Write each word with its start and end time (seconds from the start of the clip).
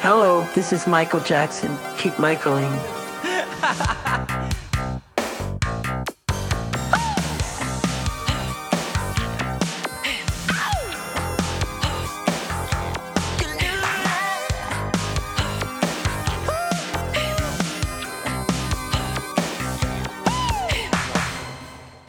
Hello, 0.00 0.46
this 0.54 0.72
is 0.72 0.86
Michael 0.86 1.20
Jackson. 1.20 1.76
Keep 1.96 2.18
Michaeling. 2.18 2.70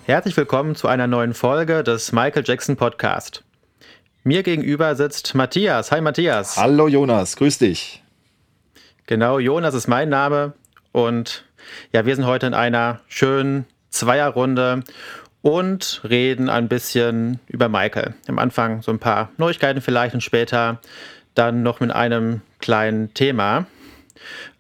Herzlich 0.06 0.38
willkommen 0.38 0.76
zu 0.76 0.88
einer 0.88 1.08
neuen 1.08 1.34
Folge 1.34 1.84
des 1.84 2.12
Michael 2.12 2.44
Jackson 2.46 2.76
Podcast. 2.76 3.44
Mir 4.28 4.44
gegenüber 4.44 4.94
sitzt 4.96 5.36
Matthias. 5.36 5.90
Hi 5.94 6.02
Matthias. 6.02 6.58
Hallo 6.58 6.90
Jonas, 6.90 7.38
grüß 7.38 7.60
dich. 7.60 8.04
Genau, 9.06 9.40
Jonas 9.40 9.74
ist 9.74 9.88
mein 9.88 10.10
Name 10.10 10.52
und 10.92 11.46
ja, 11.94 12.06
wir 12.06 12.14
sind 12.14 12.26
heute 12.26 12.46
in 12.48 12.54
einer 12.54 13.00
schönen 13.08 13.68
Zweierrunde 13.90 14.84
und 15.42 16.02
reden 16.04 16.50
ein 16.50 16.68
bisschen 16.68 17.40
über 17.48 17.70
Michael. 17.70 18.16
Am 18.28 18.38
Anfang 18.38 18.82
so 18.82 18.92
ein 18.92 19.00
paar 19.00 19.30
Neuigkeiten 19.38 19.80
vielleicht 19.80 20.14
und 20.14 20.20
später 20.20 20.82
dann 21.34 21.64
noch 21.64 21.80
mit 21.80 21.92
einem 21.92 22.42
kleinen 22.60 23.14
Thema. 23.14 23.66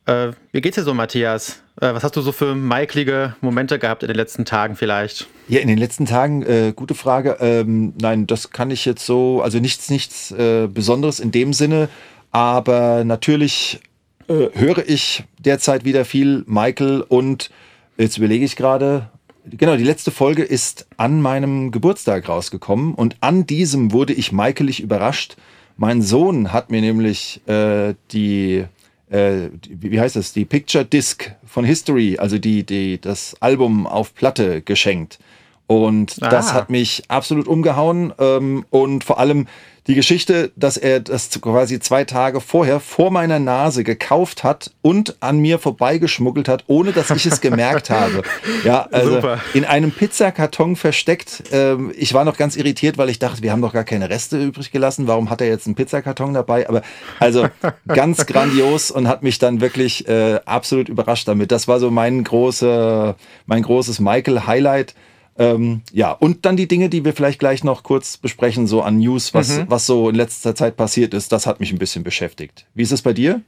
Äh, 0.06 0.30
wie 0.54 0.62
geht's 0.62 0.76
dir 0.76 0.84
so, 0.84 0.94
Matthias? 0.94 1.62
Äh, 1.80 1.94
was 1.94 2.04
hast 2.04 2.16
du 2.16 2.22
so 2.22 2.32
für 2.32 2.56
Michaelige 2.56 3.36
Momente 3.42 3.78
gehabt 3.78 4.02
in 4.02 4.08
den 4.08 4.16
letzten 4.16 4.46
Tagen 4.46 4.76
vielleicht? 4.76 5.28
Ja, 5.48 5.60
in 5.60 5.68
den 5.68 5.78
letzten 5.78 6.06
Tagen, 6.06 6.42
äh, 6.44 6.74
gute 6.76 6.96
Frage. 6.96 7.38
Ähm, 7.40 7.94
nein, 8.02 8.26
das 8.26 8.50
kann 8.50 8.72
ich 8.72 8.86
jetzt 8.86 9.06
so, 9.06 9.42
also 9.42 9.60
nichts, 9.60 9.90
nichts 9.90 10.32
äh, 10.32 10.68
Besonderes 10.68 11.20
in 11.20 11.32
dem 11.32 11.54
Sinne, 11.54 11.90
aber 12.32 13.04
natürlich 13.04 13.80
äh, 14.28 14.48
höre 14.54 14.88
ich 14.88 15.24
derzeit 15.38 15.86
wieder 15.86 16.04
viel 16.04 16.44
Michael 16.48 17.02
und 17.02 17.52
jetzt 17.98 18.18
überlege 18.18 18.44
ich 18.44 18.56
gerade, 18.56 19.10
genau, 19.46 19.78
die 19.78 19.84
letzte 19.84 20.10
Folge 20.10 20.44
ist 20.44 20.88
an 20.98 21.22
meinem 21.22 21.72
Geburtstag 21.72 22.28
rausgekommen 22.28 22.96
und 22.96 23.18
an 23.22 23.46
diesem 23.46 23.92
wurde 23.92 24.14
ich 24.14 24.32
Michaelig 24.32 24.82
überrascht. 24.82 25.38
Mein 25.78 26.02
Sohn 26.02 26.52
hat 26.54 26.72
mir 26.72 26.82
nämlich 26.82 27.48
äh, 27.48 27.94
die 28.12 28.66
äh, 29.10 29.50
wie 29.70 30.00
heißt 30.00 30.16
das, 30.16 30.34
die 30.34 30.46
Picture 30.46 30.86
Disc 30.86 31.32
von 31.46 31.66
History, 31.66 32.18
also 32.18 32.38
die, 32.38 32.66
die, 32.66 33.00
das 33.00 33.36
Album 33.40 33.88
auf 33.88 34.14
Platte 34.14 34.62
geschenkt. 34.62 35.20
Und 35.68 36.18
ah. 36.22 36.30
das 36.30 36.54
hat 36.54 36.70
mich 36.70 37.04
absolut 37.10 37.48
umgehauen. 37.48 38.14
Ähm, 38.20 38.66
und 38.70 39.04
vor 39.04 39.20
allem 39.20 39.48
die 39.88 39.96
Geschichte, 39.96 40.52
dass 40.58 40.76
er 40.76 41.00
das 41.00 41.30
quasi 41.42 41.80
zwei 41.80 42.04
Tage 42.04 42.42
vorher 42.42 42.82
vor 42.82 43.10
meiner 43.10 43.40
Nase 43.40 43.86
gekauft 43.86 44.44
hat 44.44 44.72
und 44.82 45.16
an 45.22 45.40
mir 45.40 45.60
vorbeigeschmuggelt 45.60 46.50
hat, 46.50 46.66
ohne 46.68 46.92
dass 46.92 47.10
ich 47.10 47.26
es 47.26 47.40
gemerkt 47.40 47.90
habe. 47.90 48.24
Ja, 48.66 48.88
also 48.92 49.16
Super. 49.16 49.40
in 49.54 49.64
einem 49.64 49.92
Pizzakarton 49.92 50.76
versteckt. 50.76 51.44
Ähm, 51.54 51.94
ich 51.98 52.14
war 52.14 52.26
noch 52.26 52.36
ganz 52.36 52.58
irritiert, 52.58 52.98
weil 52.98 53.10
ich 53.10 53.20
dachte, 53.20 53.42
wir 53.42 53.54
haben 53.54 53.62
doch 53.62 53.72
gar 53.72 53.86
keine 53.86 54.10
Reste 54.10 54.44
übrig 54.44 54.72
gelassen. 54.72 55.08
Warum 55.08 55.30
hat 55.30 55.40
er 55.40 55.48
jetzt 55.48 55.68
einen 55.68 55.76
Pizzakarton 55.76 56.34
dabei? 56.34 56.68
Aber 56.68 56.82
also 57.20 57.48
ganz 57.88 58.26
grandios 58.26 58.92
und 58.92 59.08
hat 59.08 59.24
mich 59.24 59.40
dann 59.40 59.62
wirklich 59.62 60.06
äh, 60.10 60.42
absolut 60.46 60.90
überrascht 60.90 61.30
damit. 61.30 61.52
Das 61.52 61.70
war 61.70 61.80
so 61.80 61.92
mein 61.92 62.26
große, 62.26 63.16
mein 63.46 63.64
großes 63.64 64.02
Michael 64.02 64.42
Highlight. 64.48 64.96
Ähm, 65.40 65.82
ja, 65.92 66.12
und 66.12 66.46
dann 66.46 66.58
die 66.58 66.68
Dinge, 66.68 66.90
die 66.90 67.06
wir 67.06 67.14
vielleicht 67.14 67.40
gleich 67.40 67.64
noch 67.64 67.84
kurz 67.84 68.18
besprechen, 68.18 68.68
so 68.68 68.82
an 68.82 68.98
News, 68.98 69.34
was, 69.34 69.58
mhm. 69.58 69.66
was 69.70 69.86
so 69.86 70.10
in 70.10 70.16
letzter 70.16 70.56
Zeit 70.56 70.78
passiert 70.78 71.14
ist, 71.14 71.32
das 71.32 71.46
hat 71.46 71.60
mich 71.60 71.72
ein 71.72 71.78
bisschen 71.78 72.04
beschäftigt. 72.04 72.66
Wie 72.74 72.84
ist 72.84 72.92
es 72.92 73.02
bei 73.02 73.14
dir? 73.14 73.42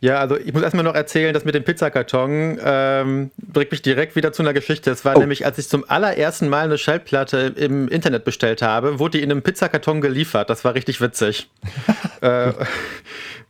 Ja, 0.00 0.20
also 0.20 0.36
ich 0.36 0.52
muss 0.52 0.62
erstmal 0.62 0.84
noch 0.84 0.94
erzählen, 0.94 1.34
das 1.34 1.44
mit 1.44 1.56
dem 1.56 1.64
Pizzakarton 1.64 2.58
ähm, 2.62 3.30
bringt 3.36 3.72
mich 3.72 3.82
direkt 3.82 4.14
wieder 4.14 4.32
zu 4.32 4.42
einer 4.42 4.52
Geschichte. 4.52 4.92
Es 4.92 5.04
war 5.04 5.16
oh. 5.16 5.20
nämlich, 5.20 5.44
als 5.44 5.58
ich 5.58 5.68
zum 5.68 5.84
allerersten 5.88 6.48
Mal 6.48 6.64
eine 6.64 6.78
Schallplatte 6.78 7.52
im 7.56 7.88
Internet 7.88 8.24
bestellt 8.24 8.62
habe, 8.62 9.00
wurde 9.00 9.18
die 9.18 9.24
in 9.24 9.30
einem 9.30 9.42
Pizzakarton 9.42 10.00
geliefert. 10.00 10.50
Das 10.50 10.64
war 10.64 10.74
richtig 10.74 11.00
witzig. 11.00 11.50
äh, 12.20 12.52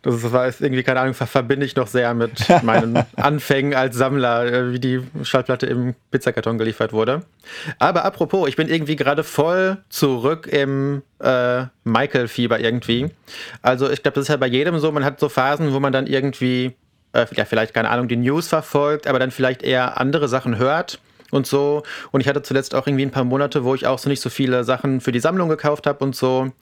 das 0.01 0.33
war 0.33 0.47
irgendwie, 0.47 0.83
keine 0.85 1.01
Ahnung, 1.01 1.13
verbinde 1.13 1.67
ich 1.67 1.77
noch 1.77 1.87
sehr 1.87 2.15
mit 2.15 2.47
meinen 2.63 3.05
Anfängen 3.17 3.75
als 3.75 3.97
Sammler, 3.97 4.47
äh, 4.47 4.73
wie 4.73 4.81
die 4.81 5.03
Schallplatte 5.25 5.67
im 5.67 5.97
Pizzakarton 6.11 6.57
geliefert 6.57 6.95
wurde. 6.95 7.23
Aber 7.79 8.07
apropos, 8.07 8.49
ich 8.49 8.57
bin 8.57 8.69
irgendwie 8.69 8.97
gerade 8.97 9.23
voll 9.23 9.79
zurück 9.91 10.47
im 10.47 11.03
äh, 11.21 11.65
Michael-Fieber 11.85 12.61
irgendwie. 12.61 13.11
Also 13.63 13.91
ich 13.91 14.03
glaube, 14.03 14.17
das 14.17 14.23
ist 14.23 14.29
ja 14.29 14.37
bei 14.37 14.47
jedem 14.47 14.79
so, 14.79 14.93
man 14.93 15.05
hat 15.05 15.21
so 15.21 15.29
Phasen, 15.29 15.73
wo 15.73 15.81
man 15.81 15.93
dann 15.93 16.07
irgendwie, 16.07 16.77
äh, 17.13 17.27
ja, 17.35 17.45
vielleicht, 17.45 17.75
keine 17.75 17.91
Ahnung, 17.91 18.09
die 18.09 18.17
News 18.17 18.49
verfolgt, 18.49 19.07
aber 19.07 19.19
dann 19.19 19.31
vielleicht 19.31 19.63
eher 19.63 20.01
andere 20.01 20.29
Sachen 20.29 20.59
hört 20.59 20.99
und 21.31 21.47
so. 21.47 21.83
Und 22.11 22.21
ich 22.21 22.29
hatte 22.29 22.43
zuletzt 22.43 22.75
auch 22.75 22.87
irgendwie 22.87 23.05
ein 23.05 23.11
paar 23.11 23.25
Monate, 23.25 23.65
wo 23.65 23.75
ich 23.75 23.87
auch 23.87 23.99
so 23.99 24.09
nicht 24.09 24.21
so 24.21 24.31
viele 24.31 24.65
Sachen 24.65 25.01
für 25.01 25.13
die 25.13 25.21
Sammlung 25.21 25.49
gekauft 25.49 25.87
habe 25.87 26.05
und 26.05 26.15
so. 26.15 26.53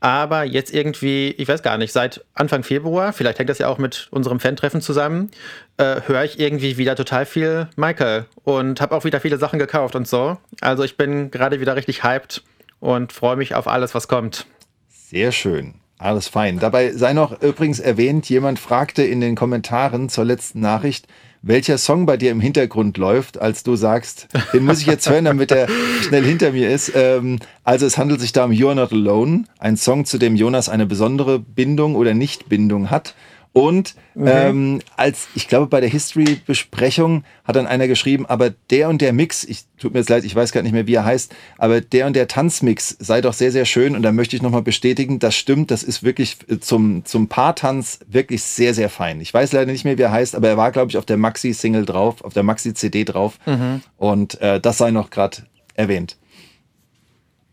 Aber 0.00 0.44
jetzt 0.44 0.74
irgendwie, 0.74 1.34
ich 1.38 1.48
weiß 1.48 1.62
gar 1.62 1.78
nicht, 1.78 1.90
seit 1.90 2.22
Anfang 2.34 2.62
Februar, 2.62 3.14
vielleicht 3.14 3.38
hängt 3.38 3.48
das 3.48 3.56
ja 3.56 3.68
auch 3.68 3.78
mit 3.78 4.08
unserem 4.10 4.38
Fan-Treffen 4.38 4.82
zusammen, 4.82 5.30
äh, 5.78 6.02
höre 6.06 6.24
ich 6.24 6.38
irgendwie 6.38 6.76
wieder 6.76 6.94
total 6.94 7.24
viel 7.24 7.68
Michael 7.76 8.26
und 8.42 8.82
habe 8.82 8.94
auch 8.94 9.04
wieder 9.04 9.18
viele 9.20 9.38
Sachen 9.38 9.58
gekauft 9.58 9.96
und 9.96 10.06
so. 10.06 10.36
Also 10.60 10.84
ich 10.84 10.98
bin 10.98 11.30
gerade 11.30 11.58
wieder 11.58 11.74
richtig 11.74 12.04
hyped 12.04 12.42
und 12.84 13.12
freue 13.12 13.36
mich 13.36 13.54
auf 13.54 13.66
alles, 13.66 13.94
was 13.94 14.08
kommt. 14.08 14.46
Sehr 14.88 15.32
schön. 15.32 15.74
Alles 15.96 16.28
fein. 16.28 16.58
Dabei 16.58 16.92
sei 16.92 17.14
noch 17.14 17.40
übrigens 17.40 17.80
erwähnt, 17.80 18.28
jemand 18.28 18.58
fragte 18.58 19.02
in 19.02 19.20
den 19.22 19.36
Kommentaren 19.36 20.10
zur 20.10 20.26
letzten 20.26 20.60
Nachricht, 20.60 21.06
welcher 21.40 21.78
Song 21.78 22.04
bei 22.04 22.18
dir 22.18 22.30
im 22.30 22.40
Hintergrund 22.40 22.98
läuft, 22.98 23.40
als 23.40 23.62
du 23.62 23.76
sagst, 23.76 24.28
den 24.52 24.64
muss 24.64 24.80
ich 24.80 24.86
jetzt 24.86 25.08
hören, 25.08 25.24
damit 25.24 25.50
er 25.50 25.68
schnell 26.02 26.24
hinter 26.24 26.52
mir 26.52 26.70
ist. 26.70 26.92
Ähm, 26.94 27.38
also 27.62 27.86
es 27.86 27.96
handelt 27.96 28.20
sich 28.20 28.32
da 28.32 28.44
um 28.44 28.50
You're 28.50 28.74
Not 28.74 28.92
Alone, 28.92 29.44
ein 29.58 29.78
Song, 29.78 30.04
zu 30.04 30.18
dem 30.18 30.36
Jonas 30.36 30.68
eine 30.68 30.84
besondere 30.84 31.38
Bindung 31.38 31.94
oder 31.94 32.12
Nichtbindung 32.12 32.90
hat. 32.90 33.14
Und 33.54 33.94
mhm. 34.16 34.26
ähm, 34.26 34.80
als, 34.96 35.28
ich 35.36 35.46
glaube, 35.46 35.68
bei 35.68 35.80
der 35.80 35.88
History-Besprechung 35.88 37.22
hat 37.44 37.54
dann 37.54 37.68
einer 37.68 37.86
geschrieben, 37.86 38.26
aber 38.26 38.50
der 38.50 38.88
und 38.88 39.00
der 39.00 39.12
Mix, 39.12 39.44
ich 39.44 39.60
tut 39.78 39.92
mir 39.92 40.00
jetzt 40.00 40.08
leid, 40.08 40.24
ich 40.24 40.34
weiß 40.34 40.50
gar 40.50 40.62
nicht 40.62 40.72
mehr, 40.72 40.88
wie 40.88 40.94
er 40.94 41.04
heißt, 41.04 41.32
aber 41.56 41.80
der 41.80 42.08
und 42.08 42.16
der 42.16 42.26
Tanzmix 42.26 42.96
sei 42.98 43.20
doch 43.20 43.32
sehr, 43.32 43.52
sehr 43.52 43.64
schön. 43.64 43.94
Und 43.94 44.02
da 44.02 44.10
möchte 44.10 44.34
ich 44.34 44.42
nochmal 44.42 44.62
bestätigen, 44.62 45.20
das 45.20 45.36
stimmt, 45.36 45.70
das 45.70 45.84
ist 45.84 46.02
wirklich 46.02 46.38
zum, 46.60 47.04
zum 47.04 47.28
Paartanz 47.28 48.00
wirklich 48.08 48.42
sehr, 48.42 48.74
sehr 48.74 48.90
fein. 48.90 49.20
Ich 49.20 49.32
weiß 49.32 49.52
leider 49.52 49.70
nicht 49.70 49.84
mehr, 49.84 49.98
wie 49.98 50.02
er 50.02 50.10
heißt, 50.10 50.34
aber 50.34 50.48
er 50.48 50.56
war, 50.56 50.72
glaube 50.72 50.90
ich, 50.90 50.98
auf 50.98 51.06
der 51.06 51.16
Maxi-Single 51.16 51.86
drauf, 51.86 52.24
auf 52.24 52.34
der 52.34 52.42
Maxi-CD 52.42 53.04
drauf. 53.04 53.38
Mhm. 53.46 53.82
Und 53.98 54.40
äh, 54.40 54.58
das 54.58 54.78
sei 54.78 54.90
noch 54.90 55.10
gerade 55.10 55.44
erwähnt. 55.74 56.16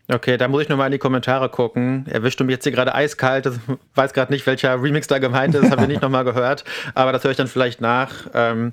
Okay, 0.08 0.36
da 0.36 0.48
muss 0.48 0.62
ich 0.62 0.68
nochmal 0.68 0.86
in 0.86 0.92
die 0.92 0.98
Kommentare 0.98 1.48
gucken. 1.48 2.06
Erwischt 2.10 2.40
du 2.40 2.44
mich 2.44 2.54
jetzt 2.54 2.64
hier 2.64 2.72
gerade 2.72 2.94
eiskalt. 2.94 3.46
Ich 3.46 3.52
weiß 3.94 4.12
gerade 4.12 4.32
nicht, 4.32 4.44
welcher 4.46 4.82
Remix 4.82 5.06
da 5.06 5.18
gemeint 5.18 5.54
ist. 5.54 5.62
Das 5.62 5.70
habe 5.70 5.82
ich 5.82 5.88
nicht 5.88 6.02
nochmal 6.02 6.24
gehört. 6.24 6.64
Aber 6.94 7.12
das 7.12 7.22
höre 7.22 7.30
ich 7.30 7.36
dann 7.36 7.46
vielleicht 7.46 7.80
nach. 7.80 8.12
Ähm, 8.34 8.72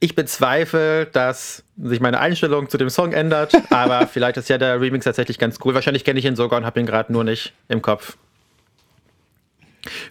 ich 0.00 0.14
bezweifle, 0.14 1.06
dass 1.06 1.64
sich 1.82 2.00
meine 2.00 2.20
Einstellung 2.20 2.68
zu 2.68 2.76
dem 2.76 2.90
Song 2.90 3.12
ändert. 3.12 3.54
Aber 3.70 4.06
vielleicht 4.12 4.36
ist 4.36 4.50
ja 4.50 4.58
der 4.58 4.80
Remix 4.80 5.04
tatsächlich 5.04 5.38
ganz 5.38 5.58
cool. 5.64 5.74
Wahrscheinlich 5.74 6.04
kenne 6.04 6.18
ich 6.18 6.26
ihn 6.26 6.36
sogar 6.36 6.58
und 6.58 6.66
habe 6.66 6.78
ihn 6.78 6.86
gerade 6.86 7.10
nur 7.10 7.24
nicht 7.24 7.54
im 7.68 7.80
Kopf. 7.80 8.18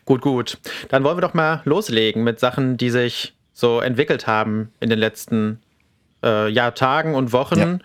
Gut, 0.05 0.21
gut. 0.21 0.57
Dann 0.89 1.03
wollen 1.03 1.17
wir 1.17 1.21
doch 1.21 1.35
mal 1.35 1.61
loslegen 1.65 2.23
mit 2.23 2.39
Sachen, 2.39 2.75
die 2.77 2.89
sich 2.89 3.33
so 3.53 3.81
entwickelt 3.81 4.25
haben 4.25 4.71
in 4.79 4.89
den 4.89 4.97
letzten 4.97 5.61
äh, 6.23 6.49
ja, 6.49 6.71
Tagen 6.71 7.15
und 7.15 7.31
Wochen. 7.33 7.59
Ja. 7.59 7.79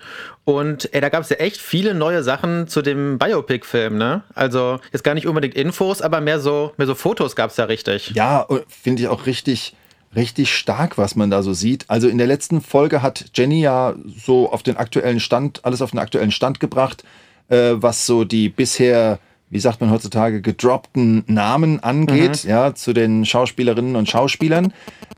Und 0.44 0.92
ey, 0.92 1.00
da 1.00 1.08
gab 1.08 1.22
es 1.22 1.30
ja 1.30 1.36
echt 1.36 1.56
viele 1.56 1.94
neue 1.94 2.22
Sachen 2.22 2.68
zu 2.68 2.82
dem 2.82 3.18
Biopic-Film, 3.18 3.96
ne? 3.96 4.22
Also 4.34 4.78
jetzt 4.92 5.02
gar 5.02 5.14
nicht 5.14 5.26
unbedingt 5.26 5.54
Infos, 5.54 6.02
aber 6.02 6.20
mehr 6.20 6.38
so, 6.38 6.72
mehr 6.76 6.86
so 6.86 6.94
Fotos 6.94 7.34
gab 7.34 7.50
es 7.50 7.56
ja 7.56 7.64
richtig. 7.64 8.10
Ja, 8.14 8.46
finde 8.68 9.02
ich 9.02 9.08
auch 9.08 9.26
richtig, 9.26 9.74
richtig 10.14 10.54
stark, 10.54 10.98
was 10.98 11.16
man 11.16 11.30
da 11.30 11.42
so 11.42 11.54
sieht. 11.54 11.86
Also 11.88 12.08
in 12.08 12.18
der 12.18 12.26
letzten 12.26 12.60
Folge 12.60 13.00
hat 13.00 13.26
Jenny 13.34 13.62
ja 13.62 13.94
so 14.24 14.52
auf 14.52 14.62
den 14.62 14.76
aktuellen 14.76 15.20
Stand, 15.20 15.64
alles 15.64 15.80
auf 15.80 15.92
den 15.92 16.00
aktuellen 16.00 16.30
Stand 16.30 16.60
gebracht, 16.60 17.04
äh, 17.48 17.72
was 17.76 18.04
so 18.04 18.24
die 18.24 18.50
bisher 18.50 19.18
wie 19.54 19.60
sagt 19.60 19.80
man 19.80 19.92
heutzutage, 19.92 20.42
gedroppten 20.42 21.22
Namen 21.28 21.78
angeht, 21.78 22.42
mhm. 22.42 22.50
ja, 22.50 22.74
zu 22.74 22.92
den 22.92 23.24
Schauspielerinnen 23.24 23.94
und 23.94 24.10
Schauspielern. 24.10 24.72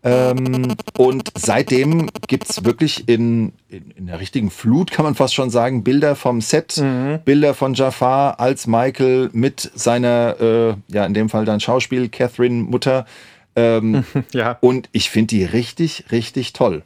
Ähm, 0.04 0.74
und 0.98 1.32
seitdem 1.34 2.10
gibt 2.28 2.50
es 2.50 2.62
wirklich 2.62 3.08
in, 3.08 3.54
in, 3.70 3.92
in, 3.92 4.06
der 4.08 4.20
richtigen 4.20 4.50
Flut, 4.50 4.90
kann 4.90 5.06
man 5.06 5.14
fast 5.14 5.34
schon 5.34 5.48
sagen, 5.48 5.84
Bilder 5.84 6.16
vom 6.16 6.42
Set, 6.42 6.76
mhm. 6.76 7.20
Bilder 7.24 7.54
von 7.54 7.72
Jafar 7.72 8.38
als 8.38 8.66
Michael 8.66 9.30
mit 9.32 9.70
seiner, 9.74 10.36
äh, 10.38 10.74
ja, 10.88 11.06
in 11.06 11.14
dem 11.14 11.30
Fall 11.30 11.46
dann 11.46 11.58
Schauspiel, 11.58 12.10
Catherine 12.10 12.62
Mutter. 12.64 13.06
Ähm, 13.56 14.04
ja. 14.34 14.58
Und 14.60 14.90
ich 14.92 15.08
finde 15.08 15.28
die 15.28 15.44
richtig, 15.44 16.04
richtig 16.12 16.52
toll. 16.52 16.82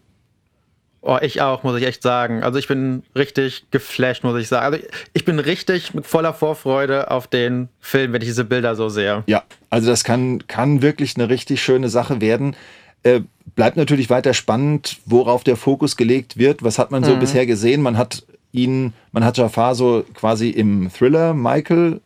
Oh, 1.02 1.18
ich 1.22 1.40
auch, 1.40 1.62
muss 1.62 1.78
ich 1.80 1.86
echt 1.86 2.02
sagen. 2.02 2.42
Also 2.42 2.58
ich 2.58 2.68
bin 2.68 3.02
richtig 3.16 3.70
geflasht, 3.70 4.22
muss 4.22 4.38
ich 4.38 4.48
sagen. 4.48 4.74
Also 4.74 4.86
ich 5.14 5.24
bin 5.24 5.38
richtig 5.38 5.94
mit 5.94 6.06
voller 6.06 6.34
Vorfreude 6.34 7.10
auf 7.10 7.26
den 7.26 7.68
Film, 7.80 8.12
wenn 8.12 8.20
ich 8.20 8.28
diese 8.28 8.44
Bilder 8.44 8.74
so 8.74 8.90
sehe. 8.90 9.24
Ja, 9.26 9.42
also 9.70 9.88
das 9.88 10.04
kann, 10.04 10.46
kann 10.46 10.82
wirklich 10.82 11.16
eine 11.16 11.30
richtig 11.30 11.62
schöne 11.62 11.88
Sache 11.88 12.20
werden. 12.20 12.54
Äh, 13.02 13.20
bleibt 13.54 13.78
natürlich 13.78 14.10
weiter 14.10 14.34
spannend, 14.34 14.98
worauf 15.06 15.42
der 15.42 15.56
Fokus 15.56 15.96
gelegt 15.96 16.36
wird. 16.36 16.62
Was 16.62 16.78
hat 16.78 16.90
man 16.90 17.02
so 17.02 17.14
mhm. 17.14 17.20
bisher 17.20 17.46
gesehen? 17.46 17.80
Man 17.80 17.96
hat 17.96 18.22
ihn, 18.52 18.92
man 19.12 19.24
hat 19.24 19.38
Jafar 19.38 19.74
so 19.74 20.04
quasi 20.14 20.50
im 20.50 20.90
Thriller 20.92 21.32
Michael 21.32 22.00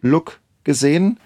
Look 0.00 0.40
gesehen. 0.64 1.20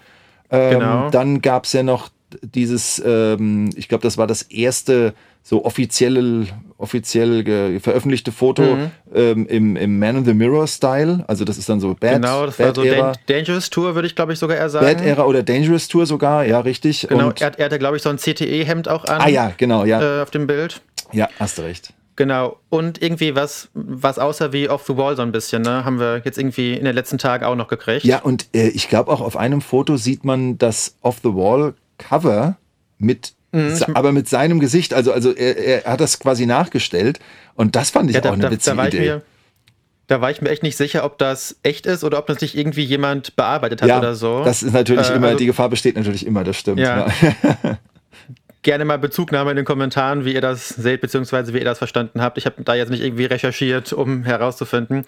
Ähm, 0.51 0.79
genau. 0.79 1.09
Dann 1.09 1.41
gab 1.41 1.65
es 1.65 1.73
ja 1.73 1.81
noch 1.81 2.09
dieses, 2.41 3.01
ähm, 3.03 3.69
ich 3.75 3.87
glaube, 3.87 4.03
das 4.03 4.17
war 4.17 4.27
das 4.27 4.43
erste 4.43 5.13
so 5.47 5.63
offizielle, 5.63 6.45
offiziell 6.77 7.79
veröffentlichte 7.79 8.33
Foto 8.33 8.63
mhm. 8.63 8.91
ähm, 9.15 9.47
im, 9.47 9.77
im 9.77 9.97
Man 9.97 10.17
in 10.17 10.25
the 10.25 10.33
Mirror 10.33 10.67
Style. 10.67 11.23
Also 11.27 11.45
das 11.45 11.57
ist 11.57 11.69
dann 11.69 11.79
so 11.79 11.95
Bad 11.97 12.15
Genau, 12.15 12.45
das 12.45 12.57
Bad 12.57 12.75
war 12.75 12.75
so 12.75 12.83
Era. 12.83 13.13
Dangerous 13.27 13.69
Tour, 13.69 13.95
würde 13.95 14.09
ich 14.09 14.15
glaube 14.15 14.33
ich 14.33 14.39
sogar 14.39 14.57
eher 14.57 14.69
sagen. 14.69 14.85
Bad 14.85 15.01
Era 15.01 15.23
oder 15.23 15.43
Dangerous 15.43 15.87
Tour 15.87 16.05
sogar, 16.05 16.43
ja, 16.45 16.59
richtig. 16.59 17.07
Genau, 17.07 17.27
Und 17.27 17.39
er, 17.39 17.57
er 17.57 17.65
hatte 17.65 17.79
glaube 17.79 17.95
ich 17.95 18.03
so 18.03 18.09
ein 18.09 18.17
CTE-Hemd 18.17 18.89
auch 18.89 19.05
an. 19.05 19.21
Ah 19.21 19.29
ja, 19.29 19.53
genau, 19.55 19.85
ja. 19.85 20.19
Äh, 20.19 20.21
auf 20.21 20.31
dem 20.31 20.47
Bild. 20.47 20.81
Ja, 21.13 21.29
hast 21.39 21.57
du 21.57 21.61
recht. 21.61 21.93
Genau. 22.17 22.57
Und 22.67 23.01
irgendwie 23.01 23.33
was, 23.33 23.69
was 23.73 24.19
außer 24.19 24.51
wie 24.51 24.67
Off 24.67 24.83
the 24.85 24.97
Wall 24.97 25.15
so 25.15 25.21
ein 25.21 25.31
bisschen, 25.31 25.61
ne? 25.61 25.85
Haben 25.85 25.97
wir 25.97 26.23
jetzt 26.25 26.37
irgendwie 26.37 26.73
in 26.73 26.83
den 26.83 26.93
letzten 26.93 27.19
Tagen 27.19 27.45
auch 27.45 27.55
noch 27.55 27.69
gekriegt. 27.69 28.03
Ja, 28.03 28.19
und 28.19 28.47
äh, 28.53 28.67
ich 28.67 28.89
glaube 28.89 29.09
auch 29.13 29.21
auf 29.21 29.37
einem 29.37 29.61
Foto 29.61 29.95
sieht 29.95 30.25
man 30.25 30.57
das 30.57 30.97
Off 31.01 31.19
the 31.23 31.29
Wall 31.29 31.73
Cover 31.97 32.57
mit 32.97 33.36
Mhm, 33.51 33.81
aber 33.93 34.11
mit 34.11 34.27
seinem 34.27 34.59
Gesicht, 34.59 34.93
also, 34.93 35.13
also 35.13 35.31
er, 35.31 35.57
er, 35.57 35.83
hat 35.91 36.01
das 36.01 36.19
quasi 36.19 36.45
nachgestellt 36.45 37.19
und 37.55 37.75
das 37.75 37.91
fand 37.91 38.09
ich 38.09 38.15
ja, 38.15 38.21
da, 38.21 38.29
auch 38.29 38.33
eine 38.33 38.43
da, 38.43 38.51
witzige 38.51 38.75
da 38.75 38.87
Idee. 38.87 38.99
Mir, 38.99 39.21
da 40.07 40.21
war 40.21 40.31
ich 40.31 40.41
mir 40.41 40.49
echt 40.49 40.63
nicht 40.63 40.77
sicher, 40.77 41.03
ob 41.03 41.17
das 41.17 41.57
echt 41.63 41.85
ist 41.85 42.03
oder 42.03 42.17
ob 42.17 42.27
das 42.27 42.41
nicht 42.41 42.57
irgendwie 42.57 42.83
jemand 42.83 43.35
bearbeitet 43.35 43.81
hat 43.81 43.89
ja, 43.89 43.99
oder 43.99 44.15
so. 44.15 44.43
Das 44.43 44.63
ist 44.63 44.73
natürlich 44.73 45.09
äh, 45.09 45.15
immer, 45.15 45.27
also, 45.27 45.37
die 45.37 45.45
Gefahr 45.45 45.69
besteht 45.69 45.95
natürlich 45.95 46.25
immer, 46.25 46.43
das 46.43 46.57
stimmt. 46.57 46.79
Ja. 46.79 47.07
ja. 47.07 47.77
Gerne 48.63 48.85
mal 48.85 48.97
Bezugnahme 48.97 49.51
in 49.51 49.55
den 49.57 49.65
Kommentaren, 49.65 50.25
wie 50.25 50.33
ihr 50.33 50.41
das 50.41 50.69
seht, 50.69 50.99
beziehungsweise 50.99 51.53
wie 51.53 51.59
ihr 51.59 51.65
das 51.65 51.77
verstanden 51.77 52.21
habt. 52.21 52.37
Ich 52.37 52.45
habe 52.45 52.63
da 52.63 52.73
jetzt 52.73 52.89
nicht 52.89 53.01
irgendwie 53.01 53.25
recherchiert, 53.25 53.93
um 53.93 54.23
herauszufinden. 54.23 55.05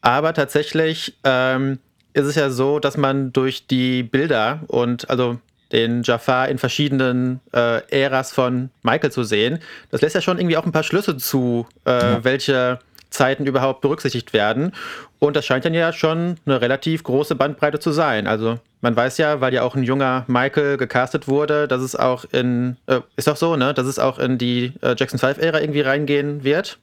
Aber 0.00 0.32
tatsächlich 0.32 1.14
ähm, 1.24 1.78
ist 2.14 2.24
es 2.24 2.36
ja 2.36 2.48
so, 2.48 2.78
dass 2.78 2.96
man 2.96 3.32
durch 3.32 3.66
die 3.66 4.02
Bilder 4.02 4.60
und 4.68 5.10
also 5.10 5.38
den 5.72 6.02
Jafar 6.02 6.48
in 6.48 6.58
verschiedenen 6.58 7.40
äh, 7.52 7.82
Äras 7.90 8.32
von 8.32 8.70
Michael 8.82 9.10
zu 9.10 9.24
sehen. 9.24 9.58
Das 9.90 10.00
lässt 10.00 10.14
ja 10.14 10.20
schon 10.20 10.38
irgendwie 10.38 10.56
auch 10.56 10.66
ein 10.66 10.72
paar 10.72 10.82
Schlüsse 10.82 11.16
zu, 11.16 11.66
äh, 11.84 11.90
ja. 11.90 12.24
welche 12.24 12.78
Zeiten 13.10 13.46
überhaupt 13.46 13.80
berücksichtigt 13.80 14.32
werden. 14.32 14.72
Und 15.18 15.36
das 15.36 15.46
scheint 15.46 15.64
dann 15.64 15.74
ja 15.74 15.92
schon 15.92 16.36
eine 16.44 16.60
relativ 16.60 17.02
große 17.02 17.34
Bandbreite 17.34 17.78
zu 17.78 17.90
sein. 17.90 18.26
Also 18.26 18.58
man 18.80 18.94
weiß 18.94 19.18
ja, 19.18 19.40
weil 19.40 19.54
ja 19.54 19.62
auch 19.62 19.74
ein 19.74 19.82
junger 19.82 20.24
Michael 20.26 20.76
gecastet 20.76 21.26
wurde, 21.26 21.66
dass 21.66 21.80
es 21.80 21.96
auch 21.96 22.24
in, 22.32 22.76
äh, 22.86 23.00
ist 23.16 23.26
doch 23.26 23.36
so, 23.36 23.56
ne, 23.56 23.74
dass 23.74 23.86
es 23.86 23.98
auch 23.98 24.18
in 24.18 24.38
die 24.38 24.72
äh, 24.82 24.94
Jackson 24.96 25.18
5-Ära 25.18 25.60
irgendwie 25.60 25.80
reingehen 25.80 26.44
wird. 26.44 26.78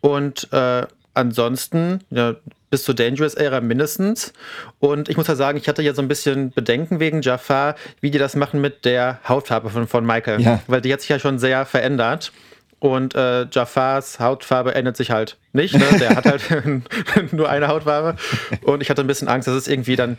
Und 0.00 0.52
äh, 0.52 0.86
ansonsten, 1.16 2.00
ja, 2.10 2.36
bis 2.70 2.84
zur 2.84 2.94
Dangerous 2.94 3.34
Era 3.34 3.60
mindestens. 3.60 4.32
Und 4.80 5.08
ich 5.08 5.16
muss 5.16 5.28
ja 5.28 5.36
sagen, 5.36 5.58
ich 5.58 5.68
hatte 5.68 5.82
ja 5.82 5.94
so 5.94 6.02
ein 6.02 6.08
bisschen 6.08 6.50
Bedenken 6.50 7.00
wegen 7.00 7.22
Jafar, 7.22 7.76
wie 8.00 8.10
die 8.10 8.18
das 8.18 8.36
machen 8.36 8.60
mit 8.60 8.84
der 8.84 9.20
Hautfarbe 9.28 9.70
von, 9.70 9.86
von 9.86 10.04
Michael. 10.04 10.40
Ja. 10.40 10.60
Weil 10.66 10.80
die 10.80 10.92
hat 10.92 11.00
sich 11.00 11.08
ja 11.08 11.18
schon 11.18 11.38
sehr 11.38 11.64
verändert. 11.64 12.32
Und 12.78 13.14
äh, 13.14 13.46
Jafars 13.50 14.20
Hautfarbe 14.20 14.74
ändert 14.74 14.96
sich 14.96 15.10
halt 15.10 15.38
nicht. 15.52 15.74
Ne? 15.74 15.84
Der 15.98 16.16
hat 16.16 16.26
halt 16.26 16.42
nur 17.32 17.48
eine 17.48 17.68
Hautfarbe. 17.68 18.16
Und 18.62 18.82
ich 18.82 18.90
hatte 18.90 19.02
ein 19.02 19.06
bisschen 19.06 19.28
Angst, 19.28 19.48
dass 19.48 19.54
es 19.54 19.68
irgendwie 19.68 19.96
dann 19.96 20.18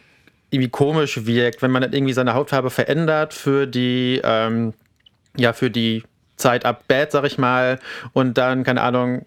irgendwie 0.49 0.69
komisch 0.69 1.25
wirkt, 1.25 1.61
wenn 1.61 1.71
man 1.71 1.81
dann 1.81 1.93
irgendwie 1.93 2.13
seine 2.13 2.33
Hautfarbe 2.33 2.69
verändert 2.69 3.33
für 3.33 3.67
die, 3.67 4.21
ähm, 4.23 4.73
ja, 5.35 5.53
für 5.53 5.69
die 5.69 6.03
Zeit 6.37 6.65
ab 6.65 6.83
Bad, 6.87 7.11
sag 7.11 7.25
ich 7.25 7.37
mal. 7.37 7.79
Und 8.13 8.37
dann, 8.37 8.63
keine 8.63 8.81
Ahnung, 8.81 9.25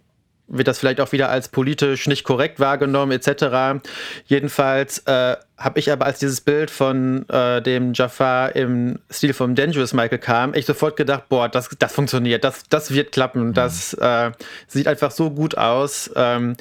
wird 0.51 0.69
das 0.69 0.79
vielleicht 0.79 1.01
auch 1.01 1.13
wieder 1.13 1.31
als 1.31 1.49
politisch 1.49 2.07
nicht 2.07 2.25
korrekt 2.25 2.61
wahrgenommen, 2.61 3.13
etc. 3.13 3.81
Jedenfalls 4.27 4.99
äh, 5.07 5.37
habe 5.57 5.79
ich 5.79 5.91
aber, 5.91 6.07
als 6.07 6.19
dieses 6.19 6.41
Bild 6.41 6.71
von 6.71 7.29
äh, 7.29 7.63
dem 7.63 7.93
Jafar 7.95 8.57
im 8.57 8.99
Stil 9.11 9.33
von 9.33 9.55
Dangerous 9.55 9.93
Michael 9.93 10.19
kam, 10.19 10.55
ich 10.55 10.67
sofort 10.67 10.97
gedacht, 10.97 11.29
boah, 11.29 11.49
das, 11.49 11.71
das 11.79 11.93
funktioniert, 11.93 12.45
das, 12.45 12.65
das 12.69 12.93
wird 12.93 13.13
klappen, 13.13 13.49
mhm. 13.49 13.55
das 13.55 13.95
äh, 13.95 14.33
sieht 14.67 14.89
einfach 14.89 15.11
so 15.11 15.31
gut 15.31 15.57
aus. 15.57 16.11
Ähm, 16.17 16.57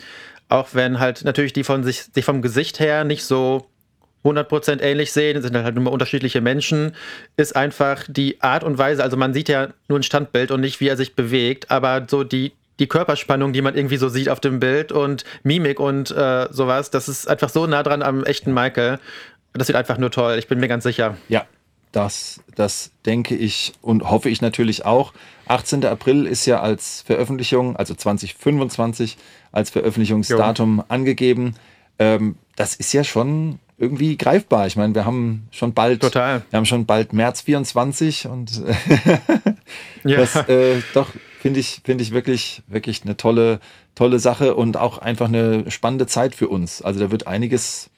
auch 0.50 0.70
wenn 0.74 1.00
halt 1.00 1.24
natürlich 1.24 1.54
die 1.54 1.64
von 1.64 1.84
sich, 1.84 2.04
sich 2.04 2.26
vom 2.26 2.42
Gesicht 2.42 2.80
her 2.80 3.04
nicht 3.04 3.24
so 3.24 3.70
100% 4.24 4.82
ähnlich 4.82 5.12
sehen, 5.14 5.42
sind 5.42 5.56
halt 5.56 5.76
nur 5.76 5.94
unterschiedliche 5.94 6.42
Menschen, 6.42 6.94
ist 7.38 7.56
einfach 7.56 8.04
die 8.08 8.42
Art 8.42 8.64
und 8.64 8.78
Weise, 8.78 9.04
also 9.04 9.16
man 9.16 9.34
sieht 9.34 9.48
ja 9.48 9.70
nur 9.88 10.00
ein 10.00 10.04
Standbild 10.04 10.52
und 10.52 10.62
nicht, 10.62 10.82
wie 10.82 10.88
er 10.88 10.98
sich 10.98 11.16
bewegt, 11.16 11.72
aber 11.72 12.06
so 12.10 12.24
die, 12.24 12.52
die 12.80 12.88
Körperspannung, 12.88 13.54
die 13.54 13.62
man 13.62 13.76
irgendwie 13.76 13.98
so 13.98 14.10
sieht 14.10 14.30
auf 14.30 14.40
dem 14.40 14.60
Bild 14.60 14.92
und 14.92 15.26
Mimik 15.44 15.80
und 15.80 16.12
äh, 16.12 16.48
sowas, 16.52 16.92
das 16.92 17.08
ist 17.08 17.28
einfach 17.28 17.50
so 17.50 17.68
nah 17.68 17.84
dran 17.84 18.02
am 18.02 18.24
echten 18.24 18.54
Michael. 18.54 19.00
Das 19.54 19.68
sieht 19.68 19.76
einfach 19.76 19.98
nur 19.98 20.12
toll, 20.12 20.38
ich 20.40 20.48
bin 20.48 20.60
mir 20.60 20.68
ganz 20.68 20.84
sicher. 20.84 21.18
Ja, 21.28 21.46
das, 21.92 22.42
das 22.56 22.92
denke 23.06 23.36
ich 23.36 23.74
und 23.82 24.10
hoffe 24.10 24.30
ich 24.30 24.42
natürlich 24.42 24.86
auch. 24.86 25.14
18. 25.48 25.86
April 25.86 26.26
ist 26.26 26.46
ja 26.46 26.62
als 26.62 27.02
Veröffentlichung, 27.02 27.76
also 27.76 27.96
2025 27.96 29.18
als 29.52 29.72
Veröffentlichungsdatum 29.72 30.78
jo. 30.78 30.84
angegeben. 30.88 31.56
Ähm, 31.98 32.36
das 32.56 32.76
ist 32.76 32.94
ja 32.94 33.04
schon 33.04 33.60
irgendwie 33.80 34.18
greifbar. 34.18 34.68
Ich 34.68 34.76
meine, 34.76 34.94
wir 34.94 35.06
haben 35.06 35.48
schon 35.52 35.74
bald, 35.74 36.02
Total. 36.02 36.44
wir 36.50 36.58
haben 36.58 36.66
schon 36.66 36.86
bald 36.86 37.14
März 37.14 37.42
24 37.42 38.28
und 38.28 38.62
ja. 40.04 40.18
das 40.18 40.36
äh, 40.48 40.82
doch 40.94 41.08
finde 41.40 41.62
ich, 41.62 41.82
finde 41.84 42.04
ich 42.04 42.12
wirklich, 42.12 42.62
wirklich 42.68 43.04
eine 43.04 43.16
tolle, 43.16 43.60
tolle 43.96 44.20
Sache 44.20 44.56
und 44.56 44.78
auch 44.78 44.98
einfach 44.98 45.28
eine 45.28 45.72
spannende 45.72 46.06
Zeit 46.06 46.36
für 46.36 46.50
uns. 46.50 46.82
Also 46.82 47.00
da 47.00 47.12
wird 47.12 47.28
einiges, 47.28 47.90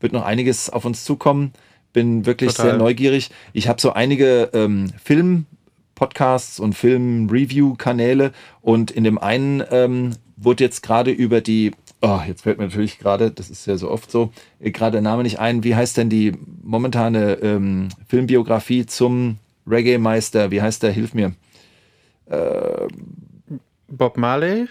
wird 0.00 0.12
noch 0.12 0.24
einiges 0.24 0.68
auf 0.70 0.84
uns 0.84 1.04
zukommen. 1.04 1.52
Bin 1.92 2.26
wirklich 2.26 2.52
Total. 2.52 2.70
sehr 2.70 2.78
neugierig. 2.78 3.30
Ich 3.52 3.68
habe 3.68 3.80
so 3.80 3.92
einige 3.92 4.50
ähm, 4.52 4.92
Film 5.02 5.46
Podcasts 5.94 6.58
und 6.58 6.74
Film-Review-Kanäle 6.74 8.32
und 8.60 8.90
in 8.90 9.04
dem 9.04 9.18
einen 9.18 9.62
ähm, 9.70 10.12
wurde 10.36 10.64
jetzt 10.64 10.82
gerade 10.82 11.10
über 11.10 11.40
die, 11.40 11.72
oh, 12.00 12.20
jetzt 12.26 12.42
fällt 12.42 12.58
mir 12.58 12.64
natürlich 12.64 12.98
gerade, 12.98 13.30
das 13.30 13.50
ist 13.50 13.66
ja 13.66 13.76
so 13.76 13.90
oft 13.90 14.10
so, 14.10 14.32
äh, 14.58 14.70
gerade 14.70 14.92
der 14.92 15.02
Name 15.02 15.22
nicht 15.22 15.38
ein, 15.38 15.64
wie 15.64 15.76
heißt 15.76 15.96
denn 15.96 16.08
die 16.08 16.32
momentane 16.62 17.34
ähm, 17.34 17.88
Filmbiografie 18.08 18.86
zum 18.86 19.38
Reggae-Meister, 19.66 20.50
wie 20.50 20.60
heißt 20.60 20.82
der, 20.82 20.92
hilf 20.92 21.14
mir. 21.14 21.32
Äh, 22.26 22.88
Bob 23.88 24.16
Marley? 24.16 24.68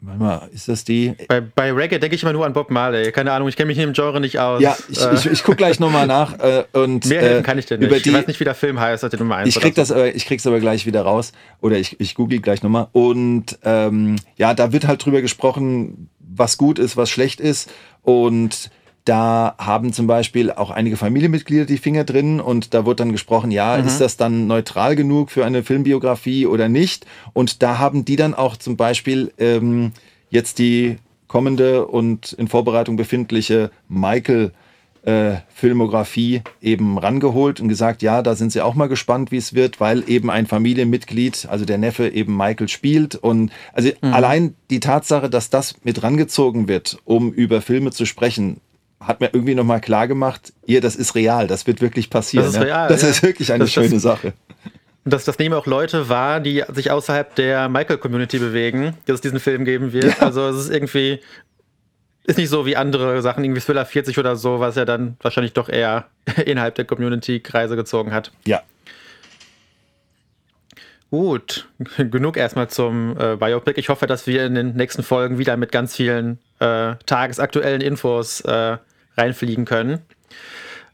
Warte 0.00 0.20
mal, 0.20 0.48
ist 0.52 0.68
das 0.68 0.84
die? 0.84 1.14
Bei, 1.26 1.40
bei 1.40 1.72
Reggae 1.72 1.98
denke 1.98 2.14
ich 2.14 2.22
immer 2.22 2.32
nur 2.32 2.44
an 2.44 2.52
Bob 2.52 2.70
Marley. 2.70 3.10
Keine 3.12 3.32
Ahnung, 3.32 3.48
ich 3.48 3.56
kenne 3.56 3.68
mich 3.68 3.78
in 3.78 3.88
dem 3.88 3.92
Genre 3.92 4.20
nicht 4.20 4.38
aus. 4.38 4.60
Ja, 4.60 4.76
ich, 4.88 5.00
äh, 5.00 5.14
ich, 5.14 5.26
ich 5.26 5.42
gucke 5.42 5.56
gleich 5.56 5.80
nochmal 5.80 6.06
nach. 6.06 6.38
Äh, 6.38 6.64
und, 6.74 7.06
Mehr 7.06 7.22
helfen 7.22 7.42
kann 7.42 7.58
ich 7.58 7.66
dir 7.66 7.78
nicht. 7.78 7.88
Über 7.88 7.98
die, 7.98 8.10
ich 8.10 8.14
weiß 8.14 8.26
nicht, 8.26 8.38
wie 8.38 8.44
der 8.44 8.54
Film 8.54 8.78
heißt, 8.78 9.02
den 9.02 9.18
Nummer 9.18 9.36
1. 9.36 9.48
Ich, 9.48 9.60
krieg 9.60 9.74
so. 9.74 9.80
das 9.80 9.90
aber, 9.90 10.14
ich 10.14 10.26
krieg's 10.26 10.46
aber 10.46 10.60
gleich 10.60 10.86
wieder 10.86 11.02
raus. 11.02 11.32
Oder 11.60 11.78
ich, 11.78 11.98
ich 11.98 12.14
google 12.14 12.40
gleich 12.40 12.62
nochmal. 12.62 12.88
Und 12.92 13.58
ähm, 13.64 14.16
ja, 14.36 14.54
da 14.54 14.72
wird 14.72 14.86
halt 14.86 15.04
drüber 15.04 15.22
gesprochen, 15.22 16.10
was 16.20 16.58
gut 16.58 16.78
ist, 16.78 16.96
was 16.96 17.08
schlecht 17.10 17.40
ist. 17.40 17.70
Und 18.02 18.70
da 19.06 19.54
haben 19.58 19.92
zum 19.92 20.06
Beispiel 20.06 20.50
auch 20.50 20.70
einige 20.70 20.96
Familienmitglieder 20.96 21.64
die 21.64 21.78
Finger 21.78 22.04
drin 22.04 22.40
und 22.40 22.74
da 22.74 22.84
wird 22.84 23.00
dann 23.00 23.12
gesprochen, 23.12 23.50
ja, 23.50 23.76
mhm. 23.76 23.86
ist 23.86 24.00
das 24.00 24.16
dann 24.16 24.46
neutral 24.46 24.96
genug 24.96 25.30
für 25.30 25.46
eine 25.46 25.62
Filmbiografie 25.62 26.46
oder 26.46 26.68
nicht? 26.68 27.06
Und 27.32 27.62
da 27.62 27.78
haben 27.78 28.04
die 28.04 28.16
dann 28.16 28.34
auch 28.34 28.56
zum 28.56 28.76
Beispiel 28.76 29.32
ähm, 29.38 29.92
jetzt 30.28 30.58
die 30.58 30.96
kommende 31.28 31.86
und 31.86 32.32
in 32.32 32.48
Vorbereitung 32.48 32.96
befindliche 32.96 33.70
Michael 33.88 34.52
äh, 35.06 35.36
Filmografie 35.54 36.42
eben 36.60 36.98
rangeholt 36.98 37.60
und 37.60 37.68
gesagt, 37.68 38.02
ja, 38.02 38.22
da 38.22 38.34
sind 38.34 38.50
sie 38.50 38.60
auch 38.60 38.74
mal 38.74 38.88
gespannt, 38.88 39.30
wie 39.30 39.36
es 39.36 39.54
wird, 39.54 39.78
weil 39.78 40.02
eben 40.08 40.30
ein 40.30 40.46
Familienmitglied, 40.46 41.46
also 41.48 41.64
der 41.64 41.78
Neffe 41.78 42.08
eben 42.08 42.36
Michael 42.36 42.68
spielt 42.68 43.14
und 43.14 43.52
also 43.72 43.90
mhm. 44.02 44.12
allein 44.12 44.54
die 44.68 44.80
Tatsache, 44.80 45.30
dass 45.30 45.48
das 45.48 45.76
mit 45.84 46.02
rangezogen 46.02 46.66
wird, 46.66 46.98
um 47.04 47.32
über 47.32 47.62
Filme 47.62 47.92
zu 47.92 48.04
sprechen, 48.04 48.60
hat 49.00 49.20
mir 49.20 49.30
irgendwie 49.32 49.54
nochmal 49.54 49.80
klar 49.80 50.08
gemacht, 50.08 50.52
ihr, 50.66 50.80
das 50.80 50.96
ist 50.96 51.14
real, 51.14 51.46
das 51.46 51.66
wird 51.66 51.80
wirklich 51.80 52.10
passieren. 52.10 52.46
Das 52.46 52.54
ist, 52.54 52.60
real, 52.60 52.88
das 52.88 53.02
ja. 53.02 53.08
ist 53.08 53.22
wirklich 53.22 53.52
eine 53.52 53.64
das, 53.64 53.72
schöne 53.72 53.90
das, 53.90 54.02
Sache. 54.02 54.32
Das, 55.04 55.24
das 55.24 55.38
nehmen 55.38 55.54
auch 55.54 55.66
Leute 55.66 56.08
wahr, 56.08 56.40
die 56.40 56.64
sich 56.72 56.90
außerhalb 56.90 57.34
der 57.36 57.68
Michael-Community 57.68 58.38
bewegen, 58.38 58.96
dass 59.06 59.16
es 59.16 59.20
diesen 59.20 59.38
Film 59.38 59.64
geben 59.64 59.92
wird. 59.92 60.18
Ja. 60.18 60.26
Also 60.26 60.48
es 60.48 60.64
ist 60.64 60.70
irgendwie, 60.70 61.20
ist 62.24 62.38
nicht 62.38 62.48
so 62.48 62.66
wie 62.66 62.76
andere 62.76 63.22
Sachen, 63.22 63.44
irgendwie 63.44 63.60
Thriller 63.60 63.86
40 63.86 64.18
oder 64.18 64.34
so, 64.34 64.58
was 64.58 64.76
er 64.76 64.84
dann 64.84 65.16
wahrscheinlich 65.20 65.52
doch 65.52 65.68
eher 65.68 66.06
innerhalb 66.44 66.74
der 66.74 66.86
Community-Kreise 66.86 67.76
gezogen 67.76 68.12
hat. 68.12 68.32
Ja. 68.46 68.62
Gut, 71.10 71.68
genug 71.98 72.36
erstmal 72.36 72.68
zum 72.68 73.16
äh, 73.16 73.36
Biopic. 73.36 73.78
Ich 73.78 73.90
hoffe, 73.90 74.08
dass 74.08 74.26
wir 74.26 74.44
in 74.44 74.56
den 74.56 74.74
nächsten 74.74 75.04
Folgen 75.04 75.38
wieder 75.38 75.56
mit 75.56 75.70
ganz 75.70 75.94
vielen 75.94 76.38
äh, 76.58 76.96
tagesaktuellen 77.06 77.80
Infos 77.80 78.40
äh, 78.40 78.78
reinfliegen 79.16 79.64
können. 79.64 80.02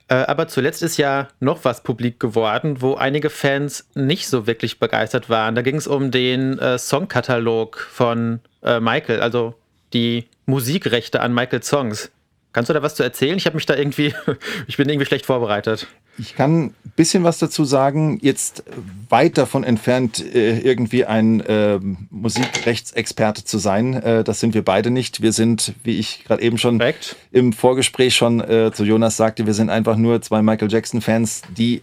Äh, 0.08 0.14
aber 0.14 0.48
zuletzt 0.48 0.82
ist 0.82 0.96
ja 0.96 1.28
noch 1.40 1.64
was 1.64 1.82
publik 1.82 2.20
geworden, 2.20 2.82
wo 2.82 2.94
einige 2.94 3.30
Fans 3.30 3.88
nicht 3.94 4.28
so 4.28 4.46
wirklich 4.46 4.78
begeistert 4.78 5.30
waren. 5.30 5.54
Da 5.54 5.62
ging 5.62 5.76
es 5.76 5.86
um 5.86 6.10
den 6.10 6.58
äh, 6.58 6.78
Songkatalog 6.78 7.78
von 7.78 8.40
äh, 8.62 8.80
Michael, 8.80 9.20
also 9.20 9.54
die 9.92 10.28
Musikrechte 10.46 11.20
an 11.20 11.32
Michaels 11.32 11.68
Songs. 11.68 12.10
Kannst 12.52 12.68
du 12.68 12.74
da 12.74 12.82
was 12.82 12.94
zu 12.94 13.02
erzählen? 13.02 13.36
Ich 13.36 13.46
habe 13.46 13.56
mich 13.56 13.66
da 13.66 13.74
irgendwie, 13.74 14.14
ich 14.66 14.76
bin 14.76 14.88
irgendwie 14.88 15.06
schlecht 15.06 15.24
vorbereitet. 15.24 15.86
Ich 16.18 16.34
kann 16.34 16.64
ein 16.66 16.74
bisschen 16.94 17.24
was 17.24 17.38
dazu 17.38 17.64
sagen. 17.64 18.18
Jetzt 18.20 18.64
weit 19.08 19.38
davon 19.38 19.64
entfernt, 19.64 20.22
äh, 20.34 20.58
irgendwie 20.58 21.04
ein 21.04 21.40
äh, 21.40 21.78
Musikrechtsexperte 22.10 23.44
zu 23.44 23.58
sein. 23.58 23.94
Äh, 23.94 24.24
das 24.24 24.40
sind 24.40 24.54
wir 24.54 24.62
beide 24.62 24.90
nicht. 24.90 25.22
Wir 25.22 25.32
sind, 25.32 25.74
wie 25.84 25.98
ich 25.98 26.24
gerade 26.24 26.42
eben 26.42 26.58
schon 26.58 26.78
Direkt. 26.78 27.16
im 27.30 27.52
Vorgespräch 27.52 28.14
schon 28.14 28.40
äh, 28.40 28.70
zu 28.72 28.84
Jonas 28.84 29.16
sagte, 29.16 29.46
wir 29.46 29.54
sind 29.54 29.70
einfach 29.70 29.96
nur 29.96 30.20
zwei 30.20 30.42
Michael 30.42 30.70
Jackson-Fans, 30.70 31.42
die 31.56 31.82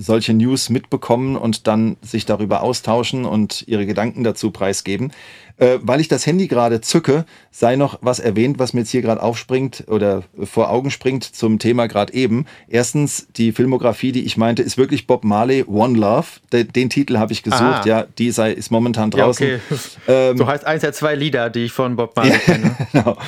solche 0.00 0.34
News 0.34 0.70
mitbekommen 0.70 1.36
und 1.36 1.66
dann 1.66 1.96
sich 2.02 2.26
darüber 2.26 2.62
austauschen 2.62 3.24
und 3.24 3.64
ihre 3.68 3.86
Gedanken 3.86 4.24
dazu 4.24 4.50
preisgeben. 4.50 5.12
Äh, 5.60 5.78
weil 5.82 6.00
ich 6.00 6.08
das 6.08 6.24
Handy 6.24 6.48
gerade 6.48 6.80
zücke, 6.80 7.26
sei 7.50 7.76
noch 7.76 7.98
was 8.00 8.18
erwähnt, 8.18 8.58
was 8.58 8.72
mir 8.72 8.80
jetzt 8.80 8.90
hier 8.90 9.02
gerade 9.02 9.22
aufspringt 9.22 9.84
oder 9.88 10.22
vor 10.42 10.70
Augen 10.70 10.90
springt 10.90 11.22
zum 11.22 11.58
Thema 11.58 11.86
gerade 11.86 12.14
eben. 12.14 12.46
Erstens, 12.66 13.26
die 13.36 13.52
Filmografie, 13.52 14.10
die 14.10 14.24
ich 14.24 14.38
meinte, 14.38 14.62
ist 14.62 14.78
wirklich 14.78 15.06
Bob 15.06 15.22
Marley, 15.22 15.64
One 15.68 15.98
Love. 15.98 16.26
Den, 16.50 16.68
den 16.68 16.88
Titel 16.88 17.18
habe 17.18 17.34
ich 17.34 17.42
gesucht, 17.42 17.60
ah. 17.60 17.82
ja, 17.84 18.06
die 18.16 18.30
sei, 18.30 18.52
ist 18.52 18.70
momentan 18.70 19.10
draußen. 19.10 19.46
Ja, 19.46 19.56
okay. 19.70 19.78
ähm, 20.08 20.38
so 20.38 20.46
heißt 20.46 20.66
eins 20.66 20.80
der 20.80 20.94
zwei 20.94 21.14
Lieder, 21.14 21.50
die 21.50 21.64
ich 21.64 21.72
von 21.72 21.94
Bob 21.94 22.16
Marley 22.16 22.38
kenne. 22.38 22.76
genau. 22.92 23.18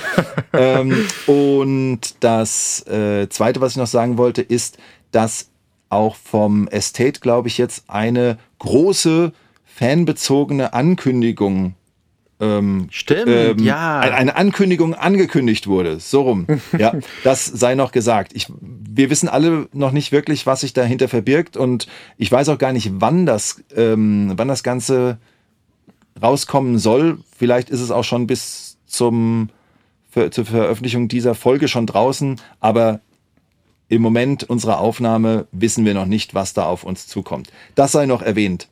ähm, 0.54 1.06
und 1.26 2.00
das 2.20 2.86
äh, 2.86 3.28
Zweite, 3.28 3.60
was 3.60 3.72
ich 3.72 3.76
noch 3.76 3.86
sagen 3.86 4.16
wollte, 4.16 4.40
ist, 4.40 4.78
dass 5.10 5.51
auch 5.92 6.16
vom 6.16 6.68
Estate, 6.68 7.20
glaube 7.20 7.48
ich, 7.48 7.58
jetzt 7.58 7.84
eine 7.88 8.38
große 8.58 9.32
fanbezogene 9.64 10.72
Ankündigung 10.72 11.74
ähm, 12.42 12.88
Stimmt, 12.90 13.28
ähm, 13.28 13.58
ja. 13.60 14.00
Eine 14.00 14.34
Ankündigung 14.34 14.94
angekündigt 14.94 15.68
wurde. 15.68 16.00
So 16.00 16.22
rum. 16.22 16.46
ja, 16.78 16.92
das 17.22 17.46
sei 17.46 17.76
noch 17.76 17.92
gesagt. 17.92 18.32
Ich, 18.34 18.48
wir 18.60 19.10
wissen 19.10 19.28
alle 19.28 19.68
noch 19.72 19.92
nicht 19.92 20.10
wirklich, 20.10 20.44
was 20.44 20.62
sich 20.62 20.72
dahinter 20.72 21.06
verbirgt 21.06 21.56
und 21.56 21.86
ich 22.18 22.32
weiß 22.32 22.48
auch 22.48 22.58
gar 22.58 22.72
nicht, 22.72 22.90
wann 22.94 23.26
das, 23.26 23.62
ähm, 23.76 24.32
wann 24.34 24.48
das 24.48 24.64
Ganze 24.64 25.18
rauskommen 26.20 26.78
soll. 26.78 27.18
Vielleicht 27.36 27.70
ist 27.70 27.80
es 27.80 27.92
auch 27.92 28.04
schon 28.04 28.26
bis 28.26 28.76
zum, 28.86 29.50
zur 30.10 30.44
Veröffentlichung 30.44 31.06
dieser 31.06 31.36
Folge 31.36 31.68
schon 31.68 31.86
draußen, 31.86 32.40
aber 32.58 33.00
im 33.92 34.00
Moment 34.00 34.44
unserer 34.44 34.78
Aufnahme 34.78 35.46
wissen 35.52 35.84
wir 35.84 35.92
noch 35.92 36.06
nicht, 36.06 36.34
was 36.34 36.54
da 36.54 36.64
auf 36.64 36.82
uns 36.82 37.06
zukommt. 37.06 37.52
Das 37.74 37.92
sei 37.92 38.06
noch 38.06 38.22
erwähnt. 38.22 38.68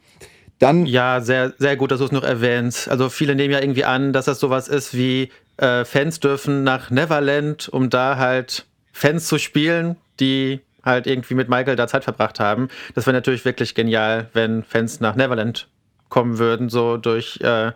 Dann 0.58 0.86
ja, 0.86 1.20
sehr, 1.20 1.52
sehr 1.58 1.76
gut, 1.76 1.90
dass 1.90 1.98
du 1.98 2.06
es 2.06 2.12
noch 2.12 2.22
erwähnst. 2.22 2.88
Also 2.88 3.10
viele 3.10 3.34
nehmen 3.34 3.52
ja 3.52 3.60
irgendwie 3.60 3.84
an, 3.84 4.14
dass 4.14 4.24
das 4.24 4.40
sowas 4.40 4.66
ist 4.66 4.94
wie 4.94 5.30
äh, 5.58 5.84
Fans 5.84 6.20
dürfen 6.20 6.64
nach 6.64 6.88
Neverland, 6.88 7.68
um 7.68 7.90
da 7.90 8.16
halt 8.16 8.64
Fans 8.92 9.26
zu 9.26 9.38
spielen, 9.38 9.96
die 10.20 10.60
halt 10.82 11.06
irgendwie 11.06 11.34
mit 11.34 11.50
Michael 11.50 11.76
da 11.76 11.86
Zeit 11.86 12.04
verbracht 12.04 12.40
haben. 12.40 12.68
Das 12.94 13.04
wäre 13.04 13.14
natürlich 13.14 13.44
wirklich 13.44 13.74
genial, 13.74 14.30
wenn 14.32 14.62
Fans 14.62 15.00
nach 15.00 15.16
Neverland 15.16 15.68
kommen 16.08 16.38
würden, 16.38 16.70
so 16.70 16.96
durch 16.96 17.38
äh, 17.42 17.72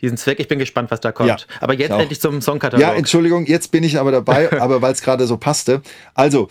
diesen 0.00 0.16
Zweck. 0.16 0.40
Ich 0.40 0.48
bin 0.48 0.58
gespannt, 0.58 0.90
was 0.90 1.00
da 1.00 1.12
kommt. 1.12 1.28
Ja, 1.28 1.36
aber 1.60 1.74
jetzt 1.74 1.90
endlich 1.90 2.20
zum 2.20 2.40
Songkatalog. 2.40 2.80
Ja, 2.80 2.94
Entschuldigung, 2.94 3.46
jetzt 3.46 3.70
bin 3.70 3.84
ich 3.84 3.98
aber 3.98 4.12
dabei, 4.12 4.52
aber 4.60 4.82
weil 4.82 4.92
es 4.92 5.02
gerade 5.02 5.26
so 5.26 5.36
passte. 5.36 5.82
Also, 6.14 6.48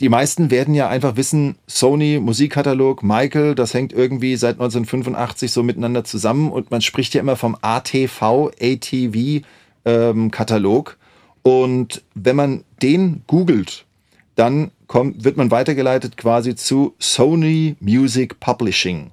die 0.00 0.08
meisten 0.10 0.50
werden 0.50 0.74
ja 0.74 0.88
einfach 0.88 1.16
wissen, 1.16 1.56
Sony, 1.66 2.20
Musikkatalog, 2.20 3.02
Michael, 3.02 3.54
das 3.54 3.72
hängt 3.72 3.92
irgendwie 3.92 4.36
seit 4.36 4.56
1985 4.56 5.50
so 5.50 5.62
miteinander 5.62 6.04
zusammen 6.04 6.50
und 6.50 6.70
man 6.70 6.82
spricht 6.82 7.14
ja 7.14 7.20
immer 7.20 7.36
vom 7.36 7.56
ATV, 7.62 8.50
ATV 8.60 9.42
ähm, 9.86 10.30
Katalog. 10.30 10.98
Und 11.42 12.02
wenn 12.14 12.36
man 12.36 12.64
den 12.82 13.22
googelt, 13.26 13.86
dann 14.34 14.70
kommt, 14.86 15.24
wird 15.24 15.38
man 15.38 15.50
weitergeleitet 15.50 16.16
quasi 16.16 16.54
zu 16.54 16.94
Sony 16.98 17.76
Music 17.80 18.38
Publishing 18.38 19.12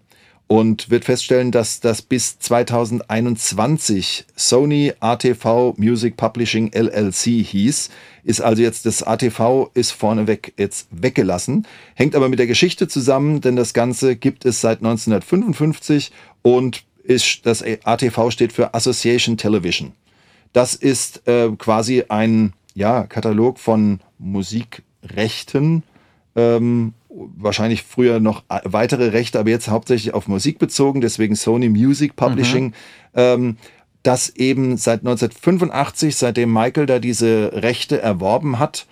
und 0.54 0.92
wird 0.92 1.06
feststellen, 1.06 1.50
dass 1.50 1.80
das 1.80 2.04
bis 2.04 2.38
2021 2.38 4.26
Sony 4.36 4.94
ATV 5.00 5.74
Music 5.78 6.16
Publishing 6.16 6.72
LLC 6.72 7.44
hieß 7.44 7.90
ist 8.24 8.40
also 8.40 8.62
jetzt 8.62 8.86
das 8.86 9.02
ATV 9.02 9.72
ist 9.74 9.94
vorneweg 9.94 10.54
jetzt 10.58 10.90
weggelassen, 10.92 11.66
hängt 11.96 12.16
aber 12.16 12.30
mit 12.30 12.38
der 12.38 12.46
Geschichte 12.46 12.88
zusammen, 12.88 13.42
denn 13.42 13.56
das 13.56 13.74
Ganze 13.74 14.16
gibt 14.16 14.46
es 14.46 14.62
seit 14.62 14.78
1955 14.78 16.12
und 16.44 16.84
ist, 17.04 17.48
das 17.48 17.64
ATV 17.64 18.30
steht 18.30 18.54
für 18.54 18.76
Association 18.76 19.38
Television. 19.38 19.94
Das 20.54 20.76
ist 20.76 21.28
äh, 21.28 21.50
quasi 21.58 22.04
ein 22.10 22.54
ja, 22.76 23.08
Katalog 23.08 23.58
von 23.58 24.02
Musikrechten, 24.20 25.82
ähm, 26.36 26.94
wahrscheinlich 27.36 27.84
früher 27.84 28.20
noch 28.20 28.44
weitere 28.64 29.10
Rechte, 29.10 29.40
aber 29.40 29.50
jetzt 29.50 29.70
hauptsächlich 29.70 30.14
auf 30.14 30.28
Musik 30.28 30.60
bezogen, 30.60 31.02
deswegen 31.02 31.36
Sony 31.36 31.70
Music 31.70 32.16
Publishing. 32.16 32.66
Mhm. 32.66 32.74
Ähm, 33.16 33.58
dass 34.04 34.30
eben 34.30 34.76
seit 34.76 35.00
1985, 35.00 36.18
seitdem 36.18 36.52
Michael 36.52 36.86
da 36.86 37.00
diese 37.00 37.52
Rechte 37.54 38.02
erworben 38.02 38.60
hat, 38.60 38.86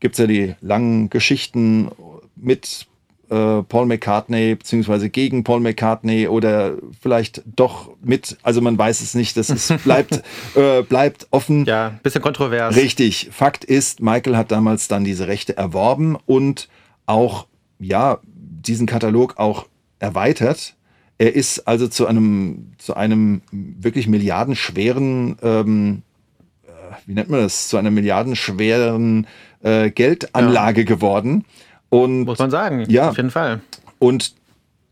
gibt 0.00 0.14
es 0.14 0.18
ja 0.18 0.26
die 0.26 0.54
langen 0.62 1.10
Geschichten 1.10 1.90
mit 2.34 2.86
äh, 3.30 3.62
Paul 3.62 3.86
McCartney, 3.86 4.54
beziehungsweise 4.54 5.10
gegen 5.10 5.44
Paul 5.44 5.60
McCartney 5.60 6.28
oder 6.28 6.76
vielleicht 7.00 7.42
doch 7.46 7.90
mit, 8.02 8.36
also 8.42 8.60
man 8.60 8.76
weiß 8.76 9.00
es 9.00 9.14
nicht, 9.14 9.36
das 9.36 9.50
ist, 9.50 9.82
bleibt, 9.84 10.22
äh, 10.54 10.82
bleibt 10.82 11.26
offen. 11.30 11.64
Ja, 11.64 11.98
bisschen 12.02 12.22
kontrovers. 12.22 12.76
Richtig. 12.76 13.28
Fakt 13.32 13.64
ist, 13.64 14.00
Michael 14.00 14.36
hat 14.36 14.50
damals 14.50 14.88
dann 14.88 15.04
diese 15.04 15.26
Rechte 15.26 15.56
erworben 15.56 16.16
und 16.26 16.68
auch, 17.06 17.46
ja, 17.86 18.18
diesen 18.24 18.86
Katalog 18.86 19.38
auch 19.38 19.66
erweitert 19.98 20.74
er 21.18 21.34
ist 21.34 21.66
also 21.68 21.88
zu 21.88 22.06
einem, 22.06 22.72
zu 22.78 22.94
einem 22.94 23.42
wirklich 23.52 24.08
milliardenschweren, 24.08 25.36
ähm, 25.42 26.02
äh, 26.66 26.70
wie 27.06 27.14
nennt 27.14 27.30
man 27.30 27.40
das, 27.40 27.68
zu 27.68 27.76
einer 27.76 27.90
milliardenschweren 27.90 29.26
äh, 29.62 29.90
Geldanlage 29.90 30.80
ja. 30.80 30.86
geworden. 30.86 31.44
Und, 31.88 32.24
Muss 32.24 32.38
man 32.38 32.50
sagen, 32.50 32.84
ja, 32.88 33.10
auf 33.10 33.16
jeden 33.16 33.30
Fall. 33.30 33.60
Und 33.98 34.34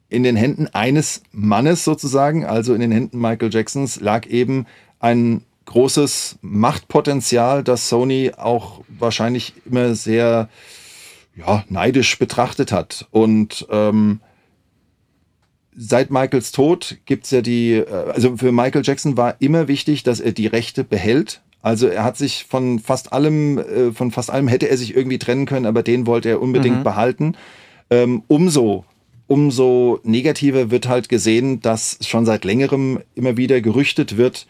in 0.08 0.22
den 0.22 0.36
Händen 0.36 0.68
eines 0.68 1.22
Mannes 1.32 1.84
sozusagen, 1.84 2.44
also 2.44 2.74
in 2.74 2.80
den 2.80 2.92
Händen 2.92 3.18
Michael 3.18 3.52
Jacksons, 3.52 4.00
lag 4.00 4.26
eben 4.26 4.66
ein 5.00 5.42
großes 5.64 6.38
Machtpotenzial, 6.42 7.64
das 7.64 7.88
Sony 7.88 8.32
auch 8.36 8.82
wahrscheinlich 8.88 9.54
immer 9.64 9.94
sehr 9.94 10.48
ja, 11.34 11.64
neidisch 11.68 12.18
betrachtet 12.18 12.72
hat. 12.72 13.06
Und 13.10 13.66
ähm, 13.70 14.20
seit 15.74 16.10
Michaels 16.10 16.52
Tod 16.52 16.98
gibt's 17.06 17.30
ja 17.30 17.40
die, 17.40 17.74
äh, 17.74 18.12
also 18.12 18.36
für 18.36 18.52
Michael 18.52 18.82
Jackson 18.84 19.16
war 19.16 19.36
immer 19.40 19.68
wichtig, 19.68 20.02
dass 20.02 20.20
er 20.20 20.32
die 20.32 20.46
Rechte 20.46 20.84
behält. 20.84 21.42
Also 21.62 21.86
er 21.86 22.04
hat 22.04 22.16
sich 22.16 22.44
von 22.44 22.80
fast 22.80 23.12
allem, 23.12 23.58
äh, 23.58 23.92
von 23.92 24.10
fast 24.10 24.30
allem 24.30 24.48
hätte 24.48 24.68
er 24.68 24.76
sich 24.76 24.96
irgendwie 24.96 25.18
trennen 25.18 25.46
können, 25.46 25.66
aber 25.66 25.82
den 25.82 26.06
wollte 26.06 26.28
er 26.28 26.42
unbedingt 26.42 26.78
mhm. 26.78 26.84
behalten. 26.84 27.36
Ähm, 27.88 28.22
umso, 28.26 28.84
umso 29.26 30.00
negativer 30.02 30.70
wird 30.70 30.88
halt 30.88 31.08
gesehen, 31.08 31.60
dass 31.60 31.98
schon 32.02 32.26
seit 32.26 32.44
längerem 32.44 33.00
immer 33.14 33.36
wieder 33.36 33.60
gerüchtet 33.60 34.16
wird, 34.16 34.46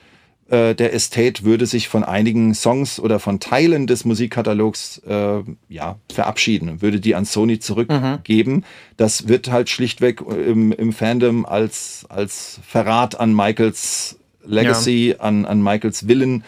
äh, 0.52 0.75
der 0.75 0.92
Estate 0.92 1.44
würde 1.44 1.64
sich 1.64 1.88
von 1.88 2.04
einigen 2.04 2.54
Songs 2.54 3.00
oder 3.00 3.18
von 3.18 3.40
Teilen 3.40 3.87
des 3.87 4.04
Musikkatalogs 4.04 4.99
äh, 4.99 5.42
ja, 5.71 5.97
verabschieden, 6.12 6.82
würde 6.82 7.00
die 7.00 7.14
an 7.14 7.25
Sony 7.25 7.59
zurückgeben. 7.59 8.52
Mhm. 8.56 8.64
Das 8.99 9.28
wird 9.28 9.50
halt 9.50 9.71
schlichtweg 9.71 10.21
im, 10.21 10.71
im 10.73 10.92
Fandom 10.92 11.47
als, 11.47 12.04
als 12.11 12.61
Verrat 12.68 13.18
an 13.18 13.35
Michaels 13.35 14.18
Legacy, 14.44 15.12
ja. 15.12 15.21
an, 15.21 15.47
an 15.47 15.62
Michaels 15.62 16.06
Willen 16.06 16.44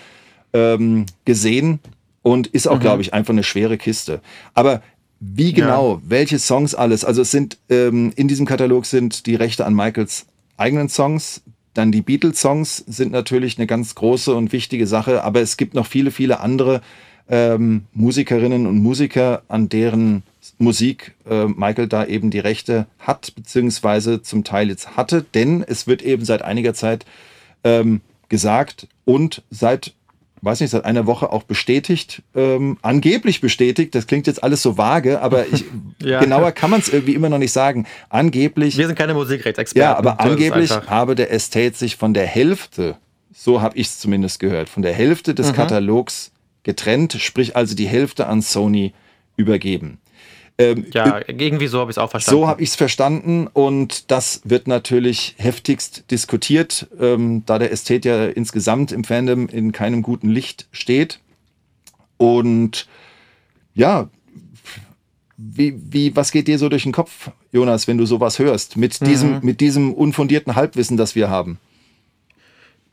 ähm, 0.53 1.07
gesehen 1.25 1.81
und 2.21 2.47
ist 2.49 2.69
auch, 2.69 2.77
mhm. 2.77 2.81
glaube 2.81 3.01
ich, 3.01 3.15
einfach 3.15 3.33
eine 3.33 3.43
schwere 3.43 3.79
Kiste. 3.79 4.21
Aber 4.53 4.83
wie 5.19 5.55
genau, 5.55 5.95
ja. 5.95 6.03
welche 6.05 6.39
Songs 6.39 6.75
alles, 6.75 7.07
also 7.07 7.23
es 7.23 7.31
sind 7.31 7.57
ähm, 7.71 8.13
in 8.17 8.29
diesem 8.29 8.45
Katalog 8.45 8.85
sind 8.85 9.25
die 9.25 9.35
Rechte 9.35 9.65
an 9.65 9.75
Michaels 9.75 10.27
eigenen 10.59 10.91
Songs, 10.91 11.43
dann 11.75 11.93
die 11.93 12.03
Beatles-Songs 12.03 12.79
sind 12.87 13.13
natürlich 13.13 13.59
eine 13.59 13.67
ganz 13.67 13.95
große 13.95 14.35
und 14.35 14.53
wichtige 14.53 14.87
Sache, 14.87 15.25
aber 15.25 15.41
es 15.41 15.57
gibt 15.57 15.75
noch 15.75 15.87
viele, 15.87 16.11
viele 16.11 16.41
andere 16.41 16.81
ähm, 17.29 17.85
Musikerinnen 17.93 18.67
und 18.67 18.79
Musiker, 18.79 19.43
an 19.49 19.69
deren 19.69 20.23
Musik 20.59 21.15
äh, 21.29 21.47
Michael 21.47 21.89
da 21.89 22.05
eben 22.05 22.31
die 22.31 22.39
Rechte 22.39 22.87
hat, 22.99 23.35
beziehungsweise 23.35 24.23
zum 24.23 24.45
Teil 24.45 24.69
jetzt 24.69 24.97
hatte, 24.97 25.25
denn 25.35 25.65
es 25.67 25.87
wird 25.87 26.03
eben 26.03 26.25
seit 26.25 26.43
einiger 26.43 26.75
Zeit 26.75 27.05
ähm, 27.65 28.01
gesagt 28.29 28.89
und 29.05 29.43
seit 29.51 29.95
weiß 30.45 30.61
nicht, 30.61 30.71
seit 30.71 30.85
einer 30.85 31.07
Woche 31.07 31.33
auch 31.33 31.45
bestätigt, 31.45 32.23
ähm, 32.35 32.79
angeblich 32.83 33.41
bestätigt. 33.41 33.95
Das 33.95 34.07
klingt 34.07 34.27
jetzt 34.27 34.43
alles 34.43 34.63
so 34.63 34.77
vage, 34.77 35.21
aber 35.21 35.47
ich, 35.47 35.65
ja. 36.03 36.21
genauer 36.21 36.53
kann 36.53 36.71
man 36.71 36.81
es 36.81 36.89
irgendwie 36.89 37.15
immer 37.15 37.29
noch 37.29 37.39
nicht 37.39 37.53
sagen. 37.53 37.87
Angeblich. 38.09 38.77
Wir 38.77 38.87
sind 38.87 38.97
keine 38.97 39.15
Musikrechtsexperten. 39.15 39.91
Ja, 39.91 39.97
aber 39.97 40.21
angeblich 40.21 40.71
habe 40.71 41.15
der 41.15 41.33
Estate 41.33 41.75
sich 41.75 41.97
von 41.97 42.15
der 42.15 42.27
Hälfte, 42.27 42.97
so 43.33 43.63
habe 43.63 43.77
ich 43.77 43.89
es 43.89 43.99
zumindest 43.99 44.41
gehört, 44.41 44.69
von 44.69 44.83
der 44.83 44.93
Hälfte 44.93 45.35
des 45.35 45.53
mhm. 45.53 45.57
Katalogs 45.57 46.33
getrennt, 46.63 47.15
sprich 47.21 47.57
also 47.57 47.75
die 47.75 47.89
Hälfte 47.89 48.27
an 48.27 48.43
Sony 48.43 48.93
übergeben. 49.37 49.99
Ähm, 50.57 50.87
ja, 50.93 51.21
irgendwie 51.27 51.67
so 51.67 51.81
habe 51.81 51.91
ich 51.91 51.97
es 51.97 51.99
auch 51.99 52.11
verstanden. 52.11 52.41
So 52.41 52.47
habe 52.47 52.63
ich 52.63 52.69
es 52.69 52.77
verstanden 52.77 53.49
und 53.49 54.11
das 54.13 54.41
wird 54.45 54.69
natürlich 54.69 55.35
heftigst 55.37 56.05
diskutiert, 56.13 56.87
ähm, 57.01 57.43
da 57.45 57.59
der 57.59 57.73
Ästhet 57.73 58.05
ja 58.05 58.27
insgesamt 58.27 58.93
im 58.93 59.03
Fandom 59.03 59.49
in 59.49 59.73
keinem 59.73 60.03
guten 60.03 60.29
Licht 60.29 60.69
steht. 60.71 61.19
Und 62.19 62.87
ja, 63.75 64.09
wie, 65.37 65.75
wie, 65.91 66.15
was 66.15 66.31
geht 66.31 66.47
dir 66.47 66.59
so 66.59 66.69
durch 66.69 66.85
den 66.85 66.93
Kopf, 66.93 67.31
Jonas, 67.51 67.89
wenn 67.89 67.99
du 67.99 68.07
sowas 68.07 68.39
hörst, 68.39 68.77
mit 68.77 69.01
mhm. 69.01 69.05
diesem, 69.07 69.41
mit 69.43 69.61
diesem 69.61 69.93
unfundierten 69.93 70.55
Halbwissen, 70.55 70.97
das 70.97 71.17
wir 71.17 71.29
haben? 71.29 71.59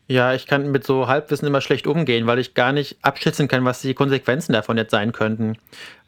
Ja, 0.08 0.34
ich 0.34 0.46
kann 0.46 0.72
mit 0.72 0.86
so 0.86 1.08
Halbwissen 1.08 1.48
immer 1.48 1.62
schlecht 1.62 1.88
umgehen, 1.88 2.28
weil 2.28 2.40
ich 2.40 2.54
gar 2.54 2.74
nicht 2.74 2.98
abschätzen 3.02 3.48
kann, 3.48 3.64
was 3.64 3.82
die 3.82 3.94
Konsequenzen 3.94 4.54
davon 4.54 4.78
jetzt 4.78 4.92
sein 4.92 5.14
könnten. 5.14 5.58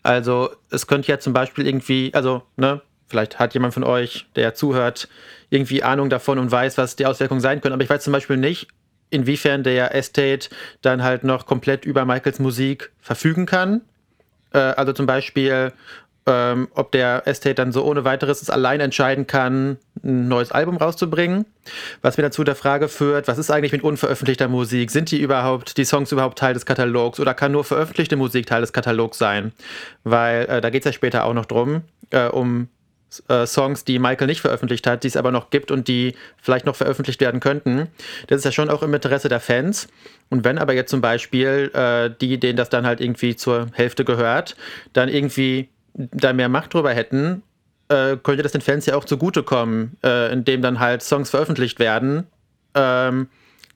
Also 0.02 0.50
es 0.70 0.88
könnte 0.88 1.10
ja 1.10 1.20
zum 1.20 1.34
Beispiel 1.34 1.66
irgendwie, 1.66 2.12
also, 2.14 2.44
ne, 2.58 2.82
vielleicht 3.08 3.40
hat 3.40 3.54
jemand 3.54 3.74
von 3.74 3.84
euch, 3.84 4.26
der 4.36 4.56
zuhört, 4.56 5.08
irgendwie 5.50 5.84
Ahnung 5.84 6.10
davon 6.10 6.40
und 6.40 6.52
weiß, 6.52 6.78
was 6.78 6.96
die 6.96 7.06
Auswirkungen 7.06 7.42
sein 7.42 7.62
können. 7.62 7.74
Aber 7.74 7.84
ich 7.84 7.90
weiß 7.90 8.04
zum 8.04 8.14
Beispiel 8.14 8.38
nicht, 8.38 8.68
inwiefern 9.10 9.64
der 9.64 9.96
Estate 9.96 10.50
dann 10.82 11.04
halt 11.04 11.24
noch 11.24 11.46
komplett 11.46 11.86
über 11.86 12.06
Michaels 12.06 12.40
Musik 12.40 12.92
verfügen 13.00 13.46
kann. 13.46 13.82
Äh, 14.52 14.58
also 14.58 14.94
zum 14.94 15.06
Beispiel, 15.06 15.72
ähm, 16.26 16.68
ob 16.74 16.92
der 16.92 17.28
Estate 17.28 17.56
dann 17.56 17.72
so 17.72 17.84
ohne 17.84 18.06
weiteres 18.06 18.42
es 18.42 18.50
allein 18.50 18.80
entscheiden 18.80 19.28
kann, 19.28 19.78
ein 20.04 20.28
neues 20.28 20.52
Album 20.52 20.78
rauszubringen. 20.78 21.46
Was 22.02 22.18
mir 22.18 22.24
dazu 22.24 22.44
der 22.44 22.56
Frage 22.56 22.88
führt, 22.88 23.28
was 23.28 23.38
ist 23.38 23.52
eigentlich 23.52 23.72
mit 23.72 23.84
unveröffentlichter 23.84 24.48
Musik? 24.48 24.92
Sind 24.92 25.12
die 25.12 25.22
überhaupt, 25.22 25.78
die 25.78 25.86
Songs 25.86 26.12
überhaupt 26.12 26.38
Teil 26.40 26.54
des 26.54 26.66
Katalogs 26.66 27.20
oder 27.20 27.34
kann 27.34 27.52
nur 27.52 27.64
veröffentlichte 27.64 28.16
Musik 28.16 28.46
Teil 28.46 28.62
des 28.62 28.74
Katalogs 28.74 29.18
sein? 29.18 29.52
Weil 30.04 30.46
äh, 30.46 30.62
da 30.62 30.70
geht 30.70 30.84
es 30.84 30.86
ja 30.86 30.94
später 30.94 31.26
auch 31.26 31.34
noch 31.34 31.46
drum, 31.46 31.82
äh, 32.12 32.28
um 32.28 32.70
äh, 33.28 33.46
Songs, 33.46 33.84
die 33.84 34.00
Michael 34.00 34.28
nicht 34.28 34.42
veröffentlicht 34.42 34.88
hat, 34.88 35.04
die 35.04 35.08
es 35.08 35.18
aber 35.18 35.32
noch 35.32 35.50
gibt 35.50 35.72
und 35.72 35.88
die 35.88 36.16
vielleicht 36.42 36.66
noch 36.66 36.76
veröffentlicht 36.76 37.22
werden 37.22 37.40
könnten. 37.40 37.88
Das 38.28 38.40
ist 38.40 38.46
ja 38.46 38.52
schon 38.52 38.70
auch 38.70 38.84
im 38.84 38.94
Interesse 38.94 39.30
der 39.30 39.40
Fans. 39.40 39.88
Und 40.30 40.44
wenn 40.44 40.58
aber 40.58 40.74
jetzt 40.74 40.90
zum 40.90 41.02
Beispiel 41.02 41.72
äh, 41.74 42.10
die, 42.20 42.40
denen 42.40 42.58
das 42.58 42.70
dann 42.70 42.86
halt 42.86 43.02
irgendwie 43.02 43.36
zur 43.36 43.68
Hälfte 43.74 44.06
gehört, 44.06 44.56
dann 44.94 45.10
irgendwie 45.10 45.70
da 45.94 46.34
mehr 46.34 46.50
Macht 46.50 46.74
drüber 46.74 46.94
hätten, 46.94 47.44
äh, 47.90 48.18
könnte 48.18 48.44
das 48.44 48.52
den 48.52 48.62
Fans 48.62 48.86
ja 48.86 48.96
auch 48.96 49.06
zugutekommen, 49.06 49.98
äh, 50.04 50.32
indem 50.32 50.62
dann 50.62 50.80
halt 50.80 51.04
Songs 51.04 51.30
veröffentlicht 51.30 51.80
werden, 51.80 52.28
ähm, 52.76 53.30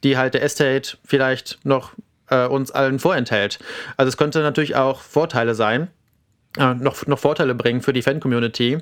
die 0.03 0.17
halt 0.17 0.33
der 0.33 0.43
Estate 0.43 0.97
vielleicht 1.05 1.59
noch 1.63 1.93
äh, 2.29 2.45
uns 2.47 2.71
allen 2.71 2.99
vorenthält. 2.99 3.59
Also 3.97 4.09
es 4.09 4.17
könnte 4.17 4.41
natürlich 4.41 4.75
auch 4.75 5.01
Vorteile 5.01 5.55
sein, 5.55 5.89
äh, 6.57 6.73
noch, 6.73 7.05
noch 7.07 7.19
Vorteile 7.19 7.55
bringen 7.55 7.81
für 7.81 7.93
die 7.93 8.01
Fan-Community. 8.01 8.79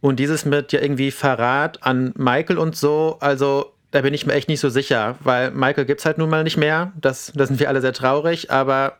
Und 0.00 0.16
dieses 0.16 0.44
mit 0.44 0.72
ja 0.72 0.80
irgendwie 0.80 1.10
Verrat 1.10 1.82
an 1.82 2.12
Michael 2.16 2.58
und 2.58 2.76
so, 2.76 3.16
also 3.20 3.72
da 3.90 4.02
bin 4.02 4.12
ich 4.12 4.26
mir 4.26 4.32
echt 4.34 4.48
nicht 4.48 4.60
so 4.60 4.68
sicher, 4.68 5.16
weil 5.20 5.50
Michael 5.52 5.84
gibt 5.84 6.00
es 6.00 6.06
halt 6.06 6.18
nun 6.18 6.28
mal 6.28 6.44
nicht 6.44 6.56
mehr. 6.56 6.92
Das, 7.00 7.32
da 7.34 7.46
sind 7.46 7.60
wir 7.60 7.68
alle 7.68 7.80
sehr 7.80 7.92
traurig, 7.92 8.50
aber 8.50 8.98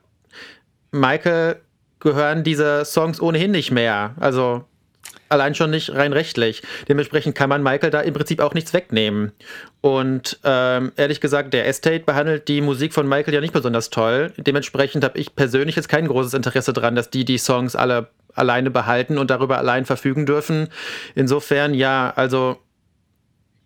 Michael 0.92 1.56
gehören 2.05 2.45
diese 2.45 2.85
Songs 2.85 3.21
ohnehin 3.21 3.51
nicht 3.51 3.73
mehr. 3.73 4.15
Also 4.21 4.65
allein 5.29 5.55
schon 5.55 5.71
nicht 5.71 5.93
rein 5.93 6.13
rechtlich. 6.13 6.63
Dementsprechend 6.89 7.35
kann 7.35 7.49
man 7.49 7.63
Michael 7.63 7.91
da 7.91 8.01
im 8.01 8.15
Prinzip 8.15 8.40
auch 8.40 8.55
nichts 8.55 8.73
wegnehmen. 8.73 9.33
Und 9.81 10.38
ähm, 10.45 10.93
ehrlich 10.97 11.21
gesagt, 11.21 11.53
der 11.53 11.67
Estate 11.67 12.05
behandelt 12.05 12.49
die 12.49 12.61
Musik 12.61 12.95
von 12.95 13.09
Michael 13.09 13.35
ja 13.35 13.40
nicht 13.40 13.53
besonders 13.53 13.90
toll. 13.90 14.33
Dementsprechend 14.37 15.05
habe 15.05 15.19
ich 15.19 15.35
persönlich 15.35 15.77
jetzt 15.77 15.88
kein 15.88 16.07
großes 16.07 16.35
Interesse 16.35 16.73
daran, 16.73 16.95
dass 16.95 17.11
die 17.11 17.25
die 17.25 17.38
Songs 17.38 17.77
alle 17.77 18.09
alleine 18.35 18.71
behalten 18.71 19.19
und 19.19 19.31
darüber 19.31 19.59
allein 19.59 19.85
verfügen 19.85 20.27
dürfen. 20.27 20.69
Insofern 21.14 21.75
ja, 21.75 22.12
also 22.17 22.59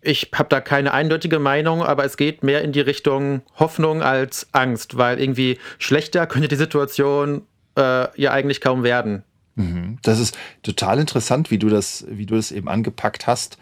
ich 0.01 0.31
habe 0.33 0.49
da 0.49 0.61
keine 0.61 0.93
eindeutige 0.93 1.39
Meinung, 1.39 1.83
aber 1.83 2.05
es 2.05 2.17
geht 2.17 2.43
mehr 2.43 2.61
in 2.61 2.71
die 2.71 2.79
Richtung 2.79 3.41
Hoffnung 3.57 4.01
als 4.01 4.47
Angst, 4.53 4.97
weil 4.97 5.19
irgendwie 5.19 5.59
schlechter 5.77 6.25
könnte 6.25 6.47
die 6.47 6.55
Situation 6.55 7.41
äh, 7.77 8.07
ja 8.21 8.31
eigentlich 8.31 8.61
kaum 8.61 8.83
werden. 8.83 9.23
Mhm. 9.55 9.97
Das 10.01 10.19
ist 10.19 10.37
total 10.63 10.99
interessant, 10.99 11.51
wie 11.51 11.57
du 11.57 11.69
das, 11.69 12.05
wie 12.09 12.25
du 12.25 12.35
das 12.35 12.51
eben 12.51 12.69
angepackt 12.69 13.27
hast. 13.27 13.57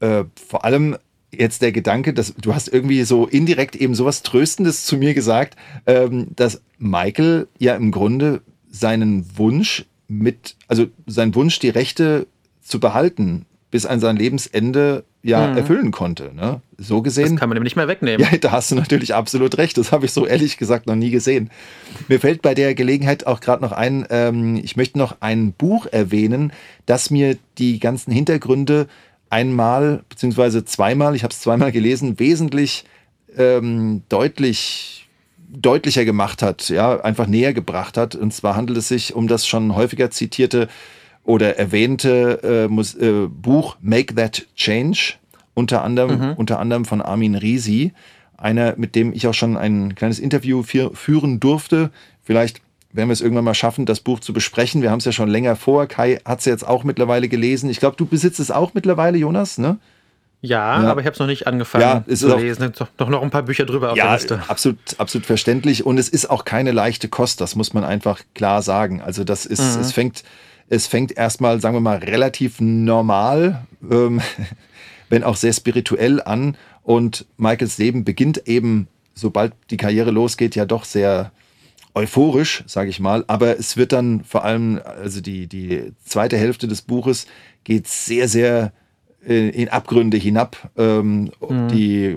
Äh, 0.00 0.24
vor 0.34 0.64
allem 0.64 0.96
jetzt 1.32 1.62
der 1.62 1.72
Gedanke, 1.72 2.12
dass 2.12 2.34
du 2.34 2.54
hast 2.54 2.68
irgendwie 2.68 3.02
so 3.04 3.26
indirekt 3.26 3.76
eben 3.76 3.94
sowas 3.94 4.22
Tröstendes 4.22 4.84
zu 4.84 4.96
mir 4.96 5.14
gesagt, 5.14 5.56
ähm, 5.86 6.28
dass 6.34 6.62
Michael 6.78 7.48
ja 7.58 7.74
im 7.74 7.90
Grunde 7.90 8.42
seinen 8.70 9.38
Wunsch 9.38 9.86
mit, 10.08 10.56
also 10.68 10.86
seinen 11.06 11.34
Wunsch, 11.34 11.58
die 11.58 11.68
Rechte 11.68 12.26
zu 12.60 12.80
behalten, 12.80 13.46
bis 13.70 13.86
an 13.86 14.00
sein 14.00 14.16
Lebensende 14.16 15.04
ja 15.22 15.48
mhm. 15.48 15.56
erfüllen 15.56 15.90
konnte. 15.90 16.32
Ne? 16.34 16.60
So 16.78 17.02
gesehen. 17.02 17.32
Das 17.32 17.40
kann 17.40 17.48
man 17.48 17.58
ihm 17.58 17.62
nicht 17.62 17.76
mehr 17.76 17.88
wegnehmen. 17.88 18.26
Ja, 18.32 18.38
da 18.38 18.52
hast 18.52 18.70
du 18.70 18.74
natürlich 18.74 19.14
absolut 19.14 19.58
recht. 19.58 19.78
Das 19.78 19.92
habe 19.92 20.06
ich 20.06 20.12
so 20.12 20.26
ehrlich 20.26 20.56
gesagt 20.56 20.86
noch 20.86 20.96
nie 20.96 21.10
gesehen. 21.10 21.50
Mir 22.08 22.20
fällt 22.20 22.42
bei 22.42 22.54
der 22.54 22.74
Gelegenheit 22.74 23.26
auch 23.26 23.40
gerade 23.40 23.62
noch 23.62 23.72
ein, 23.72 24.06
ähm, 24.10 24.56
ich 24.56 24.76
möchte 24.76 24.98
noch 24.98 25.16
ein 25.20 25.52
Buch 25.52 25.86
erwähnen, 25.86 26.52
das 26.86 27.10
mir 27.10 27.36
die 27.58 27.78
ganzen 27.78 28.12
Hintergründe 28.12 28.88
einmal 29.28 30.02
beziehungsweise 30.08 30.64
zweimal, 30.64 31.14
ich 31.14 31.22
habe 31.22 31.32
es 31.32 31.40
zweimal 31.40 31.70
gelesen, 31.70 32.18
wesentlich 32.18 32.84
ähm, 33.36 34.02
deutlich 34.08 35.08
deutlicher 35.52 36.04
gemacht 36.04 36.42
hat, 36.42 36.68
ja, 36.68 37.00
einfach 37.00 37.26
näher 37.26 37.52
gebracht 37.52 37.96
hat. 37.96 38.14
Und 38.14 38.32
zwar 38.32 38.56
handelt 38.56 38.78
es 38.78 38.88
sich 38.88 39.14
um 39.14 39.26
das 39.28 39.46
schon 39.46 39.74
häufiger 39.74 40.10
zitierte 40.10 40.68
oder 41.30 41.58
erwähnte 41.58 42.40
äh, 42.42 43.06
äh, 43.06 43.28
Buch 43.28 43.76
Make 43.80 44.16
That 44.16 44.46
Change, 44.56 45.14
unter 45.54 45.84
anderem, 45.84 46.18
mhm. 46.18 46.32
unter 46.34 46.58
anderem 46.58 46.84
von 46.84 47.00
Armin 47.00 47.36
Risi, 47.36 47.92
einer, 48.36 48.74
mit 48.76 48.96
dem 48.96 49.12
ich 49.12 49.28
auch 49.28 49.34
schon 49.34 49.56
ein 49.56 49.94
kleines 49.94 50.18
Interview 50.18 50.64
führen 50.64 51.38
durfte. 51.38 51.90
Vielleicht 52.24 52.60
werden 52.92 53.10
wir 53.10 53.12
es 53.12 53.20
irgendwann 53.20 53.44
mal 53.44 53.54
schaffen, 53.54 53.86
das 53.86 54.00
Buch 54.00 54.18
zu 54.18 54.32
besprechen. 54.32 54.82
Wir 54.82 54.90
haben 54.90 54.98
es 54.98 55.04
ja 55.04 55.12
schon 55.12 55.28
länger 55.28 55.54
vor. 55.54 55.86
Kai 55.86 56.18
hat 56.24 56.40
es 56.40 56.46
jetzt 56.46 56.66
auch 56.66 56.82
mittlerweile 56.82 57.28
gelesen. 57.28 57.70
Ich 57.70 57.78
glaube, 57.78 57.96
du 57.96 58.06
besitzt 58.06 58.40
es 58.40 58.50
auch 58.50 58.74
mittlerweile, 58.74 59.16
Jonas, 59.16 59.56
ne? 59.58 59.78
Ja, 60.42 60.82
ja, 60.82 60.90
aber 60.90 61.02
ich 61.02 61.06
habe 61.06 61.12
es 61.12 61.20
noch 61.20 61.26
nicht 61.26 61.46
angefangen 61.46 61.82
ja, 61.82 62.04
es 62.08 62.20
zu 62.20 62.34
lesen. 62.34 62.72
Doch, 62.76 62.88
doch 62.96 63.08
noch 63.08 63.22
ein 63.22 63.30
paar 63.30 63.42
Bücher 63.42 63.66
drüber 63.66 63.92
auf 63.92 63.96
ja, 63.96 64.04
der 64.04 64.14
Liste. 64.14 64.42
Absolut, 64.48 64.78
absolut 64.96 65.26
verständlich. 65.26 65.84
Und 65.84 65.98
es 65.98 66.08
ist 66.08 66.30
auch 66.30 66.44
keine 66.44 66.72
leichte 66.72 67.08
Kost, 67.08 67.40
das 67.40 67.54
muss 67.54 67.74
man 67.74 67.84
einfach 67.84 68.22
klar 68.34 68.62
sagen. 68.62 69.02
Also 69.02 69.22
das 69.22 69.44
ist, 69.44 69.76
mhm. 69.76 69.82
es 69.82 69.92
fängt, 69.92 70.24
es 70.70 70.86
fängt 70.86 71.16
erstmal, 71.16 71.60
sagen 71.60 71.76
wir 71.76 71.80
mal, 71.80 71.98
relativ 71.98 72.60
normal, 72.60 73.66
ähm, 73.90 74.22
wenn 75.10 75.24
auch 75.24 75.36
sehr 75.36 75.52
spirituell 75.52 76.22
an. 76.22 76.56
Und 76.82 77.26
Michaels 77.36 77.76
Leben 77.76 78.04
beginnt 78.04 78.48
eben, 78.48 78.88
sobald 79.12 79.52
die 79.70 79.76
Karriere 79.76 80.12
losgeht, 80.12 80.54
ja 80.54 80.64
doch 80.64 80.84
sehr 80.84 81.32
euphorisch, 81.94 82.62
sage 82.66 82.88
ich 82.88 83.00
mal. 83.00 83.24
Aber 83.26 83.58
es 83.58 83.76
wird 83.76 83.92
dann 83.92 84.22
vor 84.22 84.44
allem, 84.44 84.80
also 84.84 85.20
die, 85.20 85.48
die 85.48 85.92
zweite 86.04 86.38
Hälfte 86.38 86.68
des 86.68 86.82
Buches 86.82 87.26
geht 87.64 87.88
sehr, 87.88 88.28
sehr 88.28 88.72
äh, 89.26 89.48
in 89.48 89.68
Abgründe 89.68 90.16
hinab. 90.16 90.70
Ähm, 90.76 91.32
mhm. 91.46 91.68
Die 91.68 92.16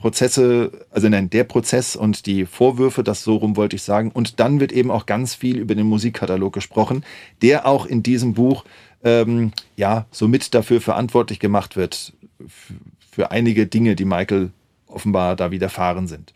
Prozesse, 0.00 0.72
also 0.90 1.08
nein, 1.08 1.28
der 1.28 1.44
Prozess 1.44 1.94
und 1.94 2.26
die 2.26 2.46
Vorwürfe, 2.46 3.04
das 3.04 3.22
so 3.22 3.36
rum 3.36 3.56
wollte 3.56 3.76
ich 3.76 3.82
sagen. 3.82 4.10
Und 4.10 4.40
dann 4.40 4.58
wird 4.58 4.72
eben 4.72 4.90
auch 4.90 5.06
ganz 5.06 5.34
viel 5.34 5.58
über 5.58 5.74
den 5.74 5.86
Musikkatalog 5.86 6.52
gesprochen, 6.52 7.04
der 7.42 7.66
auch 7.66 7.86
in 7.86 8.02
diesem 8.02 8.34
Buch 8.34 8.64
ähm, 9.04 9.52
ja 9.76 10.06
somit 10.10 10.54
dafür 10.54 10.80
verantwortlich 10.80 11.38
gemacht 11.38 11.76
wird 11.76 12.12
für 13.10 13.30
einige 13.30 13.66
Dinge, 13.66 13.94
die 13.94 14.04
Michael 14.04 14.50
offenbar 14.86 15.36
da 15.36 15.50
widerfahren 15.50 16.08
sind. 16.08 16.32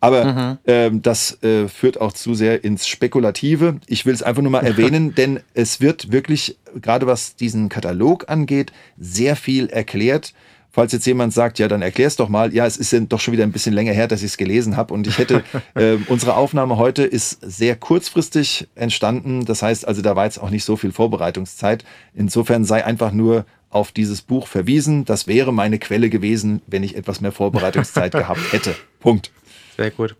Aber 0.00 0.24
mhm. 0.24 0.58
ähm, 0.66 1.02
das 1.02 1.42
äh, 1.42 1.66
führt 1.66 2.00
auch 2.00 2.12
zu 2.12 2.34
sehr 2.34 2.62
ins 2.62 2.86
Spekulative. 2.86 3.80
Ich 3.88 4.06
will 4.06 4.14
es 4.14 4.22
einfach 4.22 4.42
nur 4.42 4.52
mal 4.52 4.60
erwähnen, 4.64 5.14
denn 5.14 5.40
es 5.54 5.80
wird 5.80 6.12
wirklich, 6.12 6.56
gerade 6.80 7.06
was 7.06 7.34
diesen 7.34 7.68
Katalog 7.68 8.28
angeht, 8.28 8.72
sehr 8.96 9.34
viel 9.34 9.68
erklärt 9.68 10.34
falls 10.70 10.92
jetzt 10.92 11.06
jemand 11.06 11.32
sagt, 11.32 11.58
ja, 11.58 11.68
dann 11.68 11.82
erklär's 11.82 12.16
doch 12.16 12.28
mal. 12.28 12.54
Ja, 12.54 12.66
es 12.66 12.76
ist 12.76 12.94
doch 13.08 13.20
schon 13.20 13.32
wieder 13.32 13.44
ein 13.44 13.52
bisschen 13.52 13.74
länger 13.74 13.92
her, 13.92 14.08
dass 14.08 14.20
ich 14.20 14.32
es 14.32 14.36
gelesen 14.36 14.76
habe. 14.76 14.94
Und 14.94 15.06
ich 15.06 15.18
hätte, 15.18 15.42
äh, 15.74 15.96
unsere 16.06 16.36
Aufnahme 16.36 16.76
heute 16.76 17.04
ist 17.04 17.38
sehr 17.42 17.76
kurzfristig 17.76 18.68
entstanden. 18.74 19.44
Das 19.44 19.62
heißt 19.62 19.86
also, 19.86 20.02
da 20.02 20.16
war 20.16 20.24
jetzt 20.24 20.38
auch 20.38 20.50
nicht 20.50 20.64
so 20.64 20.76
viel 20.76 20.92
Vorbereitungszeit. 20.92 21.84
Insofern 22.14 22.64
sei 22.64 22.84
einfach 22.84 23.12
nur 23.12 23.44
auf 23.70 23.92
dieses 23.92 24.22
Buch 24.22 24.46
verwiesen. 24.46 25.04
Das 25.04 25.26
wäre 25.26 25.52
meine 25.52 25.78
Quelle 25.78 26.10
gewesen, 26.10 26.62
wenn 26.66 26.82
ich 26.82 26.96
etwas 26.96 27.20
mehr 27.20 27.32
Vorbereitungszeit 27.32 28.12
gehabt 28.12 28.52
hätte. 28.52 28.74
Punkt. 29.00 29.30
Sehr 29.76 29.90
gut. 29.90 30.16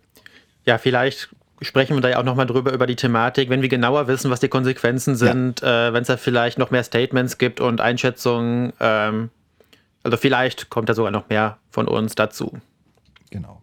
Ja, 0.65 0.77
vielleicht 0.77 1.29
sprechen 1.61 1.95
wir 1.95 2.01
da 2.01 2.09
ja 2.09 2.19
auch 2.19 2.23
nochmal 2.23 2.45
drüber, 2.45 2.71
über 2.73 2.87
die 2.87 2.95
Thematik, 2.95 3.49
wenn 3.49 3.61
wir 3.61 3.69
genauer 3.69 4.07
wissen, 4.07 4.31
was 4.31 4.39
die 4.39 4.47
Konsequenzen 4.47 5.15
sind, 5.15 5.61
ja. 5.61 5.89
äh, 5.89 5.93
wenn 5.93 6.01
es 6.01 6.07
da 6.07 6.17
vielleicht 6.17 6.57
noch 6.57 6.71
mehr 6.71 6.83
Statements 6.83 7.37
gibt 7.37 7.59
und 7.59 7.81
Einschätzungen. 7.81 8.73
Ähm, 8.79 9.29
also 10.09 10.17
vielleicht 10.17 10.69
kommt 10.69 10.89
da 10.89 10.95
sogar 10.95 11.11
noch 11.11 11.29
mehr 11.29 11.59
von 11.69 11.87
uns 11.87 12.15
dazu. 12.15 12.51
Genau. 13.29 13.61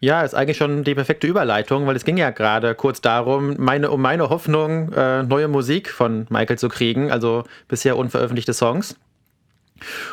Ja, 0.00 0.22
ist 0.22 0.34
eigentlich 0.34 0.56
schon 0.56 0.84
die 0.84 0.94
perfekte 0.94 1.26
Überleitung, 1.26 1.86
weil 1.86 1.94
es 1.94 2.04
ging 2.04 2.16
ja 2.16 2.30
gerade 2.30 2.74
kurz 2.74 3.00
darum, 3.00 3.54
meine, 3.58 3.90
um 3.90 4.00
meine 4.00 4.30
Hoffnung, 4.30 4.92
äh, 4.92 5.22
neue 5.22 5.48
Musik 5.48 5.90
von 5.90 6.26
Michael 6.28 6.58
zu 6.58 6.68
kriegen, 6.68 7.10
also 7.10 7.44
bisher 7.68 7.96
unveröffentlichte 7.96 8.52
Songs. 8.52 8.96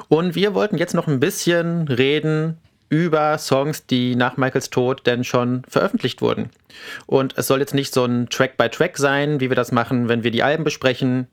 Und 0.08 0.36
wir 0.36 0.54
wollten 0.54 0.78
jetzt 0.78 0.94
noch 0.94 1.08
ein 1.08 1.20
bisschen 1.20 1.88
reden 1.88 2.58
über 2.90 3.38
Songs, 3.38 3.86
die 3.88 4.16
nach 4.16 4.38
Michaels 4.38 4.70
Tod 4.70 5.06
denn 5.06 5.24
schon 5.24 5.64
veröffentlicht 5.68 6.22
wurden. 6.22 6.50
Und 7.06 7.38
es 7.38 7.48
soll 7.48 7.60
jetzt 7.60 7.74
nicht 7.74 7.94
so 7.94 8.06
ein 8.06 8.30
Track-by-Track 8.30 8.96
-Track 8.96 9.00
sein, 9.00 9.40
wie 9.40 9.50
wir 9.50 9.56
das 9.56 9.72
machen, 9.72 10.08
wenn 10.08 10.24
wir 10.24 10.32
die 10.32 10.44
Alben 10.44 10.64
besprechen. 10.64 11.28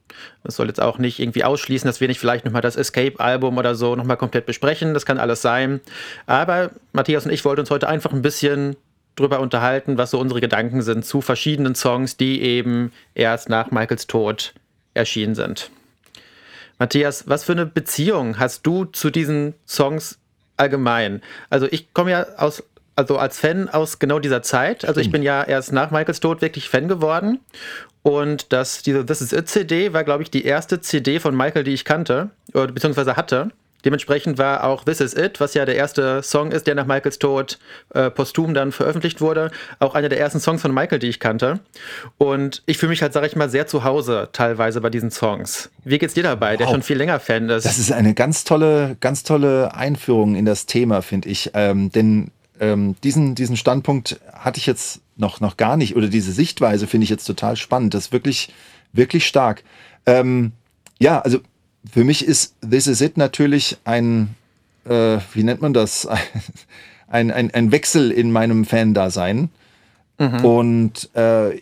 Es 0.44 0.56
soll 0.56 0.68
jetzt 0.68 0.80
auch 0.80 0.98
nicht 0.98 1.18
irgendwie 1.18 1.44
ausschließen, 1.44 1.86
dass 1.86 2.00
wir 2.00 2.08
nicht 2.08 2.20
vielleicht 2.20 2.44
nochmal 2.44 2.62
das 2.62 2.76
Escape-Album 2.76 3.58
oder 3.58 3.74
so 3.74 3.96
nochmal 3.96 4.16
komplett 4.16 4.46
besprechen. 4.46 4.94
Das 4.94 5.06
kann 5.06 5.18
alles 5.18 5.42
sein. 5.42 5.80
Aber 6.26 6.70
Matthias 6.92 7.26
und 7.26 7.32
ich 7.32 7.44
wollten 7.44 7.60
uns 7.60 7.70
heute 7.70 7.88
einfach 7.88 8.12
ein 8.12 8.22
bisschen 8.22 8.76
drüber 9.16 9.40
unterhalten, 9.40 9.98
was 9.98 10.10
so 10.10 10.18
unsere 10.18 10.40
Gedanken 10.40 10.82
sind 10.82 11.04
zu 11.04 11.20
verschiedenen 11.20 11.74
Songs, 11.74 12.16
die 12.16 12.40
eben 12.40 12.92
erst 13.14 13.48
nach 13.48 13.70
Michaels 13.70 14.06
Tod 14.06 14.54
erschienen 14.94 15.34
sind. 15.34 15.70
Matthias, 16.78 17.28
was 17.28 17.44
für 17.44 17.52
eine 17.52 17.66
Beziehung 17.66 18.38
hast 18.38 18.66
du 18.66 18.86
zu 18.86 19.10
diesen 19.10 19.54
Songs 19.66 20.18
allgemein. 20.56 21.22
Also 21.50 21.66
ich 21.70 21.92
komme 21.94 22.10
ja 22.10 22.26
aus, 22.36 22.62
also 22.96 23.18
als 23.18 23.38
Fan 23.38 23.68
aus 23.68 23.98
genau 23.98 24.18
dieser 24.18 24.42
Zeit. 24.42 24.84
Also 24.84 25.00
ich 25.00 25.10
bin 25.10 25.22
ja 25.22 25.42
erst 25.42 25.72
nach 25.72 25.90
Michaels 25.90 26.20
Tod 26.20 26.42
wirklich 26.42 26.68
Fan 26.68 26.88
geworden. 26.88 27.40
Und 28.02 28.52
das, 28.52 28.82
diese 28.82 29.06
This 29.06 29.20
Is 29.20 29.32
It 29.32 29.48
CD 29.48 29.92
war, 29.92 30.04
glaube 30.04 30.22
ich, 30.22 30.30
die 30.30 30.44
erste 30.44 30.80
CD 30.80 31.20
von 31.20 31.36
Michael, 31.36 31.64
die 31.64 31.72
ich 31.72 31.84
kannte, 31.84 32.30
oder, 32.52 32.72
beziehungsweise 32.72 33.16
hatte. 33.16 33.50
Dementsprechend 33.84 34.38
war 34.38 34.64
auch 34.64 34.84
This 34.84 35.00
Is 35.00 35.14
It, 35.14 35.40
was 35.40 35.54
ja 35.54 35.64
der 35.64 35.76
erste 35.76 36.22
Song 36.22 36.52
ist, 36.52 36.66
der 36.66 36.74
nach 36.74 36.86
Michaels 36.86 37.18
Tod 37.18 37.58
äh, 37.94 38.10
posthum 38.10 38.54
dann 38.54 38.72
veröffentlicht 38.72 39.20
wurde, 39.20 39.50
auch 39.78 39.94
einer 39.94 40.08
der 40.08 40.20
ersten 40.20 40.40
Songs 40.40 40.62
von 40.62 40.72
Michael, 40.72 40.98
die 40.98 41.08
ich 41.08 41.20
kannte. 41.20 41.60
Und 42.18 42.62
ich 42.66 42.78
fühle 42.78 42.90
mich 42.90 43.02
halt, 43.02 43.12
sage 43.12 43.26
ich 43.26 43.36
mal, 43.36 43.50
sehr 43.50 43.66
zu 43.66 43.84
Hause 43.84 44.28
teilweise 44.32 44.80
bei 44.80 44.90
diesen 44.90 45.10
Songs. 45.10 45.70
Wie 45.84 45.98
geht's 45.98 46.14
dir 46.14 46.22
dabei, 46.22 46.56
der 46.56 46.66
wow. 46.66 46.74
schon 46.74 46.82
viel 46.82 46.96
länger 46.96 47.20
Fan 47.20 47.48
ist? 47.48 47.64
Das 47.64 47.78
ist 47.78 47.92
eine 47.92 48.14
ganz 48.14 48.44
tolle, 48.44 48.96
ganz 49.00 49.22
tolle 49.24 49.74
Einführung 49.74 50.36
in 50.36 50.44
das 50.44 50.66
Thema, 50.66 51.02
finde 51.02 51.28
ich. 51.28 51.50
Ähm, 51.54 51.90
denn 51.90 52.30
ähm, 52.60 52.94
diesen, 53.02 53.34
diesen 53.34 53.56
Standpunkt 53.56 54.20
hatte 54.32 54.58
ich 54.58 54.66
jetzt 54.66 55.00
noch, 55.16 55.40
noch 55.40 55.56
gar 55.56 55.76
nicht, 55.76 55.96
oder 55.96 56.08
diese 56.08 56.32
Sichtweise 56.32 56.86
finde 56.86 57.04
ich 57.04 57.10
jetzt 57.10 57.24
total 57.24 57.56
spannend. 57.56 57.94
Das 57.94 58.06
ist 58.06 58.12
wirklich, 58.12 58.52
wirklich 58.92 59.26
stark. 59.26 59.64
Ähm, 60.06 60.52
ja, 60.98 61.20
also 61.20 61.40
für 61.90 62.04
mich 62.04 62.24
ist 62.24 62.54
This 62.68 62.86
Is 62.86 63.00
It 63.00 63.16
natürlich 63.16 63.78
ein, 63.84 64.34
äh, 64.84 65.18
wie 65.32 65.42
nennt 65.42 65.60
man 65.60 65.72
das? 65.72 66.08
Ein, 67.08 67.30
ein, 67.30 67.52
ein 67.52 67.72
Wechsel 67.72 68.10
in 68.10 68.32
meinem 68.32 68.64
Fan-Dasein. 68.64 69.50
Mhm. 70.18 70.44
Und 70.46 71.14
äh, 71.14 71.60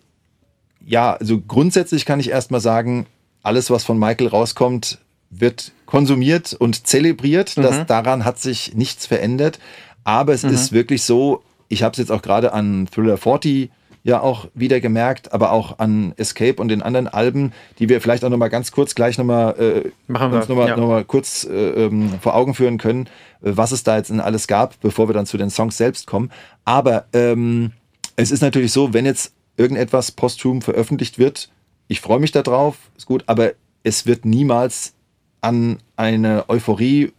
ja, 0.87 1.15
also 1.15 1.41
grundsätzlich 1.41 2.05
kann 2.05 2.21
ich 2.21 2.31
erstmal 2.31 2.61
sagen, 2.61 3.07
alles, 3.43 3.69
was 3.69 3.83
von 3.83 3.99
Michael 3.99 4.29
rauskommt, 4.29 4.99
wird 5.31 5.73
konsumiert 5.87 6.55
und 6.55 6.87
zelebriert. 6.87 7.57
Mhm. 7.57 7.63
Das, 7.63 7.87
daran 7.87 8.25
hat 8.25 8.39
sich 8.39 8.77
nichts 8.77 9.07
verändert. 9.07 9.59
Aber 10.05 10.33
es 10.35 10.45
mhm. 10.45 10.51
ist 10.51 10.71
wirklich 10.71 11.03
so, 11.03 11.43
ich 11.69 11.83
habe 11.83 11.93
es 11.93 11.99
jetzt 11.99 12.13
auch 12.13 12.23
gerade 12.23 12.53
an 12.53 12.87
Thriller 12.87 13.19
40 13.19 13.71
ja 14.03 14.21
auch 14.21 14.49
wieder 14.55 14.81
gemerkt, 14.81 15.33
aber 15.33 15.53
auch 15.53 15.79
an 15.79 16.15
Escape 16.17 16.61
und 16.61 16.69
den 16.69 16.83
anderen 16.83 17.07
Alben, 17.07 17.53
die 17.79 17.89
wir 17.89 18.01
vielleicht 18.01 18.25
auch 18.25 18.31
nochmal 18.31 18.49
ganz 18.49 18.73
kurz 18.73 18.95
gleich 18.95 19.19
nochmal 19.19 19.59
äh, 19.59 19.91
Machen 20.07 20.33
uns 20.33 20.49
nochmal 20.49 20.69
ja. 20.69 20.77
noch 20.77 21.07
kurz 21.07 21.45
äh, 21.45 21.85
ähm, 21.85 22.15
vor 22.21 22.35
Augen 22.35 22.55
führen 22.55 22.79
können, 22.79 23.07
äh, 23.43 23.53
was 23.55 23.73
es 23.73 23.83
da 23.83 23.97
jetzt 23.97 24.11
in 24.11 24.21
alles 24.21 24.47
gab, 24.47 24.81
bevor 24.81 25.09
wir 25.09 25.13
dann 25.13 25.27
zu 25.27 25.37
den 25.37 25.51
Songs 25.51 25.77
selbst 25.77 26.07
kommen. 26.07 26.31
Aber 26.65 27.05
ähm, 27.13 27.73
es 28.17 28.31
ist 28.31 28.41
natürlich 28.41 28.73
so, 28.73 28.95
wenn 28.95 29.05
jetzt 29.05 29.33
irgendetwas 29.57 30.13
posthum 30.13 30.63
veröffentlicht 30.63 31.19
wird, 31.19 31.51
ich 31.89 32.01
freue 32.01 32.21
mich 32.21 32.33
darauf, 32.33 32.77
ist 32.97 33.07
gut, 33.07 33.25
aber 33.27 33.53
es 33.83 34.07
wird 34.07 34.25
niemals 34.25 34.95
an 35.41 35.79
eine 35.97 36.49
Euphorie 36.49 37.13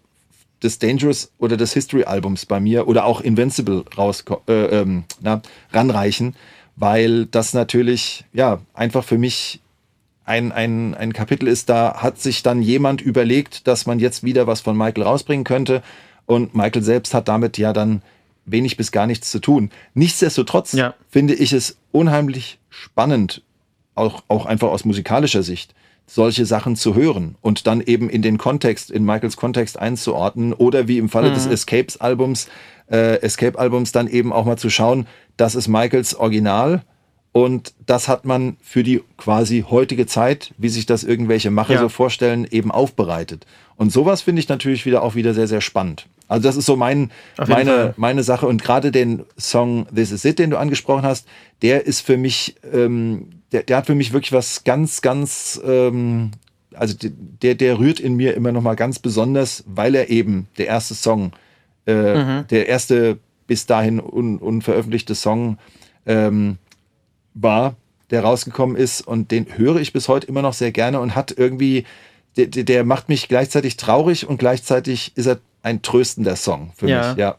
des 0.63 0.79
Dangerous 0.79 1.31
oder 1.39 1.57
des 1.57 1.73
History 1.73 2.03
Albums 2.03 2.45
bei 2.45 2.59
mir 2.59 2.87
oder 2.87 3.05
auch 3.05 3.21
Invincible 3.21 3.83
raus, 3.97 4.23
äh, 4.47 4.81
ähm, 4.81 5.03
na, 5.19 5.41
ranreichen, 5.71 6.35
weil 6.75 7.25
das 7.25 7.53
natürlich 7.53 8.25
ja 8.33 8.59
einfach 8.73 9.03
für 9.03 9.17
mich 9.17 9.61
ein, 10.25 10.51
ein, 10.51 10.93
ein 10.93 11.13
Kapitel 11.13 11.47
ist, 11.47 11.69
da 11.69 12.01
hat 12.01 12.19
sich 12.19 12.43
dann 12.43 12.61
jemand 12.61 13.01
überlegt, 13.01 13.67
dass 13.67 13.85
man 13.85 13.99
jetzt 13.99 14.23
wieder 14.23 14.47
was 14.47 14.61
von 14.61 14.77
Michael 14.77 15.03
rausbringen 15.03 15.43
könnte 15.43 15.81
und 16.25 16.55
Michael 16.55 16.83
selbst 16.83 17.13
hat 17.13 17.27
damit 17.27 17.57
ja 17.57 17.73
dann 17.73 18.01
wenig 18.45 18.77
bis 18.77 18.91
gar 18.91 19.07
nichts 19.07 19.29
zu 19.29 19.39
tun. 19.39 19.71
Nichtsdestotrotz 19.93 20.73
ja. 20.73 20.93
finde 21.09 21.33
ich 21.33 21.53
es 21.53 21.77
unheimlich 21.91 22.59
spannend, 22.69 23.43
auch, 23.95 24.23
auch 24.27 24.45
einfach 24.45 24.69
aus 24.69 24.85
musikalischer 24.85 25.43
Sicht, 25.43 25.73
solche 26.07 26.45
Sachen 26.45 26.75
zu 26.75 26.95
hören 26.95 27.35
und 27.41 27.67
dann 27.67 27.81
eben 27.81 28.09
in 28.09 28.21
den 28.21 28.37
Kontext, 28.37 28.91
in 28.91 29.05
Michaels 29.05 29.37
Kontext 29.37 29.79
einzuordnen 29.79 30.53
oder 30.53 30.87
wie 30.87 30.97
im 30.97 31.09
Falle 31.09 31.29
mhm. 31.29 31.35
des 31.35 31.45
Escapes-Albums, 31.45 32.47
äh, 32.91 33.21
Escape-Albums 33.21 33.91
dann 33.91 34.07
eben 34.07 34.33
auch 34.33 34.45
mal 34.45 34.57
zu 34.57 34.69
schauen, 34.69 35.07
das 35.41 35.55
ist 35.55 35.67
Michaels 35.67 36.13
Original 36.13 36.83
und 37.31 37.73
das 37.85 38.07
hat 38.07 38.25
man 38.25 38.57
für 38.61 38.83
die 38.83 39.01
quasi 39.17 39.65
heutige 39.67 40.05
Zeit, 40.05 40.53
wie 40.59 40.69
sich 40.69 40.85
das 40.85 41.03
irgendwelche 41.03 41.49
Macher 41.49 41.73
ja. 41.73 41.79
so 41.79 41.89
vorstellen, 41.89 42.45
eben 42.49 42.71
aufbereitet. 42.71 43.47
Und 43.75 43.91
sowas 43.91 44.21
finde 44.21 44.41
ich 44.41 44.49
natürlich 44.49 44.85
wieder 44.85 45.01
auch 45.01 45.15
wieder 45.15 45.33
sehr, 45.33 45.47
sehr 45.47 45.61
spannend. 45.61 46.05
Also 46.27 46.47
das 46.47 46.57
ist 46.57 46.67
so 46.67 46.75
mein, 46.75 47.09
meine, 47.47 47.95
meine 47.97 48.21
Sache. 48.21 48.45
Und 48.45 48.63
gerade 48.63 48.91
den 48.91 49.23
Song 49.35 49.87
This 49.93 50.11
Is 50.11 50.25
It, 50.25 50.37
den 50.37 50.51
du 50.51 50.57
angesprochen 50.57 51.03
hast, 51.03 51.27
der 51.63 51.87
ist 51.87 52.01
für 52.01 52.17
mich, 52.17 52.55
ähm, 52.71 53.29
der, 53.51 53.63
der 53.63 53.77
hat 53.77 53.87
für 53.87 53.95
mich 53.95 54.13
wirklich 54.13 54.33
was 54.33 54.63
ganz, 54.63 55.01
ganz, 55.01 55.59
ähm, 55.65 56.31
also 56.75 56.95
der, 57.41 57.55
der 57.55 57.79
rührt 57.79 57.99
in 57.99 58.15
mir 58.15 58.35
immer 58.35 58.51
noch 58.51 58.61
mal 58.61 58.75
ganz 58.75 58.99
besonders, 58.99 59.63
weil 59.65 59.95
er 59.95 60.09
eben 60.09 60.47
der 60.59 60.67
erste 60.67 60.93
Song, 60.93 61.31
äh, 61.87 62.13
mhm. 62.15 62.47
der 62.49 62.67
erste 62.67 63.17
bis 63.51 63.65
dahin 63.65 63.99
un, 63.99 64.37
unveröffentlichte 64.37 65.13
Song 65.13 65.57
ähm, 66.05 66.57
war, 67.33 67.75
der 68.09 68.21
rausgekommen 68.21 68.77
ist 68.77 69.05
und 69.05 69.29
den 69.29 69.57
höre 69.57 69.75
ich 69.75 69.91
bis 69.91 70.07
heute 70.07 70.25
immer 70.27 70.41
noch 70.41 70.53
sehr 70.53 70.71
gerne 70.71 71.01
und 71.01 71.15
hat 71.15 71.37
irgendwie, 71.37 71.83
der, 72.37 72.47
der 72.47 72.85
macht 72.85 73.09
mich 73.09 73.27
gleichzeitig 73.27 73.75
traurig 73.75 74.25
und 74.25 74.37
gleichzeitig 74.37 75.11
ist 75.17 75.25
er 75.25 75.39
ein 75.63 75.81
tröstender 75.81 76.37
Song 76.37 76.71
für 76.77 76.87
ja. 76.87 77.09
mich, 77.09 77.17
ja. 77.17 77.35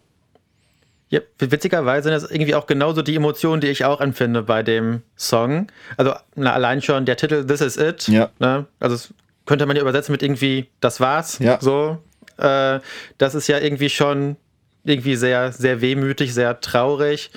Ja, 1.09 1.20
witzigerweise 1.38 2.11
sind 2.11 2.12
das 2.12 2.31
irgendwie 2.31 2.55
auch 2.57 2.66
genauso 2.66 3.01
die 3.01 3.16
Emotionen, 3.16 3.62
die 3.62 3.68
ich 3.68 3.87
auch 3.87 4.03
empfinde 4.03 4.42
bei 4.42 4.62
dem 4.62 5.01
Song. 5.16 5.68
Also 5.96 6.12
na, 6.35 6.53
allein 6.53 6.83
schon 6.83 7.07
der 7.07 7.16
Titel 7.16 7.46
This 7.46 7.62
Is 7.62 7.79
It. 7.79 8.07
Ja. 8.09 8.29
Ne? 8.38 8.66
Also 8.81 9.14
könnte 9.46 9.64
man 9.64 9.77
ja 9.77 9.83
übersetzen 9.83 10.12
mit 10.12 10.22
irgendwie 10.22 10.68
Das 10.81 11.01
war's. 11.01 11.38
Ja. 11.38 11.59
So. 11.59 11.96
Äh, 12.37 12.81
das 13.16 13.35
ist 13.35 13.48
ja 13.48 13.59
irgendwie 13.59 13.88
schon 13.88 14.37
irgendwie 14.85 15.16
sehr, 15.16 15.53
sehr 15.53 15.81
wehmütig, 15.81 16.35
sehr 16.35 16.61
traurig. 16.61 17.31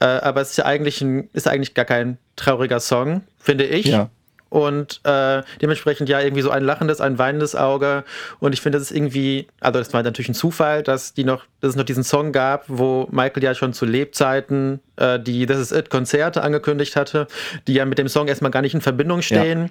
Äh, 0.00 0.06
aber 0.06 0.40
es 0.40 0.50
ist 0.50 0.56
ja 0.56 0.64
eigentlich, 0.64 1.00
ein, 1.00 1.28
ist 1.32 1.46
eigentlich 1.46 1.74
gar 1.74 1.84
kein 1.84 2.18
trauriger 2.36 2.80
Song, 2.80 3.22
finde 3.38 3.64
ich. 3.64 3.86
Ja. 3.86 4.10
Und 4.48 5.00
äh, 5.04 5.42
dementsprechend 5.62 6.08
ja 6.08 6.20
irgendwie 6.20 6.42
so 6.42 6.50
ein 6.50 6.64
lachendes, 6.64 7.00
ein 7.00 7.18
weinendes 7.18 7.54
Auge. 7.54 8.04
Und 8.40 8.52
ich 8.52 8.60
finde, 8.60 8.78
das 8.78 8.90
ist 8.90 8.96
irgendwie, 8.96 9.46
also 9.60 9.78
das 9.78 9.92
war 9.92 10.02
natürlich 10.02 10.28
ein 10.28 10.34
Zufall, 10.34 10.82
dass 10.82 11.14
die 11.14 11.22
noch, 11.22 11.44
dass 11.60 11.70
es 11.70 11.76
noch 11.76 11.84
diesen 11.84 12.02
Song 12.02 12.32
gab, 12.32 12.64
wo 12.66 13.06
Michael 13.12 13.44
ja 13.44 13.54
schon 13.54 13.72
zu 13.72 13.86
Lebzeiten 13.86 14.80
äh, 14.96 15.20
die 15.20 15.46
This 15.46 15.58
Is 15.58 15.72
It 15.72 15.88
Konzerte 15.88 16.42
angekündigt 16.42 16.96
hatte, 16.96 17.28
die 17.68 17.74
ja 17.74 17.84
mit 17.84 17.98
dem 17.98 18.08
Song 18.08 18.26
erstmal 18.26 18.50
gar 18.50 18.62
nicht 18.62 18.74
in 18.74 18.80
Verbindung 18.80 19.22
stehen. 19.22 19.70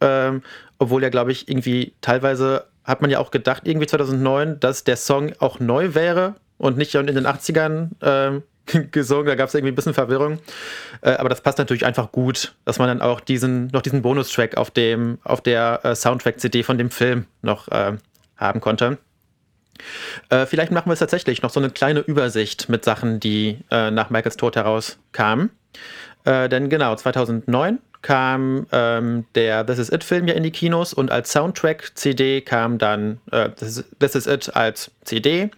Ja. 0.00 0.28
Ähm, 0.28 0.42
obwohl 0.78 1.02
ja, 1.02 1.08
glaube 1.08 1.32
ich, 1.32 1.48
irgendwie 1.48 1.92
teilweise 2.00 2.66
hat 2.84 3.00
man 3.02 3.10
ja 3.10 3.18
auch 3.18 3.32
gedacht, 3.32 3.64
irgendwie 3.66 3.88
2009, 3.88 4.60
dass 4.60 4.84
der 4.84 4.96
Song 4.96 5.32
auch 5.40 5.58
neu 5.58 5.94
wäre 5.94 6.36
und 6.60 6.76
nicht 6.76 6.94
in 6.94 7.06
den 7.06 7.26
80ern 7.26 7.88
ähm, 8.02 8.42
gesungen. 8.90 9.26
Da 9.26 9.34
gab 9.34 9.48
es 9.48 9.54
irgendwie 9.54 9.72
ein 9.72 9.74
bisschen 9.74 9.94
Verwirrung. 9.94 10.38
Äh, 11.00 11.12
aber 11.12 11.30
das 11.30 11.40
passt 11.40 11.56
natürlich 11.56 11.86
einfach 11.86 12.12
gut, 12.12 12.54
dass 12.66 12.78
man 12.78 12.88
dann 12.88 13.00
auch 13.00 13.20
diesen, 13.20 13.68
noch 13.68 13.80
diesen 13.80 14.02
Bonustrack 14.02 14.58
auf 14.58 14.70
dem, 14.70 15.18
auf 15.24 15.40
der 15.40 15.80
äh, 15.84 15.94
Soundtrack-CD 15.94 16.62
von 16.62 16.76
dem 16.76 16.90
Film 16.90 17.24
noch 17.40 17.68
äh, 17.68 17.96
haben 18.36 18.60
konnte. 18.60 18.98
Äh, 20.28 20.44
vielleicht 20.44 20.70
machen 20.70 20.90
wir 20.90 20.92
es 20.92 20.98
tatsächlich 20.98 21.40
noch 21.40 21.48
so 21.48 21.60
eine 21.60 21.70
kleine 21.70 22.00
Übersicht 22.00 22.68
mit 22.68 22.84
Sachen, 22.84 23.20
die 23.20 23.60
äh, 23.70 23.90
nach 23.90 24.10
Michaels 24.10 24.36
Tod 24.36 24.54
herauskamen. 24.54 25.48
Äh, 26.24 26.50
denn 26.50 26.68
genau, 26.68 26.94
2009 26.94 27.78
kam 28.02 28.66
ähm, 28.72 29.26
der 29.34 29.66
This 29.66 29.78
Is 29.78 29.92
It-Film 29.92 30.26
ja 30.26 30.34
in 30.34 30.42
die 30.42 30.50
Kinos 30.50 30.94
und 30.94 31.10
als 31.10 31.32
Soundtrack-CD 31.32 32.40
kam 32.40 32.78
dann 32.78 33.20
äh, 33.30 33.50
This, 33.50 34.14
Is 34.14 34.26
It 34.26 34.54
als 34.56 34.90
CD, 35.04 35.50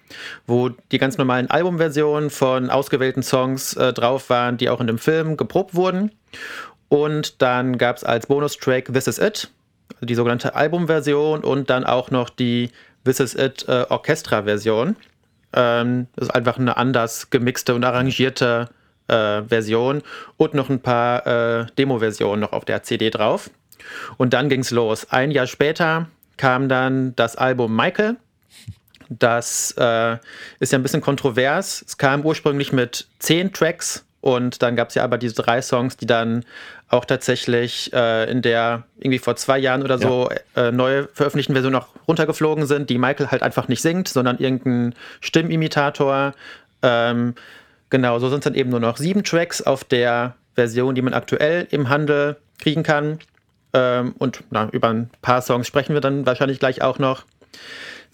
wo 0.46 0.70
die 0.90 0.98
ganz 0.98 1.18
normalen 1.18 1.50
Albumversionen 1.50 2.30
von 2.30 2.70
ausgewählten 2.70 3.22
Songs 3.22 3.74
äh, 3.74 3.92
drauf 3.92 4.28
waren, 4.30 4.56
die 4.56 4.68
auch 4.70 4.80
in 4.80 4.88
dem 4.88 4.98
Film 4.98 5.36
geprobt 5.36 5.74
wurden. 5.74 6.10
Und 6.88 7.40
dann 7.40 7.78
gab 7.78 7.96
es 7.96 8.04
als 8.04 8.26
Bonustrack 8.26 8.92
This 8.92 9.06
Is 9.06 9.18
It, 9.18 9.50
die 10.00 10.14
sogenannte 10.14 10.54
Albumversion 10.54 11.44
und 11.44 11.70
dann 11.70 11.84
auch 11.84 12.10
noch 12.10 12.28
die 12.28 12.70
This 13.04 13.20
Is 13.20 13.34
It 13.34 13.66
äh, 13.68 13.86
Orchestra-Version. 13.88 14.96
Ähm, 15.54 16.06
das 16.16 16.28
ist 16.28 16.34
einfach 16.34 16.58
eine 16.58 16.76
anders 16.76 17.30
gemixte 17.30 17.74
und 17.74 17.84
arrangierte 17.84 18.68
äh, 19.08 19.42
Version 19.42 20.02
und 20.36 20.54
noch 20.54 20.70
ein 20.70 20.80
paar 20.80 21.26
äh, 21.26 21.66
Demo-Versionen 21.78 22.40
noch 22.40 22.52
auf 22.52 22.64
der 22.64 22.82
CD 22.82 23.10
drauf. 23.10 23.50
Und 24.16 24.32
dann 24.32 24.48
ging 24.48 24.60
es 24.60 24.70
los. 24.70 25.10
Ein 25.10 25.30
Jahr 25.30 25.46
später 25.46 26.06
kam 26.36 26.68
dann 26.68 27.14
das 27.16 27.36
Album 27.36 27.74
Michael. 27.74 28.16
Das 29.08 29.74
äh, 29.76 30.16
ist 30.60 30.72
ja 30.72 30.78
ein 30.78 30.82
bisschen 30.82 31.00
kontrovers. 31.00 31.84
Es 31.86 31.98
kam 31.98 32.24
ursprünglich 32.24 32.72
mit 32.72 33.08
zehn 33.18 33.52
Tracks 33.52 34.04
und 34.22 34.62
dann 34.62 34.76
gab 34.76 34.88
es 34.88 34.94
ja 34.94 35.02
aber 35.02 35.18
diese 35.18 35.34
drei 35.34 35.60
Songs, 35.60 35.96
die 35.96 36.06
dann 36.06 36.44
auch 36.88 37.04
tatsächlich 37.04 37.92
äh, 37.92 38.30
in 38.30 38.40
der 38.40 38.84
irgendwie 38.98 39.18
vor 39.18 39.34
zwei 39.36 39.58
Jahren 39.58 39.82
oder 39.82 39.98
so 39.98 40.30
ja. 40.54 40.68
äh, 40.68 40.72
neu 40.72 41.06
veröffentlichten 41.12 41.54
Version 41.54 41.72
noch 41.72 41.88
runtergeflogen 42.06 42.66
sind, 42.66 42.88
die 42.88 42.98
Michael 42.98 43.30
halt 43.30 43.42
einfach 43.42 43.66
nicht 43.68 43.82
singt, 43.82 44.08
sondern 44.08 44.38
irgendein 44.38 44.94
Stimmimitator. 45.20 46.34
Ähm, 46.82 47.34
Genau, 47.92 48.18
so 48.18 48.30
sind 48.30 48.38
es 48.38 48.44
dann 48.44 48.54
eben 48.54 48.70
nur 48.70 48.80
noch 48.80 48.96
sieben 48.96 49.22
Tracks 49.22 49.60
auf 49.60 49.84
der 49.84 50.34
Version, 50.54 50.94
die 50.94 51.02
man 51.02 51.12
aktuell 51.12 51.68
im 51.70 51.90
Handel 51.90 52.38
kriegen 52.58 52.82
kann. 52.82 53.18
Ähm, 53.74 54.14
und 54.16 54.44
na, 54.48 54.70
über 54.72 54.88
ein 54.88 55.10
paar 55.20 55.42
Songs 55.42 55.66
sprechen 55.66 55.92
wir 55.92 56.00
dann 56.00 56.24
wahrscheinlich 56.24 56.58
gleich 56.58 56.80
auch 56.80 56.98
noch. 56.98 57.24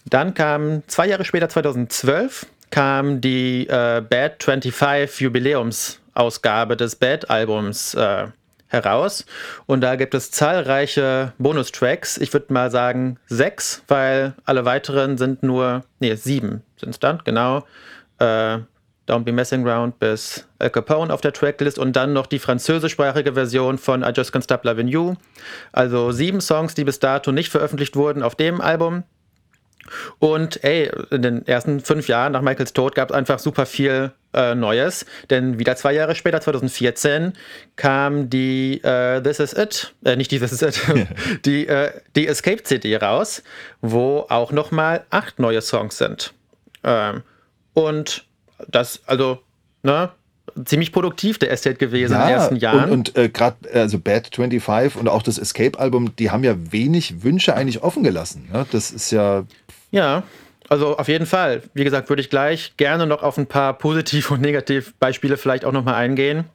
Dann 0.03 0.33
kam 0.33 0.83
zwei 0.87 1.07
Jahre 1.07 1.23
später, 1.23 1.47
2012, 1.47 2.45
kam 2.71 3.21
die 3.21 3.67
äh, 3.69 4.01
Bad 4.01 4.43
25 4.43 5.21
Jubiläumsausgabe 5.21 6.75
des 6.75 6.97
Bad-Albums 6.97 7.93
äh, 7.93 8.27
heraus. 8.67 9.25
Und 9.65 9.79
da 9.79 9.95
gibt 9.95 10.13
es 10.13 10.29
zahlreiche 10.29 11.31
Bonustracks. 11.37 12.17
Ich 12.17 12.33
würde 12.33 12.51
mal 12.51 12.69
sagen 12.69 13.17
sechs, 13.27 13.81
weil 13.87 14.33
alle 14.43 14.65
weiteren 14.65 15.17
sind 15.17 15.41
nur, 15.41 15.85
nee, 16.01 16.15
sieben 16.15 16.63
sind 16.75 16.89
es 16.89 16.99
dann, 16.99 17.21
genau. 17.23 17.65
Äh, 18.17 18.57
Don't 19.09 19.23
Be 19.23 19.31
Messing 19.31 19.67
Around 19.67 19.99
bis 19.99 20.45
Al 20.59 20.69
Capone 20.69 21.13
auf 21.13 21.21
der 21.21 21.33
Tracklist 21.33 21.79
und 21.79 21.95
dann 21.95 22.13
noch 22.13 22.27
die 22.27 22.39
französischsprachige 22.39 23.33
Version 23.33 23.77
von 23.77 24.03
I 24.03 24.11
Just 24.15 24.33
Can't 24.33 24.43
Stop 24.43 24.63
Loving 24.63 24.87
You. 24.87 25.15
Also 25.71 26.11
sieben 26.11 26.41
Songs, 26.41 26.75
die 26.75 26.83
bis 26.83 26.99
dato 26.99 27.31
nicht 27.31 27.49
veröffentlicht 27.49 27.95
wurden 27.95 28.23
auf 28.23 28.35
dem 28.35 28.61
Album. 28.61 29.03
Und 30.19 30.63
ey, 30.63 30.91
in 31.09 31.21
den 31.21 31.47
ersten 31.47 31.79
fünf 31.79 32.07
Jahren 32.07 32.33
nach 32.33 32.41
Michaels 32.41 32.73
Tod 32.73 32.95
gab 32.95 33.09
es 33.09 33.15
einfach 33.15 33.39
super 33.39 33.65
viel 33.65 34.11
äh, 34.33 34.55
Neues. 34.55 35.05
Denn 35.29 35.59
wieder 35.59 35.75
zwei 35.75 35.93
Jahre 35.93 36.15
später, 36.15 36.41
2014, 36.41 37.33
kam 37.75 38.29
die 38.29 38.81
äh, 38.83 39.21
This 39.21 39.39
Is 39.39 39.53
It, 39.53 39.93
äh, 40.03 40.15
nicht 40.15 40.31
die 40.31 40.39
This 40.39 40.51
Is 40.51 40.61
It, 40.61 41.07
die, 41.45 41.67
äh, 41.67 41.91
die 42.15 42.27
Escape 42.27 42.63
CD 42.63 42.97
raus, 42.97 43.43
wo 43.81 44.25
auch 44.29 44.51
nochmal 44.51 45.05
acht 45.09 45.39
neue 45.39 45.61
Songs 45.61 45.97
sind. 45.97 46.33
Ähm, 46.83 47.23
und 47.73 48.25
das, 48.67 49.01
also, 49.05 49.39
ne, 49.83 50.09
ziemlich 50.65 50.91
produktiv 50.91 51.37
der 51.37 51.51
Estate 51.51 51.75
gewesen 51.75 52.13
ja, 52.13 52.21
in 52.21 52.27
den 52.27 52.35
ersten 52.35 52.55
Jahren. 52.57 52.89
Und, 52.89 53.09
und 53.09 53.17
äh, 53.17 53.29
gerade 53.29 53.57
also 53.73 53.99
Bad 53.99 54.29
25 54.33 54.99
und 54.99 55.07
auch 55.07 55.21
das 55.21 55.37
Escape-Album, 55.37 56.15
die 56.15 56.31
haben 56.31 56.43
ja 56.43 56.55
wenig 56.71 57.23
Wünsche 57.23 57.55
eigentlich 57.55 57.83
offen 57.83 58.03
gelassen. 58.03 58.49
Ne? 58.51 58.65
Das 58.71 58.91
ist 58.91 59.11
ja. 59.11 59.45
Ja, 59.91 60.23
also 60.67 60.97
auf 60.97 61.07
jeden 61.07 61.25
Fall. 61.25 61.63
Wie 61.73 61.83
gesagt, 61.83 62.09
würde 62.09 62.21
ich 62.21 62.29
gleich 62.29 62.73
gerne 62.77 63.07
noch 63.07 63.23
auf 63.23 63.37
ein 63.37 63.47
paar 63.47 63.77
Positiv- 63.77 64.31
und 64.31 64.41
Negativ-Beispiele 64.41 65.37
vielleicht 65.37 65.65
auch 65.65 65.71
nochmal 65.71 65.95
eingehen. 65.95 66.45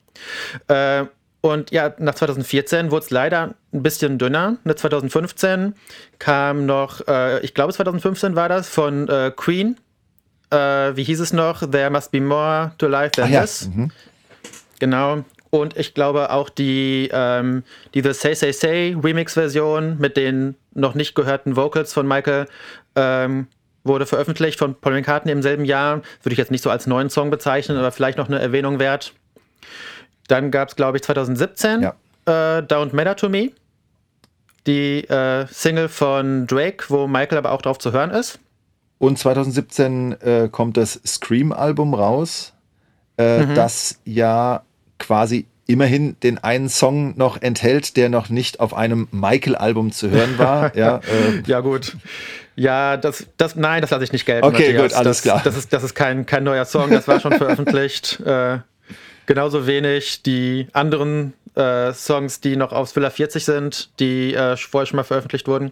Äh, 0.67 1.05
und 1.41 1.69
ja, 1.69 1.93
nach 1.99 2.15
2014 2.15 2.89
wurde 2.89 3.05
es 3.05 3.11
leider 3.11 3.53
ein 3.71 3.83
bisschen 3.83 4.17
dünner. 4.17 4.57
2015 4.65 5.75
kam 6.17 6.65
noch, 6.65 7.07
äh, 7.07 7.39
ich 7.41 7.53
glaube 7.53 7.71
2015 7.71 8.35
war 8.35 8.49
das, 8.49 8.67
von 8.67 9.07
äh, 9.09 9.31
Queen 9.35 9.77
äh, 10.51 10.95
wie 10.95 11.03
hieß 11.03 11.19
es 11.19 11.33
noch? 11.33 11.69
There 11.69 11.89
must 11.89 12.11
be 12.11 12.21
more 12.21 12.71
to 12.77 12.87
life 12.87 13.11
than 13.11 13.31
Ach, 13.33 13.41
this. 13.41 13.63
Ja. 13.63 13.69
Mhm. 13.69 13.91
Genau. 14.79 15.23
Und 15.49 15.77
ich 15.77 15.93
glaube 15.93 16.31
auch 16.31 16.49
die 16.49 17.09
ähm, 17.13 17.63
diese 17.93 18.13
Say 18.13 18.33
Say 18.33 18.51
Say 18.51 18.97
Remix-Version 19.01 19.97
mit 19.99 20.17
den 20.17 20.55
noch 20.73 20.95
nicht 20.95 21.15
gehörten 21.15 21.55
Vocals 21.55 21.93
von 21.93 22.07
Michael 22.07 22.47
ähm, 22.95 23.47
wurde 23.85 24.05
veröffentlicht 24.05 24.59
von 24.59 24.75
Paul 24.75 24.93
McCartney 24.93 25.31
im 25.31 25.41
selben 25.41 25.63
Jahr. 25.63 26.01
Würde 26.23 26.33
ich 26.33 26.37
jetzt 26.37 26.51
nicht 26.51 26.63
so 26.63 26.69
als 26.69 26.87
neuen 26.87 27.09
Song 27.09 27.29
bezeichnen, 27.29 27.77
aber 27.77 27.91
vielleicht 27.91 28.17
noch 28.17 28.27
eine 28.27 28.39
Erwähnung 28.39 28.79
wert. 28.79 29.13
Dann 30.27 30.51
gab 30.51 30.69
es, 30.69 30.75
glaube 30.75 30.97
ich, 30.97 31.03
2017 31.03 31.81
ja. 31.83 31.95
äh, 32.25 32.61
Don't 32.61 32.93
Matter 32.93 33.15
to 33.15 33.29
Me. 33.29 33.51
Die 34.67 35.07
äh, 35.07 35.45
Single 35.47 35.87
von 35.87 36.47
Drake, 36.47 36.85
wo 36.89 37.05
Michael 37.07 37.37
aber 37.37 37.51
auch 37.51 37.61
drauf 37.61 37.77
zu 37.77 37.91
hören 37.91 38.09
ist. 38.09 38.39
Und 39.05 39.19
2017 39.19 40.19
äh, 40.19 40.49
kommt 40.51 40.77
das 40.77 40.99
Scream-Album 41.05 41.93
raus, 41.93 42.53
äh, 43.19 43.45
mhm. 43.45 43.53
das 43.53 43.99
ja 44.03 44.63
quasi 44.97 45.45
immerhin 45.67 46.19
den 46.23 46.43
einen 46.43 46.69
Song 46.69 47.15
noch 47.15 47.39
enthält, 47.39 47.97
der 47.97 48.09
noch 48.09 48.29
nicht 48.29 48.59
auf 48.59 48.73
einem 48.73 49.07
Michael-Album 49.11 49.91
zu 49.91 50.09
hören 50.09 50.39
war. 50.39 50.75
ja, 50.75 50.97
äh. 50.97 51.43
ja, 51.45 51.59
gut. 51.59 51.95
Ja, 52.55 52.97
das, 52.97 53.27
das, 53.37 53.55
nein, 53.55 53.81
das 53.81 53.91
lasse 53.91 54.05
ich 54.05 54.11
nicht 54.11 54.25
gelten. 54.25 54.43
Okay, 54.43 54.73
Matthias. 54.73 54.81
gut, 54.81 54.93
alles 54.93 55.17
das, 55.17 55.21
klar. 55.21 55.41
Das 55.43 55.55
ist, 55.55 55.71
das 55.71 55.83
ist 55.83 55.93
kein, 55.93 56.25
kein 56.25 56.43
neuer 56.43 56.65
Song, 56.65 56.89
das 56.89 57.07
war 57.07 57.19
schon 57.19 57.33
veröffentlicht. 57.37 58.19
Äh, 58.21 58.57
genauso 59.25 59.67
wenig 59.67 60.23
die 60.23 60.67
anderen 60.73 61.33
äh, 61.55 61.93
Songs, 61.93 62.41
die 62.41 62.55
noch 62.55 62.71
auf 62.71 62.91
Thriller 62.91 63.11
40 63.11 63.45
sind, 63.45 63.89
die 63.99 64.33
äh, 64.33 64.57
vorher 64.57 64.85
schon 64.85 64.97
mal 64.97 65.03
veröffentlicht 65.03 65.47
wurden. 65.47 65.71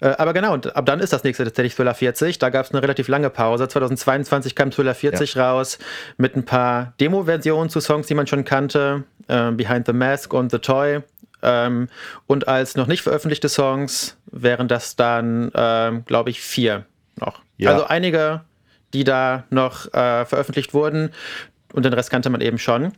Äh, 0.00 0.08
aber 0.18 0.32
genau, 0.32 0.52
und 0.52 0.76
ab 0.76 0.86
dann 0.86 1.00
ist 1.00 1.12
das 1.12 1.24
nächste 1.24 1.44
tatsächlich 1.44 1.74
Thriller 1.74 1.94
40. 1.94 2.38
Da 2.38 2.50
gab 2.50 2.66
es 2.66 2.72
eine 2.72 2.82
relativ 2.82 3.08
lange 3.08 3.30
Pause. 3.30 3.68
2022 3.68 4.54
kam 4.54 4.70
Thriller 4.70 4.94
40 4.94 5.34
ja. 5.34 5.50
raus 5.52 5.78
mit 6.16 6.36
ein 6.36 6.44
paar 6.44 6.92
Demo-Versionen 7.00 7.70
zu 7.70 7.80
Songs, 7.80 8.06
die 8.06 8.14
man 8.14 8.26
schon 8.26 8.44
kannte. 8.44 9.04
Äh, 9.28 9.52
Behind 9.52 9.86
the 9.86 9.92
Mask 9.92 10.32
und 10.32 10.50
The 10.50 10.58
Toy. 10.58 11.00
Ähm, 11.42 11.88
und 12.26 12.48
als 12.48 12.74
noch 12.76 12.86
nicht 12.86 13.02
veröffentlichte 13.02 13.48
Songs 13.48 14.16
wären 14.30 14.68
das 14.68 14.96
dann, 14.96 15.50
ähm, 15.54 16.04
glaube 16.04 16.30
ich, 16.30 16.40
vier 16.40 16.86
noch. 17.16 17.40
Ja. 17.56 17.72
Also 17.72 17.84
einige, 17.86 18.42
die 18.92 19.04
da 19.04 19.44
noch 19.50 19.92
äh, 19.92 20.24
veröffentlicht 20.24 20.74
wurden 20.74 21.10
und 21.74 21.84
den 21.84 21.92
Rest 21.92 22.10
kannte 22.10 22.30
man 22.30 22.40
eben 22.40 22.58
schon. 22.58 22.92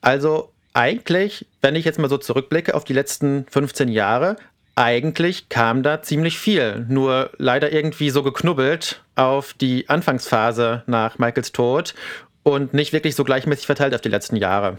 Also 0.00 0.52
eigentlich, 0.74 1.46
wenn 1.62 1.76
ich 1.76 1.84
jetzt 1.84 1.98
mal 1.98 2.10
so 2.10 2.18
zurückblicke 2.18 2.74
auf 2.74 2.84
die 2.84 2.92
letzten 2.92 3.46
15 3.50 3.88
Jahre, 3.88 4.36
eigentlich 4.74 5.48
kam 5.48 5.82
da 5.82 6.02
ziemlich 6.02 6.38
viel. 6.38 6.86
Nur 6.88 7.30
leider 7.38 7.72
irgendwie 7.72 8.10
so 8.10 8.22
geknubbelt 8.22 9.02
auf 9.16 9.54
die 9.54 9.88
Anfangsphase 9.88 10.82
nach 10.86 11.18
Michaels 11.18 11.52
Tod 11.52 11.94
und 12.42 12.74
nicht 12.74 12.92
wirklich 12.92 13.14
so 13.16 13.24
gleichmäßig 13.24 13.66
verteilt 13.66 13.94
auf 13.94 14.00
die 14.00 14.08
letzten 14.08 14.36
Jahre. 14.36 14.78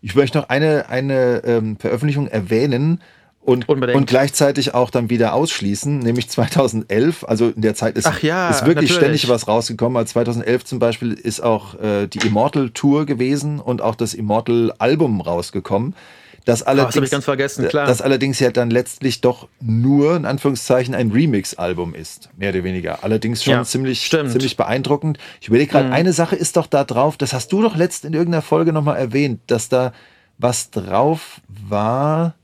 Ich 0.00 0.16
möchte 0.16 0.38
noch 0.38 0.48
eine, 0.48 0.88
eine 0.88 1.42
ähm, 1.44 1.76
Veröffentlichung 1.76 2.26
erwähnen, 2.26 3.00
und, 3.44 3.68
und 3.68 4.06
gleichzeitig 4.06 4.72
auch 4.72 4.90
dann 4.90 5.10
wieder 5.10 5.34
ausschließen, 5.34 5.98
nämlich 5.98 6.30
2011. 6.30 7.24
Also 7.24 7.48
in 7.48 7.62
der 7.62 7.74
Zeit 7.74 7.96
ist, 7.96 8.08
ja, 8.22 8.50
ist 8.50 8.64
wirklich 8.66 8.90
natürlich. 8.90 8.92
ständig 8.92 9.28
was 9.28 9.48
rausgekommen. 9.48 9.96
Also 9.96 10.12
2011 10.12 10.64
zum 10.64 10.78
Beispiel 10.78 11.12
ist 11.12 11.42
auch 11.42 11.74
äh, 11.80 12.06
die 12.06 12.24
Immortal 12.24 12.70
Tour 12.70 13.04
gewesen 13.04 13.58
und 13.58 13.82
auch 13.82 13.96
das 13.96 14.14
Immortal 14.14 14.72
Album 14.78 15.20
rausgekommen. 15.20 15.96
Das 16.44 16.62
allerdings, 16.62 16.96
oh, 16.96 17.00
das 17.00 17.06
ich 17.06 17.12
ganz 17.12 17.24
vergessen, 17.24 17.68
klar. 17.68 17.86
Das 17.86 18.00
allerdings 18.00 18.40
ja 18.40 18.50
dann 18.50 18.70
letztlich 18.70 19.20
doch 19.20 19.48
nur, 19.60 20.16
in 20.16 20.24
Anführungszeichen, 20.24 20.94
ein 20.94 21.10
Remix-Album 21.10 21.94
ist, 21.94 22.30
mehr 22.36 22.50
oder 22.50 22.64
weniger. 22.64 23.04
Allerdings 23.04 23.44
schon 23.44 23.54
ja, 23.54 23.64
ziemlich, 23.64 24.10
ziemlich 24.10 24.56
beeindruckend. 24.56 25.18
Ich 25.40 25.48
überlege 25.48 25.70
gerade, 25.70 25.88
mhm. 25.88 25.92
eine 25.92 26.12
Sache 26.12 26.34
ist 26.34 26.56
doch 26.56 26.66
da 26.66 26.84
drauf, 26.84 27.16
das 27.16 27.32
hast 27.32 27.52
du 27.52 27.62
doch 27.62 27.76
letzt 27.76 28.04
in 28.04 28.12
irgendeiner 28.12 28.42
Folge 28.42 28.72
nochmal 28.72 28.96
erwähnt, 28.96 29.40
dass 29.46 29.68
da 29.68 29.92
was 30.38 30.70
drauf 30.70 31.40
war. 31.48 32.34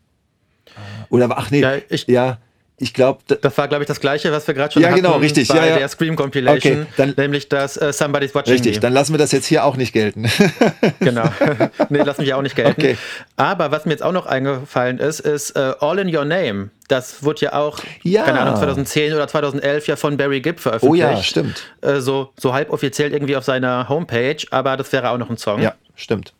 Oder 1.10 1.28
ach 1.36 1.50
nee, 1.50 1.60
ja, 1.60 1.76
ich, 1.88 2.06
ja 2.06 2.38
ich 2.80 2.94
glaube, 2.94 3.18
das 3.40 3.58
war, 3.58 3.66
glaube 3.66 3.82
ich, 3.82 3.88
das 3.88 3.98
Gleiche, 3.98 4.30
was 4.30 4.46
wir 4.46 4.54
gerade 4.54 4.72
schon 4.72 4.82
ja, 4.82 4.94
genau, 4.94 5.10
hatten 5.10 5.20
richtig, 5.22 5.48
bei 5.48 5.56
ja, 5.56 5.66
ja. 5.66 5.78
der 5.78 5.88
Scream 5.88 6.14
Compilation, 6.14 6.82
Okay, 6.82 6.86
dann- 6.96 7.14
nämlich 7.16 7.48
das 7.48 7.76
äh, 7.76 7.92
Somebody's 7.92 8.32
Watching 8.36 8.52
richtig, 8.52 8.76
Me. 8.76 8.80
dann 8.80 8.92
lassen 8.92 9.12
wir 9.12 9.18
das 9.18 9.32
jetzt 9.32 9.46
hier 9.46 9.64
auch 9.64 9.76
nicht 9.76 9.92
gelten. 9.92 10.26
Genau. 11.00 11.24
nee, 11.88 12.02
lass 12.04 12.18
mich 12.18 12.32
auch 12.34 12.42
nicht 12.42 12.54
gelten. 12.54 12.80
Okay. 12.80 12.96
Aber 13.36 13.70
was 13.72 13.84
mir 13.84 13.92
jetzt 13.92 14.02
auch 14.02 14.12
noch 14.12 14.26
eingefallen 14.26 14.98
ist, 14.98 15.20
ist 15.20 15.52
äh, 15.56 15.74
All 15.80 15.98
in 15.98 16.14
Your 16.14 16.24
Name. 16.24 16.70
Das 16.88 17.22
wurde 17.24 17.46
ja 17.46 17.52
auch, 17.54 17.80
Ja. 18.02 18.24
keine 18.24 18.40
Ahnung, 18.40 18.56
2010 18.56 19.12
oder 19.14 19.26
2011 19.26 19.86
ja 19.86 19.96
von 19.96 20.16
Barry 20.16 20.40
Gibb 20.40 20.58
oh 20.58 20.62
veröffentlicht. 20.62 21.02
ja, 21.02 21.22
stimmt. 21.22 21.62
Äh, 21.80 22.00
so, 22.00 22.32
so 22.38 22.52
halboffiziell 22.52 23.12
irgendwie 23.12 23.36
auf 23.36 23.44
seiner 23.44 23.88
Homepage, 23.88 24.38
aber 24.50 24.76
das 24.76 24.92
wäre 24.92 25.10
auch 25.10 25.18
noch 25.18 25.30
ein 25.30 25.36
Song. 25.36 25.60
Ja, 25.60 25.74
stimmt. 25.96 26.32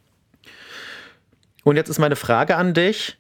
Und 1.65 1.77
jetzt 1.77 1.89
ist 1.89 1.99
meine 1.99 2.17
Frage 2.17 2.57
an 2.57 2.75
dich. 2.75 3.17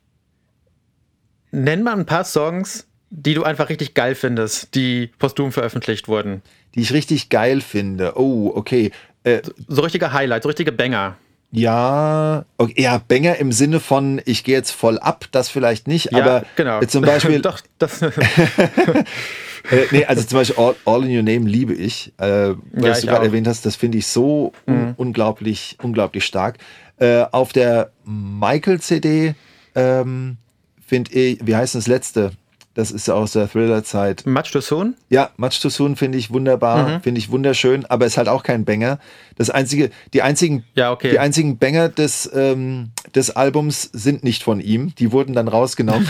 Nenn 1.50 1.82
mal 1.82 1.94
ein 1.94 2.06
paar 2.06 2.24
Songs, 2.24 2.86
die 3.10 3.34
du 3.34 3.42
einfach 3.44 3.68
richtig 3.68 3.94
geil 3.94 4.14
findest, 4.14 4.74
die 4.74 5.08
posthum 5.18 5.52
veröffentlicht 5.52 6.08
wurden. 6.08 6.42
Die 6.74 6.80
ich 6.80 6.92
richtig 6.92 7.28
geil 7.30 7.60
finde. 7.60 8.12
Oh, 8.16 8.52
okay. 8.54 8.90
Äh, 9.24 9.40
So 9.66 9.82
richtige 9.82 10.12
Highlights, 10.12 10.42
so 10.44 10.48
richtige 10.48 10.72
Banger. 10.72 11.16
ja, 11.50 12.44
okay, 12.58 12.74
ja, 12.82 13.00
Banger 13.08 13.36
im 13.36 13.52
Sinne 13.52 13.80
von, 13.80 14.20
ich 14.26 14.44
gehe 14.44 14.54
jetzt 14.56 14.70
voll 14.70 14.98
ab, 14.98 15.24
das 15.32 15.48
vielleicht 15.48 15.88
nicht, 15.88 16.12
Ja, 16.12 16.18
aber 16.22 16.44
genau. 16.56 16.80
äh, 16.82 16.86
zum 16.86 17.02
Beispiel, 17.04 17.40
Doch, 17.42 17.60
das, 17.78 18.02
äh, 18.02 18.12
nee, 19.90 20.04
also 20.04 20.22
zum 20.24 20.38
Beispiel 20.40 20.62
All, 20.62 20.74
All 20.84 21.04
in 21.04 21.16
Your 21.16 21.22
Name 21.22 21.48
liebe 21.48 21.72
ich, 21.74 22.12
äh, 22.18 22.24
was 22.24 22.56
Ja, 22.82 23.00
du 23.00 23.06
gerade. 23.06 23.20
Mhm. 23.20 23.26
erwähnt 23.26 23.48
hast, 23.48 23.64
das 23.66 23.76
finde 23.76 23.98
ich 23.98 24.06
so 24.06 24.52
un 24.66 24.92
unglaublich, 24.98 25.76
unglaublich 25.82 26.24
stark. 26.24 26.58
Äh, 26.98 27.24
auf 27.32 27.52
der 27.52 27.92
Michael-CD 28.04 29.34
ähm, 29.74 30.36
finde 30.88 31.12
ich, 31.12 31.38
wie 31.46 31.54
heißt 31.54 31.74
das 31.74 31.86
letzte? 31.86 32.32
Das 32.74 32.92
ist 32.92 33.10
aus 33.10 33.32
der 33.32 33.50
Thriller-Zeit. 33.50 34.24
Much 34.24 34.52
Too 34.52 34.60
Soon? 34.60 34.94
Ja, 35.08 35.30
Much 35.36 35.60
Too 35.60 35.68
Soon 35.68 35.96
finde 35.96 36.16
ich 36.16 36.30
wunderbar, 36.30 37.00
finde 37.00 37.18
ich 37.18 37.28
wunderschön, 37.28 37.84
aber 37.86 38.06
ist 38.06 38.16
halt 38.16 38.28
auch 38.28 38.44
kein 38.44 38.64
Banger. 38.64 39.00
Das 39.36 39.50
einzige, 39.50 39.90
die 40.12 40.22
einzigen, 40.22 40.64
Ja, 40.76 40.92
okay. 40.92 41.10
die 41.10 41.18
einzigen 41.18 41.58
Banger 41.58 41.88
des, 41.88 42.30
ähm, 42.32 42.90
des 43.16 43.30
Albums 43.30 43.82
sind 43.92 44.22
nicht 44.22 44.44
von 44.44 44.60
ihm. 44.60 44.94
Die 44.94 45.10
wurden 45.10 45.34
dann 45.34 45.48
rausgenommen. 45.48 46.08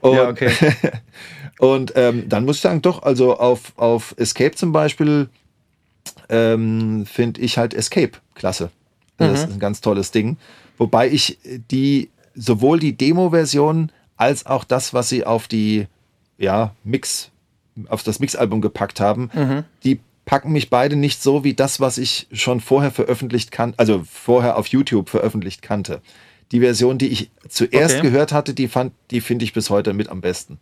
und, 0.00 0.14
ja, 0.16 0.28
okay. 0.28 0.50
und 1.58 1.94
ähm, 1.96 2.28
dann 2.28 2.44
muss 2.44 2.56
ich 2.56 2.62
sagen, 2.62 2.82
doch, 2.82 3.02
also 3.02 3.38
auf, 3.38 3.72
auf 3.76 4.14
Escape 4.18 4.54
zum 4.54 4.72
Beispiel 4.72 5.30
ähm, 6.28 7.06
finde 7.06 7.40
ich 7.40 7.56
halt 7.56 7.72
Escape 7.72 8.12
klasse. 8.34 8.70
Also 9.16 9.32
Das 9.32 9.44
ist 9.44 9.52
ein 9.54 9.58
ganz 9.60 9.80
tolles 9.80 10.10
Ding. 10.10 10.36
Wobei 10.76 11.08
ich 11.08 11.38
die, 11.70 12.10
sowohl 12.36 12.78
die 12.78 12.96
Demo-Version 12.96 13.90
als 14.16 14.46
auch 14.46 14.64
das, 14.64 14.94
was 14.94 15.08
sie 15.08 15.24
auf 15.24 15.48
die 15.48 15.86
ja, 16.38 16.74
Mix, 16.84 17.30
auf 17.88 18.02
das 18.02 18.20
Mix-Album 18.20 18.60
gepackt 18.60 19.00
haben, 19.00 19.64
die 19.84 20.00
packen 20.24 20.52
mich 20.52 20.70
beide 20.70 20.96
nicht 20.96 21.22
so 21.22 21.44
wie 21.44 21.54
das, 21.54 21.80
was 21.80 21.98
ich 21.98 22.26
schon 22.32 22.60
vorher 22.60 22.90
veröffentlicht 22.90 23.50
kann, 23.52 23.74
also 23.76 24.04
vorher 24.10 24.56
auf 24.58 24.66
YouTube 24.66 25.08
veröffentlicht 25.08 25.62
kannte. 25.62 26.02
Die 26.52 26.60
Version, 26.60 26.98
die 26.98 27.08
ich 27.08 27.30
zuerst 27.48 27.96
Okay. 27.96 28.08
gehört 28.08 28.32
hatte, 28.32 28.54
die 28.54 28.68
fand, 28.68 28.92
die 29.10 29.20
finde 29.20 29.44
ich 29.44 29.52
bis 29.52 29.70
heute 29.70 29.92
mit 29.92 30.08
am 30.08 30.20
besten. 30.20 30.58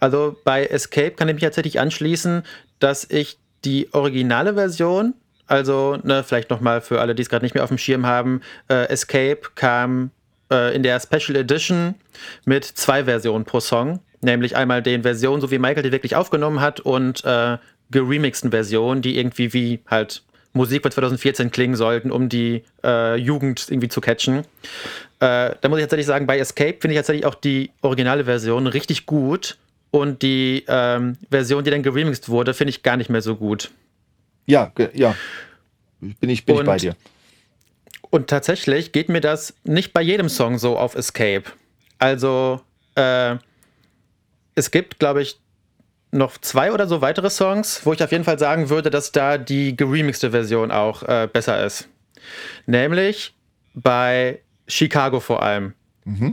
Also 0.00 0.36
bei 0.44 0.66
Escape 0.66 1.12
kann 1.12 1.28
ich 1.28 1.34
mich 1.34 1.44
tatsächlich 1.44 1.78
anschließen, 1.78 2.42
dass 2.80 3.08
ich 3.08 3.38
die 3.64 3.88
originale 3.94 4.54
Version, 4.54 5.14
also 5.52 5.98
ne, 6.02 6.24
vielleicht 6.24 6.48
nochmal 6.48 6.80
für 6.80 6.98
alle, 7.02 7.14
die 7.14 7.20
es 7.20 7.28
gerade 7.28 7.44
nicht 7.44 7.54
mehr 7.54 7.62
auf 7.62 7.68
dem 7.68 7.76
Schirm 7.76 8.06
haben, 8.06 8.40
äh, 8.68 8.88
Escape 8.88 9.40
kam 9.54 10.10
äh, 10.50 10.74
in 10.74 10.82
der 10.82 10.98
Special 10.98 11.36
Edition 11.36 11.94
mit 12.46 12.64
zwei 12.64 13.04
Versionen 13.04 13.44
pro 13.44 13.60
Song, 13.60 14.00
nämlich 14.22 14.56
einmal 14.56 14.80
den 14.80 15.02
Version, 15.02 15.42
so 15.42 15.50
wie 15.50 15.58
Michael 15.58 15.82
die 15.82 15.92
wirklich 15.92 16.16
aufgenommen 16.16 16.62
hat 16.62 16.80
und 16.80 17.22
äh, 17.26 17.58
geremixten 17.90 18.50
Versionen, 18.50 19.02
die 19.02 19.18
irgendwie 19.18 19.52
wie 19.52 19.80
halt 19.86 20.22
Musik 20.54 20.80
von 20.80 20.90
2014 20.90 21.50
klingen 21.50 21.76
sollten, 21.76 22.10
um 22.10 22.30
die 22.30 22.64
äh, 22.82 23.16
Jugend 23.16 23.66
irgendwie 23.68 23.88
zu 23.88 24.00
catchen. 24.00 24.46
Äh, 25.20 25.54
da 25.60 25.68
muss 25.68 25.78
ich 25.78 25.84
tatsächlich 25.84 26.06
sagen, 26.06 26.26
bei 26.26 26.38
Escape 26.38 26.78
finde 26.80 26.94
ich 26.94 26.98
tatsächlich 26.98 27.26
auch 27.26 27.34
die 27.34 27.72
originale 27.82 28.24
Version 28.24 28.66
richtig 28.66 29.04
gut 29.04 29.58
und 29.90 30.22
die 30.22 30.64
ähm, 30.66 31.18
Version, 31.30 31.62
die 31.62 31.70
dann 31.70 31.82
geremixed 31.82 32.30
wurde, 32.30 32.54
finde 32.54 32.70
ich 32.70 32.82
gar 32.82 32.96
nicht 32.96 33.10
mehr 33.10 33.20
so 33.20 33.36
gut. 33.36 33.70
Ja, 34.46 34.72
ja. 34.94 35.14
Bin 36.00 36.30
ich, 36.30 36.44
bin 36.44 36.54
ich 36.56 36.60
Und- 36.60 36.66
bei 36.66 36.76
dir. 36.76 36.96
Und 38.10 38.28
tatsächlich 38.28 38.92
geht 38.92 39.08
mir 39.08 39.20
das 39.22 39.54
nicht 39.64 39.94
bei 39.94 40.02
jedem 40.02 40.28
Song 40.28 40.58
so 40.58 40.76
auf 40.76 40.94
Escape. 40.94 41.44
Also, 41.98 42.60
äh, 42.94 43.36
es 44.54 44.70
gibt, 44.70 44.98
glaube 44.98 45.22
ich, 45.22 45.38
noch 46.10 46.36
zwei 46.36 46.72
oder 46.72 46.86
so 46.86 47.00
weitere 47.00 47.30
Songs, 47.30 47.86
wo 47.86 47.92
ich 47.94 48.02
auf 48.04 48.12
jeden 48.12 48.24
Fall 48.24 48.38
sagen 48.38 48.68
würde, 48.68 48.90
dass 48.90 49.12
da 49.12 49.38
die 49.38 49.74
geremixte 49.74 50.30
Version 50.32 50.70
auch 50.70 51.02
äh, 51.04 51.26
besser 51.32 51.64
ist. 51.64 51.88
Nämlich 52.66 53.34
bei 53.72 54.40
Chicago 54.68 55.20
vor 55.20 55.42
allem. 55.42 55.72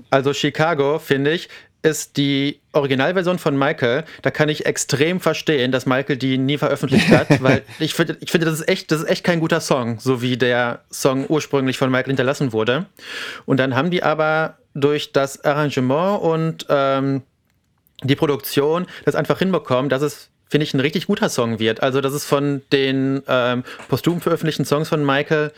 Also 0.10 0.34
Chicago, 0.34 0.98
finde 1.00 1.32
ich, 1.32 1.48
ist 1.82 2.18
die 2.18 2.60
Originalversion 2.74 3.40
von 3.40 3.58
Michael. 3.58 4.04
Da 4.22 4.32
kann 4.32 4.50
ich 4.50 4.66
extrem 4.66 5.20
verstehen, 5.20 5.72
dass 5.72 5.86
Michael 5.86 6.18
die 6.18 6.38
nie 6.38 6.58
veröffentlicht 6.58 7.10
hat, 7.10 7.28
weil 7.44 7.64
ich 7.80 7.94
finde, 7.94 8.18
ich 8.20 8.32
finde, 8.32 8.46
das 8.46 8.60
ist 8.60 8.68
echt, 8.68 8.92
das 8.92 9.02
ist 9.02 9.10
echt 9.10 9.24
kein 9.24 9.40
guter 9.40 9.62
Song, 9.62 10.00
so 10.00 10.22
wie 10.22 10.38
der 10.38 10.82
Song 10.92 11.26
ursprünglich 11.28 11.78
von 11.78 11.90
Michael 11.90 12.12
hinterlassen 12.12 12.54
wurde. 12.54 12.86
Und 13.46 13.58
dann 13.58 13.76
haben 13.76 13.92
die 13.92 14.04
aber 14.04 14.58
durch 14.74 15.12
das 15.12 15.44
Arrangement 15.44 16.22
und 16.22 16.66
ähm, 16.70 17.24
die 18.04 18.16
Produktion 18.16 18.86
das 19.06 19.16
einfach 19.16 19.40
hinbekommen, 19.40 19.90
dass 19.90 20.02
es, 20.02 20.30
finde 20.48 20.64
ich, 20.64 20.74
ein 20.74 20.80
richtig 20.80 21.08
guter 21.08 21.30
Song 21.30 21.60
wird. 21.60 21.82
Also, 21.82 22.02
das 22.02 22.14
ist 22.14 22.26
von 22.26 22.62
den 22.72 23.24
ähm, 23.28 23.64
posthum 23.88 24.22
veröffentlichten 24.22 24.66
Songs 24.66 24.90
von 24.90 25.06
Michael 25.06 25.52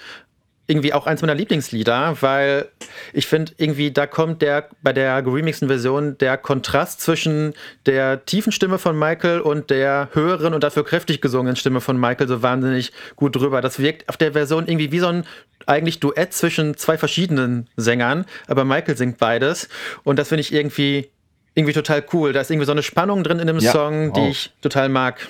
irgendwie 0.72 0.94
auch 0.94 1.06
eins 1.06 1.22
meiner 1.22 1.36
Lieblingslieder, 1.36 2.18
weil 2.22 2.70
ich 3.14 3.28
finde, 3.28 3.52
irgendwie 3.58 3.92
da 3.92 4.08
kommt 4.08 4.42
der 4.42 4.70
bei 4.82 4.94
der 4.94 5.22
geremixten 5.22 5.68
Version 5.68 6.18
der 6.18 6.38
Kontrast 6.38 7.02
zwischen 7.02 7.54
der 7.86 8.26
tiefen 8.26 8.52
Stimme 8.52 8.80
von 8.80 8.98
Michael 8.98 9.42
und 9.42 9.70
der 9.70 10.10
höheren 10.14 10.54
und 10.54 10.64
dafür 10.64 10.86
kräftig 10.86 11.22
gesungenen 11.22 11.58
Stimme 11.58 11.82
von 11.82 12.00
Michael 12.00 12.28
so 12.28 12.42
wahnsinnig 12.42 12.94
gut 13.18 13.36
drüber. 13.36 13.62
Das 13.62 13.80
wirkt 13.80 14.08
auf 14.10 14.18
der 14.18 14.32
Version 14.32 14.68
irgendwie 14.68 14.92
wie 14.92 15.00
so 15.00 15.08
ein 15.08 15.26
eigentlich 15.68 16.00
Duett 16.00 16.34
zwischen 16.34 16.76
zwei 16.78 16.98
verschiedenen 16.98 17.68
Sängern, 17.76 18.26
aber 18.48 18.64
Michael 18.66 18.98
singt 18.98 19.18
beides 19.18 19.70
und 20.04 20.18
das 20.18 20.30
finde 20.30 20.42
ich 20.42 20.54
irgendwie 20.54 21.10
irgendwie 21.54 21.74
total 21.74 22.04
cool. 22.14 22.34
Da 22.34 22.42
ist 22.42 22.50
irgendwie 22.50 22.66
so 22.66 22.72
eine 22.72 22.82
Spannung 22.84 23.24
drin 23.24 23.40
in 23.40 23.48
dem 23.48 23.60
Ja, 23.60 23.72
Song, 23.72 24.14
die 24.14 24.30
ich 24.30 24.52
total 24.62 24.90
mag. 24.90 25.28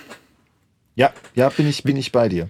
Ja, 0.95 1.11
ja, 1.33 1.49
bin 1.49 1.67
ich, 1.67 1.83
bin 1.83 1.97
ich 1.97 2.11
bei 2.11 2.29
dir. 2.29 2.49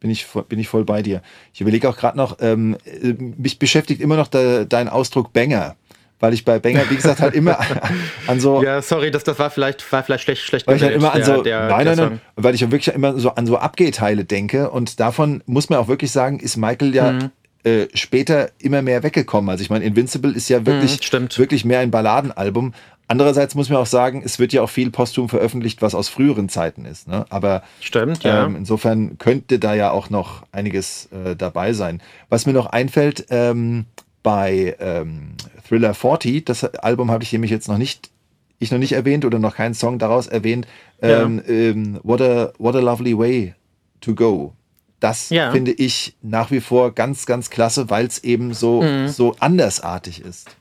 Bin 0.00 0.10
ich, 0.10 0.24
voll- 0.26 0.44
bin 0.44 0.58
ich 0.58 0.68
voll 0.68 0.84
bei 0.84 1.02
dir. 1.02 1.22
Ich 1.52 1.60
überlege 1.60 1.88
auch 1.88 1.96
gerade 1.96 2.16
noch, 2.16 2.38
ähm, 2.40 2.76
äh, 2.84 3.14
mich 3.36 3.58
beschäftigt 3.58 4.00
immer 4.00 4.16
noch 4.16 4.28
de, 4.28 4.64
dein 4.68 4.88
Ausdruck 4.88 5.32
Banger. 5.32 5.74
Weil 6.20 6.34
ich 6.34 6.44
bei 6.44 6.58
Banger, 6.58 6.88
wie 6.90 6.96
gesagt, 6.96 7.20
halt 7.20 7.34
immer 7.34 7.58
an 8.26 8.40
so, 8.40 8.62
Ja, 8.62 8.82
sorry, 8.82 9.10
das, 9.10 9.22
das 9.24 9.38
war 9.38 9.50
vielleicht 9.50 9.90
war 9.92 10.02
vielleicht 10.02 10.24
schlecht 10.24 10.42
schlecht 10.42 10.66
weil 10.66 10.76
ich 10.76 10.82
halt 10.82 10.94
immer 10.94 11.12
an 11.14 11.22
so, 11.24 11.42
der- 11.42 11.68
nein, 11.68 11.84
der 11.84 11.86
nein, 11.86 11.96
Song. 11.96 12.08
nein, 12.10 12.20
weil 12.36 12.54
ich 12.54 12.60
wirklich 12.70 12.94
immer 12.94 13.18
so 13.18 13.30
an 13.34 13.46
so 13.46 13.56
Abgehteile 13.56 14.24
denke 14.24 14.70
und 14.70 14.98
davon 15.00 15.42
muss 15.46 15.68
man 15.70 15.78
auch 15.78 15.86
wirklich 15.88 16.10
sagen, 16.10 16.40
ist 16.40 16.56
Michael 16.56 16.94
ja 16.94 17.12
Mhm. 17.12 17.30
äh, 17.64 17.86
später 17.94 18.50
immer 18.58 18.82
mehr 18.82 19.02
weggekommen. 19.02 19.50
Also 19.50 19.62
ich 19.62 19.70
meine, 19.70 19.84
Invincible 19.84 20.32
ist 20.32 20.48
ja 20.48 20.64
wirklich, 20.66 20.98
Mhm, 20.98 21.02
stimmt. 21.02 21.38
wirklich 21.38 21.64
mehr 21.64 21.80
ein 21.80 21.90
Balladenalbum. 21.90 22.72
Andererseits 23.10 23.54
muss 23.54 23.70
man 23.70 23.78
auch 23.78 23.86
sagen, 23.86 24.22
es 24.22 24.38
wird 24.38 24.52
ja 24.52 24.60
auch 24.62 24.68
viel 24.68 24.90
posthum 24.90 25.30
veröffentlicht, 25.30 25.80
was 25.80 25.94
aus 25.94 26.10
früheren 26.10 26.50
Zeiten 26.50 26.84
ist. 26.84 27.08
Ne? 27.08 27.24
Aber 27.30 27.62
Stimmt, 27.80 28.22
ja. 28.22 28.44
ähm, 28.44 28.54
insofern 28.54 29.16
könnte 29.16 29.58
da 29.58 29.74
ja 29.74 29.90
auch 29.90 30.10
noch 30.10 30.44
einiges 30.52 31.06
äh, 31.06 31.34
dabei 31.34 31.72
sein. 31.72 32.02
Was 32.28 32.44
mir 32.44 32.52
noch 32.52 32.66
einfällt, 32.66 33.26
ähm, 33.30 33.86
bei 34.22 34.76
ähm, 34.78 35.30
Thriller 35.66 35.94
40, 35.94 36.44
das 36.44 36.64
Album 36.64 37.10
habe 37.10 37.24
ich 37.24 37.32
nämlich 37.32 37.50
jetzt 37.50 37.66
noch 37.66 37.78
nicht, 37.78 38.10
ich 38.58 38.70
noch 38.70 38.78
nicht 38.78 38.92
erwähnt 38.92 39.24
oder 39.24 39.38
noch 39.38 39.54
keinen 39.56 39.72
Song 39.74 39.98
daraus 39.98 40.26
erwähnt, 40.26 40.66
ähm, 41.00 41.42
ähm, 41.48 42.00
What, 42.02 42.20
a, 42.20 42.52
What 42.58 42.76
a 42.76 42.80
Lovely 42.80 43.16
Way 43.16 43.54
to 44.02 44.14
Go. 44.14 44.52
Das 45.00 45.30
Ja. 45.30 45.50
finde 45.52 45.72
ich 45.72 46.14
nach 46.20 46.50
wie 46.50 46.60
vor 46.60 46.92
ganz, 46.92 47.24
ganz 47.24 47.48
klasse, 47.48 47.88
weil 47.88 48.04
es 48.06 48.22
eben 48.22 48.52
so, 48.52 48.84
so 49.06 49.34
andersartig 49.38 50.20
ist. 50.20 50.48
Mhm. 50.48 50.52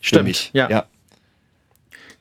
Stimmt, 0.00 0.50
ja. 0.52 0.70
ja. 0.70 0.84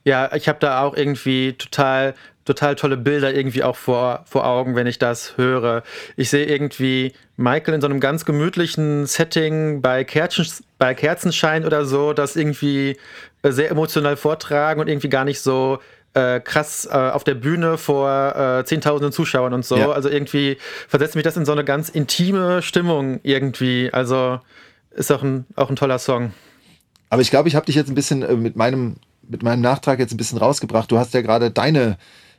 Ja, 0.07 0.33
ich 0.33 0.47
habe 0.47 0.57
da 0.61 0.83
auch 0.83 0.95
irgendwie 0.95 1.51
total, 1.57 2.13
total 2.45 2.75
tolle 2.75 2.95
Bilder 2.95 3.33
irgendwie 3.33 3.61
auch 3.61 3.75
vor, 3.75 4.23
vor 4.25 4.47
Augen, 4.47 4.73
wenn 4.73 4.87
ich 4.87 4.99
das 4.99 5.35
höre. 5.35 5.83
Ich 6.15 6.29
sehe 6.29 6.45
irgendwie 6.45 7.11
Michael 7.35 7.73
in 7.73 7.81
so 7.81 7.87
einem 7.87 7.99
ganz 7.99 8.23
gemütlichen 8.23 9.05
Setting 9.05 9.81
bei, 9.81 10.05
Kerzen, 10.05 10.47
bei 10.77 10.93
Kerzenschein 10.93 11.65
oder 11.65 11.83
so, 11.83 12.13
das 12.13 12.37
irgendwie 12.37 12.95
äh, 13.41 13.51
sehr 13.51 13.69
emotional 13.69 14.15
vortragen 14.15 14.79
und 14.79 14.87
irgendwie 14.87 15.09
gar 15.09 15.25
nicht 15.25 15.41
so 15.41 15.79
äh, 16.13 16.39
krass 16.39 16.87
äh, 16.89 16.95
auf 16.95 17.25
der 17.25 17.35
Bühne 17.35 17.77
vor 17.77 18.33
äh, 18.33 18.63
zehntausenden 18.63 19.11
Zuschauern 19.11 19.53
und 19.53 19.65
so. 19.65 19.75
Ja. 19.75 19.91
Also 19.91 20.07
irgendwie 20.07 20.57
versetzt 20.87 21.15
mich 21.15 21.25
das 21.25 21.35
in 21.35 21.43
so 21.43 21.51
eine 21.51 21.65
ganz 21.65 21.89
intime 21.89 22.61
Stimmung 22.61 23.19
irgendwie. 23.23 23.89
Also 23.91 24.39
ist 24.91 25.11
auch 25.11 25.21
ein, 25.21 25.45
auch 25.57 25.69
ein 25.69 25.75
toller 25.75 25.99
Song. 25.99 26.31
Aber 27.09 27.21
ich 27.21 27.29
glaube, 27.29 27.49
ich 27.49 27.55
habe 27.55 27.65
dich 27.65 27.75
jetzt 27.75 27.89
ein 27.89 27.95
bisschen 27.95 28.21
äh, 28.21 28.37
mit 28.37 28.55
meinem 28.55 28.95
mit 29.29 29.43
meinem 29.43 29.61
Nachtrag 29.61 29.99
jetzt 29.99 30.13
ein 30.13 30.17
bisschen 30.17 30.37
rausgebracht. 30.37 30.91
Du 30.91 30.97
hast 30.97 31.13
ja 31.13 31.21
gerade 31.21 31.51
deine 31.51 31.97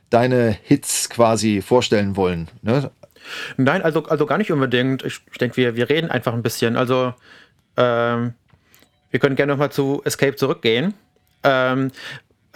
deine 0.09 0.57
Hits 0.63 1.09
quasi 1.09 1.61
vorstellen 1.61 2.15
wollen. 2.15 2.49
Ne? 2.61 2.91
Nein, 3.57 3.81
also, 3.81 4.03
also 4.05 4.25
gar 4.25 4.37
nicht 4.37 4.51
unbedingt. 4.51 5.03
Ich, 5.03 5.19
ich 5.31 5.37
denke, 5.37 5.57
wir, 5.57 5.75
wir 5.75 5.89
reden 5.89 6.09
einfach 6.09 6.33
ein 6.33 6.41
bisschen. 6.41 6.75
Also, 6.75 7.13
ähm, 7.77 8.33
wir 9.11 9.19
können 9.19 9.35
gerne 9.35 9.53
nochmal 9.53 9.71
zu 9.71 10.01
Escape 10.05 10.35
zurückgehen. 10.35 10.93
Ähm, 11.43 11.91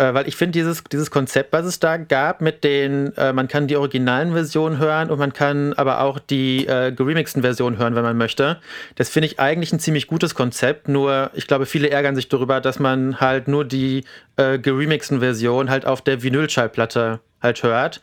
äh, 0.03 0.13
weil 0.13 0.27
ich 0.27 0.35
finde, 0.35 0.51
dieses, 0.51 0.83
dieses 0.83 1.09
Konzept, 1.11 1.53
was 1.53 1.65
es 1.65 1.79
da 1.79 1.97
gab, 1.97 2.41
mit 2.41 2.63
den, 2.63 3.15
äh, 3.15 3.31
man 3.31 3.47
kann 3.47 3.67
die 3.67 3.77
originalen 3.77 4.33
Versionen 4.33 4.77
hören 4.77 5.09
und 5.09 5.17
man 5.17 5.31
kann 5.31 5.73
aber 5.73 6.01
auch 6.01 6.19
die 6.19 6.67
äh, 6.67 6.91
geremixten 6.91 7.41
Versionen 7.41 7.77
hören, 7.77 7.95
wenn 7.95 8.03
man 8.03 8.17
möchte. 8.17 8.59
Das 8.95 9.09
finde 9.09 9.27
ich 9.27 9.39
eigentlich 9.39 9.71
ein 9.71 9.79
ziemlich 9.79 10.07
gutes 10.07 10.35
Konzept. 10.35 10.89
Nur, 10.89 11.31
ich 11.33 11.47
glaube, 11.47 11.65
viele 11.65 11.89
ärgern 11.89 12.15
sich 12.15 12.27
darüber, 12.27 12.59
dass 12.59 12.79
man 12.79 13.21
halt 13.21 13.47
nur 13.47 13.63
die 13.63 14.03
äh, 14.35 14.59
geremixten 14.59 15.19
Versionen 15.19 15.69
halt 15.69 15.85
auf 15.85 16.01
der 16.01 16.21
Vinylschallplatte 16.21 17.21
halt 17.41 17.63
hört. 17.63 18.01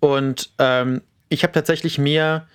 Und 0.00 0.50
ähm, 0.58 1.02
ich 1.28 1.42
habe 1.42 1.52
tatsächlich 1.52 1.98
mir 1.98 2.46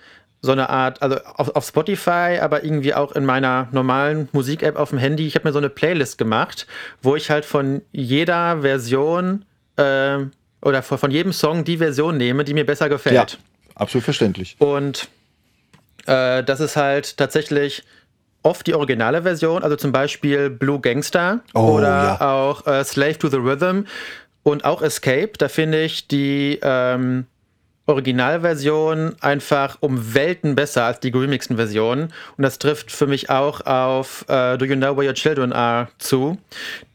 so 0.42 0.52
eine 0.52 0.70
Art, 0.70 1.02
also 1.02 1.16
auf, 1.24 1.54
auf 1.54 1.66
Spotify, 1.66 2.38
aber 2.40 2.64
irgendwie 2.64 2.94
auch 2.94 3.12
in 3.12 3.24
meiner 3.24 3.68
normalen 3.72 4.28
Musik-App 4.32 4.76
auf 4.76 4.90
dem 4.90 4.98
Handy, 4.98 5.26
ich 5.26 5.34
habe 5.34 5.46
mir 5.46 5.52
so 5.52 5.58
eine 5.58 5.68
Playlist 5.68 6.18
gemacht, 6.18 6.66
wo 7.02 7.14
ich 7.16 7.30
halt 7.30 7.44
von 7.44 7.82
jeder 7.92 8.62
Version 8.62 9.44
äh, 9.76 10.18
oder 10.62 10.82
von 10.82 11.10
jedem 11.10 11.32
Song 11.32 11.64
die 11.64 11.78
Version 11.78 12.16
nehme, 12.16 12.44
die 12.44 12.54
mir 12.54 12.64
besser 12.64 12.88
gefällt. 12.88 13.14
Ja, 13.14 13.38
absolut 13.74 14.04
verständlich. 14.04 14.56
Und 14.58 15.08
äh, 16.06 16.42
das 16.42 16.60
ist 16.60 16.76
halt 16.76 17.16
tatsächlich 17.16 17.84
oft 18.42 18.66
die 18.66 18.74
originale 18.74 19.22
Version, 19.22 19.62
also 19.62 19.76
zum 19.76 19.92
Beispiel 19.92 20.48
Blue 20.48 20.80
Gangster 20.80 21.40
oh, 21.54 21.76
oder 21.76 21.88
ja. 21.88 22.20
auch 22.20 22.66
äh, 22.66 22.84
Slave 22.84 23.18
to 23.18 23.28
the 23.28 23.36
Rhythm 23.36 23.82
und 24.42 24.64
auch 24.64 24.80
Escape. 24.80 25.32
Da 25.36 25.48
finde 25.48 25.82
ich 25.82 26.08
die 26.08 26.58
ähm, 26.62 27.26
Originalversion 27.86 29.16
einfach 29.20 29.78
um 29.80 30.14
Welten 30.14 30.54
besser 30.54 30.84
als 30.84 31.00
die 31.00 31.08
remixten 31.08 31.56
Versionen. 31.56 32.12
Und 32.36 32.42
das 32.42 32.58
trifft 32.58 32.92
für 32.92 33.06
mich 33.06 33.30
auch 33.30 33.62
auf 33.66 34.24
uh, 34.28 34.56
Do 34.56 34.64
You 34.64 34.76
Know 34.76 34.96
Where 34.96 35.08
Your 35.08 35.14
Children 35.14 35.52
Are 35.52 35.88
zu. 35.98 36.38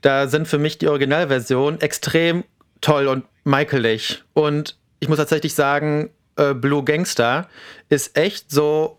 Da 0.02 0.28
sind 0.28 0.48
für 0.48 0.58
mich 0.58 0.78
die 0.78 0.88
Originalversionen 0.88 1.82
extrem 1.82 2.44
toll 2.82 3.08
und 3.08 3.26
Michaelig. 3.44 4.24
Und 4.34 4.78
ich 5.00 5.10
muss 5.10 5.18
tatsächlich 5.18 5.54
sagen, 5.54 6.10
uh, 6.40 6.54
Blue 6.54 6.84
Gangster 6.84 7.50
ist 7.90 8.18
echt 8.18 8.52
so 8.52 8.98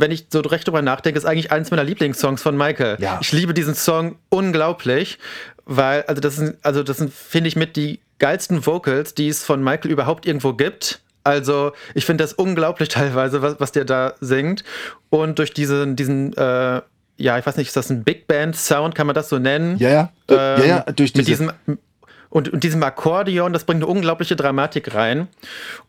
wenn 0.00 0.12
ich 0.12 0.26
so 0.30 0.40
recht 0.40 0.64
drüber 0.66 0.80
nachdenke, 0.80 1.18
ist 1.18 1.24
eigentlich 1.24 1.50
eines 1.50 1.72
meiner 1.72 1.82
Lieblingssongs 1.82 2.40
von 2.40 2.56
Michael. 2.56 2.98
Ja. 3.00 3.18
Ich 3.20 3.32
liebe 3.32 3.52
diesen 3.52 3.74
Song 3.74 4.16
unglaublich, 4.28 5.18
weil, 5.64 6.02
also 6.02 6.20
das 6.20 6.36
sind, 6.36 6.56
also 6.62 6.84
das 6.84 6.98
sind, 6.98 7.12
finde 7.12 7.48
ich, 7.48 7.56
mit 7.56 7.74
die 7.74 8.00
geilsten 8.20 8.64
Vocals, 8.64 9.14
die 9.14 9.28
es 9.28 9.44
von 9.44 9.62
Michael 9.62 9.90
überhaupt 9.90 10.24
irgendwo 10.24 10.52
gibt. 10.52 11.00
Also 11.28 11.72
ich 11.94 12.06
finde 12.06 12.24
das 12.24 12.32
unglaublich 12.32 12.88
teilweise, 12.90 13.42
was, 13.42 13.60
was 13.60 13.72
der 13.72 13.84
da 13.84 14.14
singt. 14.20 14.64
Und 15.10 15.38
durch 15.38 15.52
diesen, 15.52 15.96
diesen 15.96 16.36
äh, 16.36 16.80
ja, 17.18 17.36
ich 17.36 17.44
weiß 17.44 17.56
nicht, 17.56 17.68
ist 17.68 17.76
das 17.76 17.90
ein 17.90 18.04
Big 18.04 18.26
Band 18.26 18.56
Sound, 18.56 18.94
kann 18.94 19.06
man 19.06 19.14
das 19.14 19.28
so 19.28 19.38
nennen? 19.38 19.76
Ja, 19.78 19.90
ja. 19.90 20.12
Ähm, 20.28 20.60
ja, 20.60 20.66
ja 20.66 20.92
durch 20.92 21.12
diese. 21.12 21.18
Mit 21.18 21.28
diesem, 21.28 21.78
und, 22.30 22.50
und 22.50 22.62
diesem 22.62 22.82
Akkordeon, 22.82 23.52
das 23.52 23.64
bringt 23.64 23.82
eine 23.82 23.90
unglaubliche 23.90 24.36
Dramatik 24.36 24.94
rein. 24.94 25.28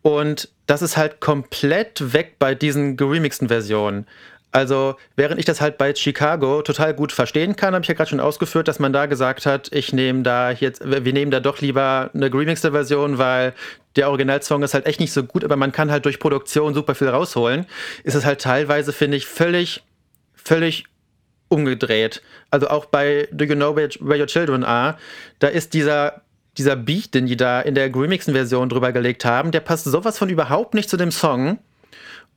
Und 0.02 0.50
das 0.68 0.82
ist 0.82 0.96
halt 0.96 1.20
komplett 1.20 2.14
weg 2.14 2.36
bei 2.40 2.56
diesen 2.56 2.96
geremixten 2.96 3.50
Versionen. 3.50 4.08
Also, 4.52 4.96
während 5.16 5.40
ich 5.40 5.46
das 5.46 5.62
halt 5.62 5.78
bei 5.78 5.94
Chicago 5.94 6.64
total 6.64 6.96
gut 6.96 7.12
verstehen 7.12 7.56
kann, 7.56 7.76
habe 7.76 7.84
ich 7.84 7.88
ja 7.88 7.94
gerade 7.94 8.10
schon 8.10 8.20
ausgeführt, 8.20 8.68
dass 8.68 8.80
man 8.80 8.92
da 8.92 9.06
gesagt 9.06 9.46
hat, 9.46 9.72
ich 9.72 9.94
nehme 9.94 10.24
da 10.24 10.50
jetzt, 10.50 10.82
wir 10.84 11.14
nehmen 11.14 11.30
da 11.30 11.40
doch 11.40 11.60
lieber 11.60 12.10
eine 12.14 12.34
remixte 12.34 12.72
Version, 12.72 13.20
weil 13.20 13.54
der 13.96 14.10
Originalsong 14.10 14.64
ist 14.64 14.74
halt 14.74 14.88
echt 14.88 15.00
nicht 15.00 15.14
so 15.14 15.24
gut, 15.24 15.44
aber 15.44 15.56
man 15.56 15.72
kann 15.72 15.92
halt 15.92 16.06
durch 16.06 16.20
Produktion 16.20 16.74
super 16.74 16.96
viel 16.96 17.10
rausholen. 17.10 17.68
Ist 18.04 18.16
es 18.16 18.26
halt 18.26 18.42
teilweise, 18.42 18.92
finde 18.92 19.18
ich, 19.18 19.28
völlig, 19.28 19.84
völlig 20.34 20.86
umgedreht. 21.48 22.24
Also 22.50 22.70
auch 22.70 22.86
bei 22.86 23.28
Do 23.32 23.46
You 23.46 23.56
Know 23.56 23.76
Where 23.76 24.20
Your 24.20 24.28
Children 24.28 24.64
Are, 24.64 24.98
da 25.40 25.48
ist 25.48 25.74
dieser 25.74 26.24
dieser 26.58 26.76
Beat, 26.76 27.14
den 27.14 27.26
die 27.26 27.38
da 27.38 27.62
in 27.62 27.74
der 27.74 27.94
remixen 27.96 28.34
Version 28.34 28.70
drüber 28.70 28.92
gelegt 28.92 29.24
haben, 29.24 29.52
der 29.52 29.62
passt 29.62 29.86
sowas 29.86 30.18
von 30.18 30.30
überhaupt 30.30 30.74
nicht 30.74 30.90
zu 30.90 30.98
dem 30.98 31.12
Song. 31.12 31.60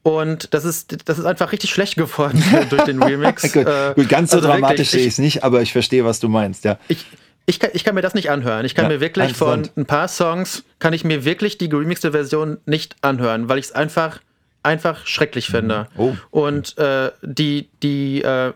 Und 0.03 0.53
das 0.53 0.65
ist, 0.65 1.09
das 1.09 1.19
ist 1.19 1.25
einfach 1.25 1.53
richtig 1.53 1.71
schlecht 1.71 1.97
geworden 1.97 2.43
durch 2.71 2.83
den 2.85 3.03
Remix. 3.03 3.53
gut, 3.53 3.67
äh, 3.67 3.95
ganz 4.09 4.33
so 4.33 4.39
also 4.39 4.49
dramatisch 4.49 4.91
sehe 4.91 5.03
ich 5.03 5.09
es 5.09 5.19
nicht, 5.19 5.45
aber 5.45 5.63
ich 5.63 5.73
verstehe, 5.73 6.05
was 6.05 6.19
du 6.19 6.29
meinst, 6.29 6.65
ja. 6.65 6.79
Ich, 6.89 7.07
ich 7.47 7.61
kann, 7.61 7.71
ich 7.73 7.85
kann 7.85 7.95
mir 7.95 8.03
das 8.03 8.15
nicht 8.15 8.31
anhören. 8.31 8.65
Ich 8.65 8.75
kann 8.75 8.87
ja, 8.87 8.91
mir 8.91 9.01
wirklich 9.01 9.35
von 9.35 9.69
ein 9.77 9.87
paar 9.87 10.09
Songs, 10.09 10.65
kann 10.81 10.93
ich 10.93 11.05
mir 11.05 11.25
wirklich 11.25 11.57
die 11.57 11.69
geremixte 11.69 12.13
Version 12.13 12.59
nicht 12.67 12.97
anhören, 13.03 13.49
weil 13.49 13.59
ich 13.59 13.67
es 13.67 13.73
einfach, 13.73 14.21
einfach 14.65 15.07
schrecklich 15.07 15.49
mhm. 15.49 15.53
finde. 15.53 15.89
Oh. 15.97 16.15
Und 16.31 16.77
äh, 16.79 17.13
die, 17.23 17.69
die, 17.83 18.23
äh, 18.23 18.53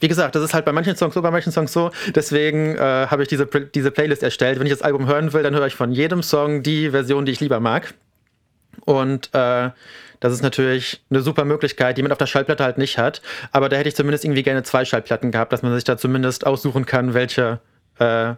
wie 0.00 0.08
gesagt, 0.08 0.34
das 0.34 0.42
ist 0.42 0.54
halt 0.54 0.64
bei 0.64 0.72
manchen 0.72 0.96
Songs 0.96 1.12
so, 1.12 1.20
bei 1.20 1.30
manchen 1.30 1.52
Songs 1.52 1.72
so. 1.72 1.90
Deswegen 2.14 2.76
äh, 2.76 3.06
habe 3.08 3.22
ich 3.22 3.28
diese, 3.28 3.46
diese 3.46 3.90
Playlist 3.90 4.22
erstellt. 4.22 4.58
Wenn 4.58 4.66
ich 4.66 4.72
das 4.72 4.82
Album 4.82 5.06
hören 5.06 5.34
will, 5.34 5.42
dann 5.42 5.54
höre 5.54 5.66
ich 5.66 5.74
von 5.74 5.92
jedem 5.92 6.22
Song 6.22 6.62
die 6.62 6.90
Version, 6.90 7.26
die 7.26 7.32
ich 7.32 7.40
lieber 7.40 7.60
mag. 7.60 7.92
Und 8.84 9.30
äh, 9.34 9.70
das 10.22 10.32
ist 10.32 10.42
natürlich 10.42 11.02
eine 11.10 11.20
super 11.20 11.44
Möglichkeit, 11.44 11.98
die 11.98 12.02
man 12.02 12.12
auf 12.12 12.18
der 12.18 12.26
Schallplatte 12.26 12.62
halt 12.62 12.78
nicht 12.78 12.96
hat. 12.96 13.22
Aber 13.50 13.68
da 13.68 13.76
hätte 13.76 13.88
ich 13.88 13.96
zumindest 13.96 14.24
irgendwie 14.24 14.44
gerne 14.44 14.62
zwei 14.62 14.84
Schallplatten 14.84 15.32
gehabt, 15.32 15.52
dass 15.52 15.62
man 15.62 15.74
sich 15.74 15.82
da 15.82 15.98
zumindest 15.98 16.46
aussuchen 16.46 16.86
kann, 16.86 17.12
welche, 17.12 17.58
äh, 17.98 18.34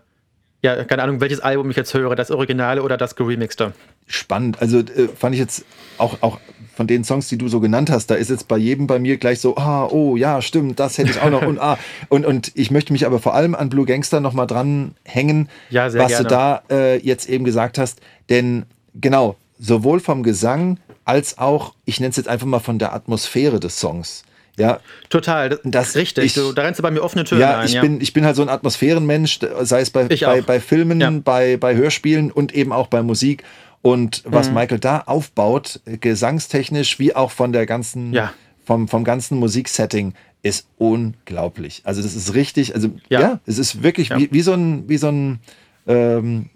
ja, 0.63 0.85
keine 0.87 1.03
Ahnung, 1.03 1.21
welches 1.21 1.41
Album 1.41 1.69
ich 1.69 1.77
jetzt 1.77 1.93
höre, 1.93 2.17
das 2.17 2.31
Originale 2.31 2.83
oder 2.83 2.97
das 2.97 3.17
geremixte. 3.17 3.75
Spannend. 4.07 4.63
Also 4.63 4.79
äh, 4.79 5.09
fand 5.15 5.35
ich 5.35 5.41
jetzt 5.41 5.67
auch, 5.99 6.23
auch 6.23 6.41
von 6.75 6.87
den 6.87 7.05
Songs, 7.05 7.29
die 7.29 7.37
du 7.37 7.49
so 7.49 7.61
genannt 7.61 7.91
hast, 7.91 8.07
da 8.07 8.15
ist 8.15 8.31
jetzt 8.31 8.49
bei 8.49 8.57
jedem 8.57 8.87
bei 8.87 8.99
mir 8.99 9.19
gleich 9.19 9.41
so, 9.41 9.55
ah, 9.59 9.85
oh, 9.85 10.17
ja, 10.17 10.41
stimmt, 10.41 10.81
das 10.81 10.97
hätte 10.97 11.11
ich 11.11 11.21
auch 11.21 11.29
noch 11.29 11.43
und 11.43 11.61
ah. 11.61 11.79
Und, 12.09 12.25
und 12.25 12.51
ich 12.55 12.71
möchte 12.71 12.95
mich 12.95 13.05
aber 13.05 13.19
vor 13.19 13.35
allem 13.35 13.55
an 13.55 13.69
Blue 13.69 13.85
Gangster 13.85 14.21
nochmal 14.21 14.47
dran 14.47 14.95
hängen, 15.05 15.51
ja, 15.69 15.93
was 15.93 16.09
gerne. 16.09 16.23
du 16.23 16.29
da 16.31 16.63
äh, 16.71 16.99
jetzt 17.01 17.29
eben 17.29 17.45
gesagt 17.45 17.77
hast. 17.77 18.01
Denn 18.31 18.65
genau, 18.95 19.37
sowohl 19.59 20.01
vom 20.01 20.23
Gesang 20.23 20.79
als 21.05 21.39
auch, 21.39 21.75
ich 21.85 22.01
nenne 22.01 22.11
es 22.11 22.17
jetzt 22.17 22.29
einfach 22.29 22.47
mal 22.47 22.61
von 22.61 22.79
der 22.79 22.93
Atmosphäre 22.93 23.61
des 23.61 23.79
Songs. 23.79 24.25
Ja, 24.57 24.81
total. 25.09 25.59
Das, 25.65 25.97
richtig. 25.97 26.25
Ich, 26.25 26.35
du, 26.35 26.53
da 26.53 26.63
rennst 26.63 26.79
du 26.79 26.83
bei 26.83 26.91
mir 26.91 27.03
offene 27.03 27.25
Türen 27.25 27.41
ja, 27.41 27.59
ein. 27.59 27.67
Ich 27.67 27.73
ja, 27.75 27.81
bin, 27.81 28.01
ich 28.01 28.13
bin 28.13 28.25
halt 28.25 28.37
so 28.37 28.43
ein 28.43 28.49
Atmosphärenmensch, 28.49 29.41
sei 29.63 29.81
es 29.81 29.91
bei, 29.91 30.05
bei, 30.05 30.43
bei, 30.43 30.61
Filmen, 30.61 31.01
ja. 31.01 31.11
bei, 31.11 31.57
bei 31.57 31.75
Hörspielen 31.75 32.31
und 32.31 32.55
eben 32.55 32.73
auch 32.73 32.87
bei 32.87 33.03
Musik. 33.03 33.43
Und 33.83 34.23
was 34.25 34.49
mhm. 34.49 34.55
Michael 34.55 34.79
da 34.79 35.01
aufbaut, 35.01 35.81
gesangstechnisch 35.85 36.99
wie 36.99 37.15
auch 37.15 37.31
von 37.31 37.53
der 37.53 37.67
ganzen, 37.67 38.13
ja. 38.13 38.33
vom, 38.65 38.89
vom 38.89 39.05
ganzen 39.05 39.39
Musiksetting, 39.39 40.15
ist 40.43 40.69
unglaublich. 40.79 41.83
Also 41.85 42.03
das 42.03 42.15
ist 42.15 42.35
richtig, 42.35 42.75
also 42.75 42.91
ja, 43.09 43.21
ja 43.21 43.41
es 43.47 43.59
ist 43.59 43.83
wirklich 43.83 44.11
wie, 44.11 44.31
wie 44.31 44.43
so 44.43 44.53
ein, 44.53 44.89
wie 44.89 44.99
so 44.99 45.09
ein 45.09 45.41
ähm, 45.87 46.51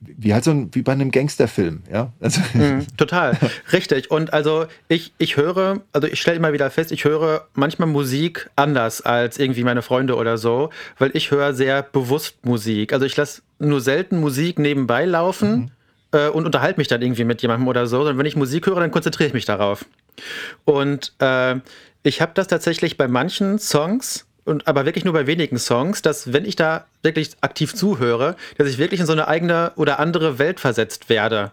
wie 0.00 0.32
halt 0.32 0.44
so 0.44 0.52
ein, 0.52 0.74
wie 0.74 0.82
bei 0.82 0.92
einem 0.92 1.10
Gangsterfilm, 1.10 1.82
ja. 1.92 2.12
Also 2.20 2.40
mm, 2.54 2.86
total, 2.96 3.36
richtig. 3.72 4.10
Und 4.10 4.32
also 4.32 4.66
ich, 4.88 5.12
ich 5.18 5.36
höre, 5.36 5.80
also 5.92 6.06
ich 6.06 6.20
stelle 6.20 6.36
immer 6.36 6.52
wieder 6.52 6.70
fest, 6.70 6.92
ich 6.92 7.04
höre 7.04 7.46
manchmal 7.54 7.88
Musik 7.88 8.48
anders 8.56 9.00
als 9.00 9.38
irgendwie 9.38 9.64
meine 9.64 9.82
Freunde 9.82 10.16
oder 10.16 10.38
so, 10.38 10.70
weil 10.98 11.10
ich 11.14 11.30
höre 11.30 11.52
sehr 11.52 11.82
bewusst 11.82 12.44
Musik. 12.44 12.92
Also 12.92 13.06
ich 13.06 13.16
lasse 13.16 13.42
nur 13.58 13.80
selten 13.80 14.20
Musik 14.20 14.58
nebenbei 14.58 15.04
laufen 15.04 15.50
mhm. 15.52 15.70
äh, 16.12 16.28
und 16.28 16.46
unterhalte 16.46 16.78
mich 16.78 16.88
dann 16.88 17.02
irgendwie 17.02 17.24
mit 17.24 17.42
jemandem 17.42 17.66
oder 17.66 17.86
so, 17.86 17.98
sondern 17.98 18.18
wenn 18.18 18.26
ich 18.26 18.36
Musik 18.36 18.66
höre, 18.66 18.80
dann 18.80 18.92
konzentriere 18.92 19.28
ich 19.28 19.34
mich 19.34 19.46
darauf. 19.46 19.84
Und 20.64 21.12
äh, 21.18 21.56
ich 22.04 22.20
habe 22.20 22.32
das 22.34 22.46
tatsächlich 22.46 22.96
bei 22.96 23.08
manchen 23.08 23.58
Songs 23.58 24.26
und 24.44 24.66
aber 24.66 24.86
wirklich 24.86 25.04
nur 25.04 25.12
bei 25.12 25.26
wenigen 25.26 25.58
Songs, 25.58 26.02
dass 26.02 26.32
wenn 26.32 26.44
ich 26.44 26.56
da 26.56 26.86
wirklich 27.02 27.30
aktiv 27.40 27.74
zuhöre, 27.74 28.36
dass 28.56 28.68
ich 28.68 28.78
wirklich 28.78 29.00
in 29.00 29.06
so 29.06 29.12
eine 29.12 29.28
eigene 29.28 29.72
oder 29.76 29.98
andere 29.98 30.38
Welt 30.38 30.60
versetzt 30.60 31.08
werde. 31.08 31.52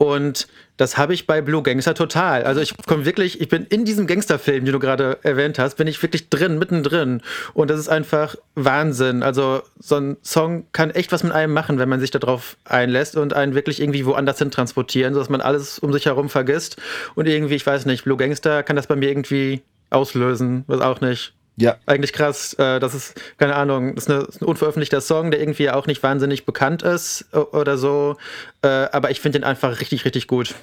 Und 0.00 0.48
das 0.78 0.96
habe 0.96 1.12
ich 1.12 1.26
bei 1.26 1.42
Blue 1.42 1.62
Gangster 1.62 1.94
total. 1.94 2.44
Also 2.44 2.62
ich 2.62 2.74
komme 2.86 3.04
wirklich, 3.04 3.38
ich 3.42 3.50
bin 3.50 3.66
in 3.66 3.84
diesem 3.84 4.06
Gangsterfilm, 4.06 4.64
den 4.64 4.72
du 4.72 4.78
gerade 4.78 5.18
erwähnt 5.22 5.58
hast, 5.58 5.74
bin 5.76 5.86
ich 5.86 6.02
wirklich 6.02 6.30
drin, 6.30 6.58
mittendrin. 6.58 7.20
Und 7.52 7.68
das 7.68 7.78
ist 7.78 7.90
einfach 7.90 8.34
Wahnsinn. 8.54 9.22
Also 9.22 9.60
so 9.78 9.96
ein 9.96 10.16
Song 10.22 10.64
kann 10.72 10.88
echt 10.88 11.12
was 11.12 11.22
mit 11.22 11.32
einem 11.32 11.52
machen, 11.52 11.78
wenn 11.78 11.90
man 11.90 12.00
sich 12.00 12.10
darauf 12.10 12.56
einlässt 12.64 13.18
und 13.18 13.34
einen 13.34 13.54
wirklich 13.54 13.78
irgendwie 13.78 14.06
woanders 14.06 14.38
hin 14.38 14.50
transportieren, 14.50 15.12
sodass 15.12 15.28
man 15.28 15.42
alles 15.42 15.78
um 15.80 15.92
sich 15.92 16.06
herum 16.06 16.30
vergisst. 16.30 16.78
Und 17.14 17.28
irgendwie, 17.28 17.56
ich 17.56 17.66
weiß 17.66 17.84
nicht, 17.84 18.04
Blue 18.04 18.16
Gangster 18.16 18.62
kann 18.62 18.76
das 18.76 18.86
bei 18.86 18.96
mir 18.96 19.10
irgendwie 19.10 19.60
auslösen, 19.90 20.64
was 20.66 20.80
auch 20.80 21.02
nicht. 21.02 21.34
Ja. 21.60 21.76
Eigentlich 21.86 22.12
krass. 22.12 22.54
Äh, 22.54 22.80
das 22.80 22.94
ist, 22.94 23.20
keine 23.36 23.54
Ahnung, 23.54 23.94
das 23.94 24.04
ist, 24.04 24.10
eine, 24.10 24.20
ist, 24.24 24.40
ein 24.42 24.46
unveröffentlichter 24.46 25.00
Song, 25.00 25.30
der 25.30 25.40
irgendwie 25.40 25.70
auch 25.70 25.86
nicht 25.86 26.02
wahnsinnig 26.02 26.46
bekannt 26.46 26.82
ist 26.82 27.26
oder 27.32 27.76
so. 27.76 28.16
Äh, 28.62 28.68
aber 28.68 29.10
ich 29.10 29.20
finde 29.20 29.40
den 29.40 29.44
einfach 29.44 29.80
richtig, 29.80 30.04
richtig 30.04 30.26
gut. 30.26 30.54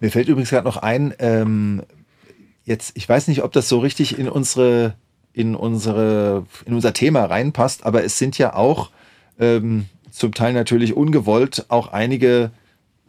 Mir 0.00 0.10
fällt 0.10 0.28
übrigens 0.28 0.50
gerade 0.50 0.66
noch 0.66 0.76
ein, 0.76 1.14
ähm, 1.18 1.82
jetzt, 2.64 2.96
ich 2.96 3.08
weiß 3.08 3.28
nicht, 3.28 3.42
ob 3.42 3.52
das 3.52 3.68
so 3.68 3.78
richtig 3.78 4.18
in 4.18 4.28
unsere 4.28 4.94
in 5.34 5.56
unsere, 5.56 6.46
in 6.64 6.74
unser 6.74 6.92
Thema 6.92 7.24
reinpasst, 7.24 7.84
aber 7.84 8.04
es 8.04 8.18
sind 8.18 8.38
ja 8.38 8.54
auch 8.54 8.90
ähm, 9.40 9.86
zum 10.12 10.32
Teil 10.32 10.52
natürlich 10.52 10.94
ungewollt 10.94 11.66
auch 11.68 11.88
einige 11.92 12.52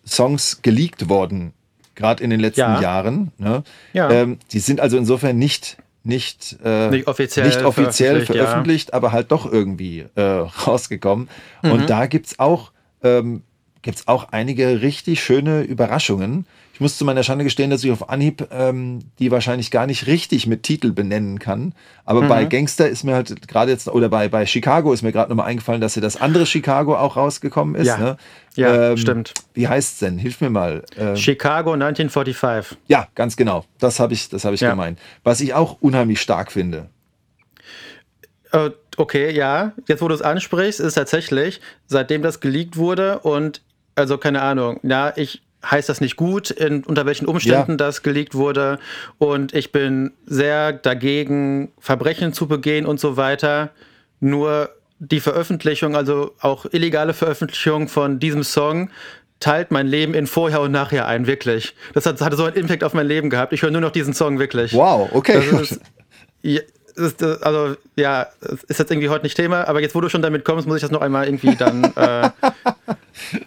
Songs 0.08 0.64
geleakt 0.64 1.08
worden, 1.08 1.54
gerade 1.94 2.24
in 2.24 2.32
den 2.32 2.40
letzten 2.40 2.62
Ja. 2.62 2.82
Jahren. 2.82 3.32
Ne? 3.38 3.64
Ja. 3.94 4.10
Ähm, 4.10 4.40
die 4.52 4.60
sind 4.60 4.82
also 4.82 4.98
insofern 4.98 5.38
nicht 5.38 5.78
nicht, 6.06 6.58
äh, 6.64 6.90
Nicht 6.90 7.08
offiziell 7.08 7.48
nicht 7.48 7.64
offiziell 7.64 8.22
veröffentlicht, 8.22 8.36
ja. 8.36 8.46
veröffentlicht, 8.46 8.94
aber 8.94 9.12
halt 9.12 9.32
doch 9.32 9.52
irgendwie 9.52 10.06
äh, 10.16 10.22
rausgekommen. 10.68 11.30
Mhm. 11.64 11.72
Und 11.72 11.90
da 11.90 12.06
gibt's 12.06 12.40
auch, 12.40 12.72
ähm, 13.04 13.44
gibt's 13.86 14.08
auch 14.08 14.30
einige 14.32 14.82
richtig 14.82 15.24
schöne 15.24 15.62
Überraschungen. 15.62 16.48
Ich 16.74 16.82
muss 16.82 16.98
zu 16.98 17.06
meiner 17.06 17.22
Schande 17.24 17.44
gestehen, 17.46 17.70
dass 17.70 17.84
ich 17.84 17.92
auf 17.92 18.10
Anhieb 18.10 18.48
ähm, 18.52 19.00
die 19.20 19.30
wahrscheinlich 19.32 19.70
gar 19.70 19.86
nicht 19.86 20.08
richtig 20.08 20.48
mit 20.48 20.64
Titel 20.64 20.92
benennen 20.92 21.38
kann. 21.40 21.74
Aber 22.04 22.24
Mhm. 22.24 22.28
bei 22.28 22.46
Gangster 22.46 22.90
ist 22.90 23.04
mir 23.04 23.14
halt 23.14 23.48
gerade 23.48 23.72
jetzt, 23.72 23.88
oder 23.88 24.10
bei, 24.10 24.28
bei 24.28 24.46
Chicago 24.48 24.92
ist 24.92 25.04
mir 25.04 25.12
gerade 25.12 25.30
nochmal 25.30 25.46
eingefallen, 25.46 25.80
dass 25.82 25.94
ja 25.96 26.02
das 26.02 26.20
andere 26.20 26.48
Chicago 26.48 26.98
auch 26.98 27.16
rausgekommen 27.16 27.76
ist. 27.76 27.88
Ja. 27.88 27.98
Ne? 27.98 28.18
Ja, 28.56 28.98
stimmt. 28.98 29.34
Wie 29.54 29.68
heißt's 29.68 30.00
denn? 30.00 30.18
Hilf 30.18 30.42
mir 30.42 30.50
mal. 30.50 30.84
Ähm, 30.98 31.16
Chicago 31.16 31.74
1945. 31.74 32.78
ja, 32.88 33.08
ganz 33.16 33.38
genau. 33.38 33.66
Das 33.80 34.00
habe 34.00 34.14
ich, 34.14 34.28
das 34.30 34.44
habe 34.46 34.56
ich 34.56 34.62
Ja. 34.62 34.72
gemeint. 34.72 35.00
Was 35.24 35.42
ich 35.42 35.54
auch 35.54 35.78
unheimlich 35.80 36.20
stark 36.20 36.52
finde. 36.52 36.90
Äh, 38.52 38.72
okay, 38.98 39.32
ja. 39.32 39.74
Jetzt, 39.88 40.02
wo 40.02 40.08
du 40.08 40.16
es 40.16 40.22
ansprichst, 40.22 40.80
ist 40.80 40.94
tatsächlich, 40.96 41.62
seitdem 41.88 42.22
das 42.22 42.40
geleakt 42.40 42.78
wurde 42.78 43.20
und, 43.20 43.62
also 43.96 44.18
keine 44.18 44.42
Ahnung, 44.42 44.80
ja, 44.84 45.14
ich 45.16 45.42
heißt 45.70 45.90
das 45.90 46.00
nicht 46.00 46.16
gut, 46.16 46.52
in, 46.52 46.84
unter 46.84 47.06
welchen 47.06 47.26
Umständen 47.26 47.72
Ja. 47.72 47.78
das 47.78 48.04
geleakt 48.04 48.36
wurde 48.36 48.78
und 49.18 49.54
ich 49.56 49.72
bin 49.72 50.14
sehr 50.26 50.74
dagegen, 50.74 51.72
Verbrechen 51.80 52.34
zu 52.34 52.48
begehen 52.48 52.86
und 52.86 53.00
so 53.00 53.18
weiter. 53.18 53.72
Nur 54.20 54.70
die 55.00 55.20
Veröffentlichung, 55.20 55.96
also 55.96 56.34
auch 56.40 56.66
illegale 56.72 57.14
Veröffentlichung 57.14 57.88
von 57.88 58.20
diesem 58.20 58.44
Song, 58.44 58.90
teilt 59.40 59.72
mein 59.72 59.88
Leben 59.88 60.14
in 60.14 60.28
vorher 60.28 60.62
und 60.62 60.72
nachher 60.72 61.08
ein, 61.08 61.28
wirklich. 61.28 61.76
Das 61.94 62.06
hat, 62.06 62.22
hatte 62.22 62.38
so 62.38 62.46
einen 62.46 62.56
Impact 62.56 62.84
auf 62.84 62.94
mein 62.94 63.08
Leben 63.08 63.30
gehabt. 63.30 63.52
Ich 63.52 63.62
höre 63.62 63.72
nur 63.72 63.82
noch 63.82 63.92
diesen 63.92 64.14
Song, 64.14 64.40
wirklich. 64.40 64.74
Wow, 64.74 65.10
okay. 65.14 65.44
Ist, 65.62 65.82
ja, 66.42 66.62
ist, 66.96 67.22
äh, 67.22 67.38
also, 67.42 67.76
ja, 67.96 68.28
es 68.42 68.64
ist 68.64 68.80
jetzt 68.80 68.92
irgendwie 68.92 69.10
heute 69.10 69.24
nicht 69.26 69.36
Thema, 69.36 69.68
aber 69.68 69.82
jetzt, 69.82 69.96
wo 69.96 70.02
du 70.02 70.10
schon 70.10 70.22
damit 70.22 70.46
kommst, 70.46 70.68
muss 70.68 70.78
ich 70.78 70.82
das 70.82 70.92
noch 70.92 71.02
einmal 71.02 71.26
irgendwie 71.26 71.56
dann, 71.56 71.84
äh, 71.96 72.30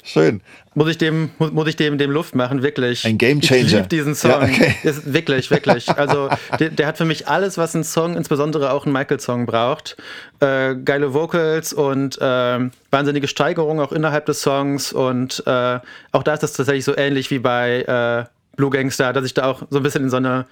Schön. 0.03 0.41
muss 0.75 0.89
ich 0.89 0.99
dem, 0.99 1.31
muss, 1.39 1.69
ich 1.69 1.77
dem, 1.77 1.99
dem 1.99 2.11
Luft 2.11 2.35
machen, 2.35 2.63
wirklich. 2.63 3.05
Ein 3.05 3.19
Game 3.19 3.39
Ich 3.41 3.49
Changer. 3.49 3.63
liebe 3.65 3.87
diesen 3.89 4.15
Song. 4.15 4.31
Ja, 4.31 4.43
okay. 4.43 4.75
Ist 4.83 5.13
wirklich, 5.13 5.51
wirklich. 5.51 5.89
Also, 5.91 6.29
der, 6.59 6.71
der 6.71 6.87
hat 6.87 6.99
für 6.99 7.05
mich 7.05 7.29
alles, 7.29 7.59
was 7.59 7.75
ein 7.75 7.85
Song, 7.85 8.17
insbesondere 8.17 8.73
auch 8.73 8.87
ein 8.87 8.93
Michael-Song 8.93 9.47
braucht. 9.47 9.97
Äh, 10.41 10.75
geile 10.77 11.15
Vocals 11.15 11.73
und 11.73 12.19
ähm, 12.21 12.71
wahnsinnige 12.91 13.29
Steigerung 13.29 13.81
auch 13.81 13.93
innerhalb 13.93 14.27
des 14.27 14.41
Songs 14.41 14.93
und 14.93 15.43
äh, 15.47 15.79
auch 16.13 16.23
da 16.23 16.35
ist 16.35 16.43
das 16.43 16.53
tatsächlich 16.53 16.85
so 16.85 16.97
ähnlich 16.97 17.31
wie 17.31 17.39
bei 17.39 17.83
äh, 17.83 18.57
Blue 18.57 18.71
Gangster, 18.71 19.13
dass 19.13 19.25
ich 19.25 19.35
da 19.35 19.45
auch 19.45 19.63
so 19.71 19.79
ein 19.79 19.83
bisschen 19.83 20.05
in 20.05 20.11
so 20.11 20.17
eine 20.17 20.47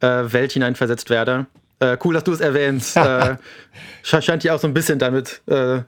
äh, 0.00 0.32
Welt 0.32 0.52
hineinversetzt 0.52 1.10
werde. 1.10 1.46
Äh, 1.82 1.98
cool, 2.04 2.14
dass 2.14 2.24
du 2.24 2.32
es 2.32 2.40
erwähnst. 2.40 2.96
äh, 2.96 3.36
sche- 4.04 4.22
scheint 4.22 4.44
dir 4.44 4.54
auch 4.54 4.60
so 4.60 4.68
ein 4.68 4.74
bisschen 4.74 4.98
damit 4.98 5.42
äh, 5.46 5.80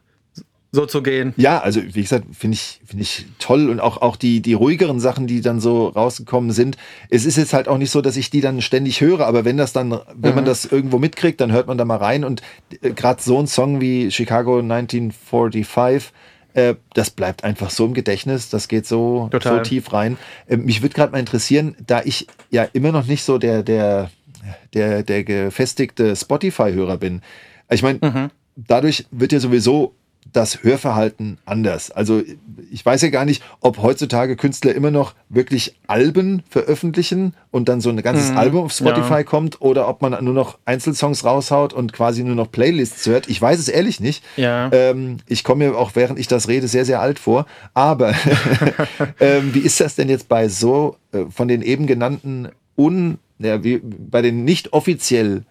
so 0.72 0.86
zu 0.86 1.03
gehen. 1.05 1.32
Ja, 1.36 1.61
also 1.61 1.80
wie 1.84 2.03
gesagt, 2.03 2.24
finde 2.36 2.57
ich, 2.57 2.80
finde 2.84 3.03
ich 3.05 3.26
toll 3.38 3.68
und 3.70 3.78
auch, 3.78 4.03
auch 4.03 4.16
die, 4.16 4.40
die 4.40 4.55
ruhigeren 4.55 4.99
Sachen, 4.99 5.28
die 5.28 5.40
dann 5.40 5.61
so 5.61 5.86
rausgekommen 5.86 6.51
sind. 6.51 6.76
Es 7.11 7.24
ist 7.24 7.36
jetzt 7.36 7.53
halt 7.53 7.68
auch 7.68 7.78
nicht 7.78 7.90
so, 7.92 8.01
dass 8.01 8.16
ich 8.16 8.28
die 8.28 8.40
dann 8.40 8.61
ständig 8.61 9.01
höre, 9.01 9.20
aber 9.24 9.45
wenn 9.45 9.57
das 9.57 9.72
dann, 9.72 9.97
wenn 10.16 10.34
man 10.34 10.45
das 10.45 10.64
irgendwo 10.64 10.99
mitkriegt, 10.99 11.40
dann 11.40 11.53
hört 11.53 11.68
man 11.68 11.78
da 11.78 11.84
mal 11.84 11.99
rein 11.99 12.24
und 12.24 12.42
äh, 12.82 12.90
gerade 12.90 13.22
so 13.22 13.38
ein 13.38 13.47
Song 13.47 13.80
wie 13.80 14.11
Chicago 14.11 14.59
1945, 14.59 16.12
äh, 16.55 16.74
das 16.95 17.11
bleibt 17.11 17.45
einfach 17.45 17.70
so 17.70 17.86
im 17.86 17.95
Gedächtnis, 17.95 18.49
das 18.49 18.66
geht 18.68 18.86
so, 18.86 19.28
Total. 19.30 19.59
so 19.59 19.62
tief 19.62 19.92
rein. 19.92 20.16
Äh, 20.49 20.57
mich 20.57 20.82
würde 20.82 20.95
gerade 20.95 21.12
mal 21.12 21.18
interessieren, 21.18 21.76
da 21.86 22.03
ich 22.05 22.26
ja 22.51 22.64
immer 22.72 22.90
noch 22.92 23.07
nicht 23.07 23.22
so 23.22 23.38
der, 23.38 23.62
der, 23.62 24.11
der, 24.72 25.03
der 25.03 25.24
gefestigte 25.24 26.14
Spotify-Hörer 26.16 26.99
bin. 26.99 27.22
Ich 27.70 27.82
meine, 27.82 28.30
dadurch 28.57 29.07
wird 29.11 29.32
ja 29.32 29.40
sowieso 29.40 29.95
das 30.32 30.62
Hörverhalten 30.62 31.38
anders. 31.45 31.90
Also 31.90 32.22
ich 32.70 32.84
weiß 32.84 33.03
ja 33.03 33.11
gar 33.11 33.24
nicht, 33.24 33.42
ob 33.61 33.78
heutzutage 33.78 34.36
Künstler 34.36 34.74
immer 34.74 34.90
noch 34.90 35.14
wirklich 35.28 35.76
Alben 35.86 36.42
veröffentlichen 36.49 37.34
und 37.51 37.68
dann 37.68 37.80
so 37.80 37.90
ein 37.90 38.03
ganzes 38.03 38.30
Album 38.30 38.64
auf 38.64 38.72
Spotify 38.72 39.18
ja. 39.18 39.22
kommt 39.22 39.61
oder 39.61 39.88
ob 39.88 40.03
man 40.03 40.12
nur 40.24 40.34
noch 40.34 40.59
Einzelsongs 40.64 41.24
raushaut 41.24 41.72
und 41.72 41.92
quasi 41.92 42.24
nur 42.24 42.34
noch 42.34 42.51
Playlists 42.51 43.07
hört. 43.07 43.28
Ich 43.28 43.40
weiß 43.40 43.59
es 43.59 43.68
ehrlich 43.68 44.01
nicht. 44.01 44.24
Ja. 44.36 44.70
Ähm, 44.72 45.18
ich 45.26 45.45
komme 45.45 45.68
mir 45.68 45.76
auch 45.76 45.92
während 45.95 46.18
ich 46.18 46.26
das 46.26 46.49
rede 46.49 46.68
sehr, 46.68 46.84
sehr 46.84 47.01
alt 47.01 47.18
vor. 47.18 47.47
Aber 47.74 48.14
ähm, 49.20 49.55
wie 49.55 49.61
ist 49.61 49.80
das 49.80 49.95
denn 49.95 50.09
jetzt 50.09 50.28
bei 50.28 50.49
so 50.49 50.97
äh, 51.12 51.26
von 51.30 51.49
den 51.49 51.62
eben 51.62 51.86
genannten 51.86 52.49
un, 52.76 53.18
ja, 53.39 53.62
wie, 53.64 53.80
bei 53.82 54.22
den 54.22 54.45
nicht 54.45 54.72
offiziell 54.72 55.45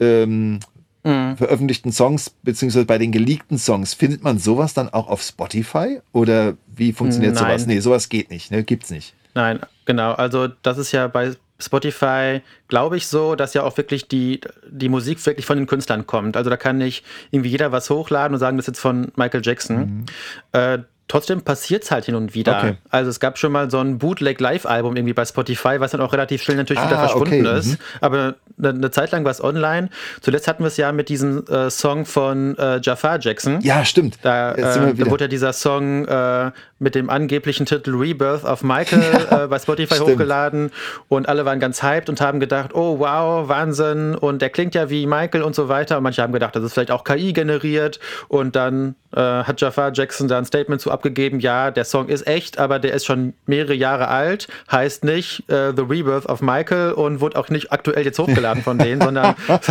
ähm, 0.00 0.60
Mhm. 1.04 1.36
veröffentlichten 1.36 1.90
Songs, 1.90 2.30
beziehungsweise 2.44 2.86
bei 2.86 2.96
den 2.96 3.10
geleakten 3.10 3.58
Songs, 3.58 3.92
findet 3.92 4.22
man 4.22 4.38
sowas 4.38 4.72
dann 4.72 4.88
auch 4.88 5.08
auf 5.08 5.20
Spotify? 5.20 6.00
Oder 6.12 6.56
wie 6.74 6.92
funktioniert 6.92 7.34
Nein. 7.34 7.44
sowas? 7.44 7.66
Nee, 7.66 7.80
sowas 7.80 8.08
geht 8.08 8.30
nicht, 8.30 8.52
ne? 8.52 8.62
Gibt's 8.62 8.90
nicht. 8.90 9.14
Nein, 9.34 9.58
genau. 9.84 10.12
Also 10.12 10.48
das 10.62 10.78
ist 10.78 10.92
ja 10.92 11.08
bei 11.08 11.32
Spotify, 11.58 12.40
glaube 12.68 12.96
ich, 12.96 13.06
so, 13.08 13.34
dass 13.34 13.54
ja 13.54 13.62
auch 13.64 13.76
wirklich 13.76 14.06
die, 14.06 14.40
die 14.70 14.88
Musik 14.88 15.24
wirklich 15.26 15.46
von 15.46 15.56
den 15.56 15.66
Künstlern 15.66 16.06
kommt. 16.06 16.36
Also 16.36 16.50
da 16.50 16.56
kann 16.56 16.78
nicht 16.78 17.04
irgendwie 17.30 17.50
jeder 17.50 17.72
was 17.72 17.90
hochladen 17.90 18.34
und 18.34 18.40
sagen, 18.40 18.56
das 18.56 18.64
ist 18.64 18.74
jetzt 18.74 18.80
von 18.80 19.10
Michael 19.16 19.42
Jackson. 19.44 20.04
Äh, 20.52 20.78
trotzdem 21.12 21.42
passiert 21.42 21.84
es 21.84 21.90
halt 21.90 22.06
hin 22.06 22.14
und 22.14 22.34
wieder. 22.34 22.56
Okay. 22.56 22.76
Also 22.88 23.10
es 23.10 23.20
gab 23.20 23.36
schon 23.36 23.52
mal 23.52 23.70
so 23.70 23.78
ein 23.78 23.98
Bootleg-Live-Album 23.98 24.96
irgendwie 24.96 25.12
bei 25.12 25.26
Spotify, 25.26 25.78
was 25.78 25.90
dann 25.90 26.00
auch 26.00 26.14
relativ 26.14 26.42
schnell 26.42 26.56
natürlich 26.56 26.82
wieder 26.82 26.96
Ah, 26.96 27.06
verschwunden 27.06 27.46
okay, 27.46 27.58
ist. 27.58 27.76
Aber 28.00 28.36
eine, 28.58 28.68
eine 28.70 28.90
Zeit 28.90 29.10
lang 29.10 29.22
war 29.24 29.30
es 29.30 29.44
online. 29.44 29.90
Zuletzt 30.22 30.48
hatten 30.48 30.62
wir 30.62 30.68
es 30.68 30.78
ja 30.78 30.90
mit 30.90 31.10
diesem 31.10 31.46
äh, 31.48 31.68
Song 31.68 32.06
von 32.06 32.56
äh, 32.56 32.80
Jafar 32.82 33.20
Jackson. 33.20 33.60
Ja, 33.60 33.84
stimmt. 33.84 34.20
Da, 34.22 34.52
äh, 34.52 34.62
da 34.62 34.96
wieder. 34.96 35.10
wurde 35.10 35.24
ja 35.24 35.28
dieser 35.28 35.52
Song 35.52 36.06
äh, 36.08 36.50
mit 36.82 36.94
dem 36.94 37.08
angeblichen 37.08 37.64
Titel 37.64 37.94
Rebirth 37.94 38.44
of 38.44 38.62
Michael 38.62 39.02
äh, 39.30 39.46
bei 39.46 39.58
Spotify 39.58 39.94
stimmt. 39.94 40.10
hochgeladen 40.10 40.70
und 41.08 41.28
alle 41.28 41.44
waren 41.44 41.60
ganz 41.60 41.82
hyped 41.82 42.08
und 42.08 42.20
haben 42.20 42.40
gedacht, 42.40 42.74
oh 42.74 42.98
wow, 42.98 43.48
Wahnsinn 43.48 44.14
und 44.14 44.42
der 44.42 44.50
klingt 44.50 44.74
ja 44.74 44.90
wie 44.90 45.06
Michael 45.06 45.42
und 45.42 45.54
so 45.54 45.68
weiter. 45.68 45.96
Und 45.96 46.02
manche 46.02 46.22
haben 46.22 46.32
gedacht, 46.32 46.56
das 46.56 46.64
ist 46.64 46.74
vielleicht 46.74 46.90
auch 46.90 47.04
KI 47.04 47.32
generiert 47.32 48.00
und 48.28 48.56
dann 48.56 48.96
äh, 49.14 49.20
hat 49.20 49.60
Jafar 49.60 49.92
Jackson 49.94 50.28
da 50.28 50.38
ein 50.38 50.44
Statement 50.44 50.80
zu 50.80 50.90
abgegeben, 50.90 51.40
ja, 51.40 51.70
der 51.70 51.84
Song 51.84 52.08
ist 52.08 52.26
echt, 52.26 52.58
aber 52.58 52.78
der 52.78 52.94
ist 52.94 53.04
schon 53.06 53.34
mehrere 53.46 53.74
Jahre 53.74 54.08
alt, 54.08 54.48
heißt 54.70 55.04
nicht 55.04 55.48
äh, 55.48 55.72
The 55.74 55.82
Rebirth 55.82 56.26
of 56.26 56.42
Michael 56.42 56.92
und 56.92 57.20
wurde 57.20 57.38
auch 57.38 57.48
nicht 57.48 57.72
aktuell 57.72 58.04
jetzt 58.04 58.18
hochgeladen 58.18 58.62
von 58.62 58.78
denen, 58.78 59.00
sondern 59.00 59.34
das 59.46 59.68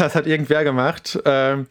hat, 0.00 0.06
das 0.08 0.14
hat 0.14 0.26
irgendwer 0.26 0.64
gemacht. 0.64 1.18
Ähm, 1.24 1.66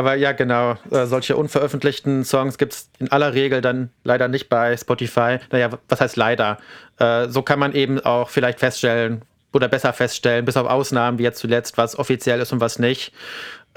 aber 0.00 0.14
ja, 0.14 0.32
genau, 0.32 0.76
äh, 0.90 1.04
solche 1.04 1.36
unveröffentlichten 1.36 2.24
Songs 2.24 2.56
gibt 2.56 2.72
es 2.72 2.88
in 2.98 3.12
aller 3.12 3.34
Regel 3.34 3.60
dann 3.60 3.90
leider 4.02 4.28
nicht 4.28 4.48
bei 4.48 4.74
Spotify. 4.74 5.38
Naja, 5.52 5.68
was 5.90 6.00
heißt 6.00 6.16
leider? 6.16 6.56
Äh, 6.98 7.28
so 7.28 7.42
kann 7.42 7.58
man 7.58 7.74
eben 7.74 8.00
auch 8.00 8.30
vielleicht 8.30 8.60
feststellen 8.60 9.20
oder 9.52 9.68
besser 9.68 9.92
feststellen, 9.92 10.46
bis 10.46 10.56
auf 10.56 10.66
Ausnahmen 10.66 11.18
wie 11.18 11.22
jetzt 11.24 11.38
zuletzt, 11.38 11.76
was 11.76 11.98
offiziell 11.98 12.40
ist 12.40 12.50
und 12.52 12.60
was 12.60 12.78
nicht. 12.78 13.12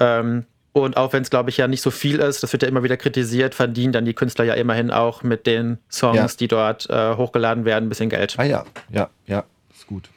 Ähm, 0.00 0.46
und 0.72 0.96
auch 0.96 1.12
wenn 1.12 1.22
es, 1.22 1.28
glaube 1.28 1.50
ich, 1.50 1.58
ja 1.58 1.68
nicht 1.68 1.82
so 1.82 1.90
viel 1.90 2.20
ist, 2.20 2.42
das 2.42 2.52
wird 2.52 2.62
ja 2.62 2.68
immer 2.70 2.82
wieder 2.82 2.96
kritisiert, 2.96 3.54
verdienen 3.54 3.92
dann 3.92 4.06
die 4.06 4.14
Künstler 4.14 4.46
ja 4.46 4.54
immerhin 4.54 4.90
auch 4.90 5.22
mit 5.22 5.46
den 5.46 5.76
Songs, 5.90 6.16
Ja. 6.16 6.26
die 6.40 6.48
dort 6.48 6.88
äh, 6.88 7.14
hochgeladen 7.16 7.66
werden, 7.66 7.84
ein 7.84 7.88
bisschen 7.90 8.08
Geld. 8.08 8.34
Ah 8.38 8.44
ja, 8.44 8.64
ja, 8.88 9.10
ja, 9.26 9.44
ist 9.74 9.86
gut. 9.86 10.08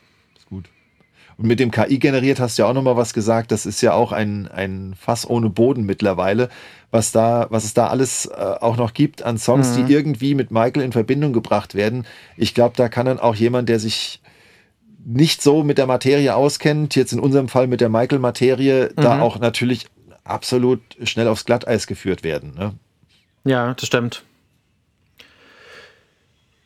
Und 1.37 1.45
mit 1.47 1.59
dem 1.59 1.69
KI 1.71 1.99
generiert 1.99 2.39
hast 2.39 2.57
du 2.57 2.63
ja 2.63 2.69
auch 2.69 2.73
nochmal 2.73 2.97
was 2.97 3.13
gesagt. 3.13 3.51
Das 3.51 3.65
ist 3.67 3.81
ja 3.81 3.93
auch 3.93 4.11
ein, 4.11 4.47
ein 4.47 4.95
Fass 4.99 5.29
ohne 5.29 5.49
Boden 5.49 5.83
mittlerweile, 5.85 6.49
was 6.89 7.11
da, 7.11 7.45
was 7.51 7.63
es 7.63 7.73
da 7.75 7.87
alles 7.87 8.25
äh, 8.25 8.31
auch 8.33 8.75
noch 8.77 8.93
gibt 8.93 9.21
an 9.21 9.37
Songs, 9.37 9.77
Mhm. 9.77 9.85
die 9.85 9.93
irgendwie 9.93 10.33
mit 10.35 10.49
Michael 10.51 10.81
in 10.83 10.91
Verbindung 10.91 11.33
gebracht 11.33 11.75
werden. 11.75 12.05
Ich 12.37 12.53
glaube, 12.55 12.75
da 12.75 12.89
kann 12.89 13.05
dann 13.05 13.19
auch 13.19 13.35
jemand, 13.35 13.69
der 13.69 13.79
sich 13.79 14.19
nicht 15.05 15.41
so 15.43 15.63
mit 15.63 15.77
der 15.77 15.85
Materie 15.85 16.35
auskennt, 16.35 16.95
jetzt 16.95 17.13
in 17.13 17.19
unserem 17.19 17.47
Fall 17.49 17.67
mit 17.67 17.81
der 17.81 17.89
Michael-Materie, 17.89 18.89
Mhm. 18.95 19.01
da 19.01 19.21
auch 19.21 19.39
natürlich 19.39 19.87
absolut 20.23 20.81
schnell 21.03 21.27
aufs 21.27 21.45
Glatteis 21.45 21.85
geführt 21.87 22.23
werden. 22.23 22.55
Ne? 22.57 22.73
Ja, 23.45 23.73
das 23.75 23.85
stimmt. 23.87 24.23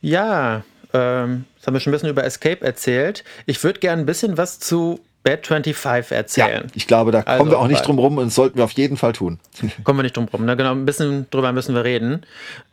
Ja, 0.02 0.64
ähm, 0.94 1.46
jetzt 1.56 1.68
haben 1.68 1.74
wir 1.74 1.80
schon 1.80 1.92
ein 1.92 1.96
bisschen 1.96 2.10
über 2.10 2.24
Escape 2.24 2.62
erzählt. 2.66 3.24
Ich 3.46 3.64
würde 3.64 3.80
gerne 3.80 4.02
ein 4.02 4.06
bisschen 4.06 4.38
was 4.38 4.60
zu 4.60 5.00
Bad 5.24 5.46
25 5.46 6.12
erzählen. 6.18 6.64
Ja, 6.64 6.72
ich 6.74 6.88
glaube, 6.88 7.12
da 7.12 7.22
kommen 7.22 7.40
Also, 7.42 7.52
wir 7.52 7.60
auch 7.60 7.68
nicht 7.68 7.82
weil- 7.82 7.86
drum 7.86 8.00
rum 8.00 8.18
und 8.18 8.26
das 8.28 8.36
sollten 8.36 8.58
wir 8.58 8.64
auf 8.64 8.72
jeden 8.72 8.98
Fall 8.98 9.14
tun. 9.14 9.40
Kommen 9.84 10.00
wir 10.00 10.04
nicht 10.04 10.18
drum 10.18 10.28
rum. 10.34 10.46
Ne? 10.46 10.58
Genau, 10.58 10.72
ein 10.72 10.84
bisschen 10.86 11.28
drüber 11.30 11.52
müssen 11.54 11.76
wir 11.76 11.84
reden. 11.84 12.24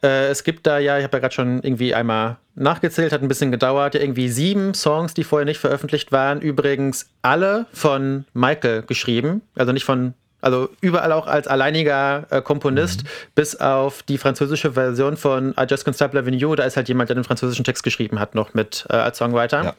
Äh, 0.03 0.29
es 0.29 0.45
gibt 0.45 0.67
da 0.67 0.79
ja, 0.79 0.97
ich 0.97 1.05
habe 1.05 1.15
ja 1.19 1.21
gerade 1.21 1.35
schon 1.35 1.63
irgendwie 1.63 1.95
einmal 1.95 2.39
nachgezählt, 2.55 3.13
hat 3.13 3.21
ein 3.21 3.29
bisschen 3.29 3.51
gedauert, 3.53 3.95
ja 3.95 4.01
irgendwie 4.01 4.31
sieben 4.31 4.73
Songs, 4.73 5.13
die 5.13 5.25
vorher 5.25 5.45
nicht 5.45 5.59
veröffentlicht 5.61 6.11
waren. 6.11 6.41
Übrigens 6.41 7.11
alle 7.21 7.67
von 7.75 8.25
Michael 8.33 8.81
geschrieben, 8.83 9.43
also 9.55 9.73
nicht 9.73 9.85
von, 9.85 10.15
also 10.41 10.69
überall 10.81 11.13
auch 11.13 11.27
als 11.27 11.49
alleiniger 11.49 12.27
äh, 12.31 12.41
Komponist, 12.43 13.05
bis 13.35 13.57
auf 13.57 14.03
die 14.03 14.19
französische 14.19 14.73
Version 14.73 15.17
von 15.17 15.55
I 15.59 15.65
Just 15.69 15.87
Loving 16.13 16.35
You. 16.35 16.55
Da 16.55 16.65
ist 16.65 16.77
halt 16.77 16.89
jemand, 16.89 17.09
der 17.11 17.17
den 17.17 17.25
französischen 17.25 17.65
Text 17.65 17.83
geschrieben 17.83 18.21
hat, 18.21 18.35
noch 18.35 18.55
mit 18.55 18.87
äh, 18.91 18.97
als 18.97 19.19
Songwriter. 19.19 19.65
Ja. 19.65 19.75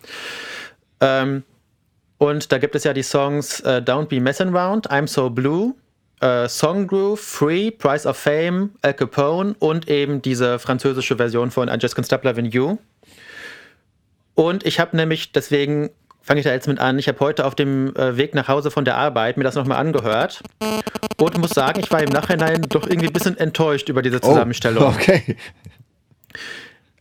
Ähm, 1.21 1.43
und 2.17 2.51
da 2.51 2.57
gibt 2.57 2.75
es 2.75 2.83
ja 2.83 2.93
die 2.93 3.03
Songs 3.03 3.61
äh, 3.61 3.81
Don't 3.83 4.07
Be 4.07 4.19
Messing 4.19 4.53
Around, 4.53 4.91
I'm 4.91 5.07
So 5.07 5.29
Blue, 5.29 5.73
äh, 6.19 6.49
Song 6.49 6.87
Groove, 6.87 7.21
Free, 7.21 7.71
Price 7.71 8.05
of 8.05 8.17
Fame, 8.17 8.71
Al 8.81 8.93
Capone 8.93 9.55
und 9.59 9.89
eben 9.89 10.21
diese 10.21 10.59
französische 10.59 11.15
Version 11.15 11.51
von 11.51 11.69
I 11.69 11.77
Just 11.79 11.95
Loving 12.23 12.45
You. 12.45 12.77
Und 14.35 14.65
ich 14.65 14.79
habe 14.79 14.95
nämlich, 14.97 15.31
deswegen 15.31 15.89
fange 16.21 16.39
ich 16.39 16.45
da 16.45 16.51
jetzt 16.51 16.67
mit 16.67 16.79
an, 16.79 16.99
ich 16.99 17.07
habe 17.07 17.19
heute 17.19 17.45
auf 17.45 17.55
dem 17.55 17.95
äh, 17.95 18.17
Weg 18.17 18.35
nach 18.35 18.47
Hause 18.47 18.71
von 18.71 18.85
der 18.85 18.97
Arbeit 18.97 19.37
mir 19.37 19.43
das 19.43 19.55
nochmal 19.55 19.79
angehört 19.79 20.41
und 21.17 21.37
muss 21.37 21.51
sagen, 21.51 21.79
ich 21.79 21.91
war 21.91 22.01
im 22.01 22.09
Nachhinein 22.09 22.61
doch 22.63 22.87
irgendwie 22.87 23.07
ein 23.07 23.13
bisschen 23.13 23.37
enttäuscht 23.37 23.89
über 23.89 24.01
diese 24.01 24.21
Zusammenstellung. 24.21 24.83
Oh, 24.83 24.87
okay. 24.87 25.35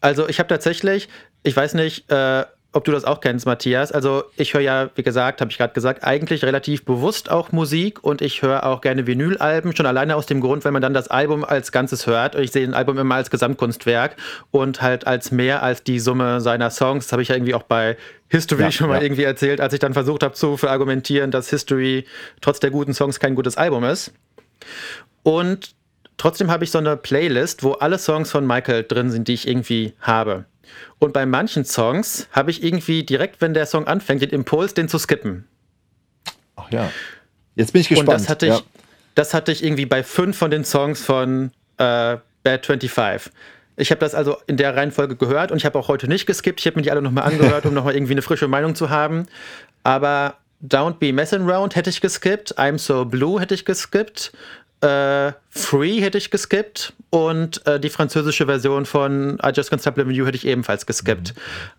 Also 0.00 0.28
ich 0.28 0.38
habe 0.38 0.48
tatsächlich, 0.48 1.08
ich 1.42 1.56
weiß 1.56 1.74
nicht, 1.74 2.10
äh, 2.10 2.44
ob 2.72 2.84
du 2.84 2.92
das 2.92 3.04
auch 3.04 3.20
kennst, 3.20 3.46
Matthias. 3.46 3.92
Also 3.92 4.24
ich 4.36 4.52
höre 4.52 4.60
ja, 4.60 4.90
wie 4.94 5.02
gesagt, 5.02 5.40
habe 5.40 5.50
ich 5.50 5.56
gerade 5.56 5.72
gesagt, 5.72 6.04
eigentlich 6.04 6.44
relativ 6.44 6.84
bewusst 6.84 7.30
auch 7.30 7.50
Musik 7.50 8.04
und 8.04 8.20
ich 8.20 8.42
höre 8.42 8.66
auch 8.66 8.82
gerne 8.82 9.06
Vinylalben, 9.06 9.74
schon 9.74 9.86
alleine 9.86 10.16
aus 10.16 10.26
dem 10.26 10.42
Grund, 10.42 10.66
wenn 10.66 10.74
man 10.74 10.82
dann 10.82 10.92
das 10.92 11.08
Album 11.08 11.44
als 11.44 11.72
Ganzes 11.72 12.06
hört. 12.06 12.36
Und 12.36 12.42
ich 12.42 12.52
sehe 12.52 12.66
ein 12.66 12.74
Album 12.74 12.98
immer 12.98 13.14
als 13.14 13.30
Gesamtkunstwerk 13.30 14.16
und 14.50 14.82
halt 14.82 15.06
als 15.06 15.30
mehr 15.30 15.62
als 15.62 15.82
die 15.82 15.98
Summe 15.98 16.42
seiner 16.42 16.70
Songs. 16.70 17.06
Das 17.06 17.12
habe 17.12 17.22
ich 17.22 17.28
ja 17.28 17.36
irgendwie 17.36 17.54
auch 17.54 17.62
bei 17.62 17.96
History 18.28 18.62
Ja, 18.62 18.70
schon 18.70 18.88
mal 18.88 18.96
ja. 18.96 19.02
irgendwie 19.02 19.24
erzählt, 19.24 19.62
als 19.62 19.72
ich 19.72 19.80
dann 19.80 19.94
versucht 19.94 20.22
habe 20.22 20.34
zu 20.34 20.58
verargumentieren, 20.58 21.30
dass 21.30 21.48
History 21.48 22.04
trotz 22.42 22.60
der 22.60 22.70
guten 22.70 22.92
Songs 22.92 23.18
kein 23.18 23.34
gutes 23.34 23.56
Album 23.56 23.84
ist. 23.84 24.12
Und 25.22 25.74
trotzdem 26.18 26.50
habe 26.50 26.64
ich 26.64 26.70
so 26.70 26.78
eine 26.78 26.98
Playlist, 26.98 27.62
wo 27.62 27.72
alle 27.72 27.98
Songs 27.98 28.30
von 28.30 28.46
Michael 28.46 28.84
drin 28.84 29.10
sind, 29.10 29.26
die 29.26 29.34
ich 29.34 29.48
irgendwie 29.48 29.94
habe. 30.00 30.44
Und 30.98 31.12
bei 31.12 31.26
manchen 31.26 31.64
Songs 31.64 32.28
habe 32.32 32.50
ich 32.50 32.62
irgendwie 32.62 33.04
direkt, 33.04 33.40
wenn 33.40 33.54
der 33.54 33.66
Song 33.66 33.86
anfängt, 33.86 34.22
den 34.22 34.30
Impuls, 34.30 34.74
den 34.74 34.88
zu 34.88 34.98
skippen. 34.98 35.46
Ach 36.56 36.70
ja. 36.70 36.90
Jetzt 37.54 37.72
bin 37.72 37.80
ich 37.80 37.88
gespannt. 37.88 38.08
Und 38.08 38.14
das 38.14 38.28
hatte 38.28 38.46
ich, 38.46 38.54
ja. 38.54 38.60
das 39.14 39.34
hatte 39.34 39.52
ich 39.52 39.64
irgendwie 39.64 39.86
bei 39.86 40.02
fünf 40.02 40.38
von 40.38 40.50
den 40.50 40.64
Songs 40.64 41.04
von 41.04 41.50
äh, 41.78 42.16
Bad 42.42 42.66
25. 42.66 43.32
Ich 43.76 43.90
habe 43.90 44.00
das 44.00 44.14
also 44.14 44.36
in 44.46 44.56
der 44.56 44.76
Reihenfolge 44.76 45.16
gehört 45.16 45.52
und 45.52 45.58
ich 45.58 45.64
habe 45.64 45.78
auch 45.78 45.88
heute 45.88 46.08
nicht 46.08 46.26
geskippt. 46.26 46.60
Ich 46.60 46.66
habe 46.66 46.76
mir 46.76 46.82
die 46.82 46.90
alle 46.90 47.02
nochmal 47.02 47.24
angehört, 47.32 47.66
um 47.66 47.74
nochmal 47.74 47.94
irgendwie 47.94 48.12
eine 48.12 48.22
frische 48.22 48.48
Meinung 48.48 48.74
zu 48.74 48.90
haben. 48.90 49.26
Aber 49.84 50.36
Don't 50.66 50.98
Be 50.98 51.12
Messing 51.12 51.48
Around 51.48 51.76
hätte 51.76 51.90
ich 51.90 52.00
geskippt. 52.00 52.58
I'm 52.58 52.78
So 52.78 53.04
Blue 53.04 53.40
hätte 53.40 53.54
ich 53.54 53.64
geskippt. 53.64 54.32
Äh, 54.80 55.32
Free 55.50 56.00
hätte 56.00 56.18
ich 56.18 56.30
geskippt. 56.30 56.92
Und 57.10 57.66
äh, 57.66 57.80
die 57.80 57.88
französische 57.88 58.46
Version 58.46 58.84
von 58.86 59.38
I 59.44 59.50
Just 59.54 59.72
Can't 59.72 59.80
Stop 59.80 59.96
Loving 59.96 60.14
You 60.14 60.26
hätte 60.26 60.36
ich 60.36 60.46
ebenfalls 60.46 60.84
geskippt. 60.86 61.34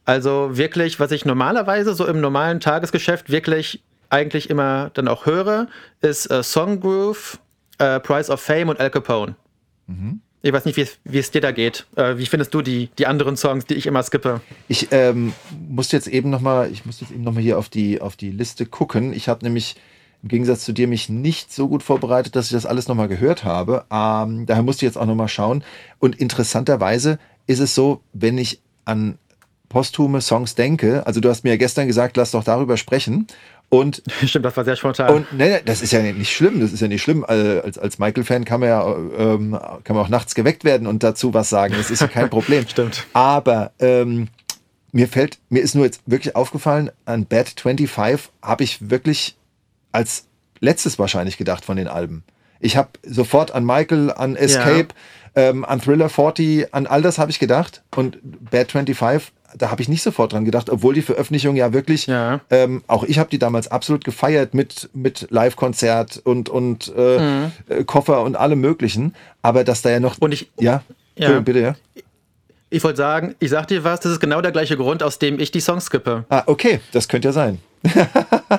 Also 0.06 0.58
wirklich, 0.58 1.00
was 1.00 1.12
ich 1.12 1.24
normalerweise 1.24 1.94
so 1.94 2.06
im 2.08 2.20
normalen 2.20 2.60
Tagesgeschäft 2.60 3.30
wirklich 3.30 3.82
eigentlich 4.10 4.50
immer 4.50 4.90
dann 4.96 5.08
auch 5.08 5.28
höre, 5.28 5.68
ist 6.02 6.32
äh, 6.32 6.42
Song 6.42 6.80
Groove, 6.80 7.38
äh, 7.78 8.00
Price 8.00 8.30
of 8.32 8.42
Fame 8.42 8.70
und 8.70 8.80
Al 8.80 8.90
Capone. 8.90 9.36
Ich 10.42 10.54
weiß 10.54 10.66
nicht, 10.66 10.78
wie 11.04 11.18
es- 11.20 11.32
dir 11.32 11.42
da 11.42 11.52
geht. 11.52 11.86
Äh, 11.96 12.18
wie 12.18 12.26
findest 12.26 12.54
du 12.54 12.62
die, 12.62 12.90
die 12.98 13.06
anderen 13.08 13.38
Songs, 13.38 13.66
die 13.66 13.74
ich 13.76 13.86
immer 13.86 14.02
skippe? 14.04 14.42
Ich 14.68 14.88
ähm, 14.92 15.34
musste 15.68 15.96
jetzt 15.96 16.08
eben 16.08 16.30
noch 16.32 16.42
mal, 16.42 16.72
ich 16.72 16.86
musste 16.86 17.06
jetzt 17.06 17.12
eben 17.14 17.24
noch 17.24 17.34
mal 17.34 17.42
hier 17.42 17.58
auf 17.60 17.70
die 17.70 18.02
auf 18.02 18.16
die 18.16 18.32
Liste 18.32 18.66
gucken. 18.66 19.14
Ich 19.14 19.28
habe 19.30 19.44
nämlich 19.46 19.76
im 20.22 20.30
Gegensatz 20.30 20.66
zu 20.66 20.74
dir 20.74 20.88
mich 20.88 21.10
nicht 21.10 21.54
so 21.54 21.68
gut 21.68 21.82
vorbereitet, 21.84 22.36
dass 22.36 22.48
ich 22.48 22.52
das 22.52 22.66
alles 22.66 22.88
noch 22.88 22.96
mal 22.96 23.08
gehört 23.08 23.44
habe. 23.46 23.86
Ähm, 23.92 24.46
daher 24.46 24.64
musste 24.64 24.86
ich 24.86 24.90
jetzt 24.90 24.98
auch 24.98 25.06
noch 25.06 25.16
mal 25.16 25.28
schauen. 25.30 25.64
Und 26.00 26.16
interessanterweise 26.16 27.20
ist 27.48 27.60
es 27.60 27.74
so, 27.74 28.02
wenn 28.14 28.38
ich 28.38 28.60
an 28.86 29.18
posthume 29.70 30.20
Songs 30.22 30.56
denke, 30.56 31.06
also 31.06 31.22
du 31.22 31.30
hast 31.30 31.44
mir 31.44 31.52
ja 31.52 31.58
gestern 31.58 31.88
gesagt, 31.88 32.18
lass 32.18 32.32
doch 32.32 32.44
darüber 32.44 32.76
sprechen. 32.76 33.28
Und 33.70 34.02
Stimmt, 34.26 34.46
das 34.46 34.58
war 34.58 34.66
sehr 34.66 34.76
spontan. 34.76 35.14
und 35.14 35.34
nee, 35.34 35.60
das 35.64 35.82
ist 35.82 35.94
ja 35.94 36.02
nicht 36.02 36.34
schlimm, 36.34 36.60
das 36.60 36.74
ist 36.74 36.80
ja 36.82 36.88
nicht 36.88 37.04
schlimm. 37.04 37.24
Äh, 37.28 37.60
Als, 37.60 37.78
als 37.78 38.00
Michael-Fan 38.00 38.44
kann 38.44 38.60
man 38.62 38.70
ja 38.70 38.96
ähm, 39.18 39.52
kann 39.84 39.96
man 39.96 40.06
auch 40.06 40.10
nachts 40.10 40.34
geweckt 40.36 40.64
werden 40.64 40.88
und 40.88 41.04
dazu 41.04 41.34
was 41.34 41.50
sagen. 41.50 41.76
Das 41.78 41.92
ist 41.92 42.02
ja 42.02 42.08
kein 42.08 42.30
Problem. 42.30 42.66
Stimmt. 42.68 43.06
Aber 43.14 43.72
ähm, 43.80 44.28
mir 44.92 45.08
fällt, 45.08 45.38
mir 45.50 45.62
ist 45.62 45.76
nur 45.76 45.86
jetzt 45.86 46.02
wirklich 46.08 46.36
aufgefallen, 46.36 46.90
an 47.06 47.26
Bad 47.28 47.54
25 47.62 48.32
habe 48.42 48.64
ich 48.64 48.90
wirklich 48.90 49.38
als 49.92 50.26
letztes 50.60 51.00
wahrscheinlich 51.00 51.38
gedacht 51.38 51.66
von 51.66 51.78
den 51.78 51.88
Alben. 51.88 52.24
Ich 52.60 52.76
habe 52.76 52.90
sofort 53.04 53.52
an 53.52 53.66
Michael, 53.66 54.12
an 54.12 54.36
Escape, 54.36 54.88
ähm, 55.36 55.64
an 55.64 55.80
Thriller 55.82 56.10
40, 56.10 56.74
an 56.74 56.88
all 56.88 57.02
das 57.02 57.18
habe 57.18 57.32
ich 57.32 57.40
gedacht. 57.40 57.84
Und 57.96 58.18
Bad 58.52 58.72
25, 58.72 59.32
da 59.58 59.72
habe 59.72 59.82
ich 59.82 59.88
nicht 59.88 60.04
sofort 60.04 60.34
dran 60.34 60.44
gedacht, 60.46 60.70
obwohl 60.70 60.94
die 60.94 61.02
Veröffentlichung 61.02 61.56
ja 61.56 61.72
wirklich, 61.72 62.08
Ja. 62.08 62.42
ähm, 62.50 62.84
auch 62.88 63.04
ich 63.06 63.18
habe 63.18 63.30
die 63.30 63.40
damals 63.40 63.70
absolut 63.70 64.04
gefeiert 64.04 64.54
mit, 64.54 64.90
mit 64.94 65.28
Live-Konzert 65.30 66.18
und, 66.24 66.50
und 66.50 66.94
äh, 66.96 67.46
äh, 67.46 67.50
Koffer 67.86 68.22
und 68.24 68.36
allem 68.36 68.60
möglichen. 68.60 69.16
Aber 69.42 69.64
dass 69.64 69.82
da 69.82 69.90
ja 69.90 70.00
noch. 70.02 70.18
Und 70.20 70.34
ich- 70.34 70.52
Ja, 70.60 70.84
Ja. 71.16 71.40
Bitte, 71.40 71.60
ja. 71.60 71.76
Ich 72.72 72.84
wollte 72.84 72.98
sagen, 72.98 73.36
ich 73.40 73.50
sag 73.50 73.68
dir 73.68 73.84
was, 73.84 74.00
das 74.02 74.12
ist 74.14 74.20
genau 74.20 74.42
der 74.42 74.52
gleiche 74.52 74.78
Grund, 74.78 75.02
aus 75.02 75.18
dem 75.18 75.40
ich 75.40 75.50
die 75.52 75.60
Songs 75.60 75.86
skippe. 75.86 76.26
Ah, 76.30 76.44
okay, 76.46 76.82
das 76.92 77.08
könnte 77.08 77.28
ja 77.30 77.32
sein. 77.32 77.60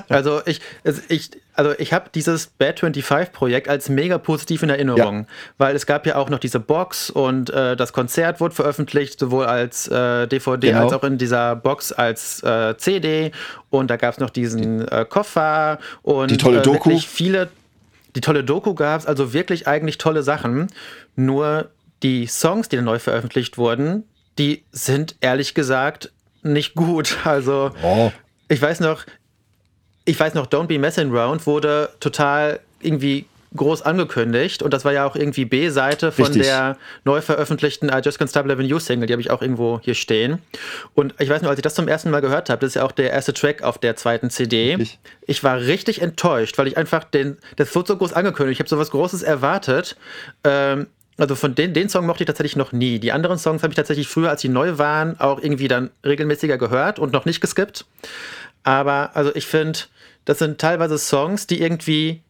Also 0.09 0.41
ich, 0.45 0.61
ich, 1.09 1.31
also 1.53 1.71
ich 1.77 1.93
habe 1.93 2.09
dieses 2.13 2.47
Bad 2.47 2.79
25 2.79 3.31
Projekt 3.33 3.67
als 3.69 3.87
mega 3.89 4.17
positiv 4.17 4.63
in 4.63 4.69
Erinnerung, 4.69 5.19
Ja. 5.21 5.25
weil 5.57 5.75
es 5.75 5.85
gab 5.85 6.05
ja 6.05 6.15
auch 6.15 6.29
noch 6.29 6.39
diese 6.39 6.59
Box 6.59 7.09
und 7.09 7.49
äh, 7.49 7.75
das 7.75 7.93
Konzert 7.93 8.39
wurde 8.39 8.55
veröffentlicht, 8.55 9.19
sowohl 9.19 9.45
als 9.45 9.87
äh, 9.87 10.27
DVD 10.27 10.67
Genau. 10.69 10.83
als 10.83 10.93
auch 10.93 11.03
in 11.03 11.17
dieser 11.17 11.55
Box 11.55 11.91
als 11.91 12.41
äh, 12.43 12.75
CD 12.77 13.31
und 13.69 13.89
da 13.91 13.97
gab 13.97 14.13
es 14.13 14.19
noch 14.19 14.29
diesen 14.29 14.87
äh, 14.87 15.05
Koffer 15.07 15.79
und 16.03 16.31
Die 16.31 16.37
tolle 16.37 16.59
äh, 16.59 16.63
Doku. 16.63 16.89
wirklich 16.89 17.07
viele, 17.07 17.49
die 18.15 18.21
tolle 18.21 18.43
Doku 18.43 18.73
gab 18.75 19.01
es, 19.01 19.05
also 19.05 19.33
wirklich 19.33 19.67
eigentlich 19.67 19.97
tolle 19.97 20.23
Sachen. 20.23 20.67
Nur 21.15 21.69
die 22.03 22.27
Songs, 22.27 22.69
die 22.69 22.75
dann 22.77 22.85
neu 22.85 22.99
veröffentlicht 22.99 23.57
wurden, 23.57 24.03
die 24.37 24.63
sind 24.71 25.15
ehrlich 25.21 25.53
gesagt 25.53 26.11
nicht 26.43 26.75
gut. 26.75 27.17
Also 27.25 27.71
Oh. 27.83 28.11
ich 28.49 28.61
weiß 28.61 28.79
noch, 28.79 29.03
ich 30.05 30.19
weiß 30.19 30.33
noch, 30.33 30.47
Don't 30.47 30.67
Be 30.67 30.79
Messing 30.79 31.13
Around 31.15 31.45
wurde 31.45 31.89
total 31.99 32.59
irgendwie 32.81 33.25
groß 33.53 33.81
angekündigt 33.81 34.63
und 34.63 34.73
das 34.73 34.85
war 34.85 34.93
ja 34.93 35.05
auch 35.05 35.15
irgendwie 35.17 35.43
B-Seite 35.43 36.13
von 36.13 36.23
Richtig. 36.25 36.43
der 36.43 36.77
neu 37.03 37.19
veröffentlichten 37.19 37.89
I 37.89 37.99
Just 38.01 38.19
Can't 38.19 38.29
Stop 38.29 38.45
Loving 38.45 38.65
You 38.65 38.79
Single, 38.79 39.07
die 39.07 39.13
habe 39.13 39.21
ich 39.21 39.29
auch 39.29 39.41
irgendwo 39.41 39.81
hier 39.83 39.93
stehen. 39.93 40.39
Und 40.95 41.13
ich 41.19 41.27
weiß 41.29 41.41
noch, 41.41 41.49
als 41.49 41.59
ich 41.59 41.63
das 41.63 41.75
zum 41.75 41.89
ersten 41.89 42.11
Mal 42.11 42.21
gehört 42.21 42.49
habe, 42.49 42.61
das 42.61 42.69
ist 42.69 42.75
ja 42.75 42.83
auch 42.85 42.93
der 42.93 43.11
erste 43.11 43.33
Track 43.33 43.61
auf 43.61 43.77
der 43.77 43.97
zweiten 43.97 44.29
CD. 44.29 44.75
Richtig. 44.75 44.99
Ich 45.27 45.43
war 45.43 45.57
richtig 45.59 46.01
enttäuscht, 46.01 46.57
weil 46.57 46.67
ich 46.67 46.77
einfach 46.77 47.03
den, 47.03 47.37
das 47.57 47.75
wurde 47.75 47.89
so 47.89 47.97
groß 47.97 48.13
angekündigt, 48.13 48.55
ich 48.55 48.59
habe 48.61 48.69
sowas 48.69 48.89
Großes 48.91 49.21
erwartet. 49.21 49.97
Ähm, 50.45 50.87
also 51.21 51.35
von 51.35 51.53
den, 51.55 51.73
den 51.73 51.87
Song 51.87 52.05
mochte 52.07 52.23
ich 52.23 52.27
tatsächlich 52.27 52.55
noch 52.55 52.71
nie. 52.71 52.99
Die 52.99 53.11
anderen 53.11 53.37
Songs 53.37 53.61
habe 53.63 53.71
ich 53.71 53.75
tatsächlich 53.75 54.07
früher, 54.07 54.31
als 54.31 54.41
sie 54.41 54.49
neu 54.49 54.77
waren, 54.77 55.19
auch 55.19 55.41
irgendwie 55.41 55.67
dann 55.67 55.91
regelmäßiger 56.03 56.57
gehört 56.57 56.97
und 56.97 57.13
noch 57.13 57.25
nicht 57.25 57.41
geskippt. 57.41 57.85
Aber 58.63 59.11
also 59.13 59.33
ich 59.35 59.45
finde, 59.45 59.79
das 60.25 60.39
sind 60.39 60.59
teilweise 60.59 60.97
Songs, 60.97 61.47
die 61.47 61.61
irgendwie, 61.61 62.21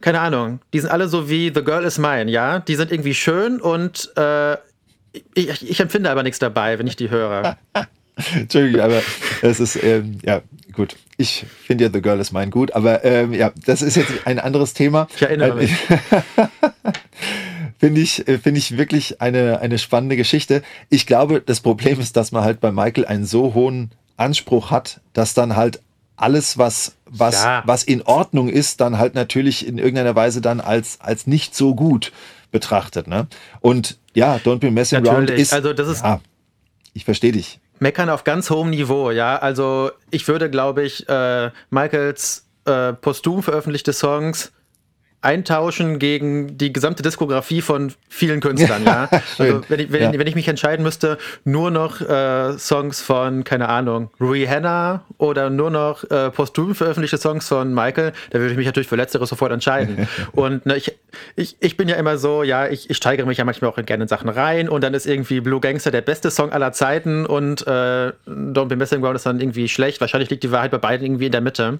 keine 0.00 0.20
Ahnung, 0.20 0.60
die 0.72 0.80
sind 0.80 0.90
alle 0.90 1.08
so 1.08 1.28
wie 1.28 1.52
The 1.54 1.64
Girl 1.64 1.84
Is 1.84 1.98
Mine, 1.98 2.30
ja? 2.30 2.60
Die 2.60 2.76
sind 2.76 2.92
irgendwie 2.92 3.14
schön 3.14 3.60
und 3.60 4.16
äh, 4.16 4.54
ich, 5.34 5.68
ich 5.68 5.80
empfinde 5.80 6.10
aber 6.10 6.22
nichts 6.22 6.38
dabei, 6.38 6.78
wenn 6.78 6.86
ich 6.86 6.96
die 6.96 7.10
höre. 7.10 7.56
Entschuldigung, 8.34 8.80
aber 8.80 9.02
es 9.42 9.60
ist, 9.60 9.82
ähm, 9.82 10.18
ja, 10.24 10.42
gut. 10.72 10.96
Ich 11.16 11.44
finde 11.64 11.84
ja 11.84 11.90
The 11.92 12.00
Girl 12.00 12.20
is 12.20 12.32
Mine 12.32 12.50
gut, 12.50 12.72
aber 12.72 13.04
ähm, 13.04 13.32
ja, 13.32 13.52
das 13.66 13.82
ist 13.82 13.96
jetzt 13.96 14.12
ein 14.24 14.38
anderes 14.38 14.72
Thema. 14.72 15.08
Ich 15.14 15.22
erinnere 15.22 15.54
mich. 15.54 15.72
Finde 17.80 18.02
ich, 18.02 18.28
äh, 18.28 18.38
finde 18.38 18.58
ich 18.58 18.76
wirklich 18.76 19.20
eine, 19.22 19.60
eine 19.60 19.78
spannende 19.78 20.16
Geschichte. 20.16 20.62
Ich 20.90 21.06
glaube, 21.06 21.40
das 21.40 21.60
Problem 21.60 21.98
ist, 21.98 22.14
dass 22.16 22.30
man 22.30 22.44
halt 22.44 22.60
bei 22.60 22.70
Michael 22.70 23.06
einen 23.06 23.24
so 23.24 23.54
hohen 23.54 23.90
Anspruch 24.18 24.70
hat, 24.70 25.00
dass 25.14 25.32
dann 25.34 25.56
halt 25.56 25.80
alles, 26.16 26.58
was, 26.58 26.94
was, 27.06 27.42
Ja. 27.42 27.62
was 27.64 27.82
in 27.82 28.02
Ordnung 28.02 28.50
ist, 28.50 28.82
dann 28.82 28.98
halt 28.98 29.14
natürlich 29.14 29.66
in 29.66 29.78
irgendeiner 29.78 30.14
Weise 30.14 30.42
dann 30.42 30.60
als, 30.60 31.00
als 31.00 31.26
nicht 31.26 31.54
so 31.54 31.74
gut 31.74 32.12
betrachtet. 32.52 33.06
Ne? 33.06 33.26
Und 33.60 33.98
ja, 34.14 34.36
Don't 34.36 34.58
Be 34.58 34.70
Messing 34.70 35.06
Around 35.08 35.30
ist. 35.30 35.54
also 35.54 35.72
das 35.72 35.88
ist- 35.88 36.04
Ja, 36.04 36.20
ich 36.92 37.06
verstehe 37.06 37.32
dich. 37.32 37.60
Meckern 37.78 38.10
auf 38.10 38.24
ganz 38.24 38.50
hohem 38.50 38.68
Niveau, 38.68 39.10
ja. 39.10 39.38
Also 39.38 39.90
ich 40.10 40.28
würde, 40.28 40.50
glaube 40.50 40.82
ich, 40.82 41.08
äh, 41.08 41.50
Michaels 41.70 42.44
äh, 42.66 42.92
posthum 42.92 43.42
veröffentlichte 43.42 43.94
Songs 43.94 44.52
eintauschen 45.22 45.98
gegen 45.98 46.56
die 46.56 46.72
gesamte 46.72 47.02
Diskografie 47.02 47.60
von 47.60 47.92
vielen 48.08 48.40
Künstlern, 48.40 48.84
ja. 48.84 49.08
also 49.38 49.60
wenn 49.68 49.80
ich, 49.80 49.92
wenn, 49.92 50.12
ja. 50.12 50.18
wenn 50.18 50.26
ich 50.26 50.34
mich 50.34 50.48
entscheiden 50.48 50.82
müsste, 50.82 51.18
nur 51.44 51.70
noch 51.70 52.00
äh, 52.00 52.56
Songs 52.58 53.02
von, 53.02 53.44
keine 53.44 53.68
Ahnung, 53.68 54.10
Rihanna 54.18 55.04
oder 55.18 55.50
nur 55.50 55.70
noch 55.70 56.04
äh, 56.10 56.30
posthum 56.30 56.74
veröffentlichte 56.74 57.18
Songs 57.18 57.48
von 57.48 57.74
Michael, 57.74 58.12
da 58.30 58.38
würde 58.38 58.52
ich 58.52 58.56
mich 58.56 58.66
natürlich 58.66 58.88
für 58.88 58.96
Letzteres 58.96 59.28
sofort 59.28 59.52
entscheiden. 59.52 60.08
und 60.32 60.64
ne, 60.64 60.76
ich, 60.76 60.96
ich, 61.36 61.56
ich 61.60 61.76
bin 61.76 61.88
ja 61.88 61.96
immer 61.96 62.16
so, 62.16 62.42
ja, 62.42 62.66
ich, 62.68 62.88
ich 62.88 62.96
steigere 62.96 63.26
mich 63.26 63.36
ja 63.36 63.44
manchmal 63.44 63.70
auch 63.70 63.76
gerne 63.76 64.04
in 64.04 64.08
Sachen 64.08 64.30
rein 64.30 64.70
und 64.70 64.82
dann 64.82 64.94
ist 64.94 65.06
irgendwie 65.06 65.40
Blue 65.40 65.60
Gangster 65.60 65.90
der 65.90 66.02
beste 66.02 66.30
Song 66.30 66.50
aller 66.50 66.72
Zeiten 66.72 67.26
und 67.26 67.66
äh, 67.66 68.12
Don't 68.26 68.66
Be 68.66 68.76
Messing 68.76 69.02
Around 69.02 69.16
ist 69.16 69.26
dann 69.26 69.38
irgendwie 69.38 69.68
schlecht. 69.68 70.00
Wahrscheinlich 70.00 70.30
liegt 70.30 70.44
die 70.44 70.50
Wahrheit 70.50 70.70
bei 70.70 70.78
beiden 70.78 71.04
irgendwie 71.04 71.26
in 71.26 71.32
der 71.32 71.42
Mitte. 71.42 71.78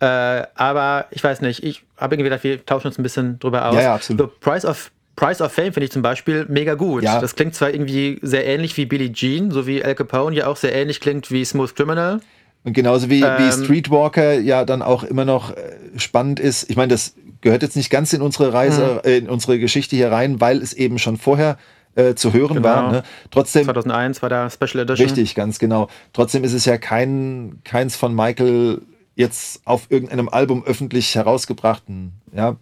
Äh, 0.00 0.06
aber 0.54 1.06
ich 1.10 1.24
weiß 1.24 1.40
nicht, 1.40 1.62
ich 1.62 1.82
habe 1.96 2.14
irgendwie 2.14 2.30
gedacht, 2.30 2.44
wir 2.44 2.64
tauschen 2.64 2.88
uns 2.88 2.98
ein 2.98 3.02
bisschen 3.02 3.38
drüber 3.38 3.66
aus. 3.66 3.74
Ja, 3.76 3.82
ja 3.82 3.94
absolut. 3.94 4.20
The 4.20 4.38
Price 4.40 4.64
of 4.64 4.90
Price 5.16 5.40
of 5.40 5.50
Fame 5.50 5.72
finde 5.72 5.86
ich 5.86 5.92
zum 5.92 6.02
Beispiel 6.02 6.44
mega 6.48 6.74
gut. 6.74 7.02
Ja. 7.02 7.20
Das 7.20 7.34
klingt 7.34 7.54
zwar 7.54 7.70
irgendwie 7.70 8.18
sehr 8.20 8.46
ähnlich 8.46 8.76
wie 8.76 8.84
Billie 8.84 9.10
Jean, 9.10 9.50
so 9.50 9.66
wie 9.66 9.82
Al 9.82 9.94
Capone 9.94 10.36
ja 10.36 10.46
auch 10.46 10.56
sehr 10.56 10.74
ähnlich 10.74 11.00
klingt 11.00 11.30
wie 11.30 11.42
Smooth 11.42 11.74
Criminal. 11.74 12.20
Und 12.64 12.74
genauso 12.74 13.08
wie, 13.08 13.22
ähm, 13.22 13.38
wie 13.38 13.50
Streetwalker 13.50 14.40
ja 14.40 14.66
dann 14.66 14.82
auch 14.82 15.04
immer 15.04 15.24
noch 15.24 15.52
äh, 15.52 15.76
spannend 15.96 16.38
ist. 16.38 16.68
Ich 16.68 16.76
meine, 16.76 16.88
das 16.88 17.14
gehört 17.40 17.62
jetzt 17.62 17.76
nicht 17.76 17.90
ganz 17.90 18.12
in 18.12 18.20
unsere 18.20 18.52
Reise, 18.52 19.00
mhm. 19.02 19.08
äh, 19.10 19.16
in 19.16 19.30
unsere 19.30 19.58
Geschichte 19.58 19.96
hier 19.96 20.12
rein, 20.12 20.40
weil 20.40 20.60
es 20.60 20.74
eben 20.74 20.98
schon 20.98 21.16
vorher 21.16 21.56
äh, 21.94 22.14
zu 22.14 22.32
hören 22.32 22.56
genau. 22.56 22.68
war. 22.68 22.92
Ne? 22.92 23.02
Trotzdem 23.30 23.64
2001 23.64 24.20
war 24.20 24.28
da 24.28 24.50
Special 24.50 24.80
Edition. 24.80 25.06
Richtig, 25.06 25.34
ganz 25.34 25.58
genau. 25.58 25.88
Trotzdem 26.12 26.44
ist 26.44 26.52
es 26.52 26.66
ja 26.66 26.76
kein 26.76 27.60
keins 27.64 27.96
von 27.96 28.14
Michael 28.14 28.82
jetzt 29.16 29.62
auf 29.64 29.90
irgendeinem 29.90 30.28
Album 30.28 30.62
öffentlich 30.64 31.14
herausgebrachten, 31.14 32.12
ja, 32.32 32.56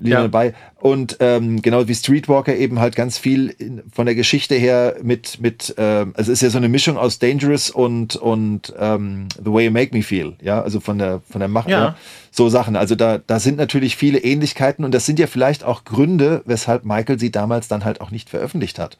Lieder 0.00 0.18
ja. 0.18 0.22
dabei. 0.22 0.54
Und 0.76 1.16
ähm, 1.18 1.60
genau 1.60 1.88
wie 1.88 1.94
Streetwalker 1.94 2.54
eben 2.54 2.78
halt 2.78 2.94
ganz 2.94 3.18
viel 3.18 3.48
in, 3.48 3.82
von 3.92 4.06
der 4.06 4.14
Geschichte 4.14 4.54
her 4.54 4.96
mit, 5.02 5.40
mit 5.40 5.74
ähm, 5.76 6.12
also 6.16 6.30
es 6.30 6.38
ist 6.38 6.42
ja 6.42 6.50
so 6.50 6.58
eine 6.58 6.68
Mischung 6.68 6.96
aus 6.96 7.18
Dangerous 7.18 7.68
und, 7.68 8.14
und 8.14 8.72
ähm, 8.78 9.28
The 9.36 9.52
Way 9.52 9.66
You 9.66 9.70
Make 9.72 9.96
Me 9.96 10.04
Feel, 10.04 10.36
ja, 10.40 10.62
also 10.62 10.78
von 10.78 10.98
der, 10.98 11.20
von 11.28 11.40
der 11.40 11.48
Macht, 11.48 11.68
ja. 11.68 11.78
ja. 11.84 11.96
so 12.30 12.48
Sachen. 12.48 12.76
Also 12.76 12.94
da, 12.94 13.18
da 13.18 13.40
sind 13.40 13.58
natürlich 13.58 13.96
viele 13.96 14.18
Ähnlichkeiten 14.18 14.84
und 14.84 14.94
das 14.94 15.04
sind 15.04 15.18
ja 15.18 15.26
vielleicht 15.26 15.64
auch 15.64 15.84
Gründe, 15.84 16.42
weshalb 16.46 16.84
Michael 16.84 17.18
sie 17.18 17.32
damals 17.32 17.66
dann 17.66 17.84
halt 17.84 18.00
auch 18.00 18.12
nicht 18.12 18.30
veröffentlicht 18.30 18.78
hat. 18.78 18.98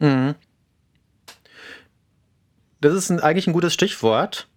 Mhm. 0.00 0.34
Das 2.80 2.92
ist 2.92 3.08
ein, 3.08 3.20
eigentlich 3.20 3.46
ein 3.46 3.52
gutes 3.52 3.72
Stichwort, 3.72 4.48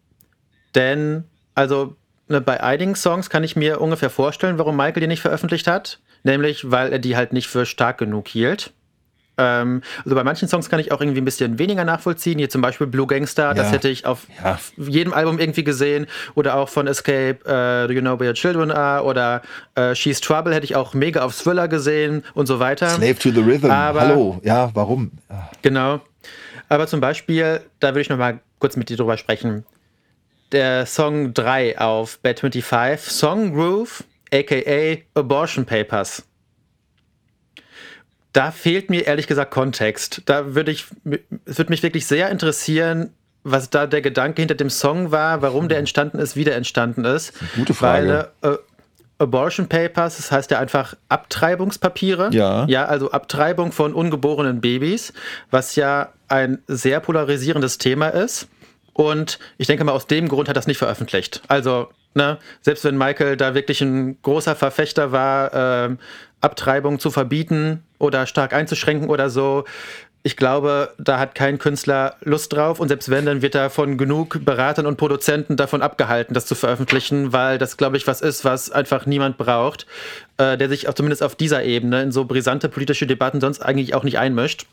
denn 0.74 1.26
also 1.56 1.96
ne, 2.28 2.42
bei 2.42 2.62
einigen 2.62 2.96
Songs 2.96 3.30
kann 3.30 3.44
ich 3.44 3.56
mir 3.56 3.82
ungefähr 3.82 4.10
vorstellen, 4.10 4.58
warum 4.58 4.76
Michael 4.76 5.02
die 5.02 5.08
nicht 5.08 5.22
veröffentlicht 5.22 5.68
hat. 5.68 6.00
Nämlich, 6.24 6.72
weil 6.72 6.92
er 6.92 7.00
die 7.00 7.16
halt 7.16 7.34
nicht 7.34 7.48
für 7.48 7.66
stark 7.66 8.00
genug 8.00 8.28
hielt. 8.28 8.74
Ähm, 9.38 9.82
also 10.04 10.16
bei 10.16 10.24
manchen 10.24 10.48
Songs 10.48 10.70
kann 10.70 10.80
ich 10.80 10.92
auch 10.92 11.02
irgendwie 11.02 11.22
ein 11.22 11.26
bisschen 11.26 11.60
weniger 11.60 11.84
nachvollziehen. 11.84 12.40
Hier 12.40 12.50
zum 12.50 12.62
Beispiel 12.62 12.88
Blue 12.88 13.06
Gangster, 13.06 13.48
ja. 13.48 13.54
das 13.54 13.72
hätte 13.72 13.90
ich 13.90 14.06
auf 14.06 14.28
ja. 14.44 14.58
jedem 14.78 15.14
Album 15.14 15.40
irgendwie 15.40 15.64
gesehen. 15.64 16.08
Oder 16.34 16.56
auch 16.56 16.70
von 16.70 16.88
Escape, 16.88 17.40
uh, 17.46 17.88
Do 17.88 17.94
You 17.94 18.02
Know 18.02 18.20
Where 18.20 18.30
Your 18.30 18.34
Children 18.34 18.72
Are? 18.72 19.04
Oder 19.04 19.42
uh, 19.78 19.94
She's 19.94 20.20
Trouble 20.20 20.54
hätte 20.54 20.66
ich 20.66 20.76
auch 20.76 20.94
mega 20.94 21.22
auf 21.22 21.36
Thriller 21.38 21.68
gesehen 21.68 22.24
und 22.34 22.48
so 22.48 22.60
weiter. 22.60 22.90
Slave 22.90 23.20
to 23.20 23.30
the 23.30 23.42
Rhythm, 23.42 23.70
Aber, 23.70 24.02
hallo, 24.02 24.42
ja, 24.44 24.72
warum? 24.74 25.12
Genau. 25.62 26.02
Aber 26.70 26.88
zum 26.88 27.02
Beispiel, 27.02 27.62
da 27.80 27.90
würde 27.90 28.02
ich 28.02 28.10
noch 28.10 28.18
mal 28.18 28.40
kurz 28.58 28.76
mit 28.78 28.90
dir 28.90 28.98
drüber 28.98 29.18
sprechen 29.18 29.64
der 30.56 30.86
Song 30.86 31.34
3 31.34 31.80
auf 31.80 32.20
Bad 32.20 32.40
25, 32.40 33.12
Song 33.12 33.54
Groove, 33.54 34.04
aka 34.34 34.98
Abortion 35.14 35.66
Papers. 35.66 36.24
Da 38.34 38.52
fehlt 38.52 38.90
mir 38.90 39.06
ehrlich 39.06 39.28
gesagt 39.28 39.52
Kontext. 39.52 40.24
Da 40.26 40.56
würde 40.56 40.72
ich, 40.72 40.88
es 41.46 41.58
würde 41.58 41.70
mich 41.70 41.84
wirklich 41.84 42.08
sehr 42.08 42.30
interessieren, 42.30 43.12
was 43.44 43.70
da 43.70 43.86
der 43.86 44.02
Gedanke 44.02 44.42
hinter 44.42 44.56
dem 44.56 44.70
Song 44.70 45.12
war, 45.12 45.42
warum 45.42 45.70
der 45.70 45.78
entstanden 45.78 46.20
ist, 46.20 46.36
wie 46.36 46.44
der 46.44 46.56
entstanden 46.56 47.06
ist. 47.06 47.34
Gute 47.56 47.74
Frage. 47.74 48.30
Weil, 48.42 48.54
äh, 48.54 48.58
Abortion 49.18 49.68
Papers, 49.68 50.18
das 50.18 50.32
heißt 50.32 50.52
ja 50.52 50.60
einfach 50.60 50.96
Abtreibungspapiere. 51.08 52.32
Ja. 52.34 52.66
Ja, 52.68 52.86
also 52.86 53.12
Abtreibung 53.12 53.72
von 53.72 53.94
ungeborenen 53.94 54.60
Babys, 54.60 55.14
was 55.52 55.76
ja 55.76 56.10
ein 56.28 56.62
sehr 56.68 57.00
polarisierendes 57.00 57.78
Thema 57.78 58.10
ist. 58.10 58.48
Und 58.96 59.40
ich 59.58 59.68
denke 59.68 59.84
mal, 59.84 59.92
aus 59.92 60.08
dem 60.08 60.30
Grund 60.30 60.48
hat 60.48 60.56
das 60.56 60.68
nicht 60.68 60.78
veröffentlicht. 60.78 61.42
Also, 61.50 61.90
ne, 62.14 62.38
selbst 62.62 62.86
wenn 62.86 62.98
Michael 62.98 63.36
da 63.36 63.54
wirklich 63.54 63.82
ein 63.82 64.18
großer 64.22 64.56
Verfechter 64.56 65.12
war, 65.12 65.90
äh, 65.90 65.96
Abtreibung 66.40 67.00
zu 67.00 67.12
verbieten 67.12 67.84
oder 68.00 68.26
stark 68.26 68.54
einzuschränken 68.54 69.10
oder 69.10 69.30
so, 69.30 69.66
ich 70.24 70.38
glaube, 70.38 70.94
da 70.98 71.20
hat 71.20 71.36
kein 71.36 71.60
Künstler 71.60 72.16
Lust 72.22 72.54
drauf 72.54 72.80
und 72.80 72.88
selbst 72.88 73.10
wenn, 73.10 73.26
dann 73.26 73.42
wird 73.42 73.54
er 73.54 73.70
von 73.70 73.98
genug 73.98 74.44
Beratern 74.46 74.86
und 74.86 74.96
Produzenten 74.96 75.58
davon 75.58 75.82
abgehalten, 75.82 76.34
das 76.34 76.46
zu 76.46 76.56
veröffentlichen, 76.56 77.34
weil 77.34 77.58
das, 77.58 77.76
glaube 77.76 77.98
ich, 77.98 78.08
was 78.08 78.22
ist, 78.22 78.46
was 78.46 78.72
einfach 78.72 79.06
niemand 79.06 79.38
braucht, 79.38 79.86
äh, 80.38 80.58
der 80.58 80.70
sich 80.70 80.88
auch 80.88 80.94
zumindest 80.94 81.22
auf 81.22 81.36
dieser 81.36 81.66
Ebene 81.66 82.02
in 82.02 82.14
so 82.14 82.24
brisante 82.24 82.70
politische 82.70 83.08
Debatten 83.08 83.42
sonst 83.42 83.62
eigentlich 83.62 83.94
auch 83.94 84.04
nicht 84.04 84.18
einmischt. 84.18 84.66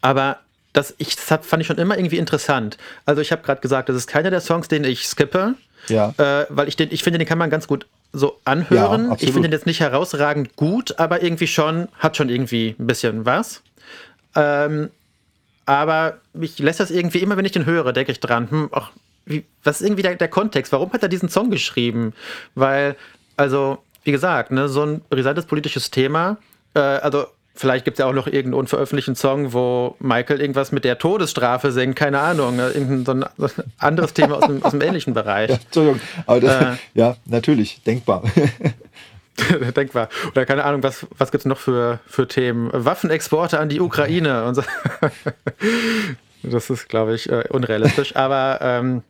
Aber 0.00 0.40
das, 0.72 0.94
ich, 0.98 1.16
das 1.16 1.46
fand 1.46 1.60
ich 1.60 1.66
schon 1.66 1.78
immer 1.78 1.96
irgendwie 1.96 2.18
interessant. 2.18 2.78
Also 3.04 3.20
ich 3.20 3.32
habe 3.32 3.42
gerade 3.42 3.60
gesagt, 3.60 3.88
das 3.88 3.96
ist 3.96 4.06
keiner 4.06 4.30
der 4.30 4.40
Songs, 4.40 4.68
den 4.68 4.84
ich 4.84 5.06
skippe. 5.06 5.54
Ja. 5.88 6.14
Äh, 6.16 6.46
weil 6.48 6.68
ich 6.68 6.76
den, 6.76 6.92
ich 6.92 7.02
finde, 7.02 7.18
den 7.18 7.26
kann 7.26 7.38
man 7.38 7.50
ganz 7.50 7.66
gut 7.66 7.86
so 8.12 8.38
anhören. 8.44 9.10
Ja, 9.10 9.16
ich 9.18 9.32
finde 9.32 9.48
den 9.48 9.52
jetzt 9.52 9.66
nicht 9.66 9.80
herausragend 9.80 10.56
gut, 10.56 10.98
aber 10.98 11.22
irgendwie 11.22 11.46
schon, 11.46 11.88
hat 11.98 12.16
schon 12.16 12.28
irgendwie 12.28 12.76
ein 12.78 12.86
bisschen 12.86 13.26
was. 13.26 13.62
Ähm, 14.34 14.90
aber 15.66 16.18
mich 16.32 16.58
lässt 16.58 16.80
das 16.80 16.90
irgendwie 16.90 17.18
immer, 17.18 17.36
wenn 17.36 17.44
ich 17.44 17.52
den 17.52 17.66
höre, 17.66 17.92
denke 17.92 18.12
ich 18.12 18.20
dran, 18.20 18.50
hm, 18.50 18.68
ach, 18.72 18.90
wie, 19.24 19.44
was 19.62 19.80
ist 19.80 19.86
irgendwie 19.86 20.02
der, 20.02 20.16
der 20.16 20.28
Kontext? 20.28 20.72
Warum 20.72 20.92
hat 20.92 21.02
er 21.02 21.08
diesen 21.08 21.28
Song 21.28 21.50
geschrieben? 21.50 22.12
Weil, 22.54 22.96
also, 23.36 23.78
wie 24.04 24.12
gesagt, 24.12 24.50
ne, 24.50 24.68
so 24.68 24.84
ein 24.84 25.00
brisantes 25.08 25.46
politisches 25.46 25.90
Thema, 25.90 26.38
äh, 26.74 26.80
also 26.80 27.26
Vielleicht 27.54 27.84
gibt 27.84 27.98
es 27.98 28.02
ja 28.02 28.06
auch 28.06 28.14
noch 28.14 28.26
irgendeinen 28.26 28.54
unveröffentlichten 28.54 29.14
Song, 29.14 29.52
wo 29.52 29.96
Michael 29.98 30.40
irgendwas 30.40 30.72
mit 30.72 30.84
der 30.84 30.98
Todesstrafe 30.98 31.70
singt, 31.70 31.96
keine 31.96 32.18
Ahnung, 32.20 32.56
ne? 32.56 32.70
irgendein 32.70 33.04
so 33.36 33.44
ein 33.44 33.64
anderes 33.78 34.14
Thema 34.14 34.38
aus 34.38 34.46
dem, 34.46 34.62
aus 34.62 34.70
dem 34.70 34.80
ähnlichen 34.80 35.14
Bereich. 35.14 35.50
Ja, 35.52 35.56
Entschuldigung, 35.56 36.00
aber 36.26 36.40
das, 36.40 36.62
äh, 36.62 36.76
ja, 36.94 37.16
natürlich, 37.26 37.82
denkbar. 37.82 38.22
denkbar. 39.76 40.08
Oder 40.30 40.46
keine 40.46 40.64
Ahnung, 40.64 40.82
was, 40.82 41.06
was 41.18 41.30
gibt 41.30 41.42
es 41.42 41.46
noch 41.46 41.58
für, 41.58 42.00
für 42.06 42.28
Themen? 42.28 42.70
Waffenexporte 42.72 43.58
an 43.58 43.68
die 43.68 43.80
Ukraine 43.80 44.52
so. 44.54 44.62
Das 46.44 46.70
ist, 46.70 46.88
glaube 46.88 47.14
ich, 47.14 47.30
äh, 47.30 47.44
unrealistisch. 47.50 48.16
Aber 48.16 48.58
ähm, 48.60 49.02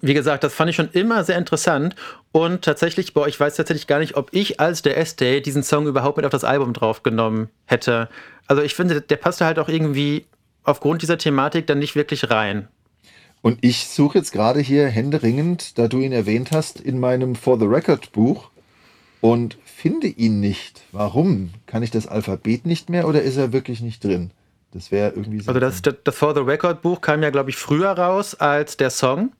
wie 0.00 0.14
gesagt, 0.14 0.44
das 0.44 0.54
fand 0.54 0.70
ich 0.70 0.76
schon 0.76 0.90
immer 0.92 1.24
sehr 1.24 1.38
interessant. 1.38 1.94
Und 2.32 2.62
tatsächlich, 2.62 3.14
boah, 3.14 3.28
ich 3.28 3.38
weiß 3.38 3.56
tatsächlich 3.56 3.86
gar 3.86 3.98
nicht, 3.98 4.16
ob 4.16 4.28
ich 4.32 4.60
als 4.60 4.82
der 4.82 4.96
S-Day 4.98 5.40
diesen 5.40 5.62
Song 5.62 5.86
überhaupt 5.86 6.16
mit 6.16 6.26
auf 6.26 6.32
das 6.32 6.44
Album 6.44 6.72
draufgenommen 6.72 7.48
hätte. 7.66 8.08
Also 8.46 8.62
ich 8.62 8.74
finde, 8.74 9.00
der 9.00 9.16
passte 9.16 9.44
halt 9.44 9.58
auch 9.58 9.68
irgendwie 9.68 10.26
aufgrund 10.64 11.02
dieser 11.02 11.18
Thematik 11.18 11.66
dann 11.66 11.78
nicht 11.78 11.94
wirklich 11.94 12.30
rein. 12.30 12.68
Und 13.42 13.58
ich 13.60 13.88
suche 13.88 14.18
jetzt 14.18 14.32
gerade 14.32 14.60
hier 14.60 14.88
händeringend, 14.88 15.78
da 15.78 15.86
du 15.86 16.00
ihn 16.00 16.12
erwähnt 16.12 16.50
hast, 16.50 16.80
in 16.80 16.98
meinem 16.98 17.34
For 17.34 17.58
the 17.58 17.66
Record 17.66 18.10
Buch 18.12 18.50
und 19.20 19.58
finde 19.64 20.06
ihn 20.06 20.40
nicht. 20.40 20.82
Warum? 20.92 21.50
Kann 21.66 21.82
ich 21.82 21.90
das 21.90 22.06
Alphabet 22.06 22.64
nicht 22.64 22.88
mehr 22.88 23.06
oder 23.06 23.22
ist 23.22 23.36
er 23.36 23.52
wirklich 23.52 23.80
nicht 23.80 24.02
drin? 24.02 24.30
Das 24.72 24.90
wäre 24.90 25.10
irgendwie 25.10 25.40
so. 25.40 25.48
Also 25.48 25.60
das, 25.60 25.82
das 25.82 26.16
For 26.16 26.34
the 26.34 26.40
Record 26.40 26.82
Buch 26.82 27.00
kam 27.00 27.22
ja, 27.22 27.30
glaube 27.30 27.50
ich, 27.50 27.56
früher 27.56 27.90
raus 27.90 28.34
als 28.34 28.76
der 28.76 28.90
Song. 28.90 29.32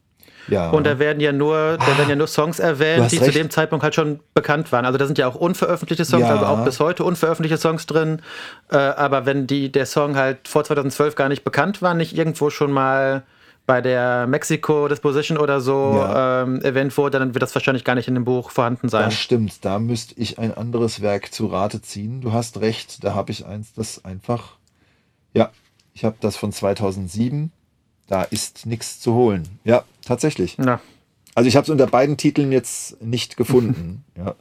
Ja. 0.48 0.70
Und 0.70 0.86
da 0.86 0.98
werden 0.98 1.20
ja 1.20 1.32
nur, 1.32 1.78
da 1.78 1.86
werden 1.98 2.08
ja 2.08 2.16
nur 2.16 2.26
Songs 2.26 2.58
erwähnt, 2.58 3.10
die 3.12 3.16
recht. 3.16 3.32
zu 3.32 3.38
dem 3.38 3.50
Zeitpunkt 3.50 3.82
halt 3.82 3.94
schon 3.94 4.20
bekannt 4.34 4.72
waren. 4.72 4.84
Also 4.84 4.98
da 4.98 5.06
sind 5.06 5.18
ja 5.18 5.26
auch 5.28 5.34
unveröffentlichte 5.34 6.04
Songs, 6.04 6.22
ja. 6.22 6.30
also 6.30 6.46
auch 6.46 6.64
bis 6.64 6.80
heute 6.80 7.04
unveröffentlichte 7.04 7.58
Songs 7.58 7.86
drin. 7.86 8.20
Äh, 8.70 8.76
aber 8.76 9.26
wenn 9.26 9.46
die, 9.46 9.72
der 9.72 9.86
Song 9.86 10.16
halt 10.16 10.48
vor 10.48 10.64
2012 10.64 11.14
gar 11.14 11.28
nicht 11.28 11.44
bekannt 11.44 11.82
war, 11.82 11.94
nicht 11.94 12.16
irgendwo 12.16 12.50
schon 12.50 12.72
mal 12.72 13.24
bei 13.66 13.80
der 13.80 14.26
Mexico 14.26 14.88
Disposition 14.88 15.38
oder 15.38 15.60
so 15.60 15.94
ja. 15.96 16.42
ähm, 16.42 16.60
erwähnt 16.60 16.96
wurde, 16.98 17.18
dann 17.18 17.34
wird 17.34 17.42
das 17.42 17.54
wahrscheinlich 17.54 17.84
gar 17.84 17.94
nicht 17.94 18.08
in 18.08 18.14
dem 18.14 18.24
Buch 18.24 18.50
vorhanden 18.50 18.88
sein. 18.88 19.06
Das 19.06 19.14
stimmt, 19.14 19.64
da 19.64 19.78
müsste 19.78 20.14
ich 20.20 20.38
ein 20.38 20.54
anderes 20.54 21.00
Werk 21.00 21.32
zu 21.32 21.46
Rate 21.46 21.80
ziehen. 21.80 22.20
Du 22.20 22.32
hast 22.32 22.60
recht, 22.60 23.02
da 23.02 23.14
habe 23.14 23.32
ich 23.32 23.46
eins, 23.46 23.72
das 23.72 24.04
einfach, 24.04 24.56
ja, 25.32 25.50
ich 25.94 26.04
habe 26.04 26.16
das 26.20 26.36
von 26.36 26.52
2007 26.52 27.52
da 28.06 28.22
ist 28.22 28.66
nichts 28.66 29.00
zu 29.00 29.14
holen. 29.14 29.44
Ja, 29.64 29.84
tatsächlich. 30.04 30.56
Ja. 30.56 30.80
Also 31.34 31.48
ich 31.48 31.56
habe 31.56 31.64
es 31.64 31.70
unter 31.70 31.86
beiden 31.86 32.16
Titeln 32.16 32.52
jetzt 32.52 33.02
nicht 33.02 33.36
gefunden. 33.36 34.04
ja. 34.16 34.34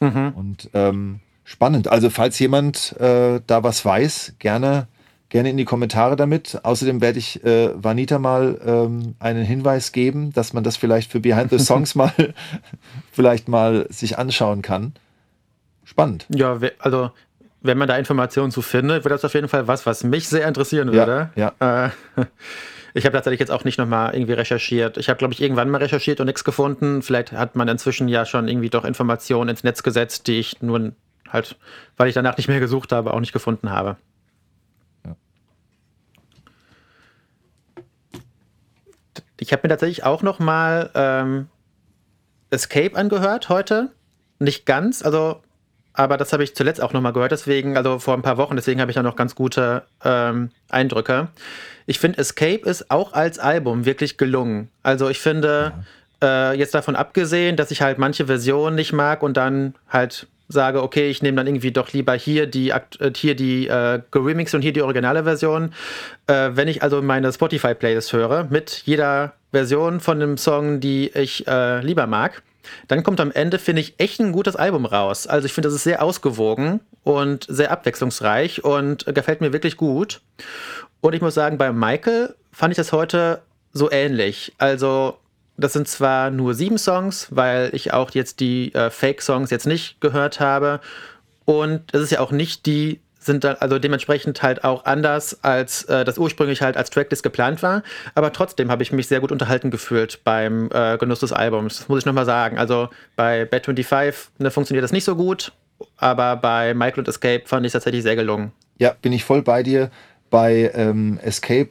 Mhm. 0.00 0.32
Und 0.34 0.70
ähm, 0.72 1.20
spannend. 1.44 1.88
Also 1.88 2.10
falls 2.10 2.38
jemand 2.38 2.98
äh, 2.98 3.40
da 3.46 3.62
was 3.62 3.84
weiß, 3.84 4.34
gerne 4.38 4.86
gerne 5.30 5.48
in 5.48 5.56
die 5.56 5.64
Kommentare 5.64 6.16
damit. 6.16 6.60
Außerdem 6.64 7.00
werde 7.00 7.18
ich 7.18 7.42
äh, 7.44 7.70
Vanita 7.82 8.18
mal 8.18 8.60
ähm, 8.66 9.14
einen 9.18 9.44
Hinweis 9.44 9.92
geben, 9.92 10.32
dass 10.32 10.52
man 10.52 10.64
das 10.64 10.76
vielleicht 10.76 11.10
für 11.10 11.20
Behind 11.20 11.50
the 11.50 11.58
Songs 11.58 11.94
mal 11.94 12.12
vielleicht 13.10 13.48
mal 13.48 13.86
sich 13.88 14.18
anschauen 14.18 14.60
kann. 14.60 14.92
Spannend. 15.84 16.26
Ja, 16.28 16.58
also 16.78 17.10
wenn 17.62 17.78
man 17.78 17.88
da 17.88 17.96
Informationen 17.96 18.50
zu 18.50 18.60
findet, 18.62 19.04
wird 19.04 19.12
das 19.12 19.24
auf 19.24 19.34
jeden 19.34 19.48
Fall 19.48 19.66
was, 19.66 19.86
was 19.86 20.04
mich 20.04 20.28
sehr 20.28 20.46
interessieren 20.46 20.92
würde. 20.92 21.30
Ja. 21.36 21.52
ja. 21.60 21.86
Äh, 21.86 21.90
ich 22.94 23.04
habe 23.04 23.14
tatsächlich 23.14 23.40
jetzt 23.40 23.50
auch 23.50 23.64
nicht 23.64 23.78
nochmal 23.78 24.14
irgendwie 24.14 24.32
recherchiert. 24.32 24.96
Ich 24.96 25.08
habe, 25.08 25.18
glaube 25.18 25.34
ich, 25.34 25.40
irgendwann 25.40 25.70
mal 25.70 25.78
recherchiert 25.78 26.20
und 26.20 26.26
nichts 26.26 26.44
gefunden. 26.44 27.02
Vielleicht 27.02 27.32
hat 27.32 27.56
man 27.56 27.68
inzwischen 27.68 28.08
ja 28.08 28.24
schon 28.24 28.48
irgendwie 28.48 28.70
doch 28.70 28.84
Informationen 28.84 29.50
ins 29.50 29.64
Netz 29.64 29.82
gesetzt, 29.82 30.26
die 30.26 30.40
ich 30.40 30.60
nur 30.62 30.92
halt, 31.28 31.56
weil 31.96 32.08
ich 32.08 32.14
danach 32.14 32.36
nicht 32.36 32.48
mehr 32.48 32.60
gesucht 32.60 32.92
habe, 32.92 33.12
auch 33.14 33.20
nicht 33.20 33.32
gefunden 33.32 33.70
habe. 33.70 33.96
Ich 39.38 39.52
habe 39.52 39.62
mir 39.64 39.70
tatsächlich 39.70 40.04
auch 40.04 40.22
noch 40.22 40.38
mal 40.38 40.90
ähm, 40.94 41.48
Escape 42.50 42.94
angehört 42.94 43.48
heute. 43.48 43.90
Nicht 44.38 44.66
ganz, 44.66 45.02
also, 45.02 45.42
aber 45.92 46.16
das 46.16 46.32
habe 46.32 46.44
ich 46.44 46.54
zuletzt 46.54 46.82
auch 46.82 46.92
noch 46.92 47.00
mal 47.00 47.12
gehört. 47.12 47.32
Deswegen, 47.32 47.76
also 47.76 47.98
vor 47.98 48.14
ein 48.14 48.22
paar 48.22 48.36
Wochen, 48.36 48.56
deswegen 48.56 48.80
habe 48.80 48.90
ich 48.90 48.94
da 48.94 49.02
noch 49.02 49.16
ganz 49.16 49.34
gute 49.34 49.82
ähm, 50.04 50.50
Eindrücke. 50.68 51.28
Ich 51.86 51.98
finde, 51.98 52.18
Escape 52.18 52.68
ist 52.68 52.90
auch 52.90 53.12
als 53.12 53.38
Album 53.38 53.84
wirklich 53.84 54.16
gelungen. 54.16 54.68
Also 54.82 55.08
ich 55.08 55.18
finde, 55.18 55.72
ja. 56.22 56.52
äh, 56.52 56.58
jetzt 56.58 56.74
davon 56.74 56.96
abgesehen, 56.96 57.56
dass 57.56 57.70
ich 57.70 57.82
halt 57.82 57.98
manche 57.98 58.26
Versionen 58.26 58.76
nicht 58.76 58.92
mag 58.92 59.22
und 59.22 59.36
dann 59.36 59.74
halt 59.88 60.26
sage, 60.50 60.82
okay, 60.82 61.08
ich 61.08 61.22
nehme 61.22 61.36
dann 61.36 61.46
irgendwie 61.46 61.70
doch 61.70 61.92
lieber 61.92 62.14
hier 62.14 62.46
die, 62.46 62.70
äh, 62.70 62.80
hier 63.14 63.34
die 63.34 63.68
äh, 63.68 64.00
Remix 64.14 64.54
und 64.54 64.62
hier 64.62 64.72
die 64.72 64.82
originale 64.82 65.24
Version. 65.24 65.72
Äh, 66.26 66.50
wenn 66.54 66.68
ich 66.68 66.82
also 66.82 67.02
meine 67.02 67.32
Spotify-Playlist 67.32 68.12
höre, 68.12 68.44
mit 68.50 68.82
jeder 68.84 69.34
Version 69.52 70.00
von 70.00 70.20
einem 70.20 70.36
Song, 70.36 70.80
die 70.80 71.10
ich 71.14 71.46
äh, 71.46 71.80
lieber 71.80 72.06
mag, 72.06 72.42
dann 72.88 73.02
kommt 73.02 73.20
am 73.20 73.30
Ende, 73.30 73.58
finde 73.58 73.82
ich, 73.82 73.94
echt 73.98 74.20
ein 74.20 74.32
gutes 74.32 74.56
Album 74.56 74.84
raus. 74.86 75.26
Also 75.26 75.46
ich 75.46 75.52
finde, 75.52 75.68
das 75.68 75.74
ist 75.74 75.84
sehr 75.84 76.02
ausgewogen 76.02 76.80
und 77.02 77.46
sehr 77.48 77.70
abwechslungsreich 77.70 78.64
und 78.64 79.06
gefällt 79.06 79.40
mir 79.40 79.52
wirklich 79.52 79.76
gut. 79.76 80.20
Und 81.00 81.14
ich 81.14 81.22
muss 81.22 81.34
sagen, 81.34 81.58
bei 81.58 81.72
Michael 81.72 82.34
fand 82.52 82.72
ich 82.72 82.76
das 82.76 82.92
heute 82.92 83.42
so 83.72 83.90
ähnlich. 83.90 84.52
Also 84.58 85.18
das 85.56 85.72
sind 85.72 85.88
zwar 85.88 86.30
nur 86.30 86.54
sieben 86.54 86.78
Songs, 86.78 87.28
weil 87.30 87.70
ich 87.74 87.92
auch 87.92 88.10
jetzt 88.12 88.40
die 88.40 88.74
äh, 88.74 88.90
Fake-Songs 88.90 89.50
jetzt 89.50 89.66
nicht 89.66 90.00
gehört 90.00 90.40
habe. 90.40 90.80
Und 91.44 91.94
es 91.94 92.02
ist 92.02 92.10
ja 92.10 92.20
auch 92.20 92.32
nicht 92.32 92.66
die, 92.66 93.00
sind 93.20 93.44
dann 93.44 93.56
also 93.60 93.78
dementsprechend 93.78 94.42
halt 94.42 94.64
auch 94.64 94.86
anders, 94.86 95.44
als 95.44 95.84
äh, 95.84 96.04
das 96.04 96.18
ursprünglich 96.18 96.62
halt 96.62 96.76
als 96.76 96.90
Tracklist 96.90 97.22
geplant 97.22 97.62
war. 97.62 97.82
Aber 98.14 98.32
trotzdem 98.32 98.70
habe 98.70 98.82
ich 98.82 98.92
mich 98.92 99.06
sehr 99.06 99.20
gut 99.20 99.30
unterhalten 99.30 99.70
gefühlt 99.70 100.20
beim 100.24 100.70
äh, 100.72 100.96
Genuss 100.98 101.20
des 101.20 101.32
Albums. 101.32 101.78
Das 101.78 101.88
muss 101.88 102.00
ich 102.00 102.06
nochmal 102.06 102.24
sagen. 102.24 102.58
Also 102.58 102.88
bei 103.16 103.44
Bad 103.44 103.66
25 103.66 104.30
ne, 104.38 104.50
funktioniert 104.50 104.82
das 104.82 104.92
nicht 104.92 105.04
so 105.04 105.14
gut, 105.14 105.52
aber 105.98 106.36
bei 106.36 106.74
Michael 106.74 107.00
und 107.00 107.08
Escape 107.08 107.42
fand 107.44 107.64
ich 107.64 107.68
es 107.68 107.72
tatsächlich 107.74 108.02
sehr 108.02 108.16
gelungen. 108.16 108.52
Ja, 108.78 108.96
bin 109.00 109.12
ich 109.12 109.24
voll 109.24 109.42
bei 109.42 109.62
dir. 109.62 109.90
Bei 110.30 110.70
ähm, 110.74 111.18
Escape 111.22 111.70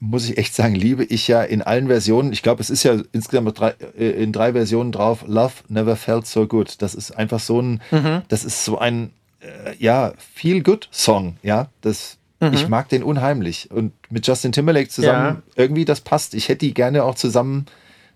muss 0.00 0.28
ich 0.28 0.38
echt 0.38 0.54
sagen, 0.54 0.74
liebe 0.74 1.04
ich 1.04 1.28
ja 1.28 1.42
in 1.42 1.62
allen 1.62 1.86
Versionen. 1.86 2.32
Ich 2.32 2.42
glaube, 2.42 2.62
es 2.62 2.70
ist 2.70 2.82
ja 2.82 2.96
insgesamt 3.12 3.60
drei, 3.60 3.74
äh, 3.96 4.10
in 4.10 4.32
drei 4.32 4.52
Versionen 4.52 4.92
drauf. 4.92 5.24
Love 5.26 5.52
never 5.68 5.94
felt 5.94 6.26
so 6.26 6.46
good. 6.46 6.80
Das 6.82 6.94
ist 6.94 7.12
einfach 7.12 7.38
so 7.38 7.60
ein, 7.60 7.82
mhm. 7.90 8.22
das 8.28 8.44
ist 8.44 8.64
so 8.64 8.78
ein, 8.78 9.12
äh, 9.40 9.74
ja, 9.78 10.12
feel 10.18 10.62
good 10.62 10.88
Song. 10.92 11.36
Ja, 11.42 11.68
das, 11.80 12.18
mhm. 12.40 12.52
ich 12.52 12.68
mag 12.68 12.88
den 12.88 13.02
unheimlich. 13.02 13.70
Und 13.70 13.92
mit 14.10 14.26
Justin 14.26 14.52
Timberlake 14.52 14.88
zusammen, 14.88 15.42
ja. 15.56 15.62
irgendwie 15.62 15.84
das 15.84 16.00
passt. 16.00 16.34
Ich 16.34 16.48
hätte 16.48 16.66
die 16.66 16.74
gerne 16.74 17.04
auch 17.04 17.14
zusammen, 17.14 17.66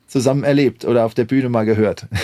zusammen 0.06 0.44
erlebt 0.44 0.84
oder 0.84 1.04
auf 1.04 1.14
der 1.14 1.24
Bühne 1.24 1.48
mal 1.48 1.64
gehört. 1.64 2.06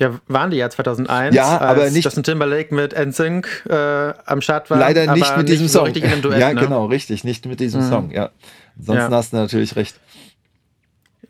Ja, 0.00 0.18
waren 0.26 0.50
die 0.50 0.56
ja 0.56 0.68
2001, 0.68 1.36
ja, 1.36 1.60
aber 1.60 1.88
nicht, 1.88 2.04
Justin 2.04 2.24
Timberlake 2.24 2.74
mit 2.74 2.98
NSYNC 2.98 3.64
äh, 3.68 4.12
am 4.26 4.40
Start 4.40 4.68
war. 4.68 4.78
Leider 4.78 5.14
nicht 5.14 5.36
mit 5.36 5.48
diesem 5.48 5.66
nicht 5.66 5.72
Song. 5.72 5.94
So 5.94 6.20
Duett, 6.20 6.40
ja, 6.40 6.52
ne? 6.52 6.60
genau, 6.60 6.86
richtig, 6.86 7.22
nicht 7.22 7.46
mit 7.46 7.60
diesem 7.60 7.84
mhm. 7.84 7.88
Song, 7.88 8.10
ja. 8.10 8.30
Ansonsten 8.76 9.12
ja. 9.12 9.16
hast 9.16 9.32
du 9.32 9.36
natürlich 9.36 9.76
recht. 9.76 10.00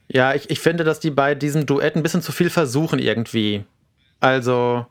Ja, 0.08 0.32
ich, 0.32 0.48
ich 0.48 0.60
finde, 0.60 0.82
dass 0.84 0.98
die 0.98 1.10
bei 1.10 1.34
diesem 1.34 1.66
Duett 1.66 1.94
ein 1.94 2.02
bisschen 2.02 2.22
zu 2.22 2.32
viel 2.32 2.48
versuchen 2.48 2.98
irgendwie. 2.98 3.64
Also, 4.20 4.86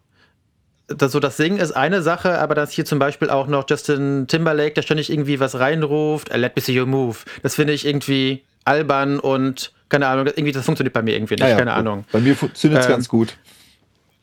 das, 0.95 1.11
so 1.11 1.19
das 1.19 1.37
Singen 1.37 1.59
ist 1.59 1.71
eine 1.71 2.01
Sache, 2.01 2.39
aber 2.39 2.55
dass 2.55 2.71
hier 2.71 2.85
zum 2.85 2.99
Beispiel 2.99 3.29
auch 3.29 3.47
noch 3.47 3.65
Justin 3.69 4.27
Timberlake, 4.27 4.73
der 4.73 4.81
ständig 4.81 5.11
irgendwie 5.11 5.39
was 5.39 5.59
reinruft, 5.59 6.35
let 6.35 6.55
me 6.55 6.61
see 6.61 6.79
your 6.79 6.85
move. 6.85 7.17
Das 7.41 7.55
finde 7.55 7.73
ich 7.73 7.85
irgendwie 7.85 8.43
albern 8.65 9.19
und 9.19 9.71
keine 9.89 10.07
Ahnung, 10.07 10.25
irgendwie 10.27 10.51
das 10.51 10.65
funktioniert 10.65 10.93
bei 10.93 11.01
mir 11.01 11.15
irgendwie 11.15 11.35
nicht, 11.35 11.43
ah 11.43 11.49
ja, 11.49 11.57
keine 11.57 11.73
Ahnung. 11.73 12.05
Bei 12.11 12.19
mir 12.19 12.35
funktioniert 12.35 12.81
es 12.81 12.87
ähm, 12.87 12.93
ganz 12.93 13.07
gut 13.07 13.35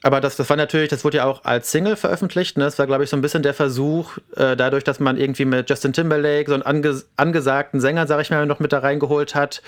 aber 0.02 0.20
das, 0.20 0.36
das 0.36 0.48
war 0.48 0.56
natürlich, 0.56 0.88
das 0.88 1.04
wurde 1.04 1.18
ja 1.18 1.24
auch 1.24 1.44
als 1.44 1.70
Single 1.70 1.96
veröffentlicht. 1.96 2.56
Ne? 2.56 2.64
Das 2.64 2.78
war, 2.78 2.86
glaube 2.86 3.04
ich, 3.04 3.10
so 3.10 3.16
ein 3.16 3.20
bisschen 3.20 3.42
der 3.42 3.52
Versuch, 3.52 4.16
äh, 4.34 4.56
dadurch, 4.56 4.82
dass 4.82 4.98
man 4.98 5.18
irgendwie 5.18 5.44
mit 5.44 5.68
Justin 5.68 5.92
Timberlake 5.92 6.48
so 6.48 6.54
einen 6.54 6.62
ange 6.62 7.02
angesagten 7.16 7.80
Sänger, 7.80 8.06
sag 8.06 8.20
ich 8.22 8.30
mal, 8.30 8.46
noch 8.46 8.60
mit 8.60 8.72
da 8.72 8.78
reingeholt 8.78 9.34
hat, 9.34 9.62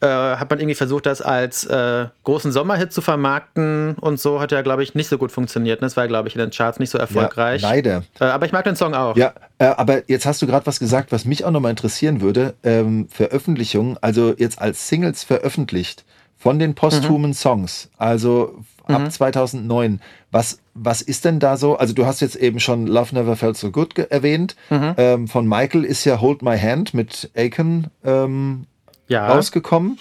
äh, 0.00 0.06
hat 0.06 0.50
man 0.50 0.58
irgendwie 0.60 0.74
versucht, 0.74 1.06
das 1.06 1.22
als 1.22 1.64
äh, 1.64 2.06
großen 2.24 2.52
Sommerhit 2.52 2.92
zu 2.92 3.00
vermarkten 3.00 3.94
und 4.00 4.20
so 4.20 4.40
hat 4.40 4.52
ja, 4.52 4.60
glaube 4.60 4.82
ich, 4.82 4.94
nicht 4.94 5.08
so 5.08 5.16
gut 5.16 5.32
funktioniert. 5.32 5.80
Ne? 5.80 5.86
Das 5.86 5.96
war, 5.96 6.06
glaube 6.06 6.28
ich, 6.28 6.34
in 6.34 6.40
den 6.40 6.50
Charts 6.50 6.78
nicht 6.78 6.90
so 6.90 6.98
erfolgreich. 6.98 7.62
Ja, 7.62 7.70
leider. 7.70 8.04
Äh, 8.20 8.24
aber 8.24 8.44
ich 8.44 8.52
mag 8.52 8.64
den 8.64 8.76
Song 8.76 8.94
auch. 8.94 9.16
Ja, 9.16 9.32
äh, 9.58 9.64
aber 9.64 10.08
jetzt 10.10 10.26
hast 10.26 10.42
du 10.42 10.46
gerade 10.46 10.66
was 10.66 10.80
gesagt, 10.80 11.12
was 11.12 11.24
mich 11.24 11.46
auch 11.46 11.50
nochmal 11.50 11.70
interessieren 11.70 12.20
würde. 12.20 12.54
Ähm, 12.62 13.08
Veröffentlichung, 13.08 13.96
also 14.02 14.34
jetzt 14.36 14.60
als 14.60 14.86
Singles 14.88 15.24
veröffentlicht 15.24 16.04
von 16.36 16.58
den 16.58 16.74
posthumen 16.74 17.30
mhm. 17.30 17.34
Songs, 17.34 17.90
also 17.96 18.64
ab 18.88 19.02
mhm. 19.02 19.10
2009. 19.10 20.00
Was, 20.30 20.60
was 20.74 21.02
ist 21.02 21.24
denn 21.24 21.40
da 21.40 21.56
so? 21.56 21.76
Also 21.76 21.94
du 21.94 22.06
hast 22.06 22.20
jetzt 22.20 22.36
eben 22.36 22.60
schon 22.60 22.86
Love 22.86 23.14
Never 23.14 23.36
Felt 23.36 23.56
So 23.56 23.70
Good 23.70 23.98
erwähnt. 23.98 24.56
Mhm. 24.70 24.94
Ähm, 24.96 25.28
von 25.28 25.46
Michael 25.46 25.84
ist 25.84 26.04
ja 26.04 26.20
Hold 26.20 26.42
My 26.42 26.58
Hand 26.58 26.94
mit 26.94 27.30
Aiken 27.34 27.88
ähm, 28.04 28.66
ja. 29.08 29.28
rausgekommen. 29.28 29.98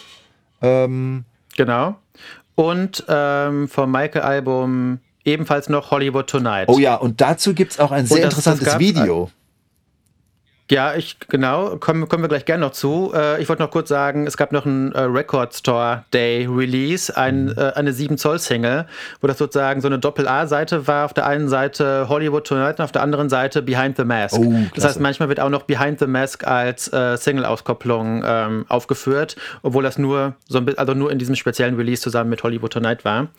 Ähm, 0.61 1.25
genau. 1.55 1.95
Und 2.55 3.03
ähm, 3.07 3.67
vom 3.67 3.91
Michael-Album 3.91 4.99
ebenfalls 5.23 5.69
noch 5.69 5.91
Hollywood 5.91 6.27
Tonight. 6.27 6.69
Oh 6.69 6.79
ja, 6.79 6.95
und 6.95 7.21
dazu 7.21 7.53
gibt 7.53 7.73
es 7.73 7.79
auch 7.79 7.91
ein 7.91 8.05
sehr 8.05 8.23
interessantes 8.23 8.79
Video. 8.79 9.29
Ja, 10.69 10.95
ich 10.95 11.17
genau, 11.29 11.77
kommen, 11.77 12.09
kommen 12.09 12.23
wir 12.23 12.27
gleich 12.27 12.43
gerne 12.43 12.65
noch 12.65 12.73
zu. 12.73 13.13
Äh, 13.15 13.41
ich 13.41 13.47
wollte 13.47 13.61
noch 13.61 13.71
kurz 13.71 13.87
sagen, 13.87 14.27
es 14.27 14.35
gab 14.35 14.51
noch 14.51 14.65
einen 14.65 14.91
äh, 14.91 15.01
Record 15.01 15.53
Store 15.53 16.03
Day 16.13 16.45
Release, 16.45 17.15
ein, 17.15 17.45
mhm. 17.45 17.53
äh, 17.55 17.71
eine 17.73 17.93
7 17.93 18.17
Zoll 18.17 18.37
Single, 18.39 18.85
wo 19.21 19.27
das 19.27 19.37
sozusagen 19.37 19.79
so 19.79 19.87
eine 19.87 19.97
Doppel-A-Seite 19.97 20.85
war. 20.85 21.05
Auf 21.05 21.13
der 21.13 21.25
einen 21.25 21.47
Seite 21.47 22.09
Hollywood 22.09 22.45
Tonight 22.45 22.79
und 22.79 22.83
auf 22.83 22.91
der 22.91 23.01
anderen 23.01 23.29
Seite 23.29 23.61
Behind 23.61 23.95
the 23.95 24.03
Mask. 24.03 24.37
Oh, 24.37 24.53
das 24.75 24.83
heißt, 24.83 24.99
manchmal 24.99 25.29
wird 25.29 25.39
auch 25.39 25.49
noch 25.49 25.63
Behind 25.63 25.99
the 25.99 26.07
Mask 26.07 26.45
als 26.45 26.91
äh, 26.91 27.15
Single-Auskopplung 27.15 28.23
ähm, 28.25 28.65
aufgeführt, 28.67 29.37
obwohl 29.61 29.83
das 29.83 29.97
nur 29.97 30.35
so 30.49 30.57
ein 30.57 30.77
also 30.77 30.93
nur 30.93 31.11
in 31.13 31.17
diesem 31.17 31.35
speziellen 31.35 31.75
Release 31.75 32.01
zusammen 32.01 32.29
mit 32.29 32.43
Hollywood 32.43 32.73
Tonight 32.73 33.05
war. 33.05 33.29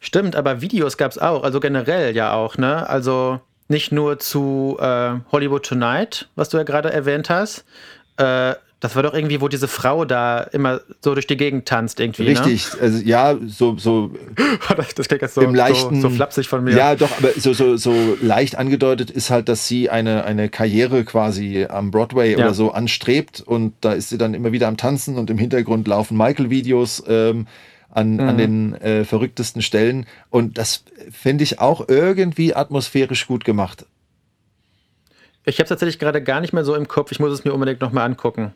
Stimmt, 0.00 0.34
aber 0.34 0.62
Videos 0.62 0.96
gab 0.96 1.10
es 1.10 1.18
auch, 1.18 1.44
also 1.44 1.60
generell 1.60 2.16
ja 2.16 2.32
auch, 2.32 2.56
ne? 2.56 2.88
Also 2.88 3.40
nicht 3.70 3.92
nur 3.92 4.18
zu 4.18 4.76
äh, 4.80 5.12
Hollywood 5.32 5.64
Tonight, 5.64 6.28
was 6.34 6.48
du 6.48 6.58
ja 6.58 6.64
gerade 6.64 6.92
erwähnt 6.92 7.30
hast. 7.30 7.64
Äh, 8.16 8.54
das 8.80 8.96
war 8.96 9.02
doch 9.02 9.12
irgendwie, 9.12 9.42
wo 9.42 9.48
diese 9.48 9.68
Frau 9.68 10.06
da 10.06 10.40
immer 10.40 10.80
so 11.02 11.12
durch 11.12 11.26
die 11.26 11.36
Gegend 11.36 11.68
tanzt 11.68 12.00
irgendwie. 12.00 12.22
Ne? 12.22 12.30
Richtig, 12.30 12.72
ne? 12.74 12.80
also 12.80 13.02
ja, 13.04 13.36
so, 13.46 13.76
so 13.76 14.10
das 14.96 15.06
klingt 15.06 15.20
jetzt 15.22 15.34
so, 15.34 15.42
im 15.42 15.54
leichten, 15.54 16.00
so, 16.00 16.08
so 16.08 16.14
flapsig 16.14 16.48
von 16.48 16.64
mir. 16.64 16.74
Ja, 16.74 16.94
doch, 16.94 17.10
aber 17.18 17.32
so, 17.36 17.52
so, 17.52 17.76
so 17.76 17.94
leicht 18.22 18.56
angedeutet 18.56 19.10
ist 19.10 19.30
halt, 19.30 19.50
dass 19.50 19.68
sie 19.68 19.90
eine, 19.90 20.24
eine 20.24 20.48
Karriere 20.48 21.04
quasi 21.04 21.66
am 21.68 21.90
Broadway 21.90 22.32
ja. 22.32 22.38
oder 22.38 22.54
so 22.54 22.72
anstrebt 22.72 23.42
und 23.42 23.74
da 23.82 23.92
ist 23.92 24.08
sie 24.08 24.16
dann 24.16 24.32
immer 24.32 24.50
wieder 24.50 24.66
am 24.66 24.78
Tanzen 24.78 25.18
und 25.18 25.28
im 25.28 25.36
Hintergrund 25.36 25.86
laufen 25.86 26.16
Michael-Videos. 26.16 27.04
Ähm, 27.06 27.46
an, 27.90 28.14
mhm. 28.14 28.20
an 28.20 28.38
den 28.38 28.74
äh, 28.74 29.04
verrücktesten 29.04 29.62
Stellen. 29.62 30.06
Und 30.30 30.58
das 30.58 30.84
finde 31.10 31.44
ich 31.44 31.58
auch 31.58 31.88
irgendwie 31.88 32.54
atmosphärisch 32.54 33.26
gut 33.26 33.44
gemacht. 33.44 33.86
Ich 35.44 35.56
habe 35.56 35.64
es 35.64 35.68
tatsächlich 35.70 35.98
gerade 35.98 36.22
gar 36.22 36.40
nicht 36.40 36.52
mehr 36.52 36.64
so 36.64 36.74
im 36.74 36.86
Kopf. 36.86 37.12
Ich 37.12 37.20
muss 37.20 37.32
es 37.32 37.44
mir 37.44 37.52
unbedingt 37.52 37.80
nochmal 37.80 38.04
angucken. 38.04 38.52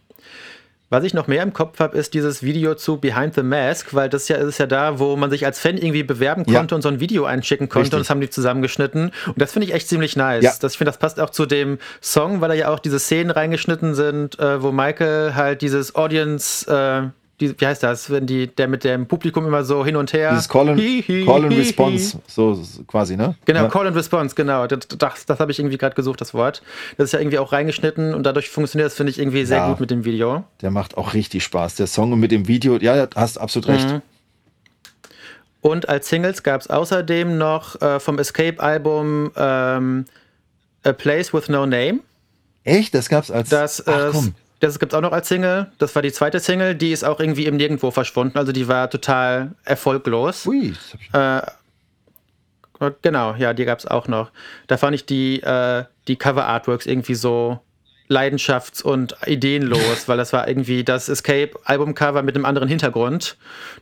Was 0.90 1.02
ich 1.02 1.14
noch 1.14 1.26
mehr 1.26 1.42
im 1.42 1.52
Kopf 1.52 1.80
habe, 1.80 1.96
ist 1.96 2.14
dieses 2.14 2.42
Video 2.42 2.74
zu 2.74 2.98
Behind 2.98 3.34
the 3.34 3.42
Mask, 3.42 3.94
weil 3.94 4.08
das 4.08 4.28
ja 4.28 4.36
ist 4.36 4.58
ja 4.58 4.66
da, 4.66 4.98
wo 4.98 5.16
man 5.16 5.30
sich 5.30 5.44
als 5.46 5.58
Fan 5.58 5.76
irgendwie 5.76 6.02
bewerben 6.02 6.44
konnte 6.44 6.72
ja. 6.72 6.76
und 6.76 6.82
so 6.82 6.88
ein 6.88 7.00
Video 7.00 7.24
einschicken 7.24 7.68
konnte 7.68 7.86
Richtig. 7.86 7.94
und 7.94 8.00
das 8.00 8.10
haben 8.10 8.20
die 8.20 8.30
zusammengeschnitten. 8.30 9.10
Und 9.26 9.40
das 9.40 9.52
finde 9.52 9.66
ich 9.66 9.74
echt 9.74 9.88
ziemlich 9.88 10.14
nice. 10.14 10.44
Ja. 10.44 10.52
Das, 10.60 10.72
ich 10.72 10.78
finde, 10.78 10.90
das 10.90 10.98
passt 10.98 11.18
auch 11.18 11.30
zu 11.30 11.46
dem 11.46 11.78
Song, 12.00 12.40
weil 12.42 12.50
da 12.50 12.54
ja 12.54 12.68
auch 12.68 12.78
diese 12.78 12.98
Szenen 12.98 13.30
reingeschnitten 13.30 13.94
sind, 13.94 14.38
äh, 14.38 14.62
wo 14.62 14.72
Michael 14.72 15.34
halt 15.34 15.62
dieses 15.62 15.96
Audience 15.96 16.70
äh, 16.70 17.08
die, 17.40 17.60
wie 17.60 17.66
heißt 17.66 17.82
das, 17.82 18.10
wenn 18.10 18.26
die, 18.26 18.46
der 18.46 18.68
mit 18.68 18.84
dem 18.84 19.06
Publikum 19.06 19.46
immer 19.46 19.64
so 19.64 19.84
hin 19.84 19.96
und 19.96 20.12
her. 20.12 20.30
Dieses 20.30 20.48
Call 20.48 20.68
and, 20.68 20.80
hi, 20.80 21.04
hi, 21.06 21.24
Call 21.24 21.44
and 21.44 21.52
hi, 21.52 21.58
Response, 21.58 22.18
so, 22.26 22.62
quasi, 22.86 23.16
ne? 23.16 23.34
Genau, 23.44 23.62
ja. 23.62 23.68
Call 23.68 23.86
and 23.88 23.96
Response, 23.96 24.34
genau. 24.34 24.66
Das, 24.66 24.86
das, 24.86 25.26
das 25.26 25.40
habe 25.40 25.50
ich 25.50 25.58
irgendwie 25.58 25.78
gerade 25.78 25.96
gesucht, 25.96 26.20
das 26.20 26.32
Wort. 26.32 26.62
Das 26.96 27.06
ist 27.06 27.12
ja 27.12 27.18
irgendwie 27.18 27.38
auch 27.38 27.52
reingeschnitten 27.52 28.14
und 28.14 28.24
dadurch 28.24 28.50
funktioniert 28.50 28.86
das, 28.86 28.94
finde 28.94 29.10
ich, 29.10 29.18
irgendwie 29.18 29.44
sehr 29.44 29.58
ja, 29.58 29.68
gut 29.68 29.80
mit 29.80 29.90
dem 29.90 30.04
Video. 30.04 30.44
Der 30.62 30.70
macht 30.70 30.96
auch 30.96 31.14
richtig 31.14 31.42
Spaß. 31.44 31.74
Der 31.74 31.88
Song 31.88 32.12
und 32.12 32.20
mit 32.20 32.30
dem 32.30 32.46
Video, 32.46 32.76
ja, 32.76 33.08
hast 33.16 33.38
absolut 33.38 33.68
recht. 33.68 33.88
Mhm. 33.88 34.02
Und 35.60 35.88
als 35.88 36.08
Singles 36.10 36.42
gab 36.42 36.60
es 36.60 36.68
außerdem 36.68 37.38
noch 37.38 37.80
äh, 37.80 37.98
vom 37.98 38.18
Escape-Album 38.18 39.32
ähm, 39.34 40.04
A 40.84 40.92
Place 40.92 41.32
with 41.32 41.48
No 41.48 41.64
Name. 41.66 42.00
Echt? 42.64 42.94
Das 42.94 43.08
gab's 43.08 43.30
als. 43.30 43.48
Das, 43.48 43.86
Ach, 43.86 44.12
komm. 44.12 44.34
Das 44.60 44.78
gibt 44.78 44.92
es 44.92 44.96
auch 44.96 45.02
noch 45.02 45.12
als 45.12 45.28
Single. 45.28 45.70
Das 45.78 45.94
war 45.94 46.02
die 46.02 46.12
zweite 46.12 46.40
Single. 46.40 46.74
Die 46.74 46.92
ist 46.92 47.04
auch 47.04 47.20
irgendwie 47.20 47.46
im 47.46 47.56
Nirgendwo 47.56 47.90
verschwunden. 47.90 48.38
Also 48.38 48.52
die 48.52 48.68
war 48.68 48.88
total 48.88 49.52
erfolglos. 49.64 50.46
Ui. 50.46 50.74
Äh, 51.12 51.42
genau, 53.02 53.34
ja, 53.34 53.52
die 53.52 53.64
gab 53.64 53.78
es 53.78 53.86
auch 53.86 54.08
noch. 54.08 54.30
Da 54.66 54.76
fand 54.76 54.94
ich 54.94 55.06
die, 55.06 55.42
äh, 55.42 55.84
die 56.08 56.16
Cover-Artworks 56.16 56.86
irgendwie 56.86 57.14
so 57.14 57.60
leidenschafts- 58.08 58.82
und 58.82 59.16
ideenlos, 59.26 60.04
weil 60.08 60.16
das 60.16 60.32
war 60.32 60.46
irgendwie 60.48 60.84
das 60.84 61.08
Escape-Album-Cover 61.08 62.22
mit 62.22 62.34
einem 62.34 62.44
anderen 62.44 62.68
Hintergrund. 62.68 63.36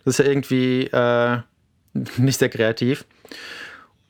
Das 0.05 0.19
ist 0.19 0.25
ja 0.25 0.31
irgendwie 0.31 0.87
äh, 0.87 1.39
nicht 2.17 2.39
sehr 2.39 2.49
kreativ. 2.49 3.05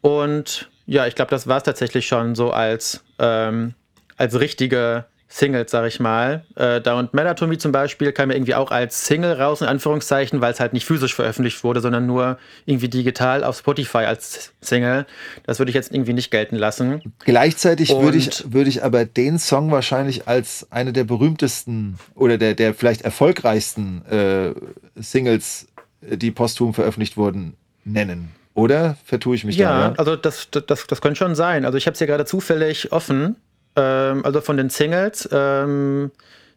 Und 0.01 0.71
ja, 0.87 1.07
ich 1.07 1.15
glaube, 1.15 1.31
das 1.31 1.47
war 1.47 1.59
es 1.59 1.63
tatsächlich 1.63 2.07
schon 2.07 2.35
so 2.35 2.51
als, 2.51 3.05
ähm, 3.19 3.75
als 4.17 4.39
richtige 4.39 5.07
Singles, 5.35 5.71
sag 5.71 5.87
ich 5.87 5.99
mal. 5.99 6.45
Äh, 6.57 6.83
Down 6.83 7.09
Matter 7.13 7.35
to 7.35 7.47
Me 7.47 7.57
zum 7.57 7.73
Beispiel 7.73 8.13
kam 8.13 8.31
ja 8.31 8.37
irgendwie 8.37 8.55
auch 8.55 8.71
als 8.71 9.07
Single 9.07 9.33
raus, 9.33 9.63
in 9.63 9.67
Anführungszeichen, 9.67 10.43
weil 10.43 10.53
es 10.53 10.61
halt 10.61 10.75
nicht 10.75 10.85
physisch 10.85 11.15
veröffentlicht 11.15 11.65
wurde, 11.65 11.81
sondern 11.81 12.07
nur 12.07 12.39
irgendwie 12.67 12.89
digital 12.89 13.43
auf 13.43 13.57
Spotify 13.57 14.05
als 14.05 14.53
Single. 14.61 15.07
Das 15.45 15.59
würde 15.59 15.71
ich 15.71 15.75
jetzt 15.75 15.91
irgendwie 15.91 16.13
nicht 16.13 16.31
gelten 16.31 16.57
lassen. 16.57 17.15
Gleichzeitig 17.21 17.89
würde 17.89 18.19
ich, 18.19 18.53
würde 18.53 18.69
ich 18.69 18.85
aber 18.85 19.07
den 19.07 19.39
Song 19.39 19.71
wahrscheinlich 19.71 20.29
als 20.29 20.67
eine 20.71 20.93
der 20.93 21.05
berühmtesten 21.05 21.99
oder 22.15 22.37
der, 22.37 22.53
der 22.53 22.75
vielleicht 22.75 23.01
erfolgreichsten 23.01 24.05
äh, 24.11 24.53
Singles, 24.97 25.67
die 26.03 26.31
posthum 26.31 26.75
veröffentlicht 26.75 27.17
wurden, 27.17 27.55
nennen. 27.85 28.33
Oder 28.53 28.99
vertue 29.03 29.35
ich 29.35 29.45
mich 29.45 29.57
ja, 29.57 29.71
da? 29.71 29.81
Ja, 29.81 29.95
also 29.97 30.15
das, 30.15 30.49
das, 30.51 30.87
das 30.87 31.01
könnte 31.01 31.17
schon 31.17 31.35
sein. 31.35 31.65
Also 31.65 31.79
ich 31.79 31.87
habe 31.87 31.95
es 31.95 31.99
hier 31.99 32.07
gerade 32.07 32.27
zufällig 32.27 32.93
offen 32.93 33.37
ähm, 33.77 34.25
also 34.25 34.41
von 34.41 34.57
den 34.57 34.71
Singles 34.71 35.29
ähm, 35.33 36.11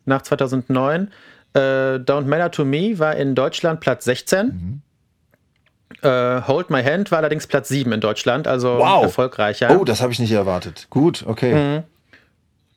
nach 0.05 0.21
2009. 0.21 1.11
Äh, 1.53 1.59
Don't 1.59 2.25
Matter 2.25 2.51
to 2.51 2.65
Me 2.65 2.99
war 2.99 3.15
in 3.15 3.35
Deutschland 3.35 3.79
Platz 3.79 4.05
16. 4.05 4.47
Mhm. 4.47 4.81
Äh, 6.01 6.41
Hold 6.47 6.69
My 6.69 6.83
Hand 6.83 7.11
war 7.11 7.19
allerdings 7.19 7.47
Platz 7.47 7.69
7 7.69 7.91
in 7.91 8.01
Deutschland, 8.01 8.47
also 8.47 8.77
wow. 8.77 9.03
erfolgreicher. 9.03 9.77
Oh, 9.79 9.85
das 9.85 10.01
habe 10.01 10.11
ich 10.11 10.19
nicht 10.19 10.31
erwartet. 10.31 10.87
Gut, 10.89 11.23
okay. 11.25 11.53
Mhm. 11.53 11.83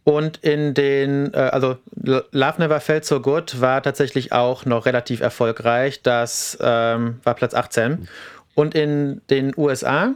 Und 0.04 0.38
in 0.38 0.72
den, 0.72 1.34
äh, 1.34 1.36
also 1.36 1.76
Love 1.94 2.54
Never 2.58 2.80
Felt 2.80 3.04
So 3.04 3.20
Good 3.20 3.60
war 3.60 3.82
tatsächlich 3.82 4.32
auch 4.32 4.64
noch 4.64 4.86
relativ 4.86 5.20
erfolgreich. 5.20 6.02
Das 6.02 6.56
ähm, 6.62 7.20
war 7.24 7.34
Platz 7.34 7.52
18. 7.52 7.90
Mhm. 7.90 8.08
Und 8.54 8.74
in 8.74 9.20
den 9.28 9.52
USA, 9.56 10.14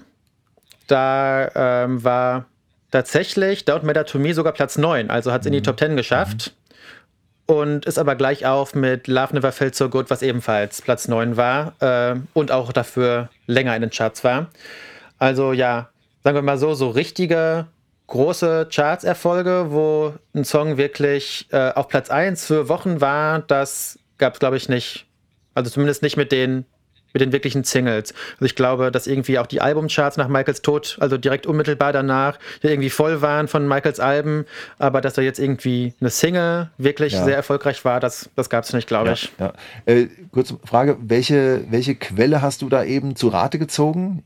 da 0.86 1.50
ähm, 1.54 2.02
war 2.02 2.46
tatsächlich 2.92 3.64
Don't 3.64 3.84
Matter 3.84 4.06
to 4.06 4.18
Me 4.20 4.32
sogar 4.32 4.52
Platz 4.52 4.78
9, 4.78 5.10
also 5.10 5.32
hat 5.32 5.40
es 5.40 5.46
in 5.46 5.52
die 5.52 5.58
mhm. 5.58 5.64
Top 5.64 5.78
10 5.80 5.96
geschafft. 5.96 6.52
Mhm. 6.54 6.62
Und 7.44 7.86
ist 7.86 7.98
aber 7.98 8.14
gleich 8.14 8.46
auf 8.46 8.74
mit 8.74 9.08
Love 9.08 9.34
Never 9.34 9.50
Felt 9.50 9.74
So 9.74 9.88
Good, 9.88 10.10
was 10.10 10.22
ebenfalls 10.22 10.80
Platz 10.80 11.08
9 11.08 11.36
war 11.36 11.74
äh, 11.80 12.14
und 12.34 12.52
auch 12.52 12.72
dafür 12.72 13.30
länger 13.46 13.74
in 13.74 13.82
den 13.82 13.90
Charts 13.90 14.22
war. 14.22 14.46
Also 15.18 15.52
ja, 15.52 15.90
sagen 16.22 16.36
wir 16.36 16.42
mal 16.42 16.56
so, 16.56 16.74
so 16.74 16.88
richtige 16.90 17.66
große 18.06 18.68
Charts-Erfolge, 18.70 19.66
wo 19.70 20.14
ein 20.34 20.44
Song 20.44 20.76
wirklich 20.76 21.48
äh, 21.50 21.72
auf 21.72 21.88
Platz 21.88 22.10
1 22.10 22.46
für 22.46 22.68
Wochen 22.68 23.00
war, 23.00 23.40
das 23.40 23.98
gab 24.18 24.34
es, 24.34 24.38
glaube 24.38 24.56
ich, 24.56 24.68
nicht. 24.68 25.06
Also 25.54 25.70
zumindest 25.70 26.02
nicht 26.02 26.16
mit 26.16 26.32
den 26.32 26.64
mit 27.12 27.20
den 27.20 27.32
wirklichen 27.32 27.64
Singles. 27.64 28.14
Also 28.34 28.44
ich 28.44 28.54
glaube, 28.54 28.90
dass 28.90 29.06
irgendwie 29.06 29.38
auch 29.38 29.46
die 29.46 29.60
Albumcharts 29.60 30.16
nach 30.16 30.28
Michaels 30.28 30.62
Tod, 30.62 30.96
also 31.00 31.18
direkt 31.18 31.46
unmittelbar 31.46 31.92
danach, 31.92 32.38
ja 32.62 32.70
irgendwie 32.70 32.90
voll 32.90 33.22
waren 33.22 33.48
von 33.48 33.66
Michaels 33.66 34.00
Alben, 34.00 34.46
aber 34.78 35.00
dass 35.00 35.14
da 35.14 35.22
jetzt 35.22 35.38
irgendwie 35.38 35.94
eine 36.00 36.10
Single 36.10 36.70
wirklich 36.78 37.12
ja. 37.12 37.24
sehr 37.24 37.36
erfolgreich 37.36 37.84
war, 37.84 38.00
das, 38.00 38.30
das 38.36 38.50
gab 38.50 38.64
es 38.64 38.72
nicht, 38.72 38.88
glaube 38.88 39.08
ja, 39.08 39.12
ich. 39.14 39.32
Ja. 39.38 39.52
Äh, 39.86 40.08
kurze 40.30 40.58
Frage, 40.64 40.96
welche, 41.00 41.64
welche 41.70 41.94
Quelle 41.94 42.42
hast 42.42 42.62
du 42.62 42.68
da 42.68 42.84
eben 42.84 43.16
zu 43.16 43.28
Rate 43.28 43.58
gezogen? 43.58 44.24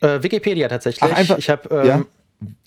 Äh, 0.00 0.22
Wikipedia 0.22 0.68
tatsächlich. 0.68 1.02
Ach, 1.02 1.16
einfach, 1.16 1.38
ich 1.38 1.48
habe 1.48 1.68
ähm, 1.70 2.06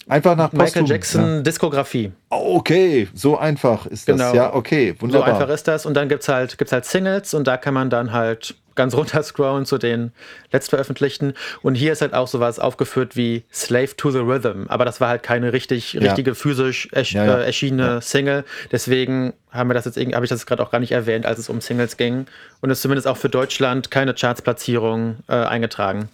Einfach 0.09 0.37
nach 0.37 0.51
Postum. 0.51 0.63
Michael 0.63 0.87
Jackson 0.87 1.35
ja. 1.35 1.41
Diskografie. 1.41 2.11
Okay, 2.29 3.09
so 3.13 3.37
einfach 3.37 3.85
ist 3.87 4.07
das. 4.07 4.17
Genau. 4.17 4.33
Ja, 4.33 4.53
okay, 4.53 4.95
wunderbar. 4.99 5.27
So 5.27 5.33
einfach 5.33 5.53
ist 5.53 5.67
das. 5.67 5.85
Und 5.85 5.95
dann 5.95 6.07
gibt 6.07 6.23
es 6.23 6.29
halt, 6.29 6.57
gibt's 6.57 6.71
halt 6.71 6.85
Singles 6.85 7.33
und 7.33 7.45
da 7.45 7.57
kann 7.57 7.73
man 7.73 7.89
dann 7.89 8.13
halt 8.13 8.55
ganz 8.77 8.95
runter 8.95 9.21
scrollen 9.23 9.65
zu 9.65 9.77
den 9.77 10.13
letztveröffentlichten. 10.53 11.33
Und 11.61 11.75
hier 11.75 11.91
ist 11.91 12.01
halt 12.01 12.13
auch 12.13 12.29
sowas 12.29 12.59
aufgeführt 12.59 13.17
wie 13.17 13.43
Slave 13.51 13.97
to 13.97 14.11
the 14.11 14.19
Rhythm. 14.19 14.67
Aber 14.69 14.85
das 14.85 15.01
war 15.01 15.09
halt 15.09 15.23
keine 15.23 15.51
richtig, 15.51 15.93
ja. 15.93 16.01
richtige 16.01 16.35
physisch 16.35 16.87
ersch 16.93 17.11
ja. 17.13 17.39
Äh, 17.39 17.45
erschienene 17.45 18.01
Single. 18.01 18.45
Deswegen 18.71 19.33
haben 19.51 19.69
wir 19.69 19.73
das 19.73 19.83
jetzt 19.83 19.97
habe 19.97 20.25
ich 20.25 20.29
das 20.29 20.45
gerade 20.45 20.63
auch 20.63 20.71
gar 20.71 20.79
nicht 20.79 20.93
erwähnt, 20.93 21.25
als 21.25 21.39
es 21.39 21.49
um 21.49 21.59
Singles 21.59 21.97
ging. 21.97 22.27
Und 22.61 22.69
ist 22.69 22.81
zumindest 22.81 23.07
auch 23.07 23.17
für 23.17 23.29
Deutschland 23.29 23.91
keine 23.91 24.13
Chartsplatzierung 24.13 25.17
äh, 25.27 25.33
eingetragen. 25.33 26.07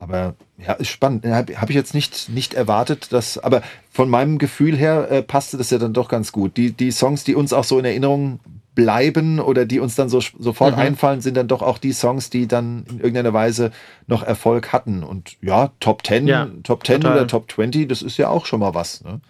Aber 0.00 0.34
ja, 0.58 0.72
ist 0.72 0.88
spannend. 0.88 1.26
Habe 1.26 1.60
hab 1.60 1.68
ich 1.68 1.76
jetzt 1.76 1.94
nicht, 1.94 2.30
nicht 2.30 2.54
erwartet, 2.54 3.12
dass, 3.12 3.36
aber 3.38 3.62
von 3.92 4.08
meinem 4.08 4.38
Gefühl 4.38 4.76
her 4.76 5.10
äh, 5.10 5.22
passte 5.22 5.58
das 5.58 5.70
ja 5.70 5.78
dann 5.78 5.92
doch 5.92 6.08
ganz 6.08 6.32
gut. 6.32 6.56
Die, 6.56 6.72
die 6.72 6.90
Songs, 6.90 7.22
die 7.22 7.34
uns 7.34 7.52
auch 7.52 7.64
so 7.64 7.78
in 7.78 7.84
Erinnerung 7.84 8.40
bleiben 8.74 9.40
oder 9.40 9.66
die 9.66 9.78
uns 9.78 9.96
dann 9.96 10.08
so 10.08 10.20
sofort 10.20 10.76
mhm. 10.76 10.82
einfallen, 10.82 11.20
sind 11.20 11.36
dann 11.36 11.48
doch 11.48 11.60
auch 11.60 11.76
die 11.76 11.92
Songs, 11.92 12.30
die 12.30 12.48
dann 12.48 12.84
in 12.88 12.96
irgendeiner 12.96 13.34
Weise 13.34 13.72
noch 14.06 14.22
Erfolg 14.22 14.72
hatten. 14.72 15.02
Und 15.02 15.36
ja, 15.42 15.70
Top 15.80 16.06
10, 16.06 16.26
ja, 16.26 16.48
Top 16.62 16.86
10 16.86 17.02
total. 17.02 17.16
oder 17.16 17.26
Top 17.26 17.50
20, 17.50 17.86
das 17.86 18.00
ist 18.00 18.16
ja 18.16 18.28
auch 18.28 18.46
schon 18.46 18.60
mal 18.60 18.74
was. 18.74 19.04
Ne? 19.04 19.20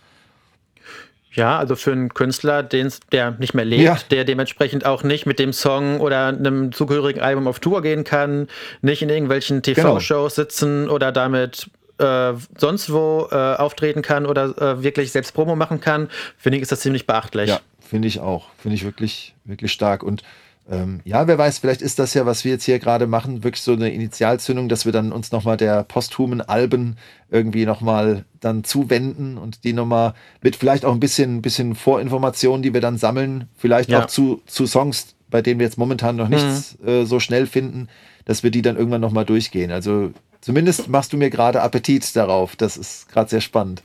Ja, 1.32 1.58
also 1.58 1.76
für 1.76 1.92
einen 1.92 2.12
Künstler, 2.12 2.62
den, 2.62 2.92
der 3.12 3.32
nicht 3.32 3.54
mehr 3.54 3.64
lebt, 3.64 3.82
ja. 3.82 3.98
der 4.10 4.24
dementsprechend 4.24 4.84
auch 4.84 5.04
nicht 5.04 5.26
mit 5.26 5.38
dem 5.38 5.52
Song 5.52 6.00
oder 6.00 6.28
einem 6.28 6.72
zugehörigen 6.72 7.20
Album 7.20 7.46
auf 7.46 7.60
Tour 7.60 7.82
gehen 7.82 8.02
kann, 8.02 8.48
nicht 8.82 9.02
in 9.02 9.08
irgendwelchen 9.08 9.62
TV-Shows 9.62 10.34
genau. 10.34 10.44
sitzen 10.44 10.88
oder 10.88 11.12
damit 11.12 11.70
äh, 11.98 12.32
sonst 12.56 12.92
wo 12.92 13.28
äh, 13.30 13.34
auftreten 13.34 14.02
kann 14.02 14.26
oder 14.26 14.56
äh, 14.58 14.82
wirklich 14.82 15.12
selbst 15.12 15.32
Promo 15.32 15.54
machen 15.54 15.80
kann, 15.80 16.08
finde 16.36 16.56
ich, 16.56 16.62
ist 16.62 16.72
das 16.72 16.80
ziemlich 16.80 17.06
beachtlich. 17.06 17.50
Ja, 17.50 17.60
finde 17.80 18.08
ich 18.08 18.20
auch. 18.20 18.48
Finde 18.58 18.74
ich 18.74 18.84
wirklich, 18.84 19.34
wirklich 19.44 19.72
stark. 19.72 20.02
Und 20.02 20.22
ähm, 20.70 21.00
ja, 21.04 21.26
wer 21.26 21.36
weiß, 21.36 21.58
vielleicht 21.58 21.82
ist 21.82 21.98
das 21.98 22.14
ja, 22.14 22.26
was 22.26 22.44
wir 22.44 22.52
jetzt 22.52 22.64
hier 22.64 22.78
gerade 22.78 23.08
machen, 23.08 23.42
wirklich 23.42 23.62
so 23.62 23.72
eine 23.72 23.90
Initialzündung, 23.90 24.68
dass 24.68 24.84
wir 24.84 24.92
dann 24.92 25.10
uns 25.10 25.32
nochmal 25.32 25.56
der 25.56 25.82
posthumen 25.82 26.40
Alben 26.40 26.96
irgendwie 27.28 27.66
nochmal 27.66 28.24
dann 28.38 28.62
zuwenden 28.62 29.36
und 29.36 29.64
die 29.64 29.72
nochmal 29.72 30.14
mit 30.42 30.54
vielleicht 30.54 30.84
auch 30.84 30.94
ein 30.94 31.00
bisschen, 31.00 31.42
bisschen 31.42 31.74
Vorinformationen, 31.74 32.62
die 32.62 32.72
wir 32.72 32.80
dann 32.80 32.98
sammeln, 32.98 33.48
vielleicht 33.56 33.90
ja. 33.90 34.02
auch 34.02 34.06
zu, 34.06 34.42
zu 34.46 34.66
Songs, 34.66 35.16
bei 35.28 35.42
denen 35.42 35.58
wir 35.58 35.66
jetzt 35.66 35.78
momentan 35.78 36.14
noch 36.14 36.28
nichts 36.28 36.78
mhm. 36.80 36.88
äh, 36.88 37.04
so 37.04 37.18
schnell 37.18 37.46
finden, 37.46 37.88
dass 38.24 38.44
wir 38.44 38.52
die 38.52 38.62
dann 38.62 38.76
irgendwann 38.76 39.00
nochmal 39.00 39.24
durchgehen. 39.24 39.72
Also 39.72 40.12
zumindest 40.40 40.88
machst 40.88 41.12
du 41.12 41.16
mir 41.16 41.30
gerade 41.30 41.62
Appetit 41.62 42.14
darauf. 42.14 42.54
Das 42.54 42.76
ist 42.76 43.08
gerade 43.08 43.28
sehr 43.28 43.40
spannend. 43.40 43.82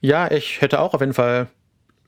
Ja, 0.00 0.28
ich 0.28 0.60
hätte 0.60 0.80
auch 0.80 0.92
auf 0.92 1.00
jeden 1.00 1.14
Fall 1.14 1.46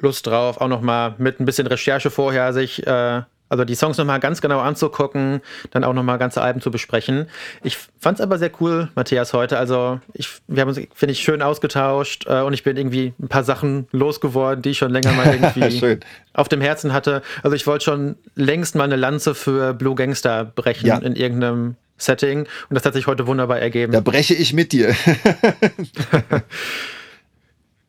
Lust 0.01 0.27
drauf, 0.27 0.61
auch 0.61 0.69
nochmal 0.69 1.15
mit 1.19 1.41
ein 1.41 1.45
bisschen 1.45 1.67
Recherche 1.67 2.11
vorher 2.11 2.53
sich, 2.53 2.87
äh, 2.87 3.23
also 3.49 3.65
die 3.65 3.75
Songs 3.75 3.97
nochmal 3.97 4.21
ganz 4.21 4.41
genau 4.41 4.61
anzugucken, 4.61 5.41
dann 5.71 5.85
auch 5.85 5.95
nochmal 5.95 6.19
ganze 6.19 6.43
Alben 6.43 6.61
zu 6.61 6.71
besprechen. 6.71 7.29
Ich 7.63 7.79
fand 7.99 8.19
es 8.19 8.21
aber 8.23 8.39
sehr 8.39 8.51
cool, 8.61 8.89
Matthias, 8.95 9.33
heute. 9.33 9.59
Also 9.59 10.01
ich, 10.13 10.29
wir 10.47 10.61
haben 10.61 10.69
uns, 10.69 10.81
finde 10.95 11.13
ich, 11.13 11.21
schön 11.21 11.41
ausgetauscht 11.41 12.27
äh, 12.29 12.43
und 12.43 12.53
ich 12.53 12.63
bin 12.63 12.77
irgendwie 12.77 13.15
ein 13.19 13.29
paar 13.29 13.45
Sachen 13.45 13.89
losgeworden, 13.91 14.63
die 14.63 14.71
ich 14.71 14.79
schon 14.79 14.93
länger 14.93 15.13
mal 15.13 15.27
irgendwie 15.35 15.99
auf 16.35 16.49
dem 16.49 16.61
Herzen 16.61 16.93
hatte. 16.93 17.23
Also 17.43 17.57
ich 17.57 17.67
wollte 17.67 17.85
schon 17.85 18.17
längst 18.35 18.75
mal 18.75 18.85
eine 18.85 18.97
Lanze 18.97 19.35
für 19.35 19.73
Blue 19.75 19.95
Gangster 19.95 20.45
brechen 20.45 20.87
ja. 20.87 20.99
in 20.99 21.17
irgendeinem 21.17 21.77
Setting 21.99 22.41
und 22.41 22.75
das 22.75 22.85
hat 22.85 22.95
sich 22.95 23.07
heute 23.07 23.27
wunderbar 23.27 23.59
ergeben. 23.59 23.93
Da 23.93 24.01
breche 24.01 24.35
ich 24.35 24.53
mit 24.53 24.73
dir. 24.73 24.95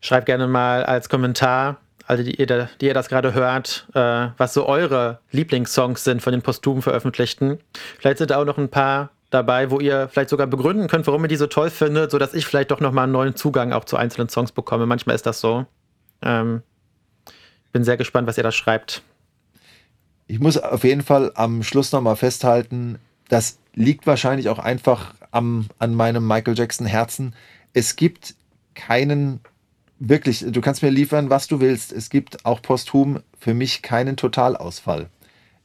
Schreib 0.02 0.26
gerne 0.26 0.48
mal 0.48 0.84
als 0.84 1.10
Kommentar, 1.10 1.78
alle, 2.10 2.24
die 2.24 2.36
ihr, 2.36 2.48
da, 2.48 2.70
die 2.82 2.88
ihr 2.88 2.94
das 2.94 3.08
gerade 3.08 3.34
hört, 3.34 3.88
äh, 3.94 4.28
was 4.38 4.54
so 4.54 4.66
eure 4.66 5.20
Lieblingssongs 5.32 6.04
sind 6.04 6.22
von 6.22 6.34
den 6.34 6.42
posthum 6.42 6.82
veröffentlichten. 6.82 7.60
Vielleicht 8.00 8.18
sind 8.18 8.32
da 8.32 8.42
auch 8.42 8.46
noch 8.46 8.58
ein 8.58 8.70
paar 8.70 9.12
dabei, 9.30 9.70
wo 9.70 9.80
ihr 9.80 10.10
vielleicht 10.10 10.30
sogar 10.30 10.48
begründen 10.48 10.88
könnt, 10.88 11.06
warum 11.06 11.24
ihr 11.24 11.28
die 11.28 11.36
so 11.36 11.48
toll 11.48 11.70
findet, 11.70 12.12
sodass 12.12 12.34
ich 12.34 12.46
vielleicht 12.46 12.72
doch 12.72 12.80
nochmal 12.80 13.04
einen 13.04 13.14
neuen 13.14 13.36
Zugang 13.36 13.74
auch 13.74 13.86
zu 13.86 13.96
einzelnen 13.96 14.28
Songs 14.30 14.52
bekomme. 14.52 14.88
Manchmal 14.88 15.16
ist 15.16 15.26
das 15.26 15.40
so. 15.40 15.68
Ähm, 16.22 16.64
bin 17.72 17.84
sehr 17.84 17.98
gespannt, 17.98 18.28
was 18.28 18.38
ihr 18.38 18.44
da 18.44 18.52
schreibt. 18.52 19.04
ich 20.26 20.40
muss 20.40 20.58
auf 20.58 20.84
jeden 20.84 21.04
Fall 21.04 21.32
am 21.36 21.64
Schluss 21.64 21.92
nochmal 21.92 22.16
festhalten, 22.16 22.98
das 23.30 23.60
liegt 23.76 24.08
wahrscheinlich 24.08 24.50
auch 24.50 24.60
einfach 24.60 25.14
am, 25.32 25.68
an 25.78 25.94
meinem 25.94 26.28
Michael 26.28 26.58
Jackson 26.58 26.88
Herzen. 26.88 27.36
Es 27.74 27.96
gibt 27.96 28.36
keinen, 28.74 29.40
wirklich, 30.00 30.46
du 30.48 30.62
kannst 30.62 30.82
mir 30.82 30.90
liefern, 30.90 31.30
was 31.30 31.48
du 31.48 31.60
willst. 31.60 31.92
Es 31.92 32.10
gibt 32.10 32.46
auch 32.46 32.62
posthum 32.62 33.22
für 33.38 33.54
mich 33.54 33.82
keinen 33.82 34.18
Totalausfall. 34.18 35.10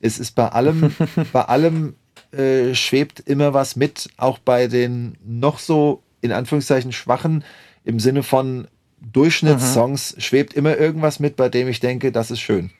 Es 0.00 0.18
ist 0.18 0.32
bei 0.32 0.48
allem, 0.48 0.94
bei 1.32 1.42
allem 1.42 1.94
äh, 2.32 2.74
schwebt 2.74 3.20
immer 3.20 3.54
was 3.54 3.76
mit, 3.76 4.10
auch 4.16 4.38
bei 4.38 4.66
den 4.66 5.16
noch 5.24 5.58
so 5.58 6.02
in 6.20 6.32
Anführungszeichen 6.32 6.92
schwachen, 6.92 7.44
im 7.84 8.00
Sinne 8.00 8.22
von 8.22 8.66
Durchschnittssongs, 9.00 10.16
mhm. 10.16 10.20
schwebt 10.20 10.54
immer 10.54 10.76
irgendwas 10.76 11.20
mit, 11.20 11.36
bei 11.36 11.48
dem 11.48 11.68
ich 11.68 11.80
denke, 11.80 12.12
das 12.12 12.30
ist 12.30 12.40
schön. 12.40 12.70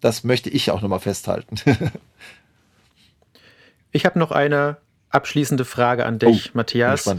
Das 0.00 0.24
möchte 0.24 0.50
ich 0.50 0.70
auch 0.70 0.80
nochmal 0.80 1.00
festhalten. 1.00 1.56
ich 3.92 4.04
habe 4.06 4.18
noch 4.18 4.30
eine 4.30 4.78
abschließende 5.10 5.64
Frage 5.64 6.06
an 6.06 6.18
dich, 6.18 6.50
oh, 6.50 6.50
Matthias. 6.54 7.14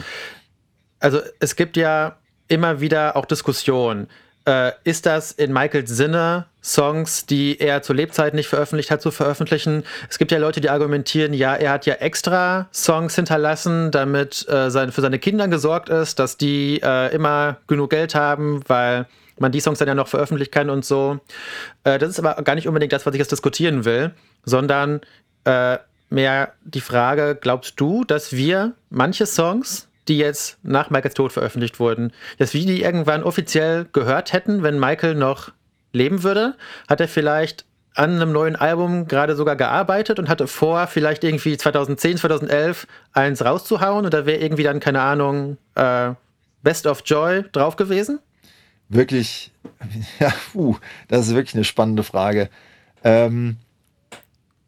Also 0.99 1.21
es 1.39 1.55
gibt 1.55 1.77
ja 1.77 2.17
immer 2.47 2.79
wieder 2.79 3.15
auch 3.15 3.25
Diskussionen. 3.25 4.07
Äh, 4.47 4.73
ist 4.83 5.07
das 5.07 5.31
in 5.31 5.51
Michaels 5.51 5.89
Sinne, 5.89 6.45
Songs, 6.63 7.25
die 7.25 7.59
er 7.59 7.81
zur 7.81 7.95
Lebzeit 7.95 8.35
nicht 8.35 8.47
veröffentlicht 8.47 8.91
hat, 8.91 9.01
zu 9.01 9.09
veröffentlichen? 9.09 9.83
Es 10.07 10.19
gibt 10.19 10.31
ja 10.31 10.37
Leute, 10.37 10.61
die 10.61 10.69
argumentieren, 10.69 11.33
ja, 11.33 11.55
er 11.55 11.71
hat 11.71 11.87
ja 11.87 11.95
extra 11.95 12.67
Songs 12.71 13.15
hinterlassen, 13.15 13.89
damit 13.89 14.47
äh, 14.47 14.69
sein, 14.69 14.91
für 14.91 15.01
seine 15.01 15.17
Kinder 15.17 15.47
gesorgt 15.47 15.89
ist, 15.89 16.19
dass 16.19 16.37
die 16.37 16.79
äh, 16.83 17.13
immer 17.13 17.57
genug 17.67 17.89
Geld 17.89 18.13
haben, 18.13 18.61
weil 18.67 19.07
man 19.39 19.51
die 19.51 19.59
Songs 19.59 19.79
dann 19.79 19.87
ja 19.87 19.95
noch 19.95 20.07
veröffentlichen 20.07 20.51
kann 20.51 20.69
und 20.69 20.85
so. 20.85 21.19
Äh, 21.83 21.97
das 21.97 22.09
ist 22.09 22.19
aber 22.19 22.41
gar 22.43 22.53
nicht 22.53 22.67
unbedingt 22.67 22.93
das, 22.93 23.05
was 23.07 23.15
ich 23.15 23.19
jetzt 23.19 23.31
diskutieren 23.31 23.83
will, 23.83 24.11
sondern 24.43 25.01
äh, 25.45 25.79
mehr 26.11 26.53
die 26.63 26.81
Frage, 26.81 27.35
glaubst 27.39 27.79
du, 27.79 28.03
dass 28.03 28.33
wir 28.33 28.73
manche 28.91 29.25
Songs 29.25 29.87
die 30.07 30.17
jetzt 30.17 30.57
nach 30.63 30.89
Michaels 30.89 31.15
Tod 31.15 31.31
veröffentlicht 31.33 31.79
wurden, 31.79 32.11
dass 32.37 32.53
wir 32.53 32.65
die 32.65 32.83
irgendwann 32.83 33.23
offiziell 33.23 33.85
gehört 33.91 34.33
hätten, 34.33 34.63
wenn 34.63 34.79
Michael 34.79 35.15
noch 35.15 35.51
leben 35.91 36.23
würde? 36.23 36.55
Hat 36.87 37.01
er 37.01 37.07
vielleicht 37.07 37.65
an 37.95 38.15
einem 38.15 38.31
neuen 38.31 38.55
Album 38.55 39.07
gerade 39.07 39.35
sogar 39.35 39.55
gearbeitet 39.55 40.19
und 40.19 40.27
hatte 40.27 40.47
vor, 40.47 40.87
vielleicht 40.87 41.23
irgendwie 41.23 41.57
2010, 41.57 42.17
2011 42.17 42.87
eins 43.13 43.43
rauszuhauen 43.43 44.05
oder 44.05 44.25
wäre 44.25 44.41
irgendwie 44.41 44.63
dann, 44.63 44.81
keine 44.81 45.01
Ahnung, 45.01 45.57
äh, 45.75 46.11
Best 46.61 46.87
of 46.87 47.03
Joy 47.05 47.45
drauf 47.51 47.77
gewesen? 47.77 48.19
Wirklich, 48.89 49.51
ja, 50.19 50.33
puh, 50.51 50.75
das 51.07 51.27
ist 51.27 51.35
wirklich 51.35 51.55
eine 51.55 51.63
spannende 51.63 52.03
Frage. 52.03 52.49
Ähm, 53.03 53.57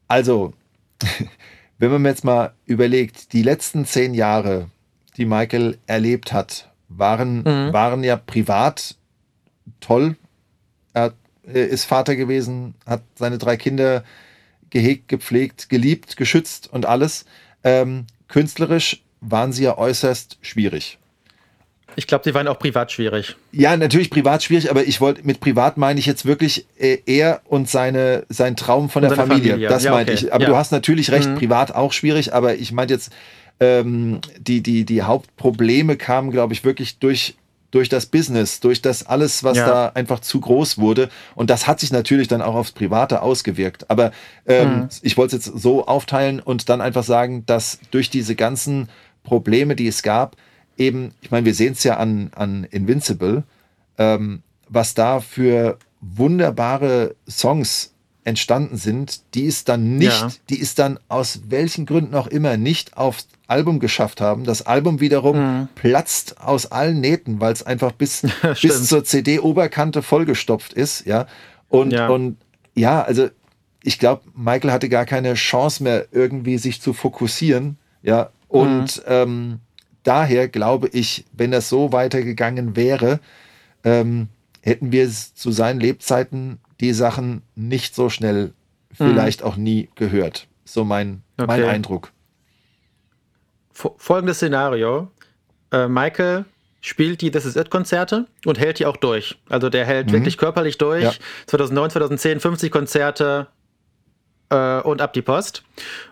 also, 0.08 0.54
wenn 1.80 1.92
man 1.92 2.06
jetzt 2.06 2.24
mal 2.24 2.54
überlegt, 2.66 3.34
die 3.34 3.44
letzten 3.44 3.86
zehn 3.86 4.14
Jahre 4.14 4.70
die 5.18 5.26
Michael 5.26 5.78
erlebt 5.88 6.32
hat, 6.32 6.70
waren, 6.90 7.40
mhm. 7.40 7.74
waren 7.74 8.04
ja 8.04 8.16
privat 8.16 8.96
toll. 9.80 10.16
Er 10.94 11.14
ist 11.44 11.86
Vater 11.86 12.16
gewesen, 12.16 12.76
hat 12.86 13.04
seine 13.16 13.38
drei 13.38 13.58
Kinder 13.58 14.04
gehegt, 14.70 15.08
gepflegt, 15.08 15.70
geliebt, 15.70 16.18
geschützt 16.18 16.72
und 16.72 16.86
alles. 16.86 17.26
Ähm, 17.64 18.06
künstlerisch 18.28 19.02
waren 19.22 19.54
sie 19.54 19.64
ja 19.64 19.78
äußerst 19.78 20.38
schwierig. 20.42 20.98
Ich 21.96 22.06
glaube, 22.06 22.24
sie 22.26 22.34
waren 22.36 22.48
auch 22.48 22.60
privat 22.60 22.92
schwierig. 22.92 23.36
Ja, 23.52 23.76
natürlich 23.76 24.12
privat 24.12 24.44
schwierig, 24.44 24.70
aber 24.70 24.84
ich 24.84 25.02
wollte 25.02 25.26
mit 25.26 25.40
privat 25.40 25.78
meine 25.78 26.00
ich 26.00 26.06
jetzt 26.06 26.26
wirklich 26.26 26.68
äh, 26.78 27.00
er 27.08 27.42
und 27.46 27.70
seine 27.70 28.26
sein 28.30 28.56
Traum 28.56 28.90
von 28.90 29.04
und 29.04 29.10
der 29.10 29.18
Familie. 29.18 29.54
Familie. 29.54 29.70
Das 29.70 29.84
ja, 29.84 29.92
meinte 29.92 30.12
okay. 30.12 30.26
ich. 30.26 30.34
Aber 30.34 30.44
ja. 30.44 30.50
du 30.50 30.56
hast 30.56 30.72
natürlich 30.72 31.12
recht, 31.12 31.30
mhm. 31.30 31.36
privat 31.36 31.74
auch 31.74 31.94
schwierig, 31.94 32.34
aber 32.34 32.56
ich 32.56 32.72
meinte 32.72 32.94
jetzt 32.94 33.12
ähm, 33.60 34.22
die, 34.40 34.62
die, 34.62 34.86
die 34.86 35.02
Hauptprobleme 35.04 35.98
kamen, 35.98 36.32
glaube 36.32 36.54
ich, 36.54 36.64
wirklich 36.64 37.00
durch 37.00 37.36
durch 37.72 37.90
das 37.90 38.06
Business, 38.06 38.60
durch 38.62 38.82
das 38.82 39.06
alles, 39.06 39.44
was 39.44 39.58
ja. 39.58 39.68
da 39.68 39.88
einfach 39.90 40.20
zu 40.22 40.40
groß 40.40 40.78
wurde. 40.78 41.10
Und 41.36 41.50
das 41.50 41.68
hat 41.68 41.80
sich 41.80 41.92
natürlich 41.92 42.28
dann 42.28 42.42
auch 42.42 42.56
aufs 42.56 42.72
Private 42.72 43.22
ausgewirkt. 43.22 43.90
Aber 43.90 44.12
ähm, 44.46 44.80
mhm. 44.80 44.90
ich 45.02 45.18
wollte 45.18 45.36
es 45.36 45.46
jetzt 45.46 45.60
so 45.62 45.86
aufteilen 45.86 46.40
und 46.40 46.70
dann 46.70 46.80
einfach 46.80 47.04
sagen, 47.04 47.46
dass 47.46 47.80
durch 47.92 48.10
diese 48.10 48.36
ganzen 48.36 48.90
Probleme, 49.24 49.76
die 49.76 49.88
es 49.88 50.02
gab, 50.02 50.38
eben, 50.78 51.14
ich 51.22 51.30
meine, 51.30 51.46
wir 51.46 51.54
sehen 51.54 51.74
es 51.74 51.84
ja 51.84 51.98
an, 51.98 52.32
an 52.36 52.64
Invincible, 52.64 53.44
ähm, 53.98 54.44
was 54.70 54.94
da 54.94 55.20
für 55.20 55.78
wunderbare 56.00 57.16
Songs 57.30 57.94
entstanden 58.28 58.76
sind, 58.76 59.22
die 59.36 59.44
ist 59.44 59.70
dann 59.70 59.98
nicht, 59.98 60.22
ja. 60.22 60.30
die 60.50 60.60
ist 60.60 60.80
dann 60.80 61.00
aus 61.08 61.44
welchen 61.48 61.86
Gründen 61.86 62.14
auch 62.14 62.28
immer 62.28 62.58
nicht 62.58 62.98
aufs 62.98 63.30
Album 63.48 63.80
geschafft 63.80 64.20
haben. 64.20 64.44
Das 64.44 64.64
Album 64.64 65.00
wiederum 65.00 65.38
mhm. 65.38 65.68
platzt 65.76 66.42
aus 66.42 66.70
allen 66.70 67.00
Nähten, 67.00 67.40
weil 67.40 67.54
es 67.54 67.64
einfach 67.64 67.94
bis, 67.94 68.28
bis 68.62 68.86
zur 68.88 69.06
CD-Oberkante 69.06 70.02
vollgestopft 70.02 70.74
ist, 70.74 71.06
ja. 71.06 71.26
Und, 71.70 71.94
ja. 71.94 72.10
und 72.10 72.36
ja, 72.76 73.02
also 73.02 73.30
ich 73.82 73.98
glaube, 73.98 74.24
Michael 74.36 74.74
hatte 74.74 74.90
gar 74.90 75.06
keine 75.06 75.36
Chance 75.36 75.82
mehr, 75.82 76.08
irgendwie 76.12 76.58
sich 76.58 76.82
zu 76.82 76.92
fokussieren, 76.92 77.78
ja. 78.04 78.32
Und 78.50 78.98
mhm. 78.98 79.04
ähm, 79.08 79.60
daher 80.04 80.50
glaube 80.50 80.90
ich, 80.90 81.24
wenn 81.32 81.52
das 81.52 81.70
so 81.70 81.94
weitergegangen 81.94 82.76
wäre, 82.76 83.22
ähm, 83.86 84.28
hätten 84.60 84.92
wir 84.92 85.10
zu 85.10 85.52
seinen 85.54 85.80
Lebzeiten 85.80 86.60
die 86.82 86.94
Sachen 86.94 87.42
nicht 87.56 87.96
so 87.96 88.10
schnell, 88.10 88.54
vielleicht 88.94 89.42
mhm. 89.42 89.48
auch 89.48 89.56
nie 89.56 89.90
gehört. 89.96 90.48
So 90.66 90.84
mein, 90.84 91.24
okay. 91.38 91.48
mein 91.48 91.64
Eindruck. 91.64 92.12
Folgendes 93.72 94.38
Szenario. 94.38 95.12
Äh, 95.72 95.88
Michael 95.88 96.46
spielt 96.82 97.22
die 97.22 97.32
This 97.32 97.46
Is 97.46 97.56
It 97.56 97.70
Konzerte 97.70 98.26
und 98.46 98.60
hält 98.60 98.80
die 98.80 98.86
auch 98.86 98.98
durch. 98.98 99.38
Also 99.50 99.70
der 99.70 99.86
hält 99.86 100.08
mhm. 100.08 100.14
wirklich 100.14 100.38
körperlich 100.38 100.78
durch. 100.78 101.04
Ja. 101.04 101.14
2009, 101.48 101.92
2010 101.92 102.40
50 102.40 102.72
Konzerte 102.72 103.48
äh, 104.50 104.80
und 104.82 105.02
ab 105.02 105.14
die 105.14 105.22
Post. 105.22 105.64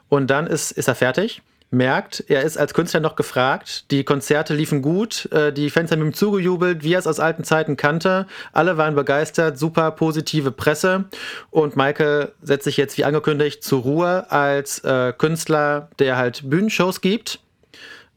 Und 0.10 0.28
dann 0.28 0.48
ist, 0.48 0.72
ist 0.72 0.88
er 0.88 0.96
fertig 0.96 1.42
merkt, 1.76 2.24
er 2.28 2.44
ist 2.44 2.58
als 2.58 2.74
Künstler 2.74 3.00
noch 3.00 3.16
gefragt. 3.16 3.92
Die 3.92 4.04
Konzerte 4.04 4.56
liefen 4.56 4.82
gut, 4.82 5.30
äh, 5.32 5.52
die 5.52 5.70
Fans 5.70 5.92
haben 5.92 6.02
ihm 6.02 6.14
zugejubelt, 6.14 6.84
wie 6.84 6.94
er 6.94 7.00
es 7.00 7.08
aus 7.08 7.20
alten 7.20 7.44
Zeiten 7.44 7.78
kannte. 7.78 8.26
Alle 8.54 8.78
waren 8.78 8.96
begeistert, 8.96 9.60
super 9.60 9.92
positive 9.92 10.52
Presse. 10.52 11.06
Und 11.52 11.76
Michael 11.76 12.32
setzt 12.42 12.64
sich 12.64 12.78
jetzt, 12.78 12.98
wie 12.98 13.06
angekündigt, 13.06 13.64
zur 13.64 13.82
Ruhe 13.82 14.32
als 14.32 14.80
äh, 14.80 15.14
Künstler, 15.18 15.90
der 16.00 16.18
halt 16.18 16.50
Bühnenshows 16.50 17.02
gibt. 17.02 17.40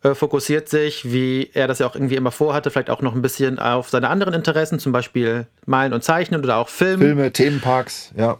Äh, 0.02 0.14
fokussiert 0.14 0.68
sich, 0.68 1.12
wie 1.12 1.50
er 1.54 1.66
das 1.66 1.80
ja 1.80 1.86
auch 1.86 1.96
irgendwie 1.96 2.14
immer 2.14 2.30
vorhatte, 2.30 2.70
vielleicht 2.70 2.90
auch 2.90 3.02
noch 3.02 3.14
ein 3.14 3.22
bisschen 3.22 3.58
auf 3.58 3.90
seine 3.90 4.08
anderen 4.08 4.32
Interessen, 4.32 4.78
zum 4.78 4.92
Beispiel 4.92 5.46
Malen 5.66 5.92
und 5.92 6.04
Zeichnen 6.04 6.42
oder 6.44 6.56
auch 6.56 6.68
Film. 6.68 7.00
Filme, 7.00 7.32
Themenparks, 7.32 8.12
ja. 8.16 8.38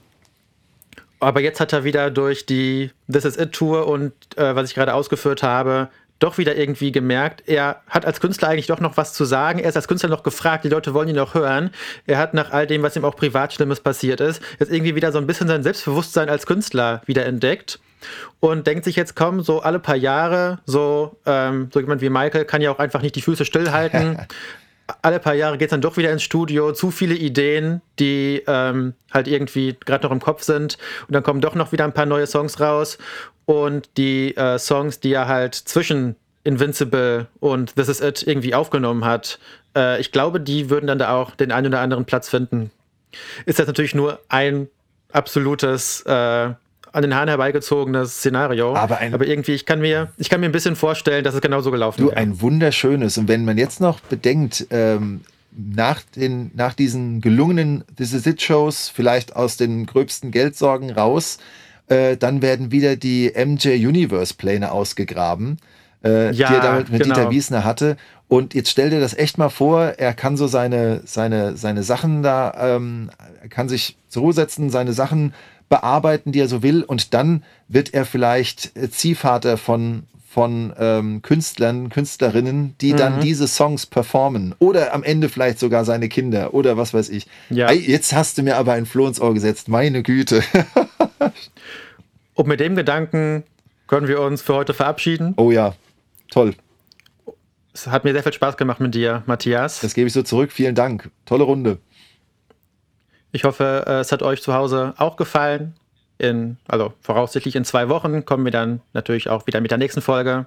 Aber 1.21 1.41
jetzt 1.41 1.61
hat 1.61 1.73
er 1.73 1.85
wieder 1.85 2.11
durch 2.11 2.47
die 2.47 2.91
This 3.11 3.25
Is 3.25 3.37
It 3.37 3.53
Tour 3.53 3.87
und 3.87 4.13
äh, 4.37 4.55
was 4.55 4.69
ich 4.69 4.75
gerade 4.75 4.95
ausgeführt 4.95 5.43
habe, 5.43 5.89
doch 6.19 6.39
wieder 6.39 6.57
irgendwie 6.57 6.91
gemerkt, 6.91 7.45
er 7.47 7.81
hat 7.89 8.05
als 8.05 8.21
Künstler 8.21 8.49
eigentlich 8.49 8.67
doch 8.67 8.81
noch 8.81 8.97
was 8.97 9.15
zu 9.15 9.25
sagen. 9.25 9.61
Er 9.61 9.69
ist 9.69 9.77
als 9.77 9.87
Künstler 9.87 10.09
noch 10.09 10.25
gefragt, 10.25 10.65
die 10.65 10.69
Leute 10.69 10.93
wollen 10.95 11.09
ihn 11.09 11.17
noch 11.17 11.35
hören. 11.35 11.71
Er 12.07 12.19
hat 12.19 12.35
nach 12.35 12.51
all 12.51 12.67
dem, 12.67 12.83
was 12.83 12.97
ihm 12.97 13.05
auch 13.05 13.15
privat 13.15 13.53
Schlimmes 13.53 13.81
passiert 13.81 14.21
ist, 14.21 14.43
jetzt 14.59 14.73
irgendwie 14.73 14.95
wieder 14.95 15.13
so 15.13 15.19
ein 15.19 15.27
bisschen 15.27 15.49
sein 15.49 15.63
Selbstbewusstsein 15.63 16.29
als 16.29 16.47
Künstler 16.47 17.03
wieder 17.07 17.25
entdeckt 17.25 17.79
und 18.41 18.67
denkt 18.67 18.85
sich 18.85 18.97
jetzt, 18.97 19.17
komm, 19.17 19.43
so 19.43 19.61
alle 19.61 19.79
paar 19.79 19.97
Jahre, 19.97 20.59
so, 20.67 21.17
ähm, 21.27 21.69
so 21.73 21.81
jemand 21.81 22.01
wie 22.01 22.11
Michael 22.11 22.45
kann 22.45 22.63
ja 22.63 22.71
auch 22.71 22.79
einfach 22.79 23.03
nicht 23.03 23.15
die 23.15 23.23
Füße 23.23 23.45
stillhalten. 23.45 24.19
alle 25.03 25.21
paar 25.21 25.35
Jahre 25.35 25.59
geht 25.59 25.69
es 25.69 25.71
dann 25.71 25.81
doch 25.81 25.97
wieder 25.97 26.13
ins 26.13 26.23
Studio, 26.23 26.73
zu 26.73 26.91
viele 26.91 27.15
Ideen, 27.15 27.83
die 27.99 28.43
ähm, 28.47 28.95
halt 29.13 29.29
irgendwie 29.29 29.77
gerade 29.85 30.07
noch 30.07 30.13
im 30.13 30.21
Kopf 30.21 30.43
sind. 30.43 30.79
Und 31.07 31.15
dann 31.15 31.23
kommen 31.23 31.41
doch 31.41 31.55
noch 31.55 31.73
wieder 31.73 31.85
ein 31.85 31.93
paar 31.93 32.07
neue 32.07 32.27
Songs 32.27 32.61
raus. 32.61 32.99
Und 33.45 33.91
die 33.97 34.37
äh, 34.37 34.59
Songs, 34.59 35.01
die 35.01 35.13
er 35.13 35.29
halt 35.29 35.55
zwischen 35.55 36.17
Invincible 36.45 37.27
und 37.41 37.77
This 37.77 37.89
Is 37.89 38.01
It 38.01 38.27
irgendwie 38.27 38.55
aufgenommen 38.55 39.05
hat, 39.05 39.39
äh, 39.77 40.01
ich 40.01 40.13
glaube, 40.13 40.41
die 40.41 40.71
würden 40.71 40.87
dann 40.87 40.99
da 40.99 41.15
auch 41.15 41.35
den 41.35 41.53
einen 41.53 41.69
oder 41.69 41.81
anderen 41.81 42.05
Platz 42.05 42.29
finden. 42.29 42.71
Ist 43.47 43.59
das 43.59 43.67
natürlich 43.67 43.95
nur 43.95 44.21
ein 44.29 44.69
absolutes 45.13 46.03
äh, 46.03 46.51
an 46.93 47.03
den 47.03 47.15
Haaren 47.15 47.29
herbeigezogenes 47.29 48.19
Szenario. 48.19 48.75
Aber, 48.75 48.99
ein, 48.99 49.15
aber 49.15 49.27
irgendwie, 49.27 49.53
ich 49.53 49.67
kann, 49.67 49.81
mir, 49.81 50.09
ich 50.17 50.29
kann 50.29 50.41
mir 50.41 50.47
ein 50.47 50.53
bisschen 50.53 50.77
vorstellen, 50.77 51.25
dass 51.25 51.35
es 51.35 51.41
genauso 51.41 51.71
gelaufen 51.71 52.07
wäre. 52.07 52.17
Ein 52.17 52.41
wunderschönes. 52.41 53.19
Und 53.19 53.29
wenn 53.29 53.45
man 53.45 53.59
jetzt 53.59 53.81
noch 53.81 54.01
bedenkt, 54.01 54.67
ähm, 54.71 55.21
nach, 55.59 56.03
den, 56.03 56.51
nach 56.55 56.75
diesen 56.75 57.21
gelungenen 57.21 57.85
This 57.97 58.13
Is 58.13 58.27
It 58.27 58.41
Shows, 58.41 58.89
vielleicht 58.89 59.35
aus 59.35 59.57
den 59.57 59.87
gröbsten 59.87 60.31
Geldsorgen 60.31 60.91
raus, 60.91 61.39
äh, 61.89 62.17
dann 62.17 62.43
werden 62.43 62.71
wieder 62.71 62.97
die 62.97 63.33
MJ 63.35 63.87
Universe 63.87 64.35
Pläne 64.35 64.73
ausgegraben, 64.73 65.59
äh, 66.05 66.33
ja, 66.33 66.49
die 66.49 66.55
er 66.55 66.61
damit 66.61 66.91
mit 66.91 67.03
genau. 67.03 67.15
Dieter 67.15 67.31
Wiesner 67.31 67.65
hatte. 67.65 67.97
Und 68.29 68.53
jetzt 68.55 68.71
stell 68.71 68.91
dir 68.91 69.01
das 69.01 69.15
echt 69.15 69.39
mal 69.39 69.49
vor, 69.49 69.81
er 69.97 70.13
kann 70.13 70.37
so 70.37 70.47
seine, 70.47 71.01
seine, 71.07 71.57
seine 71.57 71.83
Sachen 71.83 72.23
da, 72.23 72.77
ähm, 72.77 73.11
er 73.43 73.49
kann 73.49 73.69
sich 73.69 73.97
zur 74.09 74.23
Ruhe 74.25 74.33
setzen, 74.35 74.69
seine 74.69 74.93
Sachen 74.93 75.33
bearbeiten, 75.69 76.33
die 76.33 76.41
er 76.41 76.49
so 76.49 76.63
will. 76.63 76.83
Und 76.83 77.15
dann 77.15 77.45
wird 77.69 77.95
er 77.95 78.05
vielleicht 78.05 78.77
äh, 78.77 78.91
Ziehvater 78.91 79.57
von, 79.57 80.05
von 80.29 80.73
ähm, 80.79 81.23
Künstlern, 81.23 81.89
Künstlerinnen, 81.91 82.75
die 82.81 82.93
dann 82.95 83.17
Mhm. 83.17 83.21
diese 83.21 83.49
Songs 83.49 83.87
performen. 83.87 84.55
Oder 84.59 84.95
am 84.95 85.03
Ende 85.03 85.29
vielleicht 85.29 85.59
sogar 85.59 85.85
seine 85.85 86.09
Kinder 86.09 86.55
oder 86.55 86.77
was 86.77 86.95
weiß 86.95 87.09
ich. 87.11 87.27
Ja. 87.51 87.69
Ei, 87.69 87.75
jetzt 87.77 88.13
hast 88.13 88.39
du 88.39 88.43
mir 88.43 88.57
aber 88.57 88.73
ein 88.73 88.87
Floh 88.87 89.07
ins 89.07 89.21
Ohr 89.21 89.35
gesetzt. 89.35 89.69
Meine 89.69 90.03
Güte. 90.03 90.43
Und 92.35 92.47
mit 92.47 92.61
dem 92.61 92.77
Gedanken 92.77 93.43
können 93.87 94.07
wir 94.09 94.21
uns 94.21 94.43
für 94.43 94.55
heute 94.55 94.75
verabschieden. 94.75 95.35
Oh 95.37 95.51
ja, 95.51 95.75
toll. 96.31 96.55
Es 97.73 97.87
hat 97.87 98.05
mir 98.05 98.13
sehr 98.13 98.23
viel 98.23 98.33
Spaß 98.33 98.57
gemacht 98.57 98.81
mit 98.81 98.95
dir, 98.95 99.23
Matthias. 99.27 99.81
Das 99.81 99.95
gebe 99.95 100.07
ich 100.09 100.13
so 100.13 100.23
zurück. 100.23 100.53
Vielen 100.53 100.75
Dank. 100.75 101.11
Tolle 101.27 101.45
Runde. 101.45 101.79
Ich 103.33 103.45
hoffe, 103.45 103.85
äh, 103.87 104.01
es 104.01 104.13
hat 104.13 104.23
euch 104.23 104.43
zu 104.43 104.55
Hause 104.55 104.95
auch 104.97 105.17
gefallen. 105.17 105.75
In, 106.19 106.57
also 106.67 106.93
voraussichtlich 107.01 107.55
in 107.55 107.65
zwei 107.65 107.89
Wochen 107.89 108.25
kommen 108.25 108.45
wir 108.45 108.53
dann 108.53 108.81
natürlich 108.93 109.29
auch 109.29 109.47
wieder 109.47 109.61
mit 109.61 109.71
der 109.71 109.79
nächsten 109.79 110.01
Folge. 110.01 110.47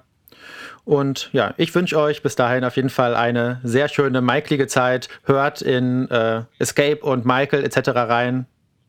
Und 0.84 1.30
ja, 1.32 1.54
ich 1.56 1.74
wünsche 1.74 1.98
euch 1.98 2.22
bis 2.22 2.34
dahin 2.34 2.64
auf 2.64 2.76
jeden 2.76 2.90
Fall 2.90 3.14
eine 3.14 3.60
sehr 3.62 3.88
schöne, 3.88 4.20
michaelige 4.20 4.66
Zeit. 4.66 5.08
Hört 5.24 5.62
in 5.62 6.10
äh, 6.10 6.42
Escape 6.58 6.98
und 7.02 7.24
Michael 7.24 7.64
etc. 7.64 7.90
rein. 7.90 8.46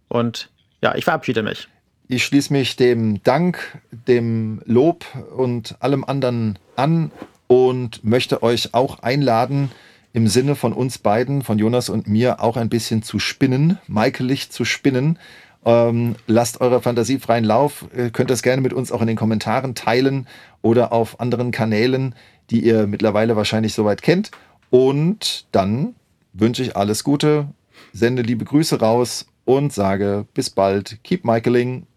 Und 0.08 0.50
ja, 0.82 0.96
ich 0.96 1.06
verabschiede 1.06 1.44
mich. 1.44 1.68
Ich 2.08 2.26
schließe 2.26 2.52
mich 2.52 2.76
dem 2.76 3.24
Dank, 3.24 3.80
dem 3.92 4.62
Lob 4.66 5.06
und 5.36 5.76
allem 5.80 6.04
anderen 6.04 6.60
an 6.76 7.12
und 7.48 8.04
möchte 8.04 8.44
euch 8.44 8.74
auch 8.74 9.00
einladen, 9.00 9.72
im 10.14 10.28
Sinne 10.28 10.56
von 10.56 10.74
uns 10.74 11.00
beiden, 11.00 11.42
von 11.42 11.58
Jonas 11.58 11.90
und 11.90 12.08
mir, 12.08 12.42
auch 12.42 12.56
ein 12.56 12.70
bisschen 12.70 13.02
zu 13.02 13.20
spinnen, 13.20 13.80
Michaelig 13.88 14.52
zu 14.52 14.64
spinnen. 14.64 15.18
Ähm, 15.66 16.16
lasst 16.28 16.62
eurer 16.62 16.82
Fantasie 16.82 17.20
freien 17.20 17.44
Lauf. 17.44 17.86
Ihr 17.96 18.12
könnt 18.12 18.30
das 18.30 18.44
gerne 18.44 18.62
mit 18.62 18.74
uns 18.74 18.92
auch 18.92 19.02
in 19.02 19.08
den 19.08 19.18
Kommentaren 19.18 19.76
teilen 19.76 20.28
oder 20.62 20.92
auf 20.92 21.20
anderen 21.20 21.52
Kanälen, 21.52 22.16
die 22.50 22.64
ihr 22.64 22.86
mittlerweile 22.86 23.36
wahrscheinlich 23.36 23.74
soweit 23.74 24.02
kennt. 24.02 24.32
Und 24.70 25.48
dann 25.52 25.96
wünsche 26.34 26.64
ich 26.64 26.76
alles 26.76 27.04
Gute, 27.04 27.48
sende 27.92 28.22
liebe 28.22 28.46
Grüße 28.46 28.80
raus 28.80 29.26
und 29.46 29.74
sage 29.74 30.26
bis 30.34 30.50
bald. 30.50 31.00
Keep 31.04 31.26
Michaeling. 31.26 31.88